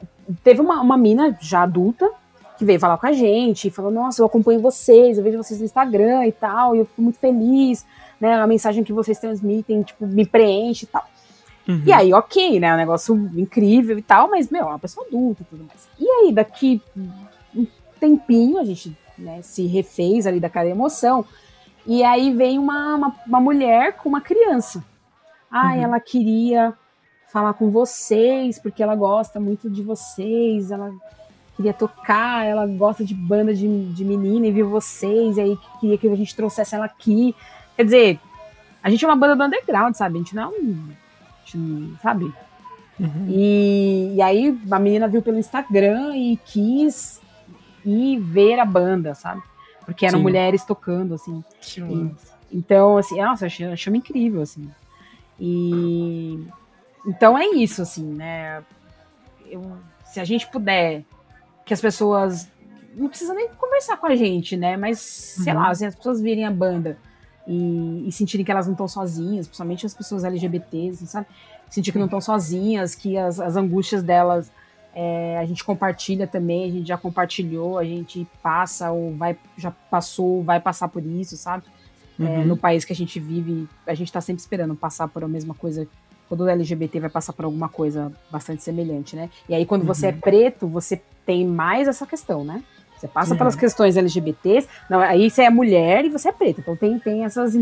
Teve 0.44 0.62
uma, 0.62 0.82
uma 0.82 0.98
mina 0.98 1.38
já 1.40 1.64
adulta 1.64 2.10
que 2.58 2.66
veio 2.66 2.80
falar 2.80 2.98
com 2.98 3.08
a 3.08 3.14
gente, 3.14 3.70
falou: 3.70 3.92
Nossa, 3.92 4.22
eu 4.22 4.26
acompanho 4.26 4.60
vocês, 4.60 5.18
eu 5.18 5.24
vejo 5.24 5.38
vocês 5.38 5.60
no 5.60 5.66
Instagram 5.66 6.26
e 6.26 6.32
tal, 6.32 6.76
e 6.76 6.80
eu 6.80 6.86
fico 6.86 7.02
muito 7.02 7.20
feliz, 7.20 7.86
né? 8.20 8.34
A 8.36 8.48
mensagem 8.48 8.84
que 8.84 8.92
vocês 8.92 9.20
transmitem, 9.20 9.84
tipo, 9.84 10.06
me 10.06 10.26
preenche 10.26 10.86
e 10.86 10.88
tal. 10.88 11.06
Uhum. 11.68 11.84
E 11.86 11.92
aí, 11.92 12.14
ok, 12.14 12.60
né? 12.60 12.74
Um 12.74 12.78
negócio 12.78 13.16
incrível 13.36 13.98
e 13.98 14.02
tal, 14.02 14.30
mas, 14.30 14.50
meu, 14.50 14.62
é 14.62 14.66
uma 14.66 14.80
pessoa 14.80 15.06
adulta 15.06 15.44
e 15.44 15.46
tudo 15.46 15.66
mais. 15.66 15.88
E 16.00 16.08
aí, 16.10 16.34
daqui 16.34 16.82
um 17.56 17.68
tempinho, 18.00 18.58
a 18.58 18.64
gente 18.64 18.96
né, 19.18 19.42
se 19.42 19.66
refez 19.66 20.26
ali 20.26 20.40
daquela 20.40 20.70
emoção. 20.70 21.26
E 21.86 22.04
aí 22.04 22.34
vem 22.34 22.58
uma, 22.60 22.96
uma, 22.96 23.16
uma 23.26 23.40
mulher 23.40 23.94
com 23.98 24.10
uma 24.10 24.22
criança. 24.22 24.84
Ah, 25.52 25.74
uhum. 25.74 25.82
ela 25.82 26.00
queria 26.00 26.74
falar 27.32 27.54
com 27.54 27.70
vocês, 27.70 28.60
porque 28.60 28.82
ela 28.82 28.96
gosta 28.96 29.40
muito 29.40 29.70
de 29.70 29.82
vocês, 29.84 30.72
ela 30.72 30.94
queria 31.56 31.74
tocar, 31.74 32.46
ela 32.46 32.66
gosta 32.68 33.04
de 33.04 33.14
banda 33.14 33.54
de, 33.54 33.94
de 33.94 34.06
menina 34.06 34.48
e 34.48 34.52
viu 34.52 34.70
vocês, 34.70 35.38
e 35.38 35.42
aí 35.42 35.58
queria 35.80 35.98
que 35.98 36.08
a 36.08 36.16
gente 36.16 36.36
trouxesse 36.36 36.76
ela 36.76 36.86
aqui. 36.86 37.36
Quer 37.76 37.84
dizer, 37.84 38.20
a 38.82 38.90
gente 38.90 39.04
é 39.04 39.08
uma 39.08 39.16
banda 39.16 39.36
do 39.36 39.44
underground, 39.44 39.96
sabe? 39.96 40.16
A 40.16 40.18
gente 40.20 40.36
não 40.36 40.44
é 40.44 40.48
um. 40.48 40.90
Sabe? 42.02 42.32
Uhum. 43.00 43.28
E, 43.30 44.14
e 44.16 44.22
aí 44.22 44.60
a 44.70 44.80
menina 44.80 45.08
viu 45.08 45.22
pelo 45.22 45.38
Instagram 45.38 46.16
e 46.16 46.38
quis 46.38 47.22
ir 47.86 48.20
ver 48.20 48.60
a 48.60 48.66
banda, 48.66 49.14
sabe? 49.14 49.42
Porque 49.86 50.06
eram 50.06 50.20
Sim. 50.20 50.24
mulheres 50.24 50.64
tocando, 50.66 51.14
assim. 51.14 51.44
E, 51.78 52.58
então, 52.58 52.98
assim, 52.98 53.22
nossa, 53.22 53.46
eu 53.46 53.48
achei, 53.48 53.66
achei 53.68 53.96
incrível, 53.96 54.42
assim. 54.42 54.70
E 55.40 56.48
então 57.06 57.38
é 57.38 57.46
isso, 57.48 57.82
assim, 57.82 58.06
né? 58.06 58.64
Eu, 59.50 59.78
se 60.06 60.20
a 60.20 60.26
gente 60.26 60.48
puder 60.48 61.04
que 61.66 61.74
as 61.74 61.82
pessoas 61.82 62.50
não 62.96 63.08
precisa 63.08 63.34
nem 63.34 63.50
conversar 63.50 63.98
com 63.98 64.08
a 64.08 64.16
gente, 64.16 64.58
né? 64.58 64.76
Mas 64.76 65.00
sei 65.00 65.54
uhum. 65.54 65.60
lá, 65.60 65.70
assim, 65.70 65.86
as 65.86 65.96
pessoas 65.96 66.20
virem 66.20 66.46
a 66.46 66.52
banda 66.52 66.98
e, 67.48 68.08
e 68.08 68.12
sentirem 68.12 68.46
que 68.46 68.52
elas 68.52 68.66
não 68.66 68.74
estão 68.74 68.88
sozinhas, 68.88 69.48
principalmente 69.48 69.86
as 69.86 69.94
pessoas 69.94 70.24
LGBTs, 70.24 71.08
sabe? 71.08 71.28
Sentir 71.70 71.92
que 71.92 71.98
não 71.98 72.06
estão 72.06 72.22
sozinhas, 72.22 72.96
que 72.96 73.18
as, 73.18 73.40
as 73.40 73.56
angústias 73.56 74.02
delas 74.02 74.52
é, 74.94 75.38
a 75.38 75.46
gente 75.46 75.64
compartilha 75.64 76.26
também, 76.26 76.66
a 76.66 76.72
gente 76.72 76.88
já 76.88 76.98
compartilhou, 76.98 77.78
a 77.78 77.84
gente 77.84 78.28
passa 78.42 78.92
ou 78.92 79.16
vai, 79.16 79.38
já 79.56 79.72
passou, 79.92 80.44
vai 80.44 80.60
passar 80.60 80.88
por 80.88 81.06
isso, 81.06 81.38
sabe? 81.38 81.64
É, 82.20 82.24
uhum. 82.24 82.42
É, 82.42 82.46
no 82.46 82.58
país 82.58 82.84
que 82.84 82.94
a 82.94 82.96
gente 82.96 83.20
vive, 83.20 83.68
a 83.86 83.94
gente 83.94 84.12
tá 84.12 84.22
sempre 84.22 84.42
esperando 84.42 84.76
passar 84.76 85.08
por 85.08 85.24
a 85.24 85.28
mesma 85.28 85.54
coisa. 85.54 85.88
Quando 86.28 86.42
o 86.42 86.50
LGBT 86.50 87.00
vai 87.00 87.10
passar 87.10 87.34
por 87.34 87.46
alguma 87.46 87.70
coisa 87.70 88.12
bastante 88.30 88.64
semelhante, 88.64 89.16
né? 89.16 89.30
E 89.48 89.56
aí, 89.56 89.66
quando 89.66 89.82
uhum. 89.82 89.88
você 89.88 90.08
é 90.08 90.12
uhum. 90.12 90.20
preto, 90.20 90.68
você 90.68 91.02
tem 91.26 91.46
mais 91.46 91.88
essa 91.88 92.06
questão, 92.06 92.44
né? 92.44 92.64
Você 92.98 93.08
passa 93.08 93.32
uhum. 93.32 93.38
pelas 93.38 93.56
questões 93.56 93.96
LGBTs, 93.96 94.68
não, 94.90 95.00
aí 95.00 95.30
você 95.30 95.44
é 95.44 95.50
mulher 95.50 96.04
e 96.04 96.10
você 96.10 96.30
é 96.30 96.32
preta. 96.32 96.62
Então 96.62 96.76
tem, 96.76 96.98
tem 97.00 97.24
essas, 97.24 97.56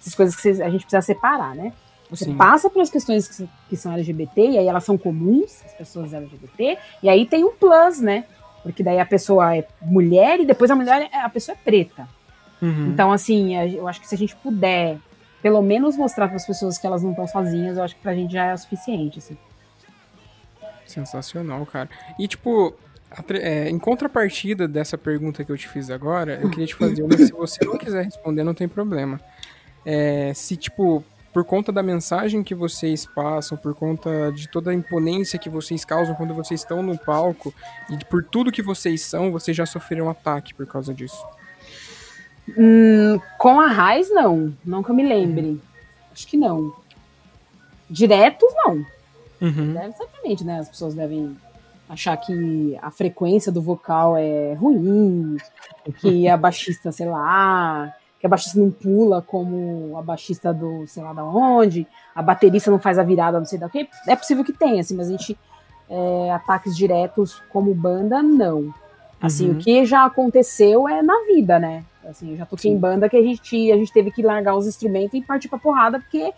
essas 0.00 0.14
coisas 0.14 0.34
que 0.34 0.48
a 0.48 0.70
gente 0.70 0.80
precisa 0.80 1.02
separar, 1.02 1.54
né? 1.54 1.72
Você 2.10 2.24
Sim. 2.24 2.36
passa 2.36 2.70
pelas 2.70 2.88
questões 2.88 3.28
que, 3.28 3.48
que, 3.68 3.76
são 3.76 3.92
LGBT, 3.92 4.40
e 4.40 4.58
aí 4.58 4.66
elas 4.66 4.82
são 4.82 4.96
comuns, 4.96 5.62
as 5.64 5.74
pessoas 5.74 6.14
LGBT, 6.14 6.78
e 7.02 7.08
aí 7.08 7.26
tem 7.26 7.44
um 7.44 7.52
plus, 7.52 8.00
né? 8.00 8.24
Porque 8.62 8.82
daí 8.82 8.98
a 8.98 9.04
pessoa 9.04 9.54
é 9.54 9.66
mulher 9.82 10.40
e 10.40 10.46
depois 10.46 10.70
a 10.70 10.74
mulher, 10.74 11.08
a 11.12 11.28
pessoa 11.28 11.54
é 11.54 11.62
preta. 11.62 12.08
Uhum. 12.60 12.88
Então, 12.88 13.12
assim, 13.12 13.56
eu 13.56 13.86
acho 13.86 14.00
que 14.00 14.08
se 14.08 14.14
a 14.14 14.18
gente 14.18 14.34
puder, 14.36 14.98
pelo 15.42 15.62
menos 15.62 15.96
mostrar 15.96 16.26
para 16.28 16.36
as 16.36 16.46
pessoas 16.46 16.78
que 16.78 16.86
elas 16.86 17.02
não 17.02 17.10
estão 17.10 17.26
sozinhas, 17.26 17.76
eu 17.76 17.84
acho 17.84 17.94
que 17.94 18.02
pra 18.02 18.14
gente 18.14 18.32
já 18.32 18.46
é 18.46 18.54
o 18.54 18.58
suficiente, 18.58 19.18
assim. 19.18 19.36
Sensacional, 20.86 21.64
cara. 21.66 21.88
E, 22.18 22.26
tipo, 22.26 22.74
é, 23.30 23.68
em 23.68 23.78
contrapartida 23.78 24.66
dessa 24.66 24.98
pergunta 24.98 25.44
que 25.44 25.52
eu 25.52 25.56
te 25.56 25.68
fiz 25.68 25.90
agora, 25.90 26.38
eu 26.42 26.50
queria 26.50 26.66
te 26.66 26.74
fazer 26.74 27.02
uma, 27.02 27.16
se 27.16 27.32
você 27.32 27.64
não 27.64 27.78
quiser 27.78 28.04
responder, 28.04 28.42
não 28.42 28.54
tem 28.54 28.68
problema. 28.68 29.20
É, 29.84 30.32
se, 30.34 30.56
tipo, 30.56 31.04
por 31.32 31.44
conta 31.44 31.70
da 31.70 31.82
mensagem 31.82 32.42
que 32.42 32.54
vocês 32.54 33.06
passam, 33.06 33.56
por 33.56 33.74
conta 33.74 34.32
de 34.32 34.48
toda 34.48 34.70
a 34.70 34.74
imponência 34.74 35.38
que 35.38 35.48
vocês 35.48 35.84
causam 35.84 36.14
quando 36.14 36.34
vocês 36.34 36.60
estão 36.60 36.82
no 36.82 36.98
palco 36.98 37.54
e 37.90 38.04
por 38.04 38.24
tudo 38.24 38.50
que 38.50 38.62
vocês 38.62 39.02
são, 39.02 39.30
vocês 39.30 39.56
já 39.56 39.64
sofreram 39.64 40.06
um 40.06 40.10
ataque 40.10 40.52
por 40.52 40.66
causa 40.66 40.92
disso? 40.92 41.24
Hum, 42.56 43.20
com 43.38 43.60
a 43.60 43.66
Raiz, 43.66 44.10
não. 44.10 44.54
Não 44.64 44.82
que 44.82 44.90
eu 44.90 44.94
me 44.94 45.06
lembre. 45.06 45.60
Acho 46.12 46.26
que 46.26 46.36
não. 46.36 46.72
Diretos, 47.90 48.52
não. 48.54 48.84
Uhum. 49.40 49.74
Deve, 49.74 49.92
certamente, 49.92 50.44
né? 50.44 50.58
As 50.60 50.68
pessoas 50.68 50.94
devem 50.94 51.36
achar 51.88 52.16
que 52.16 52.78
a 52.82 52.90
frequência 52.90 53.50
do 53.50 53.62
vocal 53.62 54.16
é 54.16 54.54
ruim, 54.54 55.36
que 56.00 56.28
a 56.28 56.36
baixista, 56.36 56.92
sei 56.92 57.06
lá, 57.06 57.94
que 58.20 58.26
a 58.26 58.28
baixista 58.28 58.58
não 58.58 58.70
pula 58.70 59.22
como 59.22 59.96
a 59.96 60.02
baixista 60.02 60.52
do 60.52 60.86
sei 60.86 61.02
lá 61.02 61.12
da 61.12 61.24
onde, 61.24 61.86
a 62.14 62.20
baterista 62.20 62.70
não 62.70 62.78
faz 62.78 62.98
a 62.98 63.02
virada, 63.02 63.38
não 63.38 63.46
sei 63.46 63.58
da 63.58 63.68
que. 63.68 63.88
É 64.06 64.16
possível 64.16 64.44
que 64.44 64.52
tenha, 64.52 64.80
assim, 64.80 64.94
mas 64.94 65.08
a 65.08 65.12
gente 65.12 65.38
é, 65.88 66.30
ataques 66.32 66.76
diretos 66.76 67.42
como 67.50 67.74
banda, 67.74 68.22
não. 68.22 68.72
Assim, 69.20 69.48
uhum. 69.48 69.54
o 69.54 69.58
que 69.58 69.84
já 69.84 70.04
aconteceu 70.04 70.88
é 70.88 71.02
na 71.02 71.24
vida, 71.26 71.58
né? 71.58 71.84
Assim, 72.10 72.30
eu 72.30 72.36
já 72.36 72.46
toquei 72.46 72.70
Sim. 72.70 72.76
em 72.76 72.80
banda 72.80 73.08
que 73.08 73.16
a 73.16 73.22
gente, 73.22 73.72
a 73.72 73.76
gente 73.76 73.92
teve 73.92 74.10
que 74.10 74.22
largar 74.22 74.56
os 74.56 74.66
instrumentos 74.66 75.14
e 75.14 75.22
partir 75.22 75.48
pra 75.48 75.58
porrada, 75.58 76.00
porque 76.00 76.32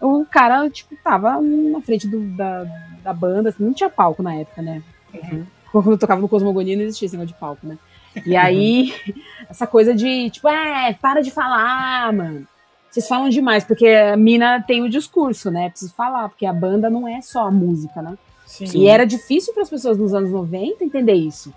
o 0.00 0.24
cara, 0.24 0.68
tipo, 0.68 0.96
tava 1.02 1.40
na 1.40 1.80
frente 1.80 2.06
do, 2.06 2.20
da, 2.36 2.66
da 3.02 3.12
banda, 3.12 3.48
assim, 3.48 3.64
não 3.64 3.72
tinha 3.72 3.88
palco 3.88 4.22
na 4.22 4.34
época, 4.34 4.60
né? 4.60 4.82
Uhum. 5.14 5.46
Quando 5.72 5.92
eu 5.92 5.98
tocava 5.98 6.20
no 6.20 6.28
Cosmogonia 6.28 6.76
não 6.76 6.84
existia 6.84 7.06
esse 7.06 7.16
negócio 7.16 7.34
de 7.34 7.40
palco, 7.40 7.66
né? 7.66 7.78
E 8.24 8.36
aí, 8.36 8.92
essa 9.48 9.66
coisa 9.66 9.94
de, 9.94 10.30
tipo, 10.30 10.48
é, 10.48 10.92
para 10.94 11.20
de 11.20 11.30
falar, 11.30 12.12
mano. 12.12 12.46
Vocês 12.90 13.08
falam 13.08 13.28
demais, 13.28 13.64
porque 13.64 13.88
a 13.88 14.16
mina 14.16 14.62
tem 14.62 14.82
o 14.82 14.88
discurso, 14.88 15.50
né? 15.50 15.68
Preciso 15.70 15.92
falar, 15.94 16.28
porque 16.28 16.46
a 16.46 16.52
banda 16.52 16.88
não 16.88 17.08
é 17.08 17.20
só 17.20 17.48
a 17.48 17.50
música, 17.50 18.00
né? 18.00 18.16
Sim. 18.46 18.66
E 18.72 18.86
era 18.86 19.04
difícil 19.04 19.52
para 19.52 19.64
as 19.64 19.70
pessoas 19.70 19.98
nos 19.98 20.14
anos 20.14 20.30
90 20.30 20.84
entender 20.84 21.14
isso. 21.14 21.52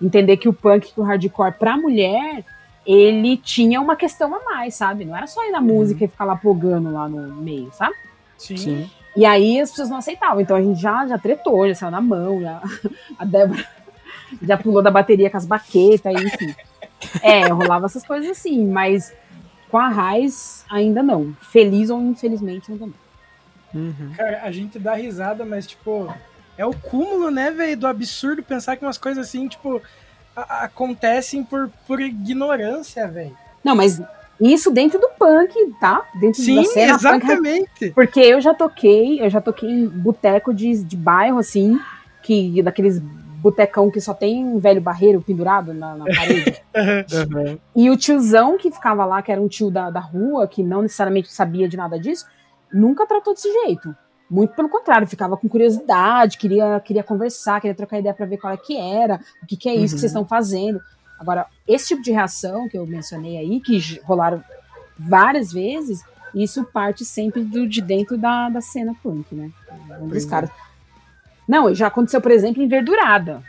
Entender 0.00 0.36
que 0.36 0.48
o 0.48 0.52
punk, 0.52 0.92
que 0.92 1.00
o 1.00 1.02
hardcore 1.02 1.54
pra 1.58 1.76
mulher, 1.76 2.44
ele 2.86 3.36
tinha 3.36 3.80
uma 3.80 3.96
questão 3.96 4.34
a 4.34 4.44
mais, 4.44 4.74
sabe? 4.74 5.04
Não 5.04 5.16
era 5.16 5.26
só 5.26 5.44
ir 5.46 5.50
na 5.50 5.58
uhum. 5.58 5.64
música 5.64 6.04
e 6.04 6.08
ficar 6.08 6.24
lá 6.24 6.36
plugando 6.36 6.92
lá 6.92 7.08
no 7.08 7.34
meio, 7.34 7.70
sabe? 7.72 7.94
Sim. 8.38 8.56
Sim. 8.56 8.90
E 9.16 9.24
aí 9.24 9.60
as 9.60 9.70
pessoas 9.70 9.88
não 9.88 9.96
aceitavam. 9.96 10.40
Então 10.40 10.56
a 10.56 10.62
gente 10.62 10.80
já, 10.80 11.06
já 11.06 11.18
tretou, 11.18 11.66
já 11.68 11.74
saiu 11.74 11.90
na 11.90 12.00
mão, 12.00 12.40
já. 12.40 12.62
A 13.18 13.24
Débora 13.24 13.66
já 14.42 14.56
pulou 14.56 14.82
da 14.82 14.90
bateria 14.90 15.30
com 15.30 15.36
as 15.36 15.46
baquetas, 15.46 16.22
enfim. 16.22 16.54
É, 17.22 17.46
rolava 17.48 17.86
essas 17.86 18.04
coisas 18.04 18.30
assim, 18.30 18.66
mas 18.66 19.14
com 19.70 19.78
a 19.78 19.88
Raiz 19.88 20.64
ainda 20.70 21.02
não. 21.02 21.34
Feliz 21.40 21.90
ou 21.90 22.00
infelizmente 22.00 22.70
ainda 22.70 22.86
não. 22.86 22.94
Uhum. 23.74 24.12
Cara, 24.16 24.42
a 24.42 24.50
gente 24.50 24.78
dá 24.78 24.94
risada, 24.94 25.44
mas 25.44 25.66
tipo, 25.66 26.12
é 26.56 26.64
o 26.64 26.74
cúmulo, 26.74 27.30
né, 27.30 27.50
velho, 27.50 27.76
do 27.76 27.86
absurdo 27.86 28.42
pensar 28.42 28.76
que 28.76 28.84
umas 28.84 28.98
coisas 28.98 29.26
assim, 29.26 29.48
tipo, 29.48 29.82
acontecem 30.36 31.42
por, 31.42 31.70
por 31.86 32.00
ignorância, 32.00 33.08
velho. 33.08 33.36
Não, 33.64 33.74
mas 33.74 34.00
isso 34.40 34.70
dentro 34.70 35.00
do 35.00 35.08
punk, 35.18 35.54
tá? 35.80 36.04
Dentro 36.14 36.42
Sim, 36.42 36.56
da 36.56 36.64
cena 36.64 36.94
exatamente. 36.94 37.70
Punk, 37.78 37.90
porque 37.94 38.20
eu 38.20 38.40
já 38.40 38.52
toquei, 38.52 39.20
eu 39.20 39.30
já 39.30 39.40
toquei 39.40 39.70
em 39.70 39.88
boteco 39.88 40.52
de, 40.52 40.84
de 40.84 40.96
bairro, 40.96 41.38
assim, 41.38 41.80
que 42.22 42.62
daqueles 42.62 43.00
botecão 43.46 43.90
que 43.90 44.00
só 44.00 44.12
tem 44.12 44.44
um 44.44 44.58
velho 44.58 44.80
barreiro 44.80 45.20
pendurado 45.20 45.72
na, 45.72 45.94
na 45.94 46.04
parede. 46.04 46.62
uhum. 46.74 47.58
E 47.76 47.88
o 47.88 47.96
tiozão 47.96 48.58
que 48.58 48.70
ficava 48.70 49.04
lá, 49.04 49.22
que 49.22 49.30
era 49.30 49.40
um 49.40 49.48
tio 49.48 49.70
da, 49.70 49.88
da 49.88 50.00
rua, 50.00 50.48
que 50.48 50.62
não 50.62 50.82
necessariamente 50.82 51.32
sabia 51.32 51.68
de 51.68 51.76
nada 51.76 51.98
disso, 51.98 52.26
nunca 52.72 53.06
tratou 53.06 53.34
desse 53.34 53.50
jeito. 53.64 53.94
Muito 54.28 54.54
pelo 54.54 54.68
contrário, 54.68 55.06
ficava 55.06 55.36
com 55.36 55.48
curiosidade, 55.48 56.36
queria, 56.36 56.80
queria 56.80 57.02
conversar, 57.02 57.60
queria 57.60 57.74
trocar 57.74 57.98
ideia 57.98 58.14
para 58.14 58.26
ver 58.26 58.38
qual 58.38 58.52
é 58.52 58.56
que 58.56 58.76
era, 58.76 59.20
o 59.42 59.46
que, 59.46 59.56
que 59.56 59.68
é 59.68 59.74
isso 59.74 59.94
uhum. 59.94 59.96
que 59.96 60.00
vocês 60.00 60.14
uhum. 60.14 60.22
estão 60.22 60.26
fazendo. 60.26 60.80
Agora, 61.18 61.46
esse 61.66 61.88
tipo 61.88 62.02
de 62.02 62.10
reação 62.10 62.68
que 62.68 62.76
eu 62.76 62.86
mencionei 62.86 63.38
aí, 63.38 63.60
que 63.60 64.00
rolaram 64.04 64.42
várias 64.98 65.52
vezes, 65.52 66.04
isso 66.34 66.64
parte 66.64 67.04
sempre 67.04 67.44
do, 67.44 67.66
de 67.68 67.80
dentro 67.80 68.18
da, 68.18 68.48
da 68.48 68.60
cena 68.60 68.94
punk, 69.02 69.34
né? 69.34 69.50
Um 70.00 70.08
dos 70.08 70.26
é. 70.26 70.28
caras. 70.28 70.50
Não, 71.48 71.72
já 71.74 71.86
aconteceu, 71.86 72.20
por 72.20 72.32
exemplo, 72.32 72.62
em 72.62 72.68
Verdurada. 72.68 73.42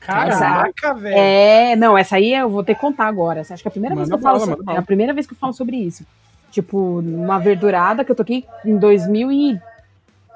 Caraca, 0.00 0.94
velho. 0.94 1.16
É, 1.16 1.76
não, 1.76 1.96
essa 1.96 2.16
aí 2.16 2.34
eu 2.34 2.48
vou 2.48 2.62
ter 2.62 2.74
que 2.74 2.80
contar 2.80 3.06
agora. 3.06 3.40
Acho 3.40 3.56
que 3.56 3.68
é 3.68 3.68
a 3.68 3.70
primeira 3.70 3.94
manda 3.94 4.06
vez 4.06 4.08
que 4.08 4.14
eu 4.14 4.18
falo 4.18 4.40
sobre, 4.40 4.72
é 4.72 4.76
a 4.76 4.82
primeira 4.82 5.12
vez 5.12 5.26
que 5.26 5.34
eu 5.34 5.38
falo 5.38 5.52
sobre 5.52 5.76
isso. 5.76 6.06
Tipo, 6.50 7.00
uma 7.00 7.38
verdurada 7.38 8.04
que 8.04 8.10
eu 8.10 8.16
toquei 8.16 8.44
em 8.64 8.76
2000 8.76 9.32
e 9.32 9.60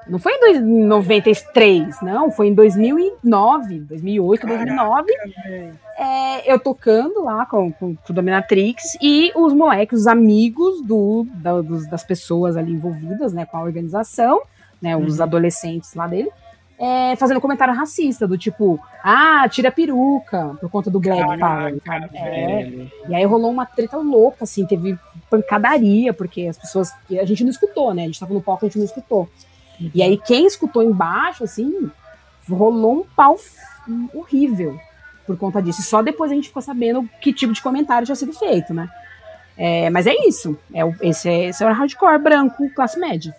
não 0.07 0.19
foi 0.19 0.33
em 0.33 0.61
93, 0.61 2.01
não, 2.01 2.31
foi 2.31 2.47
em 2.47 2.53
2009, 2.53 3.79
2008, 3.79 4.41
Caraca, 4.41 4.65
2009. 4.65 5.11
É, 5.97 6.51
eu 6.51 6.59
tocando 6.59 7.23
lá 7.23 7.45
com, 7.45 7.71
com, 7.71 7.95
com 7.95 8.11
o 8.11 8.13
Dominatrix 8.13 8.97
e 9.01 9.31
os 9.35 9.53
moleques, 9.53 10.01
os 10.01 10.07
amigos 10.07 10.81
do, 10.81 11.25
da, 11.35 11.61
dos, 11.61 11.87
das 11.87 12.03
pessoas 12.03 12.57
ali 12.57 12.73
envolvidas 12.73 13.33
né, 13.33 13.45
com 13.45 13.57
a 13.57 13.61
organização, 13.61 14.41
né, 14.81 14.97
os 14.97 15.17
uhum. 15.17 15.23
adolescentes 15.23 15.93
lá 15.93 16.07
dele, 16.07 16.29
é, 16.77 17.15
fazendo 17.15 17.39
comentário 17.39 17.73
racista, 17.73 18.27
do 18.27 18.37
tipo, 18.37 18.79
ah, 19.03 19.47
tira 19.47 19.69
a 19.69 19.71
peruca, 19.71 20.57
por 20.59 20.69
conta 20.69 20.89
do 20.89 20.99
Greg 20.99 21.23
Power. 21.39 21.77
É, 22.13 22.87
e 23.07 23.15
aí 23.15 23.23
rolou 23.23 23.51
uma 23.51 23.65
treta 23.65 23.97
louca, 23.97 24.43
assim, 24.43 24.65
teve 24.65 24.97
pancadaria, 25.29 26.13
porque 26.13 26.47
as 26.47 26.57
pessoas. 26.57 26.91
A 27.09 27.25
gente 27.25 27.43
não 27.43 27.51
escutou, 27.51 27.93
né? 27.93 28.03
A 28.03 28.05
gente 28.05 28.19
tava 28.19 28.33
no 28.33 28.41
palco, 28.41 28.65
a 28.65 28.67
gente 28.67 28.79
não 28.79 28.85
escutou. 28.85 29.29
E 29.93 30.01
aí, 30.01 30.17
quem 30.17 30.45
escutou 30.45 30.83
embaixo, 30.83 31.43
assim, 31.43 31.89
rolou 32.49 33.01
um 33.01 33.03
pau 33.15 33.37
horrível 34.13 34.79
por 35.25 35.37
conta 35.37 35.61
disso. 35.61 35.81
E 35.81 35.83
só 35.83 36.01
depois 36.01 36.31
a 36.31 36.35
gente 36.35 36.47
ficou 36.47 36.61
sabendo 36.61 37.09
que 37.21 37.33
tipo 37.33 37.53
de 37.53 37.61
comentário 37.61 38.05
tinha 38.05 38.15
sido 38.15 38.33
feito, 38.33 38.73
né? 38.73 38.89
É, 39.57 39.89
mas 39.89 40.07
é 40.07 40.13
isso. 40.27 40.57
É, 40.73 40.81
esse, 41.07 41.29
é, 41.29 41.45
esse 41.45 41.63
é 41.63 41.67
o 41.67 41.73
hardcore 41.73 42.19
branco, 42.19 42.69
classe 42.73 42.99
média. 42.99 43.35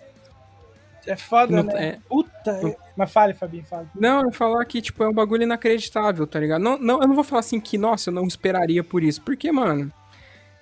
É 1.05 1.15
foda, 1.15 1.57
não, 1.57 1.63
né? 1.63 1.85
É... 1.85 1.97
Puta. 2.07 2.61
Não... 2.61 2.75
Mas 2.95 3.11
fale, 3.11 3.33
Fabinho, 3.33 3.65
fale. 3.65 3.87
Não, 3.93 4.23
eu 4.23 4.31
falar 4.31 4.63
que, 4.65 4.81
tipo, 4.81 5.03
é 5.03 5.09
um 5.09 5.13
bagulho 5.13 5.43
inacreditável, 5.43 6.25
tá 6.25 6.39
ligado? 6.39 6.61
Não, 6.61 6.77
não, 6.77 7.01
eu 7.01 7.07
não 7.07 7.15
vou 7.15 7.23
falar 7.23 7.41
assim 7.41 7.59
que, 7.59 7.77
nossa, 7.77 8.09
eu 8.09 8.13
não 8.13 8.25
esperaria 8.25 8.83
por 8.83 9.03
isso. 9.03 9.21
Porque, 9.21 9.51
mano, 9.51 9.91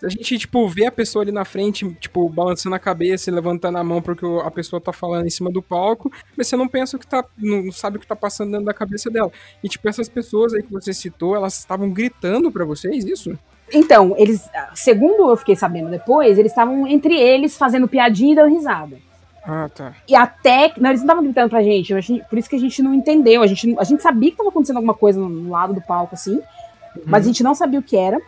a 0.03 0.09
gente, 0.09 0.37
tipo, 0.37 0.67
vê 0.67 0.85
a 0.85 0.91
pessoa 0.91 1.23
ali 1.23 1.31
na 1.31 1.45
frente, 1.45 1.89
tipo, 1.95 2.27
balançando 2.27 2.75
a 2.75 2.79
cabeça 2.79 3.29
e 3.29 3.33
levantando 3.33 3.77
a 3.77 3.83
mão 3.83 4.01
porque 4.01 4.25
a 4.43 4.51
pessoa 4.51 4.81
tá 4.81 4.91
falando 4.91 5.25
em 5.25 5.29
cima 5.29 5.49
do 5.49 5.61
palco, 5.61 6.11
mas 6.37 6.47
você 6.47 6.57
não 6.57 6.67
pensa 6.67 6.97
o 6.97 6.99
que 6.99 7.07
tá. 7.07 7.23
Não 7.37 7.71
sabe 7.71 7.97
o 7.97 7.99
que 7.99 8.07
tá 8.07 8.15
passando 8.15 8.51
dentro 8.51 8.65
da 8.65 8.73
cabeça 8.73 9.09
dela. 9.09 9.31
E, 9.63 9.69
tipo, 9.69 9.87
essas 9.87 10.09
pessoas 10.09 10.53
aí 10.53 10.61
que 10.61 10.71
você 10.71 10.93
citou, 10.93 11.35
elas 11.35 11.57
estavam 11.57 11.89
gritando 11.89 12.51
para 12.51 12.65
vocês 12.65 13.05
isso? 13.05 13.37
Então, 13.73 14.13
eles, 14.17 14.49
segundo 14.75 15.29
eu 15.29 15.37
fiquei 15.37 15.55
sabendo 15.55 15.89
depois, 15.89 16.37
eles 16.37 16.51
estavam 16.51 16.85
entre 16.85 17.17
eles 17.17 17.57
fazendo 17.57 17.87
piadinha 17.87 18.33
e 18.33 18.35
dando 18.35 18.53
risada. 18.53 18.97
Ah, 19.45 19.69
tá. 19.73 19.93
E 20.07 20.15
até. 20.15 20.73
Não, 20.77 20.89
eles 20.89 21.01
não 21.01 21.05
estavam 21.05 21.23
gritando 21.23 21.49
pra 21.49 21.63
gente, 21.63 22.01
gente, 22.01 22.23
Por 22.29 22.37
isso 22.37 22.49
que 22.49 22.55
a 22.55 22.59
gente 22.59 22.81
não 22.81 22.93
entendeu. 22.93 23.41
A 23.41 23.47
gente, 23.47 23.75
a 23.77 23.83
gente 23.83 24.01
sabia 24.01 24.29
que 24.29 24.35
estava 24.35 24.49
acontecendo 24.49 24.77
alguma 24.77 24.93
coisa 24.93 25.19
no 25.19 25.49
lado 25.49 25.73
do 25.73 25.81
palco, 25.81 26.15
assim. 26.15 26.35
Uhum. 26.35 27.03
Mas 27.05 27.23
a 27.23 27.27
gente 27.27 27.43
não 27.43 27.53
sabia 27.53 27.79
o 27.79 27.83
que 27.83 27.97
era. 27.97 28.21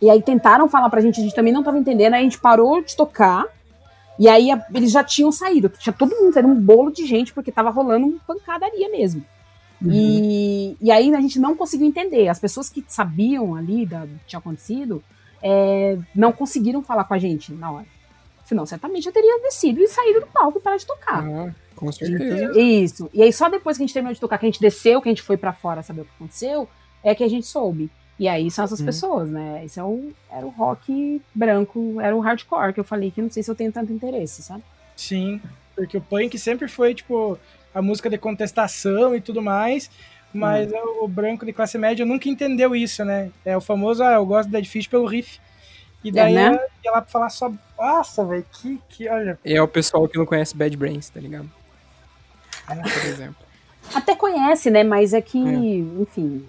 E 0.00 0.08
aí 0.08 0.22
tentaram 0.22 0.68
falar 0.68 0.88
pra 0.88 1.00
gente, 1.00 1.20
a 1.20 1.22
gente 1.22 1.34
também 1.34 1.52
não 1.52 1.62
tava 1.62 1.78
entendendo, 1.78 2.14
aí 2.14 2.20
a 2.20 2.24
gente 2.24 2.40
parou 2.40 2.82
de 2.82 2.96
tocar. 2.96 3.44
E 4.18 4.28
aí 4.28 4.50
a, 4.50 4.64
eles 4.74 4.90
já 4.90 5.04
tinham 5.04 5.30
saído. 5.30 5.68
Tinha 5.78 5.92
todo 5.92 6.16
mundo, 6.16 6.36
era 6.36 6.46
um 6.46 6.54
bolo 6.54 6.90
de 6.90 7.06
gente, 7.06 7.32
porque 7.32 7.52
tava 7.52 7.70
rolando 7.70 8.06
uma 8.06 8.18
pancadaria 8.26 8.88
mesmo. 8.88 9.24
Uhum. 9.82 9.90
E, 9.92 10.76
e 10.80 10.90
aí 10.90 11.14
a 11.14 11.20
gente 11.20 11.38
não 11.38 11.56
conseguiu 11.56 11.86
entender. 11.86 12.28
As 12.28 12.38
pessoas 12.38 12.68
que 12.68 12.84
sabiam 12.86 13.54
ali 13.54 13.86
da, 13.86 14.00
do 14.04 14.18
que 14.18 14.26
tinha 14.26 14.38
acontecido 14.38 15.02
é, 15.42 15.98
não 16.14 16.32
conseguiram 16.32 16.82
falar 16.82 17.04
com 17.04 17.14
a 17.14 17.18
gente 17.18 17.52
na 17.52 17.70
hora. 17.70 17.86
Senão, 18.44 18.66
certamente 18.66 19.06
eu 19.06 19.12
teria 19.12 19.40
descido 19.42 19.80
e 19.80 19.86
saído 19.86 20.20
do 20.20 20.26
palco 20.26 20.58
e 20.58 20.60
parar 20.60 20.76
de 20.76 20.86
tocar. 20.86 21.24
Ah, 21.24 21.54
com 21.76 21.90
certeza. 21.92 22.60
Isso. 22.60 23.08
E 23.14 23.22
aí, 23.22 23.32
só 23.32 23.48
depois 23.48 23.76
que 23.76 23.84
a 23.84 23.86
gente 23.86 23.94
terminou 23.94 24.12
de 24.12 24.20
tocar, 24.20 24.38
que 24.38 24.46
a 24.46 24.48
gente 24.48 24.60
desceu, 24.60 25.00
que 25.00 25.08
a 25.08 25.12
gente 25.12 25.22
foi 25.22 25.36
para 25.36 25.52
fora 25.52 25.82
saber 25.82 26.00
o 26.00 26.04
que 26.04 26.10
aconteceu, 26.16 26.68
é 27.02 27.14
que 27.14 27.22
a 27.22 27.28
gente 27.28 27.46
soube. 27.46 27.88
E 28.20 28.28
aí 28.28 28.50
são 28.50 28.66
essas 28.66 28.82
hum. 28.82 28.84
pessoas, 28.84 29.30
né? 29.30 29.62
Esse 29.64 29.80
é 29.80 29.82
o, 29.82 30.12
era 30.30 30.44
o 30.44 30.50
rock 30.50 31.22
branco, 31.34 31.98
era 32.02 32.14
o 32.14 32.20
hardcore, 32.20 32.74
que 32.74 32.78
eu 32.78 32.84
falei 32.84 33.10
que 33.10 33.22
não 33.22 33.30
sei 33.30 33.42
se 33.42 33.50
eu 33.50 33.54
tenho 33.54 33.72
tanto 33.72 33.94
interesse, 33.94 34.42
sabe? 34.42 34.62
Sim, 34.94 35.40
porque 35.74 35.96
o 35.96 36.02
punk 36.02 36.38
sempre 36.38 36.68
foi, 36.68 36.94
tipo, 36.94 37.38
a 37.74 37.80
música 37.80 38.10
de 38.10 38.18
contestação 38.18 39.16
e 39.16 39.22
tudo 39.22 39.40
mais, 39.40 39.90
mas 40.34 40.70
hum. 40.70 40.98
o 41.00 41.08
branco 41.08 41.46
de 41.46 41.52
classe 41.54 41.78
média 41.78 42.04
nunca 42.04 42.28
entendeu 42.28 42.76
isso, 42.76 43.02
né? 43.06 43.30
É 43.42 43.56
o 43.56 43.60
famoso, 43.60 44.02
ah, 44.02 44.12
eu 44.12 44.26
gosto 44.26 44.50
do 44.50 44.52
Dead 44.52 44.66
Fish 44.66 44.86
pelo 44.86 45.06
riff. 45.06 45.40
E 46.04 46.10
é, 46.10 46.12
daí 46.12 46.36
é, 46.36 46.50
né? 46.50 46.58
ia 46.84 46.92
lá 46.92 47.00
pra 47.00 47.10
falar 47.10 47.30
só, 47.30 47.50
nossa, 47.78 48.22
velho, 48.22 48.44
que, 48.52 48.78
que, 48.90 49.08
olha... 49.08 49.38
É 49.42 49.62
o 49.62 49.68
pessoal 49.68 50.06
que 50.06 50.18
não 50.18 50.26
conhece 50.26 50.54
Bad 50.54 50.76
Brains, 50.76 51.08
tá 51.08 51.20
ligado? 51.20 51.50
por 52.66 53.06
exemplo. 53.06 53.46
Até 53.94 54.14
conhece, 54.14 54.70
né? 54.70 54.84
Mas 54.84 55.14
é 55.14 55.22
que, 55.22 55.38
é. 55.38 56.02
enfim, 56.02 56.46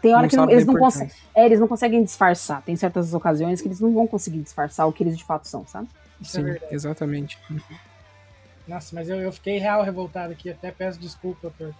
tem 0.00 0.14
hora 0.14 0.28
não 0.32 0.46
que 0.46 0.52
eles 0.52 0.66
não 0.66 0.74
conseguem. 0.74 1.14
É, 1.34 1.46
eles 1.46 1.60
não 1.60 1.68
conseguem 1.68 2.02
disfarçar. 2.02 2.62
Tem 2.62 2.74
certas 2.74 3.14
ocasiões 3.14 3.60
que 3.60 3.68
eles 3.68 3.80
não 3.80 3.92
vão 3.92 4.06
conseguir 4.06 4.40
disfarçar 4.40 4.88
o 4.88 4.92
que 4.92 5.02
eles 5.02 5.16
de 5.16 5.24
fato 5.24 5.46
são, 5.46 5.66
sabe? 5.66 5.88
Isso 6.20 6.40
é 6.40 6.42
Sim, 6.42 6.50
é 6.50 6.74
exatamente. 6.74 7.38
Nossa, 8.66 8.94
mas 8.94 9.08
eu, 9.08 9.16
eu 9.16 9.30
fiquei 9.32 9.58
real 9.58 9.82
revoltado 9.82 10.32
aqui, 10.32 10.50
até 10.50 10.70
peço 10.70 10.98
desculpa 10.98 11.52
por. 11.56 11.72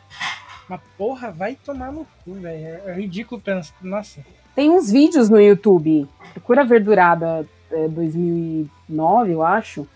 Mas 0.69 0.81
porra, 0.97 1.31
vai 1.31 1.55
tomar 1.55 1.93
no 1.93 2.07
cu, 2.25 2.35
velho. 2.35 2.67
É, 2.67 2.83
é, 2.87 2.95
ridículo 2.95 3.41
pensar. 3.41 3.75
Nossa. 3.81 4.21
Tem 4.55 4.71
uns 4.71 4.91
vídeos 4.91 5.29
no 5.29 5.41
YouTube. 5.41 6.09
Procura 6.33 6.65
Verdurada 6.65 7.47
é, 7.71 7.89
2009, 7.89 9.33
eu 9.33 9.43
acho. 9.43 9.87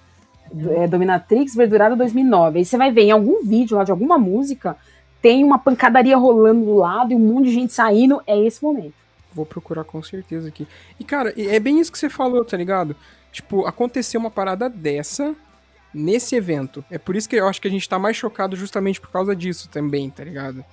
É, 0.77 0.87
Dominatrix 0.87 1.55
Verdurada 1.55 1.97
2009. 1.97 2.59
Aí 2.59 2.65
você 2.65 2.77
vai 2.77 2.91
ver 2.93 3.03
em 3.03 3.11
algum 3.11 3.45
vídeo 3.45 3.77
lá 3.77 3.85
de 3.85 3.91
alguma 3.91 4.19
música 4.19 4.77
tem 5.21 5.45
uma 5.45 5.59
pancadaria 5.59 6.17
rolando 6.17 6.65
do 6.65 6.77
lado 6.77 7.13
e 7.13 7.17
um 7.17 7.19
monte 7.19 7.47
de 7.47 7.55
gente 7.55 7.73
saindo, 7.73 8.23
é 8.27 8.39
esse 8.39 8.63
momento. 8.63 8.95
Vou 9.35 9.47
procurar 9.47 9.85
com 9.85 10.03
certeza 10.03 10.49
aqui. 10.49 10.67
E, 10.99 11.05
cara, 11.05 11.33
é 11.37 11.61
bem 11.61 11.81
isso 11.81 11.93
que 11.93 11.99
você 11.99 12.09
falou, 12.09 12.45
tá 12.45 12.57
ligado? 12.57 12.97
Tipo, 13.31 13.67
aconteceu 13.67 14.21
uma 14.21 14.31
parada 14.31 14.69
dessa 14.69 15.35
nesse 15.95 16.37
evento. 16.37 16.85
É 16.91 16.99
por 16.99 17.17
isso 17.17 17.29
que 17.29 17.37
eu 17.37 17.49
acho 17.49 17.61
que 17.61 17.69
a 17.69 17.71
gente 17.71 17.89
tá 17.89 17.99
mais 17.99 18.17
chocado 18.17 18.57
justamente 18.57 19.01
por 19.01 19.11
causa 19.11 19.35
disso 19.35 19.69
também, 19.69 20.11
tá 20.11 20.25
ligado? 20.25 20.65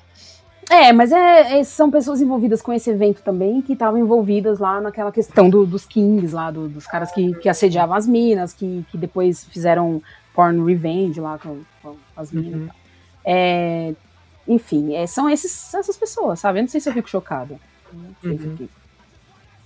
É, 0.69 0.91
mas 0.91 1.11
é, 1.11 1.59
é, 1.59 1.63
são 1.63 1.89
pessoas 1.89 2.19
envolvidas 2.19 2.61
com 2.61 2.73
esse 2.73 2.89
evento 2.89 3.21
também 3.23 3.61
que 3.61 3.73
estavam 3.73 3.99
envolvidas 3.99 4.59
lá 4.59 4.81
naquela 4.81 5.11
questão 5.11 5.49
do, 5.49 5.65
dos 5.65 5.85
kings 5.85 6.33
lá, 6.35 6.51
do, 6.51 6.67
dos 6.67 6.85
caras 6.85 7.11
que, 7.11 7.33
que 7.35 7.47
assediavam 7.47 7.95
as 7.95 8.05
minas, 8.05 8.53
que, 8.53 8.85
que 8.91 8.97
depois 8.97 9.45
fizeram 9.45 10.01
porn 10.33 10.65
revenge 10.65 11.21
lá 11.21 11.37
com, 11.37 11.61
com 11.81 11.95
as 12.15 12.31
minas. 12.31 12.61
Uhum. 12.61 12.69
É, 13.23 13.93
enfim, 14.47 14.95
é, 14.95 15.05
são 15.05 15.29
esses, 15.29 15.73
essas 15.73 15.97
pessoas, 15.97 16.39
sabe? 16.39 16.59
Eu 16.59 16.63
não 16.63 16.69
sei 16.69 16.79
se 16.79 16.89
eu 16.89 16.93
fico 16.93 17.09
chocada. 17.09 17.59
Uhum. 17.93 18.13
se 18.21 18.45
eu 18.45 18.57
fico. 18.57 18.69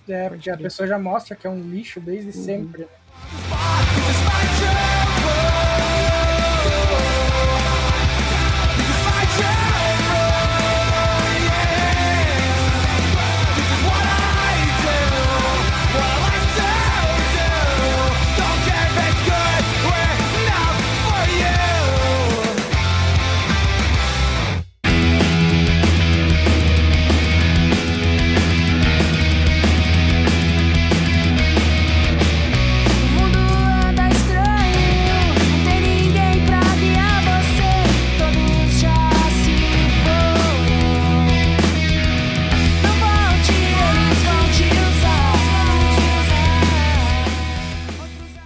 É, 0.10 0.30
porque 0.30 0.50
a 0.50 0.58
pessoa 0.58 0.88
já 0.88 0.98
mostra 0.98 1.36
que 1.36 1.46
é 1.46 1.50
um 1.50 1.62
lixo 1.62 2.00
desde 2.00 2.38
uhum. 2.38 2.46
sempre. 2.46 2.82
Né? 2.82 2.88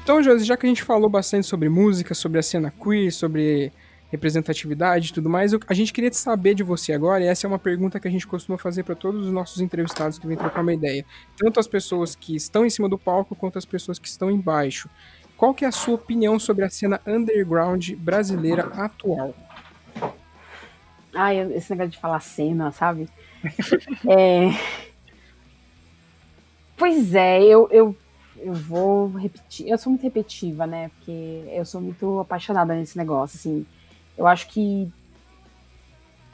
Então, 0.05 0.21
Josi, 0.21 0.45
já 0.45 0.55
que 0.55 0.67
a 0.67 0.69
gente 0.69 0.83
falou 0.83 1.09
bastante 1.09 1.47
sobre 1.47 1.67
música, 1.67 2.13
sobre 2.13 2.37
a 2.37 2.43
cena 2.43 2.69
queer, 2.71 3.11
sobre 3.11 3.73
representatividade 4.11 5.09
e 5.09 5.13
tudo 5.13 5.27
mais, 5.27 5.51
a 5.67 5.73
gente 5.73 5.91
queria 5.91 6.13
saber 6.13 6.53
de 6.53 6.61
você 6.61 6.93
agora, 6.93 7.23
e 7.23 7.27
essa 7.27 7.47
é 7.47 7.49
uma 7.49 7.57
pergunta 7.57 7.99
que 7.99 8.07
a 8.07 8.11
gente 8.11 8.27
costuma 8.27 8.55
fazer 8.55 8.83
para 8.83 8.93
todos 8.93 9.25
os 9.25 9.33
nossos 9.33 9.61
entrevistados 9.61 10.19
que 10.19 10.27
vêm 10.27 10.37
trocar 10.37 10.61
uma 10.61 10.75
ideia. 10.75 11.03
Tanto 11.35 11.59
as 11.59 11.67
pessoas 11.67 12.13
que 12.13 12.35
estão 12.35 12.63
em 12.63 12.69
cima 12.69 12.87
do 12.87 12.99
palco, 12.99 13.35
quanto 13.35 13.57
as 13.57 13.65
pessoas 13.65 13.97
que 13.97 14.07
estão 14.07 14.29
embaixo. 14.29 14.87
Qual 15.35 15.55
que 15.55 15.65
é 15.65 15.69
a 15.69 15.71
sua 15.71 15.95
opinião 15.95 16.37
sobre 16.37 16.63
a 16.63 16.69
cena 16.69 17.01
underground 17.07 17.93
brasileira 17.93 18.67
atual? 18.75 19.33
Ai, 21.15 21.39
esse 21.53 21.71
negócio 21.71 21.93
de 21.93 21.97
falar 21.97 22.19
cena, 22.19 22.71
sabe? 22.71 23.09
é... 24.07 24.51
Pois 26.77 27.15
é, 27.15 27.43
eu, 27.43 27.67
eu 27.71 27.97
eu 28.37 28.53
vou 28.53 29.07
repetir. 29.09 29.67
Eu 29.67 29.77
sou 29.77 29.91
muito 29.91 30.03
repetitiva, 30.03 30.67
né? 30.67 30.89
Porque 30.89 31.43
eu 31.51 31.65
sou 31.65 31.81
muito 31.81 32.19
apaixonada 32.19 32.75
nesse 32.75 32.97
negócio, 32.97 33.37
assim. 33.37 33.65
Eu 34.17 34.27
acho 34.27 34.47
que 34.47 34.91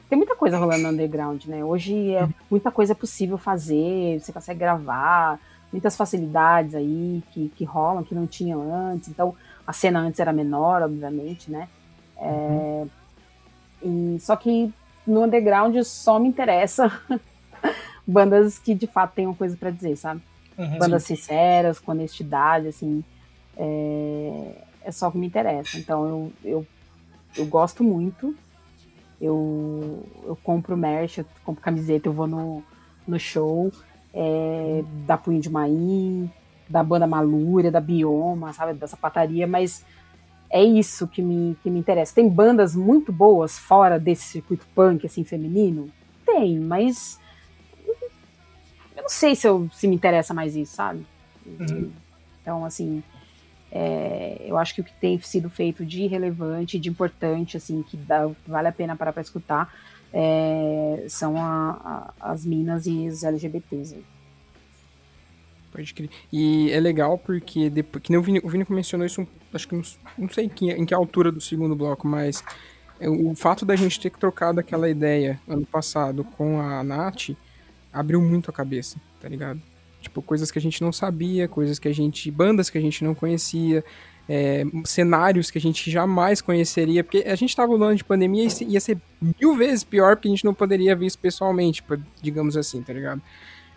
tem 0.08 0.16
muita 0.16 0.36
coisa 0.36 0.58
rolando 0.58 0.82
no 0.82 0.88
underground, 0.90 1.46
né? 1.46 1.64
Hoje 1.64 2.12
é, 2.12 2.24
uhum. 2.24 2.32
muita 2.50 2.70
coisa 2.70 2.94
possível 2.94 3.38
fazer, 3.38 4.20
você 4.20 4.30
consegue 4.32 4.60
gravar, 4.60 5.40
muitas 5.72 5.96
facilidades 5.96 6.74
aí 6.74 7.22
que, 7.32 7.48
que 7.56 7.64
rolam, 7.64 8.04
que 8.04 8.14
não 8.14 8.26
tinha 8.26 8.56
antes. 8.56 9.08
Então, 9.08 9.34
a 9.66 9.72
cena 9.72 10.00
antes 10.00 10.20
era 10.20 10.32
menor, 10.32 10.82
obviamente, 10.82 11.50
né? 11.50 11.66
É, 12.18 12.28
uhum. 12.28 14.16
e, 14.16 14.20
só 14.20 14.36
que 14.36 14.72
no 15.06 15.24
underground 15.24 15.76
só 15.82 16.18
me 16.18 16.28
interessa 16.28 16.92
bandas 18.06 18.58
que 18.58 18.74
de 18.74 18.86
fato 18.86 19.14
tenham 19.14 19.34
coisa 19.34 19.56
para 19.56 19.70
dizer, 19.70 19.96
sabe? 19.96 20.22
Uhum, 20.62 20.78
bandas 20.78 21.04
sim. 21.04 21.16
sinceras, 21.16 21.78
com 21.78 21.92
honestidade, 21.92 22.68
assim, 22.68 23.02
é, 23.56 24.62
é 24.84 24.90
só 24.92 25.08
o 25.08 25.12
que 25.12 25.18
me 25.18 25.26
interessa. 25.26 25.78
Então 25.78 26.06
eu, 26.06 26.32
eu, 26.44 26.66
eu 27.36 27.46
gosto 27.46 27.82
muito, 27.82 28.34
eu, 29.20 30.06
eu 30.24 30.36
compro 30.42 30.76
merch, 30.76 31.18
eu 31.18 31.26
compro 31.44 31.62
camiseta, 31.62 32.08
eu 32.08 32.12
vou 32.12 32.26
no, 32.26 32.62
no 33.06 33.18
show 33.18 33.72
é, 34.14 34.82
uhum. 34.84 35.04
da 35.06 35.16
Punho 35.16 35.40
de 35.40 35.50
Maim, 35.50 36.30
da 36.68 36.82
banda 36.82 37.06
Malúria, 37.06 37.70
da 37.70 37.80
Bioma, 37.80 38.52
sabe, 38.52 38.74
da 38.74 38.86
sapataria, 38.86 39.46
mas 39.46 39.84
é 40.48 40.62
isso 40.62 41.08
que 41.08 41.22
me, 41.22 41.56
que 41.62 41.70
me 41.70 41.78
interessa. 41.78 42.14
Tem 42.14 42.28
bandas 42.28 42.76
muito 42.76 43.10
boas 43.10 43.58
fora 43.58 43.98
desse 43.98 44.24
circuito 44.24 44.66
punk, 44.74 45.06
assim, 45.06 45.24
feminino? 45.24 45.88
Tem, 46.24 46.58
mas 46.60 47.18
eu 49.02 49.04
não 49.04 49.08
sei 49.08 49.34
se, 49.34 49.48
eu, 49.48 49.68
se 49.72 49.88
me 49.88 49.96
interessa 49.96 50.32
mais 50.32 50.54
isso, 50.54 50.76
sabe? 50.76 51.04
Uhum. 51.44 51.90
Então, 52.40 52.64
assim, 52.64 53.02
é, 53.70 54.40
eu 54.46 54.56
acho 54.56 54.74
que 54.74 54.80
o 54.80 54.84
que 54.84 54.92
tem 54.94 55.20
sido 55.20 55.50
feito 55.50 55.84
de 55.84 56.06
relevante, 56.06 56.78
de 56.78 56.88
importante, 56.88 57.56
assim, 57.56 57.82
que 57.82 57.96
dá, 57.96 58.30
vale 58.46 58.68
a 58.68 58.72
pena 58.72 58.96
parar 58.96 59.12
para 59.12 59.22
escutar, 59.22 59.74
é, 60.12 61.04
são 61.08 61.36
a, 61.36 62.12
a, 62.20 62.32
as 62.32 62.46
minas 62.46 62.86
e 62.86 63.08
os 63.08 63.24
LGBTs. 63.24 64.04
Pode 65.72 65.94
crer. 65.94 66.10
E 66.32 66.70
é 66.70 66.78
legal 66.78 67.18
porque, 67.18 67.68
depois, 67.68 68.02
que 68.04 68.10
nem 68.12 68.20
o 68.20 68.22
Vini, 68.22 68.40
o 68.44 68.48
Vini 68.48 68.64
mencionou 68.68 69.06
isso, 69.06 69.26
acho 69.52 69.66
que 69.66 69.74
não, 69.74 69.82
não 70.16 70.28
sei 70.28 70.44
em 70.44 70.48
que, 70.48 70.70
em 70.70 70.84
que 70.84 70.94
altura 70.94 71.32
do 71.32 71.40
segundo 71.40 71.74
bloco, 71.74 72.06
mas 72.06 72.44
é, 73.00 73.08
o 73.08 73.34
fato 73.34 73.64
da 73.64 73.74
gente 73.74 73.98
ter 73.98 74.10
trocado 74.12 74.60
aquela 74.60 74.88
ideia 74.88 75.40
ano 75.48 75.66
passado 75.66 76.22
com 76.22 76.60
a 76.60 76.84
Nath 76.84 77.30
abriu 77.92 78.20
muito 78.20 78.50
a 78.50 78.52
cabeça, 78.52 78.96
tá 79.20 79.28
ligado? 79.28 79.60
Tipo, 80.00 80.20
coisas 80.20 80.50
que 80.50 80.58
a 80.58 80.62
gente 80.62 80.82
não 80.82 80.92
sabia, 80.92 81.46
coisas 81.46 81.78
que 81.78 81.88
a 81.88 81.94
gente. 81.94 82.30
bandas 82.30 82.68
que 82.68 82.78
a 82.78 82.80
gente 82.80 83.04
não 83.04 83.14
conhecia, 83.14 83.84
é, 84.28 84.64
cenários 84.84 85.50
que 85.50 85.58
a 85.58 85.60
gente 85.60 85.90
jamais 85.90 86.40
conheceria, 86.40 87.04
porque 87.04 87.18
a 87.26 87.34
gente 87.34 87.54
tava 87.54 87.76
no 87.76 87.94
de 87.94 88.04
pandemia 88.04 88.46
e 88.60 88.64
ia 88.64 88.80
ser 88.80 88.98
mil 89.20 89.54
vezes 89.56 89.84
pior 89.84 90.16
porque 90.16 90.28
a 90.28 90.30
gente 90.30 90.44
não 90.44 90.54
poderia 90.54 90.96
ver 90.96 91.06
isso 91.06 91.18
pessoalmente, 91.18 91.84
digamos 92.20 92.56
assim, 92.56 92.82
tá 92.82 92.92
ligado? 92.92 93.22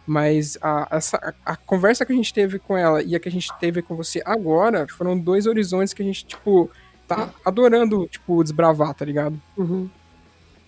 Mas 0.07 0.57
a, 0.61 0.87
essa, 0.91 1.33
a, 1.43 1.55
conversa 1.55 2.05
que 2.05 2.13
a 2.13 2.15
gente 2.15 2.33
teve 2.33 2.59
com 2.59 2.77
ela 2.77 3.01
e 3.01 3.15
a 3.15 3.19
que 3.19 3.27
a 3.27 3.31
gente 3.31 3.51
teve 3.59 3.81
com 3.81 3.95
você 3.95 4.21
agora 4.23 4.87
foram 4.87 5.17
dois 5.17 5.47
horizontes 5.47 5.93
que 5.93 6.03
a 6.03 6.05
gente, 6.05 6.25
tipo, 6.25 6.69
tá 7.07 7.29
adorando, 7.43 8.07
tipo, 8.07 8.43
desbravar, 8.43 8.93
tá 8.93 9.03
ligado? 9.03 9.39
Uhum. 9.57 9.89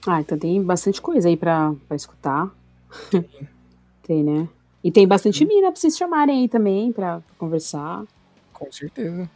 Ah, 0.07 0.22
então 0.22 0.38
tem 0.38 0.61
bastante 0.64 1.02
coisa 1.02 1.28
aí 1.28 1.38
pra, 1.38 1.74
pra 1.88 1.95
escutar. 1.95 2.49
tem, 4.04 4.24
né? 4.24 4.48
E 4.84 4.92
tem 4.92 5.08
bastante 5.08 5.40
Sim. 5.40 5.46
mina 5.46 5.72
pra 5.72 5.80
vocês 5.80 5.98
chamarem 5.98 6.42
aí 6.42 6.48
também 6.48 6.92
pra, 6.92 7.22
conversar. 7.38 8.04
Com 8.54 8.72
certeza. 8.72 9.30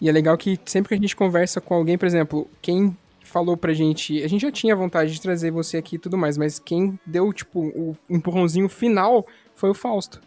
E 0.00 0.08
é 0.08 0.12
legal 0.12 0.36
que 0.36 0.58
sempre 0.64 0.88
que 0.88 0.94
a 0.94 0.98
gente 0.98 1.16
conversa 1.16 1.60
com 1.60 1.74
alguém, 1.74 1.96
por 1.96 2.06
exemplo, 2.06 2.48
quem 2.60 2.96
falou 3.22 3.56
pra 3.56 3.72
gente. 3.72 4.22
A 4.22 4.28
gente 4.28 4.42
já 4.42 4.52
tinha 4.52 4.76
vontade 4.76 5.12
de 5.12 5.20
trazer 5.20 5.50
você 5.50 5.76
aqui 5.76 5.96
e 5.96 5.98
tudo 5.98 6.16
mais, 6.16 6.36
mas 6.36 6.58
quem 6.58 6.98
deu, 7.04 7.32
tipo, 7.32 7.60
o 7.60 7.96
empurrãozinho 8.08 8.68
final 8.68 9.26
foi 9.54 9.70
o 9.70 9.74
Fausto. 9.74 10.20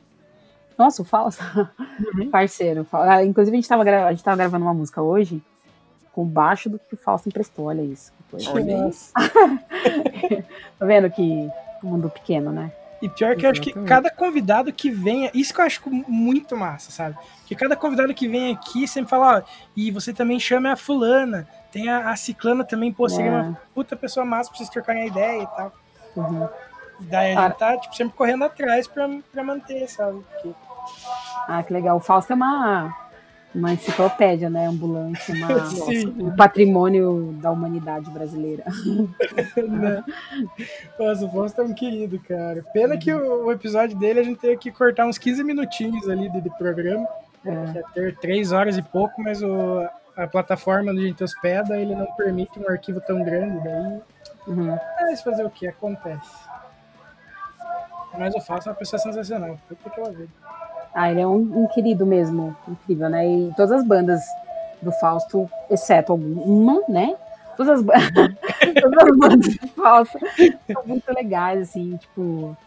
Nossa, 0.77 1.01
o 1.01 1.05
Fausto. 1.05 1.43
Parceiro. 2.31 2.83
Fa- 2.83 3.15
ah, 3.15 3.25
Inclusive, 3.25 3.55
a 3.55 3.59
gente, 3.59 3.69
tava 3.69 3.83
a 3.83 4.11
gente 4.11 4.23
tava 4.23 4.37
gravando 4.37 4.65
uma 4.65 4.73
música 4.73 5.01
hoje 5.01 5.41
com 6.11 6.25
baixo 6.25 6.69
do 6.69 6.79
que 6.79 6.95
o 6.95 6.97
Fausto 6.97 7.29
emprestou. 7.29 7.65
Olha 7.65 7.81
isso. 7.81 8.11
Olha 8.51 8.77
Nossa. 8.77 9.11
Tá 10.77 10.85
vendo 10.85 11.09
que 11.09 11.49
mundo 11.85 12.09
pequeno, 12.09 12.51
né? 12.51 12.71
E 13.01 13.07
pior 13.07 13.35
que 13.35 13.45
eu 13.45 13.51
acho 13.51 13.61
que 13.61 13.71
cada 13.83 14.09
convidado 14.09 14.73
que 14.73 14.89
venha, 14.89 15.29
isso 15.33 15.53
que 15.53 15.61
eu 15.61 15.65
acho 15.65 15.81
muito 15.87 16.57
massa, 16.57 16.89
sabe? 16.91 17.15
Que 17.45 17.55
cada 17.55 17.75
convidado 17.75 18.11
que 18.13 18.27
vem 18.27 18.51
aqui 18.53 18.87
sempre 18.87 19.09
fala, 19.11 19.37
ó, 19.37 19.41
e 19.75 19.91
você 19.91 20.11
também 20.11 20.39
chama 20.39 20.71
a 20.71 20.75
fulana, 20.75 21.47
tem 21.71 21.87
a, 21.89 22.09
a 22.09 22.15
ciclana 22.15 22.63
também, 22.63 22.91
pô, 22.91 23.07
seria 23.07 23.29
É. 23.31 23.41
uma 23.41 23.61
puta 23.75 23.95
pessoa 23.95 24.25
massa 24.25 24.49
pra 24.49 24.57
vocês 24.57 24.69
trocarem 24.69 25.03
a 25.03 25.05
ideia 25.07 25.43
e 25.43 25.47
tal. 25.47 25.71
Uhum. 26.15 26.49
E 27.01 27.03
daí 27.03 27.33
a 27.33 27.35
Cara. 27.35 27.47
gente 27.49 27.57
tá, 27.59 27.77
tipo, 27.77 27.95
sempre 27.95 28.17
correndo 28.17 28.43
atrás 28.45 28.87
pra, 28.87 29.07
pra 29.31 29.43
manter, 29.43 29.87
sabe? 29.87 30.19
Porque, 30.33 30.55
Ah, 31.47 31.61
que 31.61 31.71
legal. 31.71 31.97
O 31.97 31.99
Fausto 31.99 32.31
é 32.33 32.35
uma, 32.35 32.95
uma 33.57 33.73
enciclopédia, 33.73 34.49
né? 34.49 34.67
Ambulante, 34.67 35.31
uma, 35.31 35.47
um 36.29 36.35
patrimônio 36.35 37.35
da 37.41 37.51
humanidade 37.51 38.09
brasileira. 38.11 38.63
né? 39.57 40.03
Nossa, 40.97 41.25
o 41.25 41.31
Fausto 41.31 41.61
é 41.61 41.63
um 41.63 41.73
querido, 41.73 42.19
cara. 42.19 42.63
Pena 42.71 42.97
que 42.97 43.11
o, 43.11 43.45
o 43.45 43.51
episódio 43.51 43.97
dele 43.97 44.19
a 44.19 44.23
gente 44.23 44.39
teve 44.39 44.57
que 44.57 44.71
cortar 44.71 45.05
uns 45.07 45.17
15 45.17 45.43
minutinhos 45.43 46.07
ali 46.07 46.29
de, 46.29 46.41
de 46.41 46.49
programa. 46.51 47.07
É. 47.45 47.77
ia 47.77 47.83
ter 47.93 48.15
três 48.17 48.51
horas 48.51 48.77
e 48.77 48.81
pouco, 48.81 49.21
mas 49.21 49.41
o, 49.41 49.87
a 50.15 50.27
plataforma 50.27 50.91
onde 50.91 51.03
a 51.03 51.07
gente 51.07 51.23
hospeda, 51.23 51.79
ele 51.79 51.95
não 51.95 52.05
permite 52.13 52.59
um 52.59 52.69
arquivo 52.69 53.01
tão 53.01 53.23
grande, 53.23 53.63
daí. 53.63 54.01
Uhum. 54.47 54.77
Mas 54.99 55.21
fazer 55.21 55.45
o 55.45 55.49
que? 55.49 55.67
Acontece. 55.67 56.47
Mas 58.17 58.33
o 58.35 58.41
Fausto 58.41 58.69
é 58.69 58.71
uma 58.71 58.77
pessoa 58.77 58.99
sensacional. 58.99 59.59
Puta 59.67 59.89
que 59.89 59.99
ela 59.99 60.11
vê. 60.11 60.27
Ah, 60.99 61.11
ele 61.11 61.21
é 61.21 61.27
um, 61.27 61.63
um 61.63 61.67
querido 61.67 62.07
mesmo, 62.07 62.57
incrível, 62.67 63.07
né? 63.07 63.23
E 63.23 63.53
todas 63.55 63.71
as 63.71 63.83
bandas 63.85 64.23
do 64.81 64.91
Fausto, 64.93 65.47
exceto 65.69 66.11
alguma, 66.11 66.81
né? 66.89 67.15
Todas 67.55 67.81
as, 67.81 67.85
todas 68.81 69.03
as 69.03 69.17
bandas 69.17 69.57
do 69.57 69.67
Fausto 69.67 70.17
são 70.73 70.83
muito 70.87 71.13
legais, 71.13 71.69
assim, 71.69 71.97
tipo, 71.97 72.57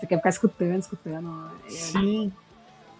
você 0.00 0.06
quer 0.06 0.16
ficar 0.16 0.30
escutando, 0.30 0.80
escutando. 0.80 1.50
É- 1.66 1.70
Sim. 1.70 2.32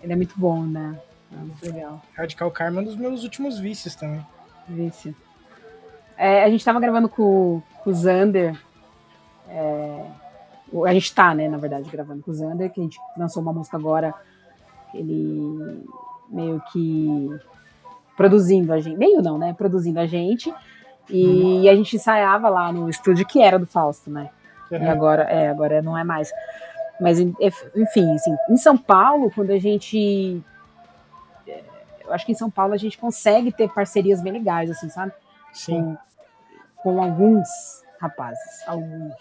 Ele 0.03 0.12
é 0.12 0.16
muito 0.16 0.35
bom, 0.36 0.62
né? 0.62 0.99
É 1.32 1.36
muito 1.36 1.65
legal. 1.65 2.03
Radical 2.15 2.51
Karma 2.51 2.81
é 2.81 2.82
um 2.82 2.85
dos 2.85 2.97
meus 2.97 3.24
últimos 3.24 3.59
vícios 3.59 3.95
também. 3.95 4.20
Vício. 4.69 5.16
É, 6.15 6.45
a 6.45 6.51
gente 6.51 6.62
tava 6.62 6.78
gravando 6.78 7.09
com, 7.09 7.62
com 7.82 7.89
o 7.90 7.95
Zander. 7.95 8.55
é, 9.49 10.05
a 10.86 10.93
gente 10.93 11.15
tá, 11.15 11.35
né, 11.35 11.49
na 11.49 11.57
verdade, 11.57 11.89
gravando 11.89 12.23
com 12.23 12.31
o 12.31 12.35
Zander, 12.35 12.70
que 12.70 12.81
a 12.81 12.82
gente 12.82 12.99
lançou 13.16 13.43
uma 13.43 13.55
música 13.55 13.78
agora. 13.78 14.15
Ele 14.94 15.85
meio 16.28 16.62
que 16.73 17.28
produzindo 18.16 18.73
a 18.73 18.81
gente. 18.81 18.97
Meio 18.97 19.23
não, 19.23 19.39
né? 19.39 19.55
Produzindo 19.55 20.01
a 20.01 20.06
gente. 20.06 20.52
E 21.10 21.69
a 21.69 21.74
gente 21.74 21.97
ensaiava 21.97 22.48
lá 22.48 22.70
no 22.70 22.89
estúdio 22.90 23.27
que 23.27 23.40
era 23.40 23.59
do 23.59 23.66
Fausto, 23.66 24.10
né? 24.10 24.28
E 24.70 24.77
agora, 24.77 25.23
é, 25.23 25.48
agora 25.48 25.81
não 25.81 25.97
é 25.97 26.05
mais. 26.05 26.31
Mas, 27.01 27.19
enfim, 27.20 28.12
assim, 28.15 28.36
em 28.51 28.56
São 28.56 28.77
Paulo, 28.77 29.31
quando 29.35 29.51
a 29.51 29.59
gente. 29.59 30.43
é, 31.47 31.62
Eu 32.05 32.12
acho 32.12 32.27
que 32.27 32.32
em 32.32 32.35
São 32.35 32.51
Paulo 32.51 32.74
a 32.74 32.77
gente 32.77 32.98
consegue 32.98 33.51
ter 33.52 33.70
parcerias 33.70 34.20
bem 34.20 34.32
legais, 34.32 34.70
assim, 34.70 34.90
sabe? 34.90 35.12
Sim. 35.52 35.97
Com, 36.77 36.94
com 36.94 37.02
alguns 37.02 37.48
rapazes. 38.01 38.62
Alguns. 38.66 39.15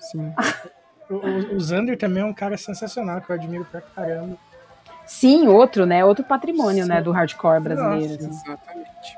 Sim. 0.00 0.32
O, 1.10 1.54
o 1.56 1.60
Zander 1.60 1.96
também 1.96 2.22
é 2.22 2.26
um 2.26 2.34
cara 2.34 2.58
sensacional, 2.58 3.22
que 3.22 3.30
eu 3.30 3.34
admiro 3.34 3.64
pra 3.64 3.80
caramba. 3.80 4.36
Sim, 5.08 5.48
outro, 5.48 5.86
né? 5.86 6.04
Outro 6.04 6.22
patrimônio, 6.22 6.86
né? 6.86 6.98
Sim. 6.98 7.02
Do 7.02 7.12
hardcore 7.12 7.60
brasileiro. 7.60 8.12
Nossa, 8.12 8.28
assim. 8.28 8.42
Exatamente. 8.44 9.16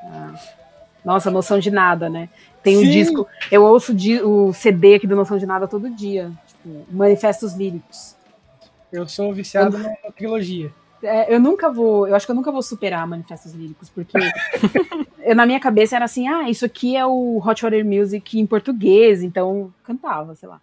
Nossa, 1.04 1.30
noção 1.30 1.58
de 1.58 1.70
nada, 1.70 2.08
né? 2.08 2.28
Tem 2.62 2.76
um 2.76 2.82
Sim. 2.82 2.90
disco. 2.90 3.26
Eu 3.50 3.64
ouço 3.64 3.92
o 4.24 4.52
CD 4.52 4.94
aqui 4.94 5.06
do 5.06 5.16
Noção 5.16 5.36
de 5.36 5.46
Nada 5.46 5.66
todo 5.66 5.90
dia. 5.90 6.30
Tipo, 6.46 6.86
Manifestos 6.90 7.54
Líricos. 7.54 8.14
Eu 8.92 9.08
sou 9.08 9.32
viciado 9.34 9.76
na, 9.76 9.88
na 9.88 10.12
trilogia. 10.16 10.72
É, 11.02 11.34
eu 11.34 11.40
nunca 11.40 11.72
vou, 11.72 12.06
eu 12.06 12.14
acho 12.14 12.26
que 12.26 12.32
eu 12.32 12.36
nunca 12.36 12.52
vou 12.52 12.62
superar 12.62 13.06
Manifestos 13.06 13.52
Líricos, 13.52 13.88
porque 13.88 14.18
eu, 15.24 15.34
na 15.34 15.46
minha 15.46 15.58
cabeça 15.58 15.96
era 15.96 16.04
assim, 16.04 16.28
ah, 16.28 16.48
isso 16.48 16.64
aqui 16.64 16.96
é 16.96 17.04
o 17.06 17.38
Hot 17.38 17.62
Water 17.62 17.84
Music 17.84 18.38
em 18.38 18.46
português, 18.46 19.22
então 19.22 19.72
cantava, 19.82 20.34
sei 20.34 20.48
lá. 20.48 20.60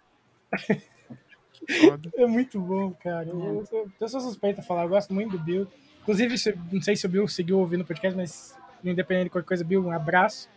Foda. 1.80 2.10
É 2.16 2.26
muito 2.26 2.60
bom, 2.60 2.92
cara. 3.02 3.28
Eu, 3.28 3.64
eu, 3.72 3.88
eu 4.00 4.08
sou 4.08 4.20
suspeito 4.20 4.60
a 4.60 4.62
falar, 4.64 4.84
eu 4.84 4.88
gosto 4.88 5.12
muito 5.12 5.32
do 5.32 5.38
Bill. 5.38 5.66
Inclusive, 6.02 6.38
se- 6.38 6.58
não 6.72 6.80
sei 6.82 6.96
se 6.96 7.04
o 7.06 7.08
Bill 7.08 7.26
seguiu 7.28 7.58
ouvindo 7.58 7.82
o 7.82 7.84
podcast, 7.84 8.16
mas 8.16 8.56
independente 8.84 9.24
de 9.24 9.30
qualquer 9.30 9.48
coisa, 9.48 9.64
Bill, 9.64 9.84
um 9.84 9.90
abraço. 9.92 10.48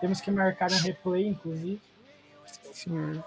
Temos 0.00 0.20
que 0.20 0.30
marcar 0.30 0.70
um 0.70 0.76
replay, 0.78 1.26
inclusive. 1.28 1.80
Sim, 2.46 2.72
senhor. 2.72 3.24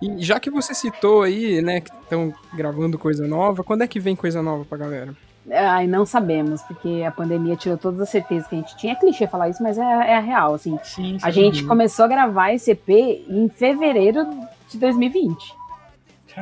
E 0.00 0.22
já 0.22 0.38
que 0.38 0.50
você 0.50 0.74
citou 0.74 1.22
aí, 1.22 1.60
né, 1.62 1.80
que 1.80 1.90
estão 1.90 2.32
gravando 2.54 2.98
coisa 2.98 3.26
nova, 3.26 3.64
quando 3.64 3.82
é 3.82 3.88
que 3.88 3.98
vem 3.98 4.14
coisa 4.14 4.42
nova 4.42 4.64
pra 4.64 4.78
galera? 4.78 5.14
Ai, 5.50 5.86
não 5.86 6.04
sabemos, 6.04 6.60
porque 6.62 7.02
a 7.06 7.10
pandemia 7.10 7.56
tirou 7.56 7.78
todas 7.78 8.00
as 8.00 8.08
certezas 8.08 8.48
que 8.48 8.54
a 8.56 8.58
gente 8.58 8.76
tinha. 8.76 8.92
É 8.92 8.96
clichê 8.96 9.26
falar 9.26 9.48
isso, 9.48 9.62
mas 9.62 9.78
é, 9.78 9.82
é 9.82 10.16
a 10.16 10.20
real, 10.20 10.54
assim. 10.54 10.78
Sim, 10.82 11.18
A 11.22 11.30
gente 11.30 11.64
começou 11.64 12.04
a 12.04 12.08
gravar 12.08 12.52
esse 12.52 12.72
EP 12.72 12.88
em 12.88 13.48
fevereiro 13.48 14.26
de 14.68 14.76
2020. 14.78 15.54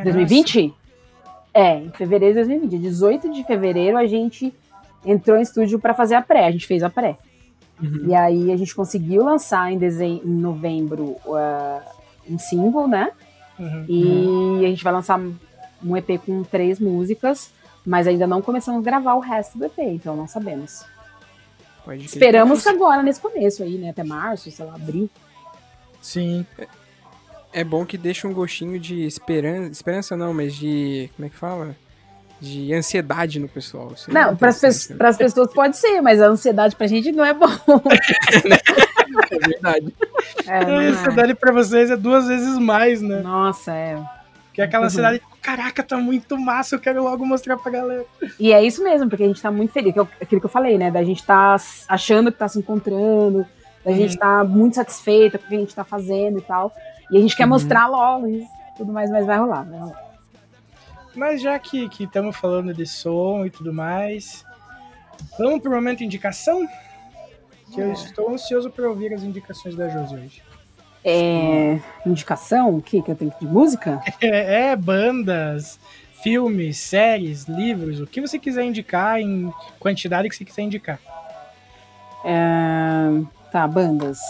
2020? 0.03 0.75
É, 1.53 1.77
em 1.79 1.91
fevereiro 1.91 2.35
de 2.35 2.41
2020. 2.47 2.81
18 2.81 3.33
de 3.33 3.45
fevereiro 3.45 3.97
a 3.97 4.07
gente 4.07 4.53
entrou 5.05 5.37
em 5.39 5.43
estúdio 5.43 5.79
para 5.79 5.95
fazer 5.95 6.15
a 6.17 6.23
pré. 6.23 6.47
A 6.47 6.51
gente 6.51 6.67
fez 6.67 6.83
a 6.83 6.91
pré. 6.91 7.17
Uhum. 7.81 8.07
E 8.09 8.15
aí 8.15 8.53
a 8.53 8.57
gente 8.57 8.75
conseguiu 8.75 9.25
lançar 9.25 9.71
em, 9.73 9.79
dezem- 9.79 10.21
em 10.25 10.31
novembro 10.35 11.17
uh, 11.27 11.81
um 12.29 12.39
single, 12.39 12.89
né? 12.89 13.11
Uhum. 13.59 13.85
E 13.89 14.65
a 14.65 14.69
gente 14.69 14.83
vai 14.83 14.93
lançar 14.93 15.21
um 15.21 15.97
EP 15.97 16.19
com 16.25 16.43
três 16.43 16.81
músicas, 16.81 17.51
mas 17.85 18.07
ainda 18.07 18.27
não 18.27 18.41
começamos 18.41 18.81
a 18.81 18.85
gravar 18.85 19.15
o 19.15 19.21
resto 19.21 19.59
do 19.59 19.65
EP, 19.67 19.79
então 19.79 20.17
não 20.17 20.27
sabemos. 20.27 20.85
Esperamos 21.99 22.63
que 22.63 22.69
agora, 22.69 23.03
nesse 23.03 23.21
começo 23.21 23.63
aí, 23.63 23.77
né? 23.77 23.91
Até 23.91 24.03
março, 24.03 24.51
sei 24.51 24.65
lá, 24.65 24.75
abril. 24.75 25.09
Sim. 26.01 26.47
É 27.55 27.63
bom 27.63 27.87
que 27.87 27.97
deixa 27.97 28.27
um 28.27 28.33
gostinho 28.35 28.79
de 28.81 29.05
esperança, 29.07 29.71
esperança 29.71 30.17
não, 30.17 30.35
mas 30.35 30.55
de, 30.55 31.09
como 31.17 31.27
é 31.27 31.29
que 31.31 31.37
fala? 31.37 31.77
De 32.41 32.75
ansiedade 32.75 33.39
no 33.39 33.49
pessoal. 33.49 33.93
Isso 33.95 34.11
é 34.11 34.13
Não, 34.13 34.37
para 34.37 34.49
as 34.49 34.61
né? 34.61 35.13
pessoas 35.17 35.53
pode 35.55 35.77
ser, 35.77 36.01
mas 36.03 36.21
a 36.21 36.27
ansiedade 36.27 36.75
pra 36.75 36.87
gente 36.89 37.13
não 37.13 37.25
é 37.25 37.33
bom. 37.33 37.47
É 39.31 39.39
verdade. 39.49 39.95
É, 40.47 40.65
não 40.67 40.79
a 40.79 40.85
é. 40.85 40.87
ansiedade 40.89 41.35
pra 41.37 41.53
vocês 41.53 41.91
é 41.91 41.97
duas 41.97 42.27
vezes 42.27 42.59
mais, 42.59 43.01
né? 43.01 43.21
Nossa, 43.21 43.73
é. 43.73 43.97
Que 44.53 44.61
é 44.61 44.65
aquela 44.65 44.83
Uhum. 44.83 44.87
ansiedade, 44.87 45.23
caraca, 45.41 45.83
tá 45.83 45.97
muito 45.97 46.37
massa, 46.39 46.75
eu 46.75 46.81
quero 46.81 47.03
logo 47.03 47.25
mostrar 47.25 47.57
pra 47.57 47.71
galera. 47.71 48.05
E 48.41 48.53
é 48.53 48.63
isso 48.65 48.83
mesmo, 48.83 49.09
porque 49.09 49.23
a 49.23 49.27
gente 49.29 49.41
tá 49.41 49.51
muito 49.53 49.73
feliz. 49.73 49.93
que 49.95 50.01
é 50.01 50.07
Aquilo 50.21 50.41
que 50.41 50.47
eu 50.47 50.51
falei, 50.51 50.77
né? 50.77 50.91
Da 50.91 51.03
gente 51.05 51.23
tá 51.25 51.57
achando 51.89 52.33
que 52.33 52.39
tá 52.39 52.49
se 52.49 52.59
encontrando, 52.59 53.47
da 53.85 53.91
Uhum. 53.93 53.97
gente 53.97 54.19
tá 54.19 54.43
muito 54.43 54.75
satisfeita 54.77 55.39
com 55.39 55.45
o 55.47 55.49
que 55.49 55.55
a 55.55 55.59
gente 55.61 55.75
tá 55.75 55.85
fazendo 55.85 56.39
e 56.39 56.43
tal. 56.43 56.73
E 57.11 57.17
a 57.19 57.21
gente 57.21 57.37
quer 57.37 57.45
Uhum. 57.45 57.51
mostrar 57.51 57.87
logo 57.87 58.27
isso, 58.27 58.49
tudo 58.77 58.93
mais, 58.93 59.11
mas 59.11 59.27
vai 59.27 59.39
rolar, 59.39 59.63
vai 59.65 59.79
rolar. 59.79 60.05
Mas 61.15 61.41
já 61.41 61.59
que 61.59 61.89
estamos 62.01 62.37
falando 62.37 62.75
de 62.75 62.87
som 62.87 63.45
e 63.47 63.51
tudo 63.51 63.73
mais, 63.73 64.45
vamos 65.39 65.61
pro 65.61 65.71
momento 65.71 65.99
de 65.99 66.05
indicação? 66.07 66.67
Que 67.73 67.81
eu 67.81 67.89
É. 67.91 67.93
estou 67.93 68.31
ansioso 68.33 68.71
para 68.71 68.89
ouvir 68.89 69.13
as 69.15 69.23
indicações 69.23 69.77
da 69.77 69.89
Josi 69.89 70.15
hoje. 70.17 70.43
É, 71.05 71.79
indicação? 72.07 72.77
O 72.77 72.83
que, 72.83 73.03
que 73.03 73.11
eu 73.11 73.15
tenho 73.17 73.33
de 73.41 73.47
música? 73.47 74.01
É, 74.21 74.71
é, 74.71 74.77
bandas, 74.77 75.79
filmes, 76.23 76.79
séries, 76.79 77.45
livros, 77.45 78.01
o 78.01 78.07
que 78.07 78.21
você 78.21 78.39
quiser 78.39 78.65
indicar 78.65 79.21
em 79.21 79.53
quantidade 79.79 80.29
que 80.29 80.35
você 80.35 80.45
quiser 80.45 80.63
indicar. 80.63 80.99
É, 82.25 83.21
tá, 83.53 83.69
bandas. 83.69 84.21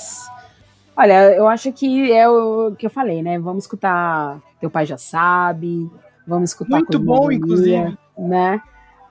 Olha, 0.96 1.34
eu 1.34 1.48
acho 1.48 1.72
que 1.72 2.12
é 2.12 2.28
o 2.28 2.74
que 2.78 2.86
eu 2.86 2.90
falei, 2.90 3.22
né? 3.22 3.38
Vamos 3.38 3.64
escutar 3.64 4.40
Teu 4.60 4.70
Pai 4.70 4.86
Já 4.86 4.96
Sabe, 4.96 5.90
vamos 6.26 6.50
escutar 6.50 6.76
Muito 6.76 6.98
bom, 6.98 7.32
inclusive. 7.32 7.98
Né? 8.16 8.62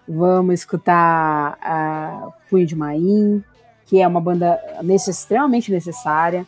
Vamos 0.08 0.62
escutar 0.62 1.58
a 1.62 2.30
Punho 2.50 2.66
de 2.66 2.76
Maim, 2.76 3.44
que 3.86 4.02
é 4.02 4.08
uma 4.08 4.22
banda 4.22 4.60
extremamente 5.08 5.72
necessária. 5.72 6.46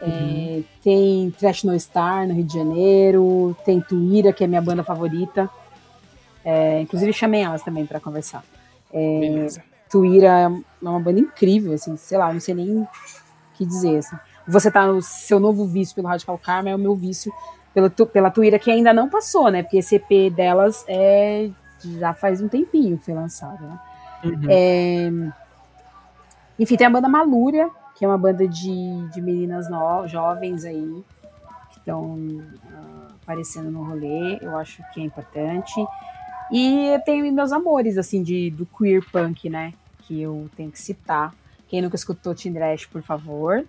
É, 0.00 0.04
uhum. 0.04 0.58
É, 0.58 0.62
tem 0.82 1.30
Trash 1.32 1.64
No 1.64 1.78
Star 1.78 2.26
no 2.28 2.34
Rio 2.34 2.44
de 2.44 2.54
Janeiro, 2.54 3.56
tem 3.64 3.80
Tuíra, 3.80 4.32
que 4.32 4.44
é 4.44 4.46
minha 4.46 4.62
banda 4.62 4.84
favorita. 4.84 5.50
É, 6.44 6.80
inclusive 6.80 7.12
chamei 7.12 7.42
elas 7.42 7.62
também 7.62 7.84
para 7.84 7.98
conversar. 7.98 8.44
É, 8.92 9.20
Beleza. 9.20 9.64
Tuíra 9.90 10.28
é 10.28 10.48
uma 10.80 11.00
banda 11.00 11.18
incrível, 11.18 11.72
assim, 11.72 11.96
sei 11.96 12.18
lá, 12.18 12.32
não 12.32 12.40
sei 12.40 12.54
nem 12.54 12.82
o 12.82 12.88
que 13.54 13.64
dizer. 13.64 13.98
Assim. 13.98 14.16
Você 14.48 14.70
tá 14.70 14.86
no 14.86 15.02
seu 15.02 15.40
novo 15.40 15.66
vício 15.66 15.94
pelo 15.94 16.08
Radical 16.08 16.38
Karma, 16.38 16.70
é 16.70 16.74
o 16.74 16.78
meu 16.78 16.94
vício 16.94 17.32
pela, 17.74 17.90
pela 17.90 18.30
Tuíra, 18.30 18.58
que 18.58 18.70
ainda 18.70 18.92
não 18.92 19.08
passou, 19.08 19.50
né? 19.50 19.62
Porque 19.62 19.78
esse 19.78 19.96
EP 19.96 20.32
delas 20.32 20.84
é, 20.88 21.50
já 21.98 22.14
faz 22.14 22.40
um 22.40 22.48
tempinho 22.48 22.96
que 22.98 23.04
foi 23.04 23.14
lançado, 23.14 23.66
né? 23.66 23.80
Uhum. 24.24 24.46
É, 24.48 25.10
enfim, 26.58 26.76
tem 26.76 26.86
a 26.86 26.90
banda 26.90 27.08
Malúria, 27.08 27.70
que 27.94 28.04
é 28.04 28.08
uma 28.08 28.18
banda 28.18 28.46
de, 28.46 29.08
de 29.10 29.20
meninas 29.20 29.68
no, 29.70 30.06
jovens 30.06 30.64
aí, 30.64 31.04
que 31.70 31.78
estão 31.78 32.02
uh, 32.14 33.14
aparecendo 33.22 33.70
no 33.70 33.84
rolê, 33.84 34.38
eu 34.40 34.56
acho 34.56 34.82
que 34.92 35.00
é 35.00 35.04
importante. 35.04 35.74
E 36.50 36.98
tenho 37.04 37.30
meus 37.32 37.52
amores, 37.52 37.98
assim, 37.98 38.22
de, 38.22 38.50
do 38.50 38.64
queer 38.66 39.02
punk, 39.10 39.50
né? 39.50 39.74
Que 40.02 40.22
eu 40.22 40.48
tenho 40.56 40.70
que 40.70 40.80
citar. 40.80 41.34
Quem 41.68 41.82
nunca 41.82 41.96
escutou 41.96 42.34
Tindrash, 42.34 42.86
por 42.86 43.02
favor. 43.02 43.66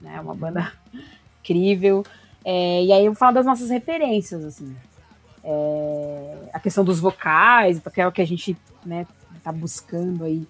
Né? 0.00 0.20
Uma 0.20 0.34
banda 0.34 0.72
incrível. 1.40 2.04
É, 2.44 2.84
e 2.84 2.92
aí 2.92 3.04
eu 3.04 3.14
falo 3.14 3.34
das 3.34 3.46
nossas 3.46 3.70
referências, 3.70 4.44
assim. 4.44 4.74
É, 5.44 6.50
a 6.52 6.60
questão 6.60 6.84
dos 6.84 7.00
vocais, 7.00 7.80
que 7.92 8.00
é 8.00 8.06
o 8.06 8.12
que 8.12 8.22
a 8.22 8.26
gente 8.26 8.56
né, 8.84 9.06
tá 9.42 9.52
buscando 9.52 10.24
aí. 10.24 10.46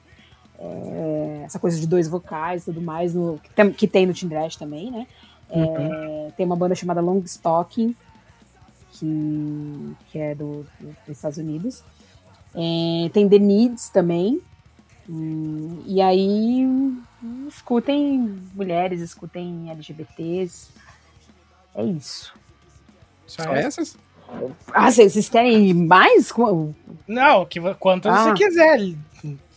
É, 0.61 1.43
essa 1.45 1.59
coisa 1.59 1.79
de 1.79 1.87
dois 1.87 2.09
vocais 2.09 2.63
e 2.63 2.65
tudo 2.67 2.83
mais, 2.83 3.15
no, 3.15 3.39
que, 3.39 3.51
tem, 3.51 3.73
que 3.73 3.87
tem 3.87 4.07
no 4.07 4.13
Tindrash 4.13 4.57
também, 4.57 4.91
né? 4.91 5.07
É, 5.49 5.59
uhum. 5.61 6.33
Tem 6.37 6.45
uma 6.45 6.57
banda 6.57 6.75
chamada 6.75 7.01
Long 7.01 7.21
Stocking, 7.21 7.95
que, 8.93 9.97
que 10.11 10.19
é 10.19 10.35
do, 10.35 10.67
do, 10.81 10.97
dos 11.07 11.17
Estados 11.17 11.39
Unidos. 11.39 11.85
É, 12.55 13.09
tem 13.11 13.29
The 13.29 13.39
Needs 13.39 13.89
também. 13.89 14.41
Hum, 15.09 15.83
e 15.87 16.03
aí 16.03 16.67
escutem 17.49 18.41
mulheres, 18.55 19.01
escutem 19.01 19.71
LGBTs. 19.71 20.69
É 21.75 21.85
isso. 21.85 22.33
Só 23.27 23.43
essas? 23.53 23.97
Ah, 24.73 24.91
vocês 24.91 25.29
querem 25.29 25.73
mais? 25.75 26.33
Não, 27.07 27.47
que, 27.47 27.61
quantas 27.75 28.13
ah. 28.15 28.25
você 28.25 28.35
quiser. 28.35 28.95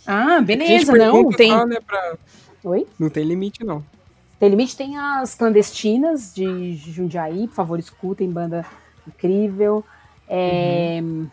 Ah, 0.05 0.41
beleza, 0.41 0.93
não 0.93 1.29
tem. 1.29 1.51
Só, 1.51 1.65
né, 1.65 1.77
pra... 1.85 2.17
Oi? 2.63 2.87
Não 2.99 3.09
tem 3.09 3.23
limite, 3.23 3.63
não. 3.63 3.83
Tem 4.39 4.49
limite, 4.49 4.75
tem 4.75 4.97
as 4.97 5.35
clandestinas 5.35 6.33
de 6.33 6.75
Jundiaí, 6.75 7.47
por 7.47 7.55
favor, 7.55 7.79
escutem, 7.79 8.29
banda 8.29 8.65
incrível. 9.07 9.85
É... 10.27 10.99
Uhum. 11.01 11.29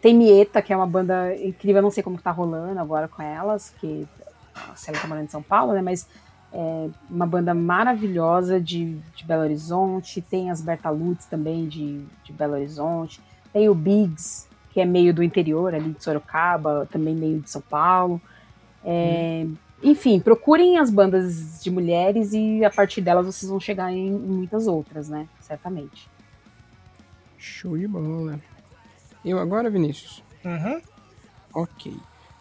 Tem 0.00 0.14
Mieta, 0.14 0.62
que 0.62 0.72
é 0.72 0.76
uma 0.76 0.86
banda 0.86 1.34
incrível, 1.36 1.78
eu 1.78 1.82
não 1.82 1.90
sei 1.90 2.02
como 2.02 2.18
tá 2.18 2.30
rolando 2.30 2.78
agora 2.78 3.08
com 3.08 3.22
elas, 3.22 3.74
que 3.80 4.06
se 4.74 4.90
ela 4.90 4.98
tá 4.98 5.06
morando 5.06 5.24
em 5.24 5.30
São 5.30 5.42
Paulo, 5.42 5.72
né? 5.72 5.82
Mas 5.82 6.08
é 6.52 6.88
uma 7.10 7.26
banda 7.26 7.52
maravilhosa 7.52 8.60
de, 8.60 8.94
de 9.14 9.24
Belo 9.24 9.42
Horizonte. 9.42 10.20
Tem 10.20 10.50
as 10.50 10.60
Bertalutes 10.60 11.26
também 11.26 11.68
de, 11.68 12.04
de 12.24 12.32
Belo 12.32 12.54
Horizonte. 12.54 13.20
Tem 13.52 13.68
o 13.68 13.74
Biggs, 13.74 14.48
que 14.70 14.80
é 14.80 14.84
meio 14.84 15.12
do 15.12 15.22
interior 15.22 15.74
ali 15.74 15.92
de 15.92 16.02
Sorocaba, 16.02 16.88
também 16.90 17.14
meio 17.14 17.40
de 17.40 17.50
São 17.50 17.60
Paulo. 17.60 18.20
É, 18.84 19.42
uhum. 19.44 19.56
Enfim, 19.82 20.20
procurem 20.20 20.78
as 20.78 20.90
bandas 20.90 21.62
de 21.62 21.70
mulheres 21.70 22.32
e 22.32 22.64
a 22.64 22.70
partir 22.70 23.00
delas 23.00 23.26
vocês 23.26 23.50
vão 23.50 23.60
chegar 23.60 23.92
em 23.92 24.10
muitas 24.10 24.66
outras, 24.66 25.08
né? 25.08 25.28
Certamente. 25.40 26.08
Show 27.36 27.76
de 27.76 27.86
bola. 27.86 28.40
Eu 29.24 29.38
agora, 29.38 29.68
Vinícius? 29.68 30.22
Uhum. 30.44 30.80
Ok. 31.52 31.94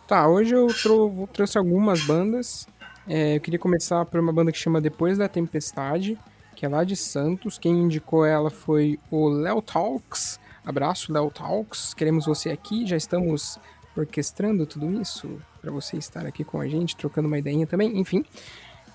Tá, 0.08 0.28
hoje 0.28 0.54
eu 0.54 0.68
trou 0.68 1.28
trouxe 1.34 1.58
algumas 1.58 2.06
bandas. 2.06 2.68
É, 3.08 3.38
eu 3.38 3.42
queria 3.42 3.58
começar 3.58 4.06
por 4.06 4.20
uma 4.20 4.32
banda 4.32 4.52
que 4.52 4.58
chama 4.58 4.80
Depois 4.80 5.18
da 5.18 5.28
Tempestade, 5.28 6.16
que 6.56 6.64
é 6.64 6.70
lá 6.70 6.84
de 6.84 6.96
Santos. 6.96 7.58
Quem 7.58 7.74
indicou 7.74 8.24
ela 8.24 8.52
foi 8.52 9.00
o 9.10 9.28
Léo 9.30 9.64
Talks. 9.64 10.40
Abraço, 10.64 11.12
Léo 11.12 11.32
Talks. 11.32 11.96
Queremos 11.96 12.28
você 12.28 12.52
aqui. 12.52 12.86
Já 12.86 12.96
estamos 12.96 13.60
orquestrando 13.98 14.68
tudo 14.68 14.92
isso 15.02 15.42
para 15.60 15.72
você 15.72 15.98
estar 15.98 16.24
aqui 16.28 16.44
com 16.44 16.60
a 16.60 16.68
gente, 16.68 16.96
trocando 16.96 17.28
uma 17.28 17.40
ideinha 17.40 17.66
também. 17.66 17.98
Enfim, 17.98 18.24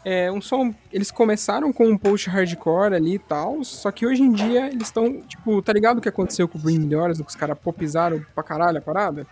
é 0.05 0.31
um 0.31 0.41
som. 0.41 0.73
Eles 0.93 1.11
começaram 1.11 1.73
com 1.73 1.89
um 1.89 1.99
post 1.99 2.31
hardcore 2.31 2.95
ali 2.95 3.15
e 3.15 3.19
tal, 3.19 3.65
só 3.65 3.91
que 3.91 4.07
hoje 4.07 4.23
em 4.23 4.31
dia 4.31 4.69
eles 4.69 4.87
estão, 4.87 5.23
tipo, 5.23 5.61
tá 5.61 5.73
ligado 5.73 5.99
o 5.99 6.01
que 6.01 6.09
aconteceu 6.09 6.47
com 6.47 6.57
o 6.57 6.61
Bring 6.61 6.79
Melhores, 6.79 7.21
que 7.21 7.27
os 7.27 7.35
caras 7.35 7.59
popizaram 7.59 8.25
pra 8.33 8.45
caralho 8.45 8.79
a 8.79 8.81
parada? 8.81 9.27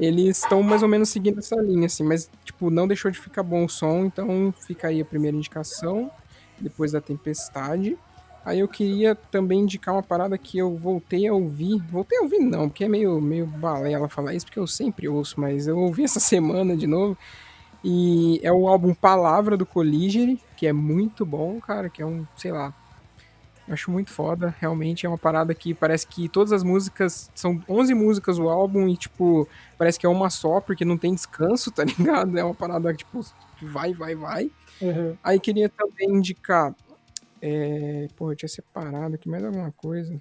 Eles 0.00 0.38
estão 0.38 0.62
mais 0.62 0.82
ou 0.82 0.88
menos 0.88 1.10
seguindo 1.10 1.38
essa 1.38 1.56
linha, 1.60 1.86
assim, 1.86 2.02
mas, 2.02 2.30
tipo, 2.42 2.70
não 2.70 2.88
deixou 2.88 3.10
de 3.10 3.18
ficar 3.18 3.42
bom 3.42 3.66
o 3.66 3.68
som, 3.68 4.06
então 4.06 4.52
fica 4.66 4.88
aí 4.88 5.00
a 5.00 5.04
primeira 5.04 5.36
indicação, 5.36 6.10
depois 6.58 6.92
da 6.92 7.00
Tempestade. 7.00 7.98
Aí 8.42 8.60
eu 8.60 8.68
queria 8.68 9.14
também 9.14 9.60
indicar 9.60 9.94
uma 9.94 10.02
parada 10.02 10.38
que 10.38 10.56
eu 10.56 10.74
voltei 10.74 11.28
a 11.28 11.34
ouvir. 11.34 11.78
Voltei 11.90 12.18
a 12.18 12.22
ouvir 12.22 12.38
não, 12.38 12.70
porque 12.70 12.84
é 12.84 12.88
meio, 12.88 13.20
meio 13.20 13.46
balela 13.46 14.08
falar 14.08 14.34
isso, 14.34 14.46
porque 14.46 14.58
eu 14.58 14.66
sempre 14.66 15.06
ouço, 15.06 15.38
mas 15.38 15.66
eu 15.66 15.78
ouvi 15.78 16.04
essa 16.04 16.18
semana 16.20 16.74
de 16.74 16.86
novo 16.86 17.16
e 17.84 18.40
é 18.42 18.52
o 18.52 18.68
álbum 18.68 18.94
Palavra 18.94 19.56
do 19.56 19.64
Colligere, 19.64 20.40
que 20.56 20.66
é 20.66 20.72
muito 20.72 21.24
bom, 21.24 21.60
cara, 21.60 21.88
que 21.88 22.02
é 22.02 22.06
um, 22.06 22.26
sei 22.36 22.52
lá, 22.52 22.74
acho 23.70 23.90
muito 23.90 24.10
foda, 24.10 24.54
realmente 24.58 25.06
é 25.06 25.08
uma 25.08 25.18
parada 25.18 25.54
que 25.54 25.72
parece 25.72 26.06
que 26.06 26.28
todas 26.28 26.52
as 26.52 26.62
músicas, 26.62 27.30
são 27.34 27.62
11 27.68 27.94
músicas 27.94 28.38
o 28.38 28.48
álbum 28.48 28.88
e, 28.88 28.96
tipo, 28.96 29.48
parece 29.78 29.98
que 29.98 30.06
é 30.06 30.08
uma 30.08 30.28
só, 30.28 30.60
porque 30.60 30.84
não 30.84 30.98
tem 30.98 31.14
descanso, 31.14 31.70
tá 31.70 31.84
ligado? 31.98 32.38
É 32.38 32.44
uma 32.44 32.54
parada, 32.54 32.92
tipo, 32.94 33.20
vai, 33.62 33.92
vai, 33.92 34.14
vai. 34.14 34.50
Uhum. 34.80 35.16
Aí 35.22 35.38
queria 35.38 35.68
também 35.68 36.10
indicar, 36.10 36.74
é... 37.40 38.08
pô, 38.16 38.32
eu 38.32 38.36
tinha 38.36 38.48
separado 38.48 39.14
aqui 39.14 39.28
mais 39.28 39.44
alguma 39.44 39.72
coisa. 39.72 40.20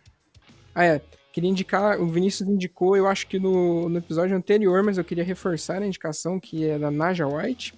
Ah, 0.74 0.86
é, 0.86 1.02
Queria 1.32 1.50
indicar, 1.50 2.02
o 2.02 2.08
Vinícius 2.08 2.50
indicou, 2.50 2.98
eu 2.98 3.08
acho 3.08 3.28
que 3.28 3.40
no, 3.40 3.88
no 3.88 4.00
episódio 4.00 4.36
anterior, 4.36 4.84
mas 4.84 4.98
eu 4.98 5.04
queria 5.04 5.24
reforçar 5.24 5.82
a 5.82 5.86
indicação 5.86 6.40
que 6.40 6.68
é 6.68 6.78
da 6.78 6.90
Naja 6.90 7.28
White, 7.28 7.76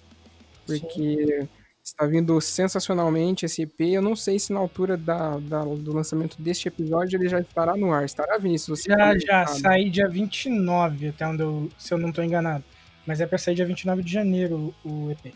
porque 0.66 1.40
Sim. 1.42 1.48
Está 1.92 2.06
vindo 2.06 2.40
sensacionalmente 2.40 3.44
esse 3.44 3.62
EP. 3.62 3.80
Eu 3.80 4.02
não 4.02 4.16
sei 4.16 4.38
se 4.38 4.52
na 4.52 4.58
altura 4.58 4.96
da, 4.96 5.38
da, 5.38 5.62
do 5.62 5.94
lançamento 5.94 6.40
deste 6.40 6.68
episódio 6.68 7.16
ele 7.16 7.28
já 7.28 7.40
estará 7.40 7.76
no 7.76 7.92
ar. 7.92 8.04
Estará, 8.04 8.38
Vinícius? 8.38 8.80
Você 8.80 8.90
já, 8.90 9.18
já, 9.18 9.46
sai 9.46 9.90
dia 9.90 10.08
29, 10.08 11.08
até 11.08 11.26
onde 11.26 11.42
eu, 11.42 11.68
se 11.78 11.92
eu 11.92 11.98
não 11.98 12.08
estou 12.08 12.24
enganado. 12.24 12.64
Mas 13.06 13.20
é 13.20 13.26
para 13.26 13.38
sair 13.38 13.54
dia 13.54 13.66
29 13.66 14.02
de 14.02 14.12
janeiro 14.12 14.74
o 14.84 15.10
EP. 15.10 15.34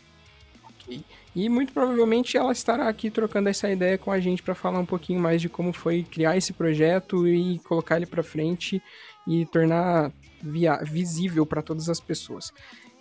Ok. 0.70 1.05
E 1.35 1.49
muito 1.49 1.73
provavelmente 1.73 2.37
ela 2.37 2.53
estará 2.53 2.89
aqui 2.89 3.11
trocando 3.11 3.49
essa 3.49 3.70
ideia 3.70 3.99
com 3.99 4.11
a 4.11 4.19
gente 4.19 4.43
para 4.43 4.55
falar 4.55 4.78
um 4.78 4.87
pouquinho 4.87 5.20
mais 5.20 5.43
de 5.43 5.49
como 5.49 5.73
foi 5.73 6.05
criar 6.05 6.37
esse 6.37 6.53
projeto 6.53 7.28
e 7.28 7.59
colocar 7.61 7.97
ele 7.97 8.07
para 8.07 8.23
frente 8.23 8.83
e 9.27 9.45
tornar 9.47 10.11
via 10.43 10.78
visível 10.78 11.45
para 11.45 11.61
todas 11.61 11.91
as 11.91 12.01
pessoas. 12.01 12.53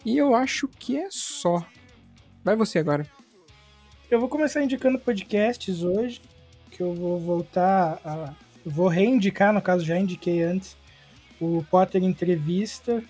E 0.04 0.18
eu 0.18 0.36
acho 0.36 0.68
que 0.68 0.98
é 0.98 1.08
só. 1.10 1.66
Vai 2.44 2.56
você 2.56 2.80
agora. 2.80 3.08
Eu 4.10 4.20
vou 4.20 4.30
começar 4.30 4.64
indicando 4.64 5.00
podcasts 5.00 5.82
hoje, 5.82 6.22
que 6.70 6.82
eu 6.82 6.94
vou 6.94 7.20
voltar 7.20 8.00
a 8.06 8.34
vou 8.64 8.88
reindicar, 8.88 9.52
no 9.52 9.62
caso 9.62 9.84
já 9.84 9.98
indiquei 9.98 10.44
antes, 10.44 10.78
o 11.40 11.66
Potter 11.72 12.04
Entrevista, 12.04 13.04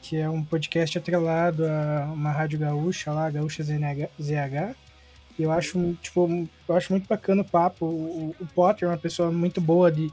que 0.00 0.16
é 0.16 0.30
um 0.30 0.44
podcast 0.44 0.96
atrelado 0.96 1.64
a 1.66 2.10
uma 2.12 2.30
rádio 2.30 2.58
gaúcha 2.58 3.12
lá, 3.12 3.30
Gaúcha 3.30 3.64
ZH. 3.64 4.76
Eu 5.38 5.50
acho, 5.50 5.94
tipo, 6.00 6.48
eu 6.68 6.76
acho 6.76 6.92
muito 6.92 7.08
bacana 7.08 7.42
o 7.42 7.44
papo. 7.44 7.86
O, 7.86 8.34
o 8.40 8.46
Potter 8.46 8.88
é 8.88 8.92
uma 8.92 8.98
pessoa 8.98 9.30
muito 9.32 9.60
boa 9.60 9.90
de, 9.90 10.12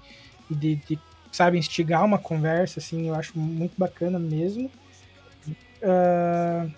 de, 0.49 0.75
de, 0.75 0.99
sabe, 1.31 1.57
instigar 1.57 2.03
uma 2.03 2.17
conversa, 2.17 2.79
assim, 2.79 3.09
eu 3.09 3.15
acho 3.15 3.37
muito 3.37 3.73
bacana 3.77 4.17
mesmo. 4.17 4.71
Uh, 5.81 6.71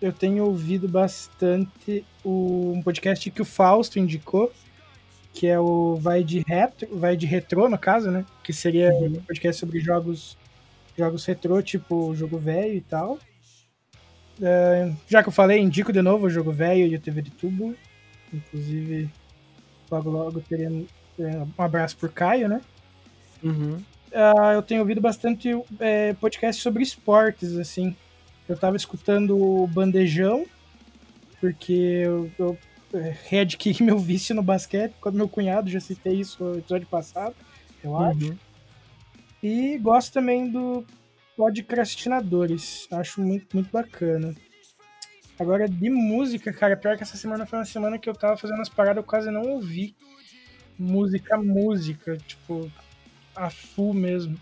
eu 0.00 0.12
tenho 0.12 0.44
ouvido 0.44 0.88
bastante 0.88 2.04
o, 2.24 2.72
um 2.74 2.82
podcast 2.82 3.30
que 3.30 3.42
o 3.42 3.44
Fausto 3.44 3.98
indicou, 3.98 4.52
que 5.32 5.46
é 5.46 5.58
o 5.58 5.96
Vai 5.96 6.22
de 6.24 6.42
Retro, 6.46 6.96
Vai 6.98 7.16
de 7.16 7.26
Retro, 7.26 7.68
no 7.68 7.78
caso, 7.78 8.10
né? 8.10 8.24
Que 8.42 8.52
seria 8.52 8.90
um 8.90 9.20
podcast 9.22 9.60
sobre 9.60 9.80
jogos 9.80 10.36
jogos 10.96 11.24
retrô, 11.26 11.60
tipo 11.60 12.14
jogo 12.14 12.38
velho 12.38 12.74
e 12.74 12.80
tal. 12.80 13.18
É, 14.40 14.92
já 15.06 15.22
que 15.22 15.28
eu 15.28 15.32
falei, 15.32 15.60
indico 15.60 15.92
de 15.92 16.00
novo 16.02 16.26
o 16.26 16.30
jogo 16.30 16.52
velho 16.52 16.86
e 16.86 16.96
o 16.96 17.00
TV 17.00 17.22
de 17.22 17.30
tubo. 17.30 17.74
Inclusive, 18.32 19.10
logo 19.90 20.10
logo 20.10 20.40
teremos 20.40 20.88
é, 21.18 21.38
um 21.38 21.62
abraço 21.62 21.96
por 21.96 22.10
Caio, 22.10 22.48
né? 22.48 22.60
Uhum. 23.42 23.76
Uh, 24.10 24.52
eu 24.54 24.62
tenho 24.62 24.80
ouvido 24.80 25.00
bastante 25.00 25.50
é, 25.78 26.14
podcast 26.14 26.62
sobre 26.62 26.82
esportes, 26.82 27.56
assim. 27.56 27.94
Eu 28.48 28.56
tava 28.56 28.76
escutando 28.76 29.36
o 29.36 29.66
Bandejão, 29.66 30.46
porque 31.40 31.72
eu, 31.72 32.30
eu 32.38 32.58
é, 32.94 33.14
readquiri 33.28 33.82
meu 33.84 33.98
vício 33.98 34.34
no 34.34 34.42
basquete, 34.42 34.94
quando 35.00 35.16
meu 35.16 35.28
cunhado, 35.28 35.68
já 35.70 35.80
citei 35.80 36.14
isso 36.20 36.42
no 36.44 36.58
episódio 36.58 36.86
passado, 36.86 37.34
eu 37.82 37.90
Uhum. 37.90 38.06
acho. 38.10 38.38
E 39.42 39.78
gosto 39.78 40.12
também 40.12 40.48
do 40.50 40.84
Podcrastinadores, 41.36 42.88
acho 42.90 43.20
muito, 43.20 43.54
muito 43.54 43.70
bacana. 43.70 44.34
Agora, 45.38 45.68
de 45.68 45.90
música, 45.90 46.52
cara, 46.52 46.76
pior 46.76 46.96
que 46.96 47.02
essa 47.02 47.16
semana 47.16 47.44
foi 47.44 47.58
uma 47.58 47.64
semana 47.66 47.98
que 47.98 48.08
eu 48.08 48.14
tava 48.14 48.36
fazendo 48.38 48.62
as 48.62 48.68
paradas, 48.70 48.96
eu 48.98 49.04
quase 49.04 49.30
não 49.30 49.42
ouvi 49.42 49.94
música, 50.78 51.36
música, 51.36 52.16
tipo, 52.16 52.70
a 53.34 53.50
full 53.50 53.92
mesmo. 53.92 54.40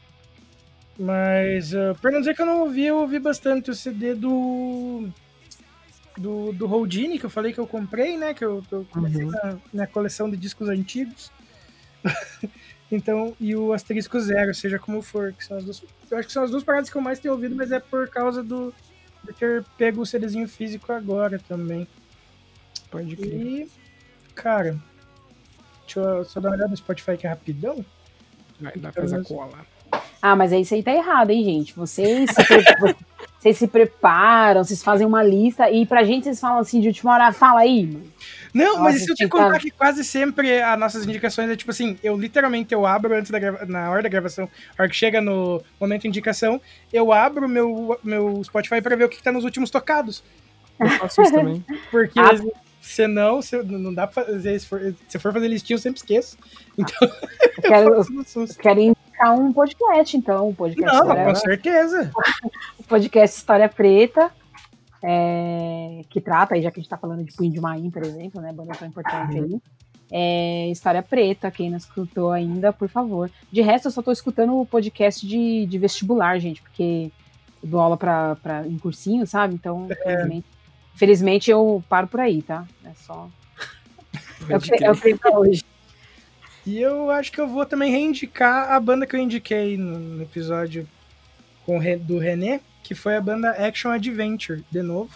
Mas, 0.98 1.72
uh, 1.72 1.94
pra 2.00 2.10
não 2.10 2.20
dizer 2.20 2.34
que 2.34 2.42
eu 2.42 2.46
não 2.46 2.60
ouvi, 2.60 2.86
eu 2.86 2.98
ouvi 2.98 3.18
bastante 3.18 3.70
o 3.70 3.74
CD 3.74 4.14
do. 4.14 5.08
Do, 6.16 6.52
do 6.52 6.72
Houdini, 6.72 7.18
que 7.18 7.26
eu 7.26 7.30
falei 7.30 7.52
que 7.52 7.58
eu 7.58 7.66
comprei, 7.66 8.16
né? 8.16 8.32
Que 8.34 8.44
eu, 8.44 8.62
que 8.68 8.72
eu 8.72 8.86
comecei 8.88 9.24
Uhum. 9.24 9.32
na, 9.32 9.56
na 9.72 9.86
coleção 9.88 10.30
de 10.30 10.36
discos 10.36 10.68
antigos. 10.68 11.32
então, 12.90 13.34
e 13.40 13.56
o 13.56 13.72
Asterisco 13.72 14.20
Zero, 14.20 14.54
seja 14.54 14.78
como 14.78 15.02
for, 15.02 15.32
que 15.32 15.44
são 15.44 15.56
as 15.56 15.64
duas. 15.64 15.82
Eu 16.08 16.18
acho 16.18 16.28
que 16.28 16.32
são 16.32 16.44
as 16.44 16.52
duas 16.52 16.62
paradas 16.62 16.88
que 16.88 16.96
eu 16.96 17.02
mais 17.02 17.18
tenho 17.18 17.34
ouvido, 17.34 17.56
mas 17.56 17.72
é 17.72 17.80
por 17.80 18.08
causa 18.08 18.44
do, 18.44 18.72
de 19.24 19.32
ter 19.32 19.64
pego 19.76 20.02
o 20.02 20.06
CDzinho 20.06 20.46
físico 20.46 20.92
agora 20.92 21.40
também. 21.48 21.88
Pode 22.92 23.16
crer. 23.16 23.34
E, 23.34 23.68
cara, 24.36 24.78
deixa 25.80 25.98
eu 25.98 26.24
só 26.24 26.38
dar 26.38 26.50
uma 26.50 26.54
olhada 26.56 26.70
no 26.70 26.76
Spotify 26.76 27.10
aqui 27.12 27.26
rapidão. 27.26 27.84
Vai, 28.60 28.72
dá 28.76 28.92
pra 28.92 29.02
fazer 29.02 29.16
a 29.20 29.24
cola. 29.24 29.66
Ah, 30.26 30.34
mas 30.34 30.54
aí 30.54 30.62
isso 30.62 30.72
aí 30.74 30.82
tá 30.82 30.90
errado, 30.90 31.28
hein, 31.30 31.44
gente? 31.44 31.74
Vocês 31.76 32.30
se, 32.30 32.44
pre- 32.44 32.64
vocês 33.38 33.58
se 33.58 33.68
preparam, 33.68 34.64
vocês 34.64 34.82
fazem 34.82 35.06
uma 35.06 35.22
lista 35.22 35.70
e 35.70 35.84
pra 35.84 36.02
gente 36.02 36.24
vocês 36.24 36.40
falam 36.40 36.60
assim 36.60 36.80
de 36.80 36.88
última 36.88 37.12
hora, 37.12 37.30
fala 37.30 37.60
aí, 37.60 37.84
mano. 37.86 38.06
Não, 38.54 38.66
Nossa, 38.68 38.80
mas 38.80 38.96
isso 39.02 39.10
eu 39.10 39.16
te 39.16 39.28
contar 39.28 39.58
que- 39.58 39.70
que 39.70 39.76
quase 39.76 40.02
sempre 40.02 40.62
as 40.62 40.78
nossas 40.78 41.04
indicações 41.04 41.50
é 41.50 41.56
tipo 41.56 41.70
assim, 41.70 41.98
eu 42.02 42.16
literalmente 42.16 42.72
eu 42.72 42.86
abro 42.86 43.14
antes 43.14 43.30
da 43.30 43.38
grava- 43.38 43.66
na 43.66 43.90
hora 43.90 44.02
da 44.02 44.08
gravação, 44.08 44.48
a 44.78 44.82
hora 44.82 44.88
que 44.88 44.96
chega 44.96 45.20
no 45.20 45.60
momento 45.78 46.02
de 46.02 46.08
indicação, 46.08 46.58
eu 46.90 47.12
abro 47.12 47.46
meu, 47.46 47.98
meu 48.02 48.42
Spotify 48.44 48.80
pra 48.80 48.96
ver 48.96 49.04
o 49.04 49.08
que, 49.10 49.18
que 49.18 49.22
tá 49.22 49.30
nos 49.32 49.44
últimos 49.44 49.68
tocados. 49.70 50.24
Eu 50.80 50.88
faço 50.88 51.20
isso 51.20 51.32
também. 51.32 51.62
Porque 51.90 52.18
Ah. 52.18 52.30
senão, 52.80 53.42
se, 53.42 53.62
não 53.62 53.92
dá 53.92 54.06
pra 54.06 54.24
fazer, 54.24 54.58
se 54.58 54.66
for, 54.66 54.80
se 55.06 55.16
eu 55.16 55.20
for 55.20 55.32
fazer 55.34 55.48
listinha, 55.48 55.74
eu 55.76 55.80
sempre 55.82 55.98
esqueço. 55.98 56.38
Então, 56.78 56.96
Eu 57.58 57.62
quero, 57.62 57.94
faço 57.96 58.12
no 58.12 58.24
susto. 58.24 58.56
eu 58.58 58.62
quero 58.62 58.80
indicar 59.14 59.38
um 59.38 59.52
podcast, 59.52 60.16
então. 60.16 60.48
Um 60.48 60.54
podcast, 60.54 60.92
Não, 60.92 61.02
História, 61.02 61.24
com 61.24 61.34
certeza. 61.34 62.10
um 62.80 62.82
podcast 62.82 63.38
História 63.38 63.68
Preta, 63.68 64.30
é, 65.02 66.02
que 66.10 66.20
trata, 66.20 66.54
aí 66.54 66.62
já 66.62 66.70
que 66.70 66.80
a 66.80 66.82
gente 66.82 66.90
tá 66.90 66.98
falando 66.98 67.24
de 67.24 67.32
Punho 67.32 67.52
de 67.52 67.60
Maim, 67.60 67.90
por 67.90 68.02
exemplo, 68.02 68.40
né? 68.40 68.52
Banda 68.52 68.74
tão 68.74 68.88
importante 68.88 69.38
aí. 69.38 69.60
É, 70.10 70.68
História 70.70 71.02
Preta, 71.02 71.50
quem 71.50 71.70
não 71.70 71.78
escutou 71.78 72.30
ainda, 72.30 72.72
por 72.72 72.88
favor. 72.88 73.30
De 73.50 73.62
resto, 73.62 73.86
eu 73.86 73.92
só 73.92 74.02
tô 74.02 74.12
escutando 74.12 74.60
o 74.60 74.66
podcast 74.66 75.26
de, 75.26 75.66
de 75.66 75.78
vestibular, 75.78 76.38
gente, 76.38 76.60
porque 76.60 77.10
eu 77.62 77.68
dou 77.68 77.80
aula 77.80 77.96
pra, 77.96 78.36
pra, 78.36 78.66
em 78.66 78.78
cursinho, 78.78 79.26
sabe? 79.26 79.54
Então, 79.54 79.88
infelizmente, 79.90 80.46
infelizmente 80.94 81.50
eu 81.50 81.82
paro 81.88 82.06
por 82.06 82.20
aí, 82.20 82.42
tá? 82.42 82.66
É 82.84 82.90
só. 82.94 83.28
É 84.48 84.56
o 84.56 84.84
é 84.84 84.90
o 84.90 84.94
que 84.94 85.02
tem 85.02 85.16
pra 85.16 85.38
hoje. 85.38 85.64
E 86.66 86.80
eu 86.80 87.10
acho 87.10 87.30
que 87.30 87.40
eu 87.40 87.46
vou 87.46 87.66
também 87.66 87.90
reindicar 87.90 88.72
a 88.72 88.80
banda 88.80 89.06
que 89.06 89.14
eu 89.14 89.20
indiquei 89.20 89.76
no, 89.76 90.22
episódio 90.22 90.88
com, 91.66 91.78
do 91.98 92.18
René, 92.18 92.60
que 92.82 92.94
foi 92.94 93.16
a 93.16 93.20
banda 93.20 93.50
Action 93.50 93.90
Adventure, 93.90 94.64
de 94.70 94.82
novo. 94.82 95.10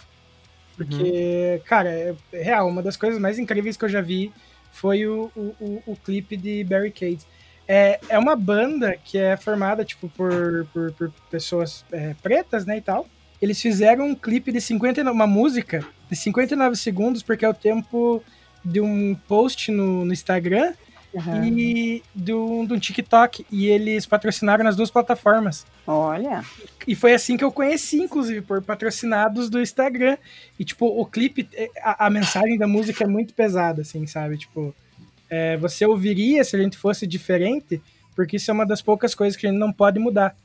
Porque, 0.77 1.61
cara, 1.65 1.89
é 1.89 2.15
é 2.31 2.43
real, 2.43 2.67
uma 2.67 2.81
das 2.81 2.95
coisas 2.95 3.19
mais 3.19 3.37
incríveis 3.37 3.75
que 3.75 3.83
eu 3.83 3.89
já 3.89 3.99
vi 3.99 4.31
foi 4.71 5.05
o, 5.05 5.31
o, 5.35 5.55
o, 5.59 5.83
o 5.87 5.95
clipe 5.95 6.37
de 6.37 6.63
Barricades. 6.63 7.27
É, 7.67 7.99
é 8.09 8.17
uma 8.17 8.35
banda 8.35 8.95
que 9.03 9.17
é 9.17 9.35
formada, 9.35 9.83
tipo, 9.83 10.07
por, 10.09 10.67
por, 10.71 10.91
por 10.93 11.11
pessoas 11.29 11.83
é, 11.91 12.15
pretas, 12.21 12.65
né, 12.65 12.77
e 12.77 12.81
tal. 12.81 13.07
Eles 13.41 13.61
fizeram 13.61 14.05
um 14.05 14.15
clipe 14.15 14.51
de 14.51 14.61
59, 14.61 15.13
uma 15.13 15.27
música 15.27 15.85
de 16.09 16.15
59 16.15 16.75
segundos, 16.75 17.21
porque 17.23 17.45
é 17.45 17.49
o 17.49 17.53
tempo 17.53 18.23
de 18.63 18.81
um 18.81 19.15
post 19.27 19.71
no, 19.71 20.05
no 20.05 20.13
Instagram 20.13 20.73
Uhum. 21.13 21.43
e 21.43 22.03
do, 22.13 22.65
do 22.67 22.79
TikTok. 22.79 23.45
E 23.51 23.67
eles 23.67 24.05
patrocinaram 24.05 24.63
nas 24.63 24.75
duas 24.75 24.91
plataformas. 24.91 25.65
Olha. 25.85 26.43
E 26.87 26.95
foi 26.95 27.13
assim 27.13 27.35
que 27.35 27.43
eu 27.43 27.51
conheci, 27.51 27.97
inclusive, 27.97 28.41
por 28.41 28.61
patrocinados 28.61 29.49
do 29.49 29.59
Instagram. 29.59 30.17
E, 30.59 30.65
tipo, 30.65 30.85
o 30.85 31.05
clipe, 31.05 31.47
é, 31.53 31.69
a, 31.81 32.07
a 32.07 32.09
mensagem 32.09 32.57
da 32.57 32.67
música 32.67 33.03
é 33.03 33.07
muito 33.07 33.33
pesada, 33.33 33.81
assim, 33.81 34.05
sabe? 34.05 34.37
Tipo, 34.37 34.73
é, 35.29 35.57
você 35.57 35.85
ouviria 35.85 36.43
se 36.43 36.55
a 36.55 36.59
gente 36.59 36.77
fosse 36.77 37.05
diferente, 37.05 37.81
porque 38.15 38.37
isso 38.37 38.49
é 38.51 38.53
uma 38.53 38.65
das 38.65 38.81
poucas 38.81 39.15
coisas 39.15 39.39
que 39.39 39.47
a 39.47 39.49
gente 39.49 39.59
não 39.59 39.71
pode 39.71 39.99
mudar. 39.99 40.35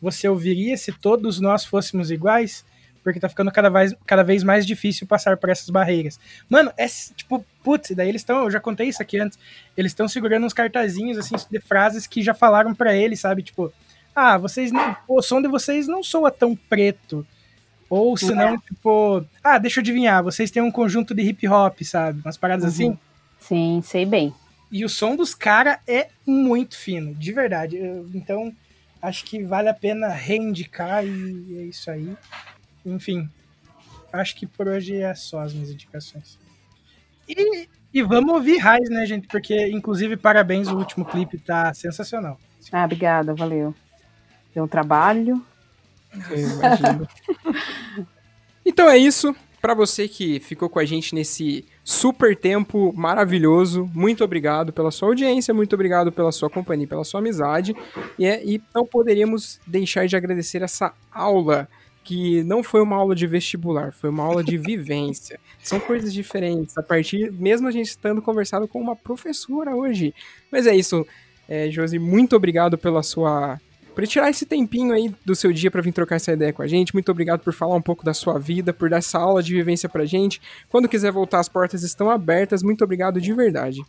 Você 0.00 0.28
ouviria 0.28 0.76
se 0.76 0.92
todos 0.92 1.40
nós 1.40 1.64
fôssemos 1.64 2.10
iguais, 2.10 2.64
porque 3.02 3.18
tá 3.20 3.28
ficando 3.28 3.50
cada 3.50 3.68
vez, 3.68 3.94
cada 4.06 4.22
vez 4.22 4.42
mais 4.44 4.66
difícil 4.66 5.06
passar 5.06 5.36
por 5.36 5.48
essas 5.50 5.68
barreiras. 5.70 6.18
Mano, 6.48 6.72
é 6.76 6.86
tipo, 7.16 7.44
putz, 7.62 7.90
daí 7.92 8.08
eles 8.08 8.20
estão, 8.22 8.44
eu 8.44 8.50
já 8.50 8.60
contei 8.60 8.88
isso 8.88 9.02
aqui 9.02 9.18
antes, 9.18 9.38
eles 9.76 9.92
estão 9.92 10.06
segurando 10.08 10.44
uns 10.46 10.52
cartazinhos, 10.52 11.18
assim, 11.18 11.34
de 11.50 11.60
frases 11.60 12.06
que 12.06 12.22
já 12.22 12.34
falaram 12.34 12.74
pra 12.74 12.94
eles, 12.94 13.20
sabe? 13.20 13.42
Tipo, 13.42 13.72
ah, 14.14 14.36
vocês 14.38 14.70
não, 14.72 14.96
o 15.08 15.22
som 15.22 15.40
de 15.40 15.48
vocês 15.48 15.86
não 15.88 16.02
soa 16.02 16.30
tão 16.30 16.54
preto. 16.54 17.26
Ou 17.88 18.16
senão, 18.16 18.56
tipo, 18.58 19.24
ah, 19.42 19.58
deixa 19.58 19.80
eu 19.80 19.82
adivinhar, 19.82 20.22
vocês 20.22 20.50
têm 20.50 20.62
um 20.62 20.70
conjunto 20.70 21.12
de 21.14 21.22
hip 21.22 21.48
hop, 21.48 21.80
sabe? 21.82 22.20
Umas 22.24 22.36
paradas 22.36 22.78
Uhum. 22.78 22.90
assim. 22.90 22.98
Sim, 23.40 23.82
sei 23.84 24.04
bem. 24.06 24.32
E 24.70 24.84
o 24.84 24.88
som 24.88 25.16
dos 25.16 25.34
caras 25.34 25.78
é 25.88 26.08
muito 26.24 26.76
fino, 26.76 27.12
de 27.14 27.32
verdade. 27.32 27.76
Eu- 27.76 28.08
então, 28.14 28.54
acho 29.02 29.24
que 29.24 29.42
vale 29.42 29.68
a 29.68 29.74
pena 29.74 30.06
reindicar 30.08 31.04
e 31.04 31.56
é 31.58 31.62
isso 31.62 31.90
aí. 31.90 32.14
Enfim, 32.84 33.28
acho 34.12 34.36
que 34.36 34.46
por 34.46 34.68
hoje 34.68 34.96
é 34.96 35.14
só 35.14 35.40
as 35.40 35.52
minhas 35.52 35.70
indicações. 35.70 36.38
E, 37.28 37.68
e 37.92 38.02
vamos 38.02 38.32
ouvir 38.32 38.58
Raiz, 38.58 38.88
né, 38.90 39.06
gente? 39.06 39.28
Porque, 39.28 39.68
inclusive, 39.68 40.16
parabéns, 40.16 40.68
o 40.68 40.76
último 40.76 41.04
clipe 41.04 41.38
tá 41.38 41.72
sensacional. 41.74 42.38
Ah, 42.72 42.84
obrigada, 42.84 43.34
valeu. 43.34 43.74
Deu 44.54 44.64
um 44.64 44.68
trabalho. 44.68 45.44
Então 48.64 48.88
é 48.88 48.96
isso. 48.98 49.34
Pra 49.60 49.74
você 49.74 50.08
que 50.08 50.40
ficou 50.40 50.70
com 50.70 50.78
a 50.78 50.84
gente 50.86 51.14
nesse 51.14 51.66
super 51.84 52.34
tempo 52.34 52.94
maravilhoso, 52.96 53.90
muito 53.94 54.24
obrigado 54.24 54.72
pela 54.72 54.90
sua 54.90 55.08
audiência, 55.08 55.52
muito 55.52 55.74
obrigado 55.74 56.10
pela 56.10 56.32
sua 56.32 56.48
companhia, 56.48 56.86
pela 56.86 57.04
sua 57.04 57.20
amizade. 57.20 57.74
E, 58.18 58.24
é- 58.24 58.42
e 58.42 58.62
não 58.74 58.86
poderíamos 58.86 59.60
deixar 59.66 60.06
de 60.06 60.16
agradecer 60.16 60.62
essa 60.62 60.94
aula, 61.12 61.68
que 62.02 62.42
não 62.44 62.62
foi 62.62 62.80
uma 62.82 62.96
aula 62.96 63.14
de 63.14 63.26
vestibular, 63.26 63.92
foi 63.92 64.10
uma 64.10 64.24
aula 64.24 64.42
de 64.42 64.56
vivência. 64.56 65.38
São 65.62 65.78
coisas 65.78 66.12
diferentes, 66.12 66.76
a 66.78 66.82
partir, 66.82 67.30
mesmo 67.32 67.68
a 67.68 67.70
gente 67.70 67.88
estando 67.88 68.22
conversado 68.22 68.66
com 68.66 68.80
uma 68.80 68.96
professora 68.96 69.74
hoje. 69.76 70.14
Mas 70.50 70.66
é 70.66 70.74
isso, 70.74 71.06
é, 71.48 71.70
Josi, 71.70 71.98
muito 71.98 72.34
obrigado 72.34 72.78
pela 72.78 73.02
sua 73.02 73.60
por 73.94 74.06
tirar 74.06 74.30
esse 74.30 74.46
tempinho 74.46 74.94
aí 74.94 75.14
do 75.24 75.34
seu 75.34 75.52
dia 75.52 75.70
para 75.70 75.82
vir 75.82 75.92
trocar 75.92 76.16
essa 76.16 76.32
ideia 76.32 76.52
com 76.52 76.62
a 76.62 76.66
gente. 76.66 76.94
Muito 76.94 77.10
obrigado 77.10 77.40
por 77.40 77.52
falar 77.52 77.74
um 77.74 77.82
pouco 77.82 78.04
da 78.04 78.14
sua 78.14 78.38
vida, 78.38 78.72
por 78.72 78.88
dar 78.88 78.98
essa 78.98 79.18
aula 79.18 79.42
de 79.42 79.52
vivência 79.52 79.88
pra 79.88 80.06
gente. 80.06 80.40
Quando 80.70 80.88
quiser 80.88 81.10
voltar, 81.10 81.40
as 81.40 81.48
portas 81.48 81.82
estão 81.82 82.08
abertas. 82.08 82.62
Muito 82.62 82.82
obrigado 82.84 83.20
de 83.20 83.32
verdade. 83.34 83.82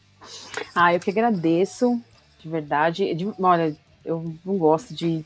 Ah, 0.76 0.94
eu 0.94 1.00
que 1.00 1.12
agradeço, 1.12 2.02
de 2.40 2.50
verdade. 2.50 3.14
De- 3.14 3.32
olha, 3.40 3.76
eu 4.04 4.36
não 4.44 4.58
gosto 4.58 4.94
de 4.94 5.24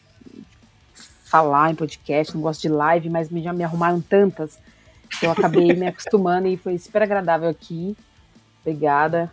falar 1.36 1.70
em 1.72 1.76
podcast, 1.76 2.34
não 2.34 2.42
gosto 2.42 2.62
de 2.62 2.70
live, 2.70 3.10
mas 3.10 3.30
me- 3.30 3.44
já 3.44 3.52
me 3.52 3.62
arrumaram 3.64 4.00
tantas 4.00 4.58
que 5.20 5.26
eu 5.26 5.32
acabei 5.32 5.74
me 5.74 5.86
acostumando 5.88 6.48
e 6.48 6.56
foi 6.56 6.78
super 6.78 7.02
agradável 7.04 7.50
aqui. 7.50 7.96
Obrigada. 8.62 9.30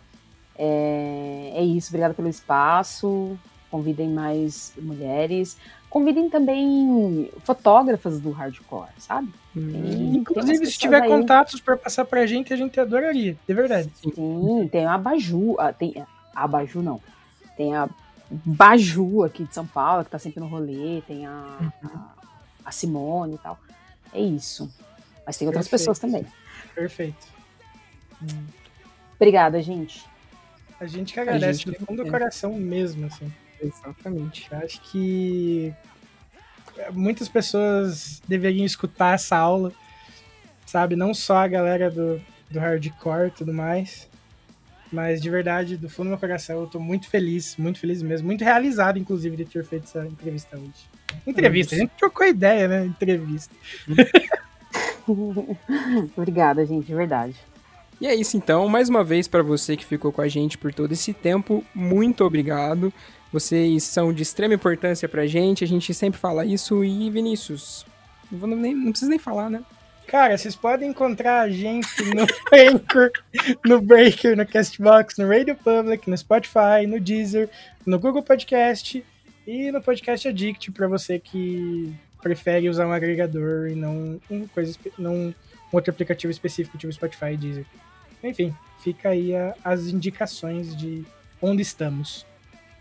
É, 0.57 1.51
é 1.55 1.63
isso, 1.63 1.87
obrigada 1.89 2.13
pelo 2.13 2.27
espaço. 2.27 3.37
Convidem 3.71 4.09
mais 4.09 4.73
mulheres. 4.77 5.57
Convidem 5.89 6.29
também 6.29 7.31
fotógrafas 7.45 8.19
do 8.19 8.31
hardcore, 8.31 8.89
sabe? 8.97 9.29
Tem- 9.53 9.63
tem 9.71 9.95
umas 10.07 10.15
Inclusive, 10.17 10.65
se 10.65 10.77
tiver 10.77 11.03
aí. 11.03 11.07
contatos 11.07 11.61
para 11.61 11.77
passar 11.77 12.03
pra 12.03 12.25
gente, 12.25 12.51
a 12.53 12.57
gente 12.57 12.77
adoraria, 12.79 13.37
de 13.47 13.53
verdade. 13.53 13.89
Sim, 13.95 14.67
tem 14.71 14.85
a 14.85 14.97
Baju, 14.97 15.55
ah, 15.57 15.71
tem 15.71 16.03
a 16.35 16.47
Baju 16.47 16.81
não, 16.81 16.99
tem 17.55 17.73
a 17.75 17.87
Baju 18.45 19.23
aqui 19.23 19.43
de 19.43 19.53
São 19.53 19.65
Paulo, 19.65 20.03
que 20.03 20.11
tá 20.11 20.19
sempre 20.19 20.39
no 20.39 20.47
rolê, 20.47 21.01
tem 21.05 21.25
a, 21.25 21.71
a, 21.83 22.13
a 22.65 22.71
Simone 22.71 23.35
e 23.35 23.37
tal. 23.37 23.59
É 24.13 24.19
isso. 24.19 24.71
Mas 25.25 25.37
tem 25.37 25.47
outras 25.47 25.67
Perfeito. 25.67 25.81
pessoas 25.81 25.99
também. 25.99 26.25
Perfeito. 26.73 27.27
Obrigada, 29.15 29.61
gente. 29.61 30.05
A 30.79 30.85
gente 30.85 31.13
que 31.13 31.19
agradece 31.19 31.59
gente 31.59 31.79
do 31.79 31.85
fundo 31.85 32.03
do 32.03 32.07
é. 32.07 32.11
coração 32.11 32.53
mesmo, 32.53 33.05
assim. 33.05 33.31
Exatamente. 33.61 34.47
Eu 34.51 34.57
acho 34.57 34.81
que 34.81 35.73
muitas 36.91 37.29
pessoas 37.29 38.21
deveriam 38.27 38.65
escutar 38.65 39.15
essa 39.15 39.37
aula, 39.37 39.71
sabe? 40.65 40.95
Não 40.95 41.13
só 41.13 41.37
a 41.37 41.47
galera 41.47 41.89
do, 41.89 42.21
do 42.49 42.59
hardcore 42.59 43.27
e 43.27 43.31
tudo 43.31 43.53
mais, 43.53 44.09
mas 44.93 45.19
de 45.19 45.29
verdade, 45.29 45.75
do 45.75 45.89
fundo 45.89 46.05
do 46.05 46.09
meu 46.11 46.19
coração, 46.19 46.61
eu 46.61 46.67
tô 46.67 46.79
muito 46.79 47.09
feliz, 47.09 47.57
muito 47.57 47.79
feliz 47.79 48.01
mesmo, 48.03 48.27
muito 48.27 48.43
realizado, 48.43 48.99
inclusive, 48.99 49.35
de 49.35 49.45
ter 49.45 49.65
feito 49.65 49.85
essa 49.85 50.05
entrevista 50.05 50.55
hoje. 50.55 50.87
Entrevista, 51.25 51.73
a 51.75 51.79
gente 51.79 51.91
trocou 51.97 52.25
ideia, 52.27 52.67
né? 52.67 52.85
Entrevista. 52.85 53.53
Obrigada, 56.15 56.63
gente, 56.65 56.85
de 56.85 56.93
verdade. 56.93 57.35
E 57.99 58.07
é 58.07 58.13
isso 58.13 58.37
então, 58.37 58.67
mais 58.67 58.87
uma 58.87 59.03
vez 59.03 59.27
para 59.27 59.41
você 59.41 59.75
que 59.75 59.85
ficou 59.85 60.11
com 60.11 60.21
a 60.21 60.27
gente 60.27 60.57
por 60.57 60.73
todo 60.73 60.91
esse 60.91 61.11
tempo, 61.11 61.63
muito 61.73 62.23
obrigado. 62.23 62.93
Vocês 63.31 63.83
são 63.83 64.13
de 64.13 64.21
extrema 64.21 64.53
importância 64.53 65.09
pra 65.09 65.25
gente, 65.25 65.63
a 65.63 65.67
gente 65.67 65.91
sempre 65.93 66.19
fala 66.19 66.45
isso 66.45 66.83
e 66.83 67.09
Vinícius, 67.09 67.83
não, 68.31 68.47
nem, 68.47 68.75
não 68.75 68.91
precisa 68.91 69.09
nem 69.09 69.19
falar, 69.19 69.49
né? 69.49 69.63
Cara, 70.07 70.37
vocês 70.37 70.55
podem 70.55 70.89
encontrar 70.89 71.41
a 71.41 71.49
gente 71.49 71.87
no 72.13 72.21
Anchor, 72.53 73.09
no 73.65 73.81
Breaker, 73.81 74.37
no 74.37 74.45
Castbox, 74.45 75.17
no 75.17 75.27
Radio 75.27 75.55
Public, 75.55 76.07
no 76.09 76.17
Spotify, 76.17 76.85
no 76.87 76.99
Deezer, 76.99 77.49
no 77.85 77.97
Google 77.99 78.21
Podcast 78.21 79.03
e 79.47 79.71
no 79.71 79.81
Podcast 79.81 80.27
Addict 80.27 80.71
para 80.71 80.87
você 80.87 81.17
que 81.19 81.93
prefere 82.21 82.69
usar 82.69 82.87
um 82.87 82.91
agregador 82.91 83.67
e 83.69 83.75
não 83.75 84.21
um, 84.29 84.47
coisa, 84.47 84.77
não 84.97 85.13
um 85.15 85.33
outro 85.71 85.91
aplicativo 85.91 86.31
específico, 86.31 86.77
tipo 86.77 86.93
Spotify 86.93 87.33
e 87.33 87.37
Deezer. 87.37 87.65
Enfim, 88.23 88.53
fica 88.83 89.09
aí 89.09 89.35
a- 89.35 89.55
as 89.63 89.87
indicações 89.87 90.75
de 90.77 91.03
onde 91.41 91.61
estamos. 91.63 92.25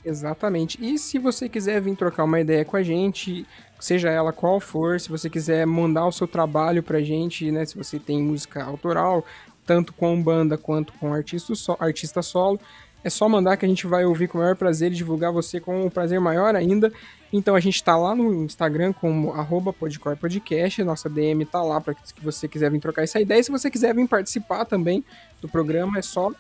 Exatamente. 0.04 0.78
E 0.84 0.98
se 0.98 1.18
você 1.18 1.48
quiser 1.48 1.80
vir 1.80 1.96
trocar 1.96 2.24
uma 2.24 2.40
ideia 2.40 2.64
com 2.64 2.76
a 2.76 2.82
gente, 2.82 3.46
seja 3.78 4.10
ela 4.10 4.32
qual 4.32 4.58
for, 4.58 5.00
se 5.00 5.08
você 5.08 5.30
quiser 5.30 5.64
mandar 5.66 6.06
o 6.06 6.12
seu 6.12 6.26
trabalho 6.26 6.82
pra 6.82 7.00
gente, 7.00 7.50
né? 7.52 7.64
Se 7.64 7.76
você 7.76 7.98
tem 7.98 8.20
música 8.22 8.64
autoral, 8.64 9.24
tanto 9.64 9.92
com 9.92 10.20
banda 10.20 10.58
quanto 10.58 10.92
com 10.94 11.14
artista, 11.14 11.54
so- 11.54 11.76
artista 11.78 12.20
solo, 12.20 12.58
é 13.04 13.10
só 13.10 13.28
mandar 13.28 13.56
que 13.56 13.64
a 13.64 13.68
gente 13.68 13.86
vai 13.86 14.04
ouvir 14.04 14.28
com 14.28 14.38
o 14.38 14.40
maior 14.40 14.56
prazer 14.56 14.90
e 14.92 14.94
divulgar 14.94 15.32
você 15.32 15.60
com 15.60 15.86
um 15.86 15.90
prazer 15.90 16.20
maior 16.20 16.54
ainda. 16.56 16.92
Então 17.32 17.54
a 17.54 17.60
gente 17.60 17.82
tá 17.82 17.96
lá 17.96 18.14
no 18.14 18.44
Instagram 18.44 18.92
como 18.92 19.32
arroba 19.32 19.72
podcorepodcast, 19.72 20.82
nossa 20.84 21.08
DM 21.08 21.44
tá 21.44 21.62
lá 21.62 21.80
para 21.80 21.94
que 21.94 22.02
você 22.22 22.46
quiser 22.48 22.70
vir 22.70 22.80
trocar 22.80 23.02
essa 23.02 23.20
ideia. 23.20 23.40
E 23.40 23.44
se 23.44 23.50
você 23.50 23.70
quiser 23.70 23.94
vir 23.94 24.06
participar 24.08 24.64
também 24.64 25.04
do 25.40 25.48
programa, 25.48 25.98
é 25.98 26.02
só 26.02 26.30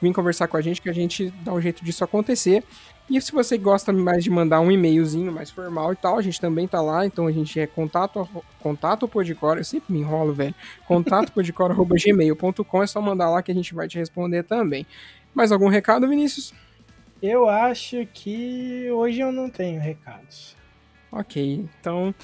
vir 0.00 0.12
conversar 0.14 0.48
com 0.48 0.56
a 0.56 0.60
gente 0.60 0.80
que 0.80 0.88
a 0.88 0.94
gente 0.94 1.30
dá 1.44 1.52
um 1.52 1.60
jeito 1.60 1.84
disso 1.84 2.02
acontecer. 2.02 2.64
E 3.10 3.20
se 3.20 3.32
você 3.32 3.58
gosta 3.58 3.92
mais 3.92 4.22
de 4.22 4.30
mandar 4.30 4.60
um 4.60 4.70
e-mailzinho 4.70 5.32
mais 5.32 5.50
formal 5.50 5.92
e 5.92 5.96
tal, 5.96 6.16
a 6.16 6.22
gente 6.22 6.40
também 6.40 6.68
tá 6.68 6.80
lá. 6.80 7.04
Então 7.04 7.26
a 7.26 7.32
gente 7.32 7.58
é 7.58 7.66
contato, 7.66 8.26
contato 8.60 9.08
podcore, 9.08 9.58
eu 9.58 9.64
sempre 9.64 9.92
me 9.92 9.98
enrolo, 9.98 10.32
velho. 10.32 10.54
Contato 10.86 11.32
podcore.gmail.com, 11.32 12.82
é 12.82 12.86
só 12.86 13.00
mandar 13.00 13.28
lá 13.28 13.42
que 13.42 13.50
a 13.50 13.54
gente 13.54 13.74
vai 13.74 13.88
te 13.88 13.98
responder 13.98 14.44
também. 14.44 14.86
Mais 15.34 15.50
algum 15.50 15.68
recado, 15.68 16.08
Vinícius? 16.08 16.54
Eu 17.20 17.48
acho 17.48 18.06
que 18.14 18.88
hoje 18.92 19.20
eu 19.20 19.32
não 19.32 19.50
tenho 19.50 19.80
recados. 19.80 20.56
Ok, 21.10 21.68
então, 21.80 22.14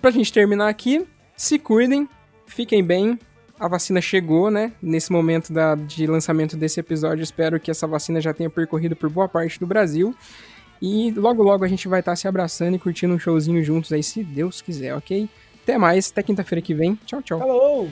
pra 0.00 0.12
gente 0.12 0.32
terminar 0.32 0.68
aqui, 0.68 1.04
se 1.36 1.58
cuidem, 1.58 2.08
fiquem 2.46 2.84
bem. 2.84 3.18
A 3.62 3.68
vacina 3.68 4.00
chegou, 4.00 4.50
né? 4.50 4.72
Nesse 4.82 5.12
momento 5.12 5.52
da, 5.52 5.76
de 5.76 6.04
lançamento 6.04 6.56
desse 6.56 6.80
episódio, 6.80 7.22
espero 7.22 7.60
que 7.60 7.70
essa 7.70 7.86
vacina 7.86 8.20
já 8.20 8.34
tenha 8.34 8.50
percorrido 8.50 8.96
por 8.96 9.08
boa 9.08 9.28
parte 9.28 9.60
do 9.60 9.68
Brasil. 9.68 10.12
E 10.82 11.12
logo, 11.12 11.44
logo 11.44 11.64
a 11.64 11.68
gente 11.68 11.86
vai 11.86 12.00
estar 12.00 12.16
se 12.16 12.26
abraçando 12.26 12.74
e 12.74 12.78
curtindo 12.80 13.14
um 13.14 13.20
showzinho 13.20 13.62
juntos 13.62 13.92
aí, 13.92 14.02
se 14.02 14.24
Deus 14.24 14.60
quiser, 14.60 14.96
ok? 14.96 15.28
Até 15.62 15.78
mais, 15.78 16.10
até 16.10 16.24
quinta-feira 16.24 16.60
que 16.60 16.74
vem. 16.74 16.98
Tchau, 17.06 17.22
tchau. 17.22 17.38
Falou! 17.38 17.88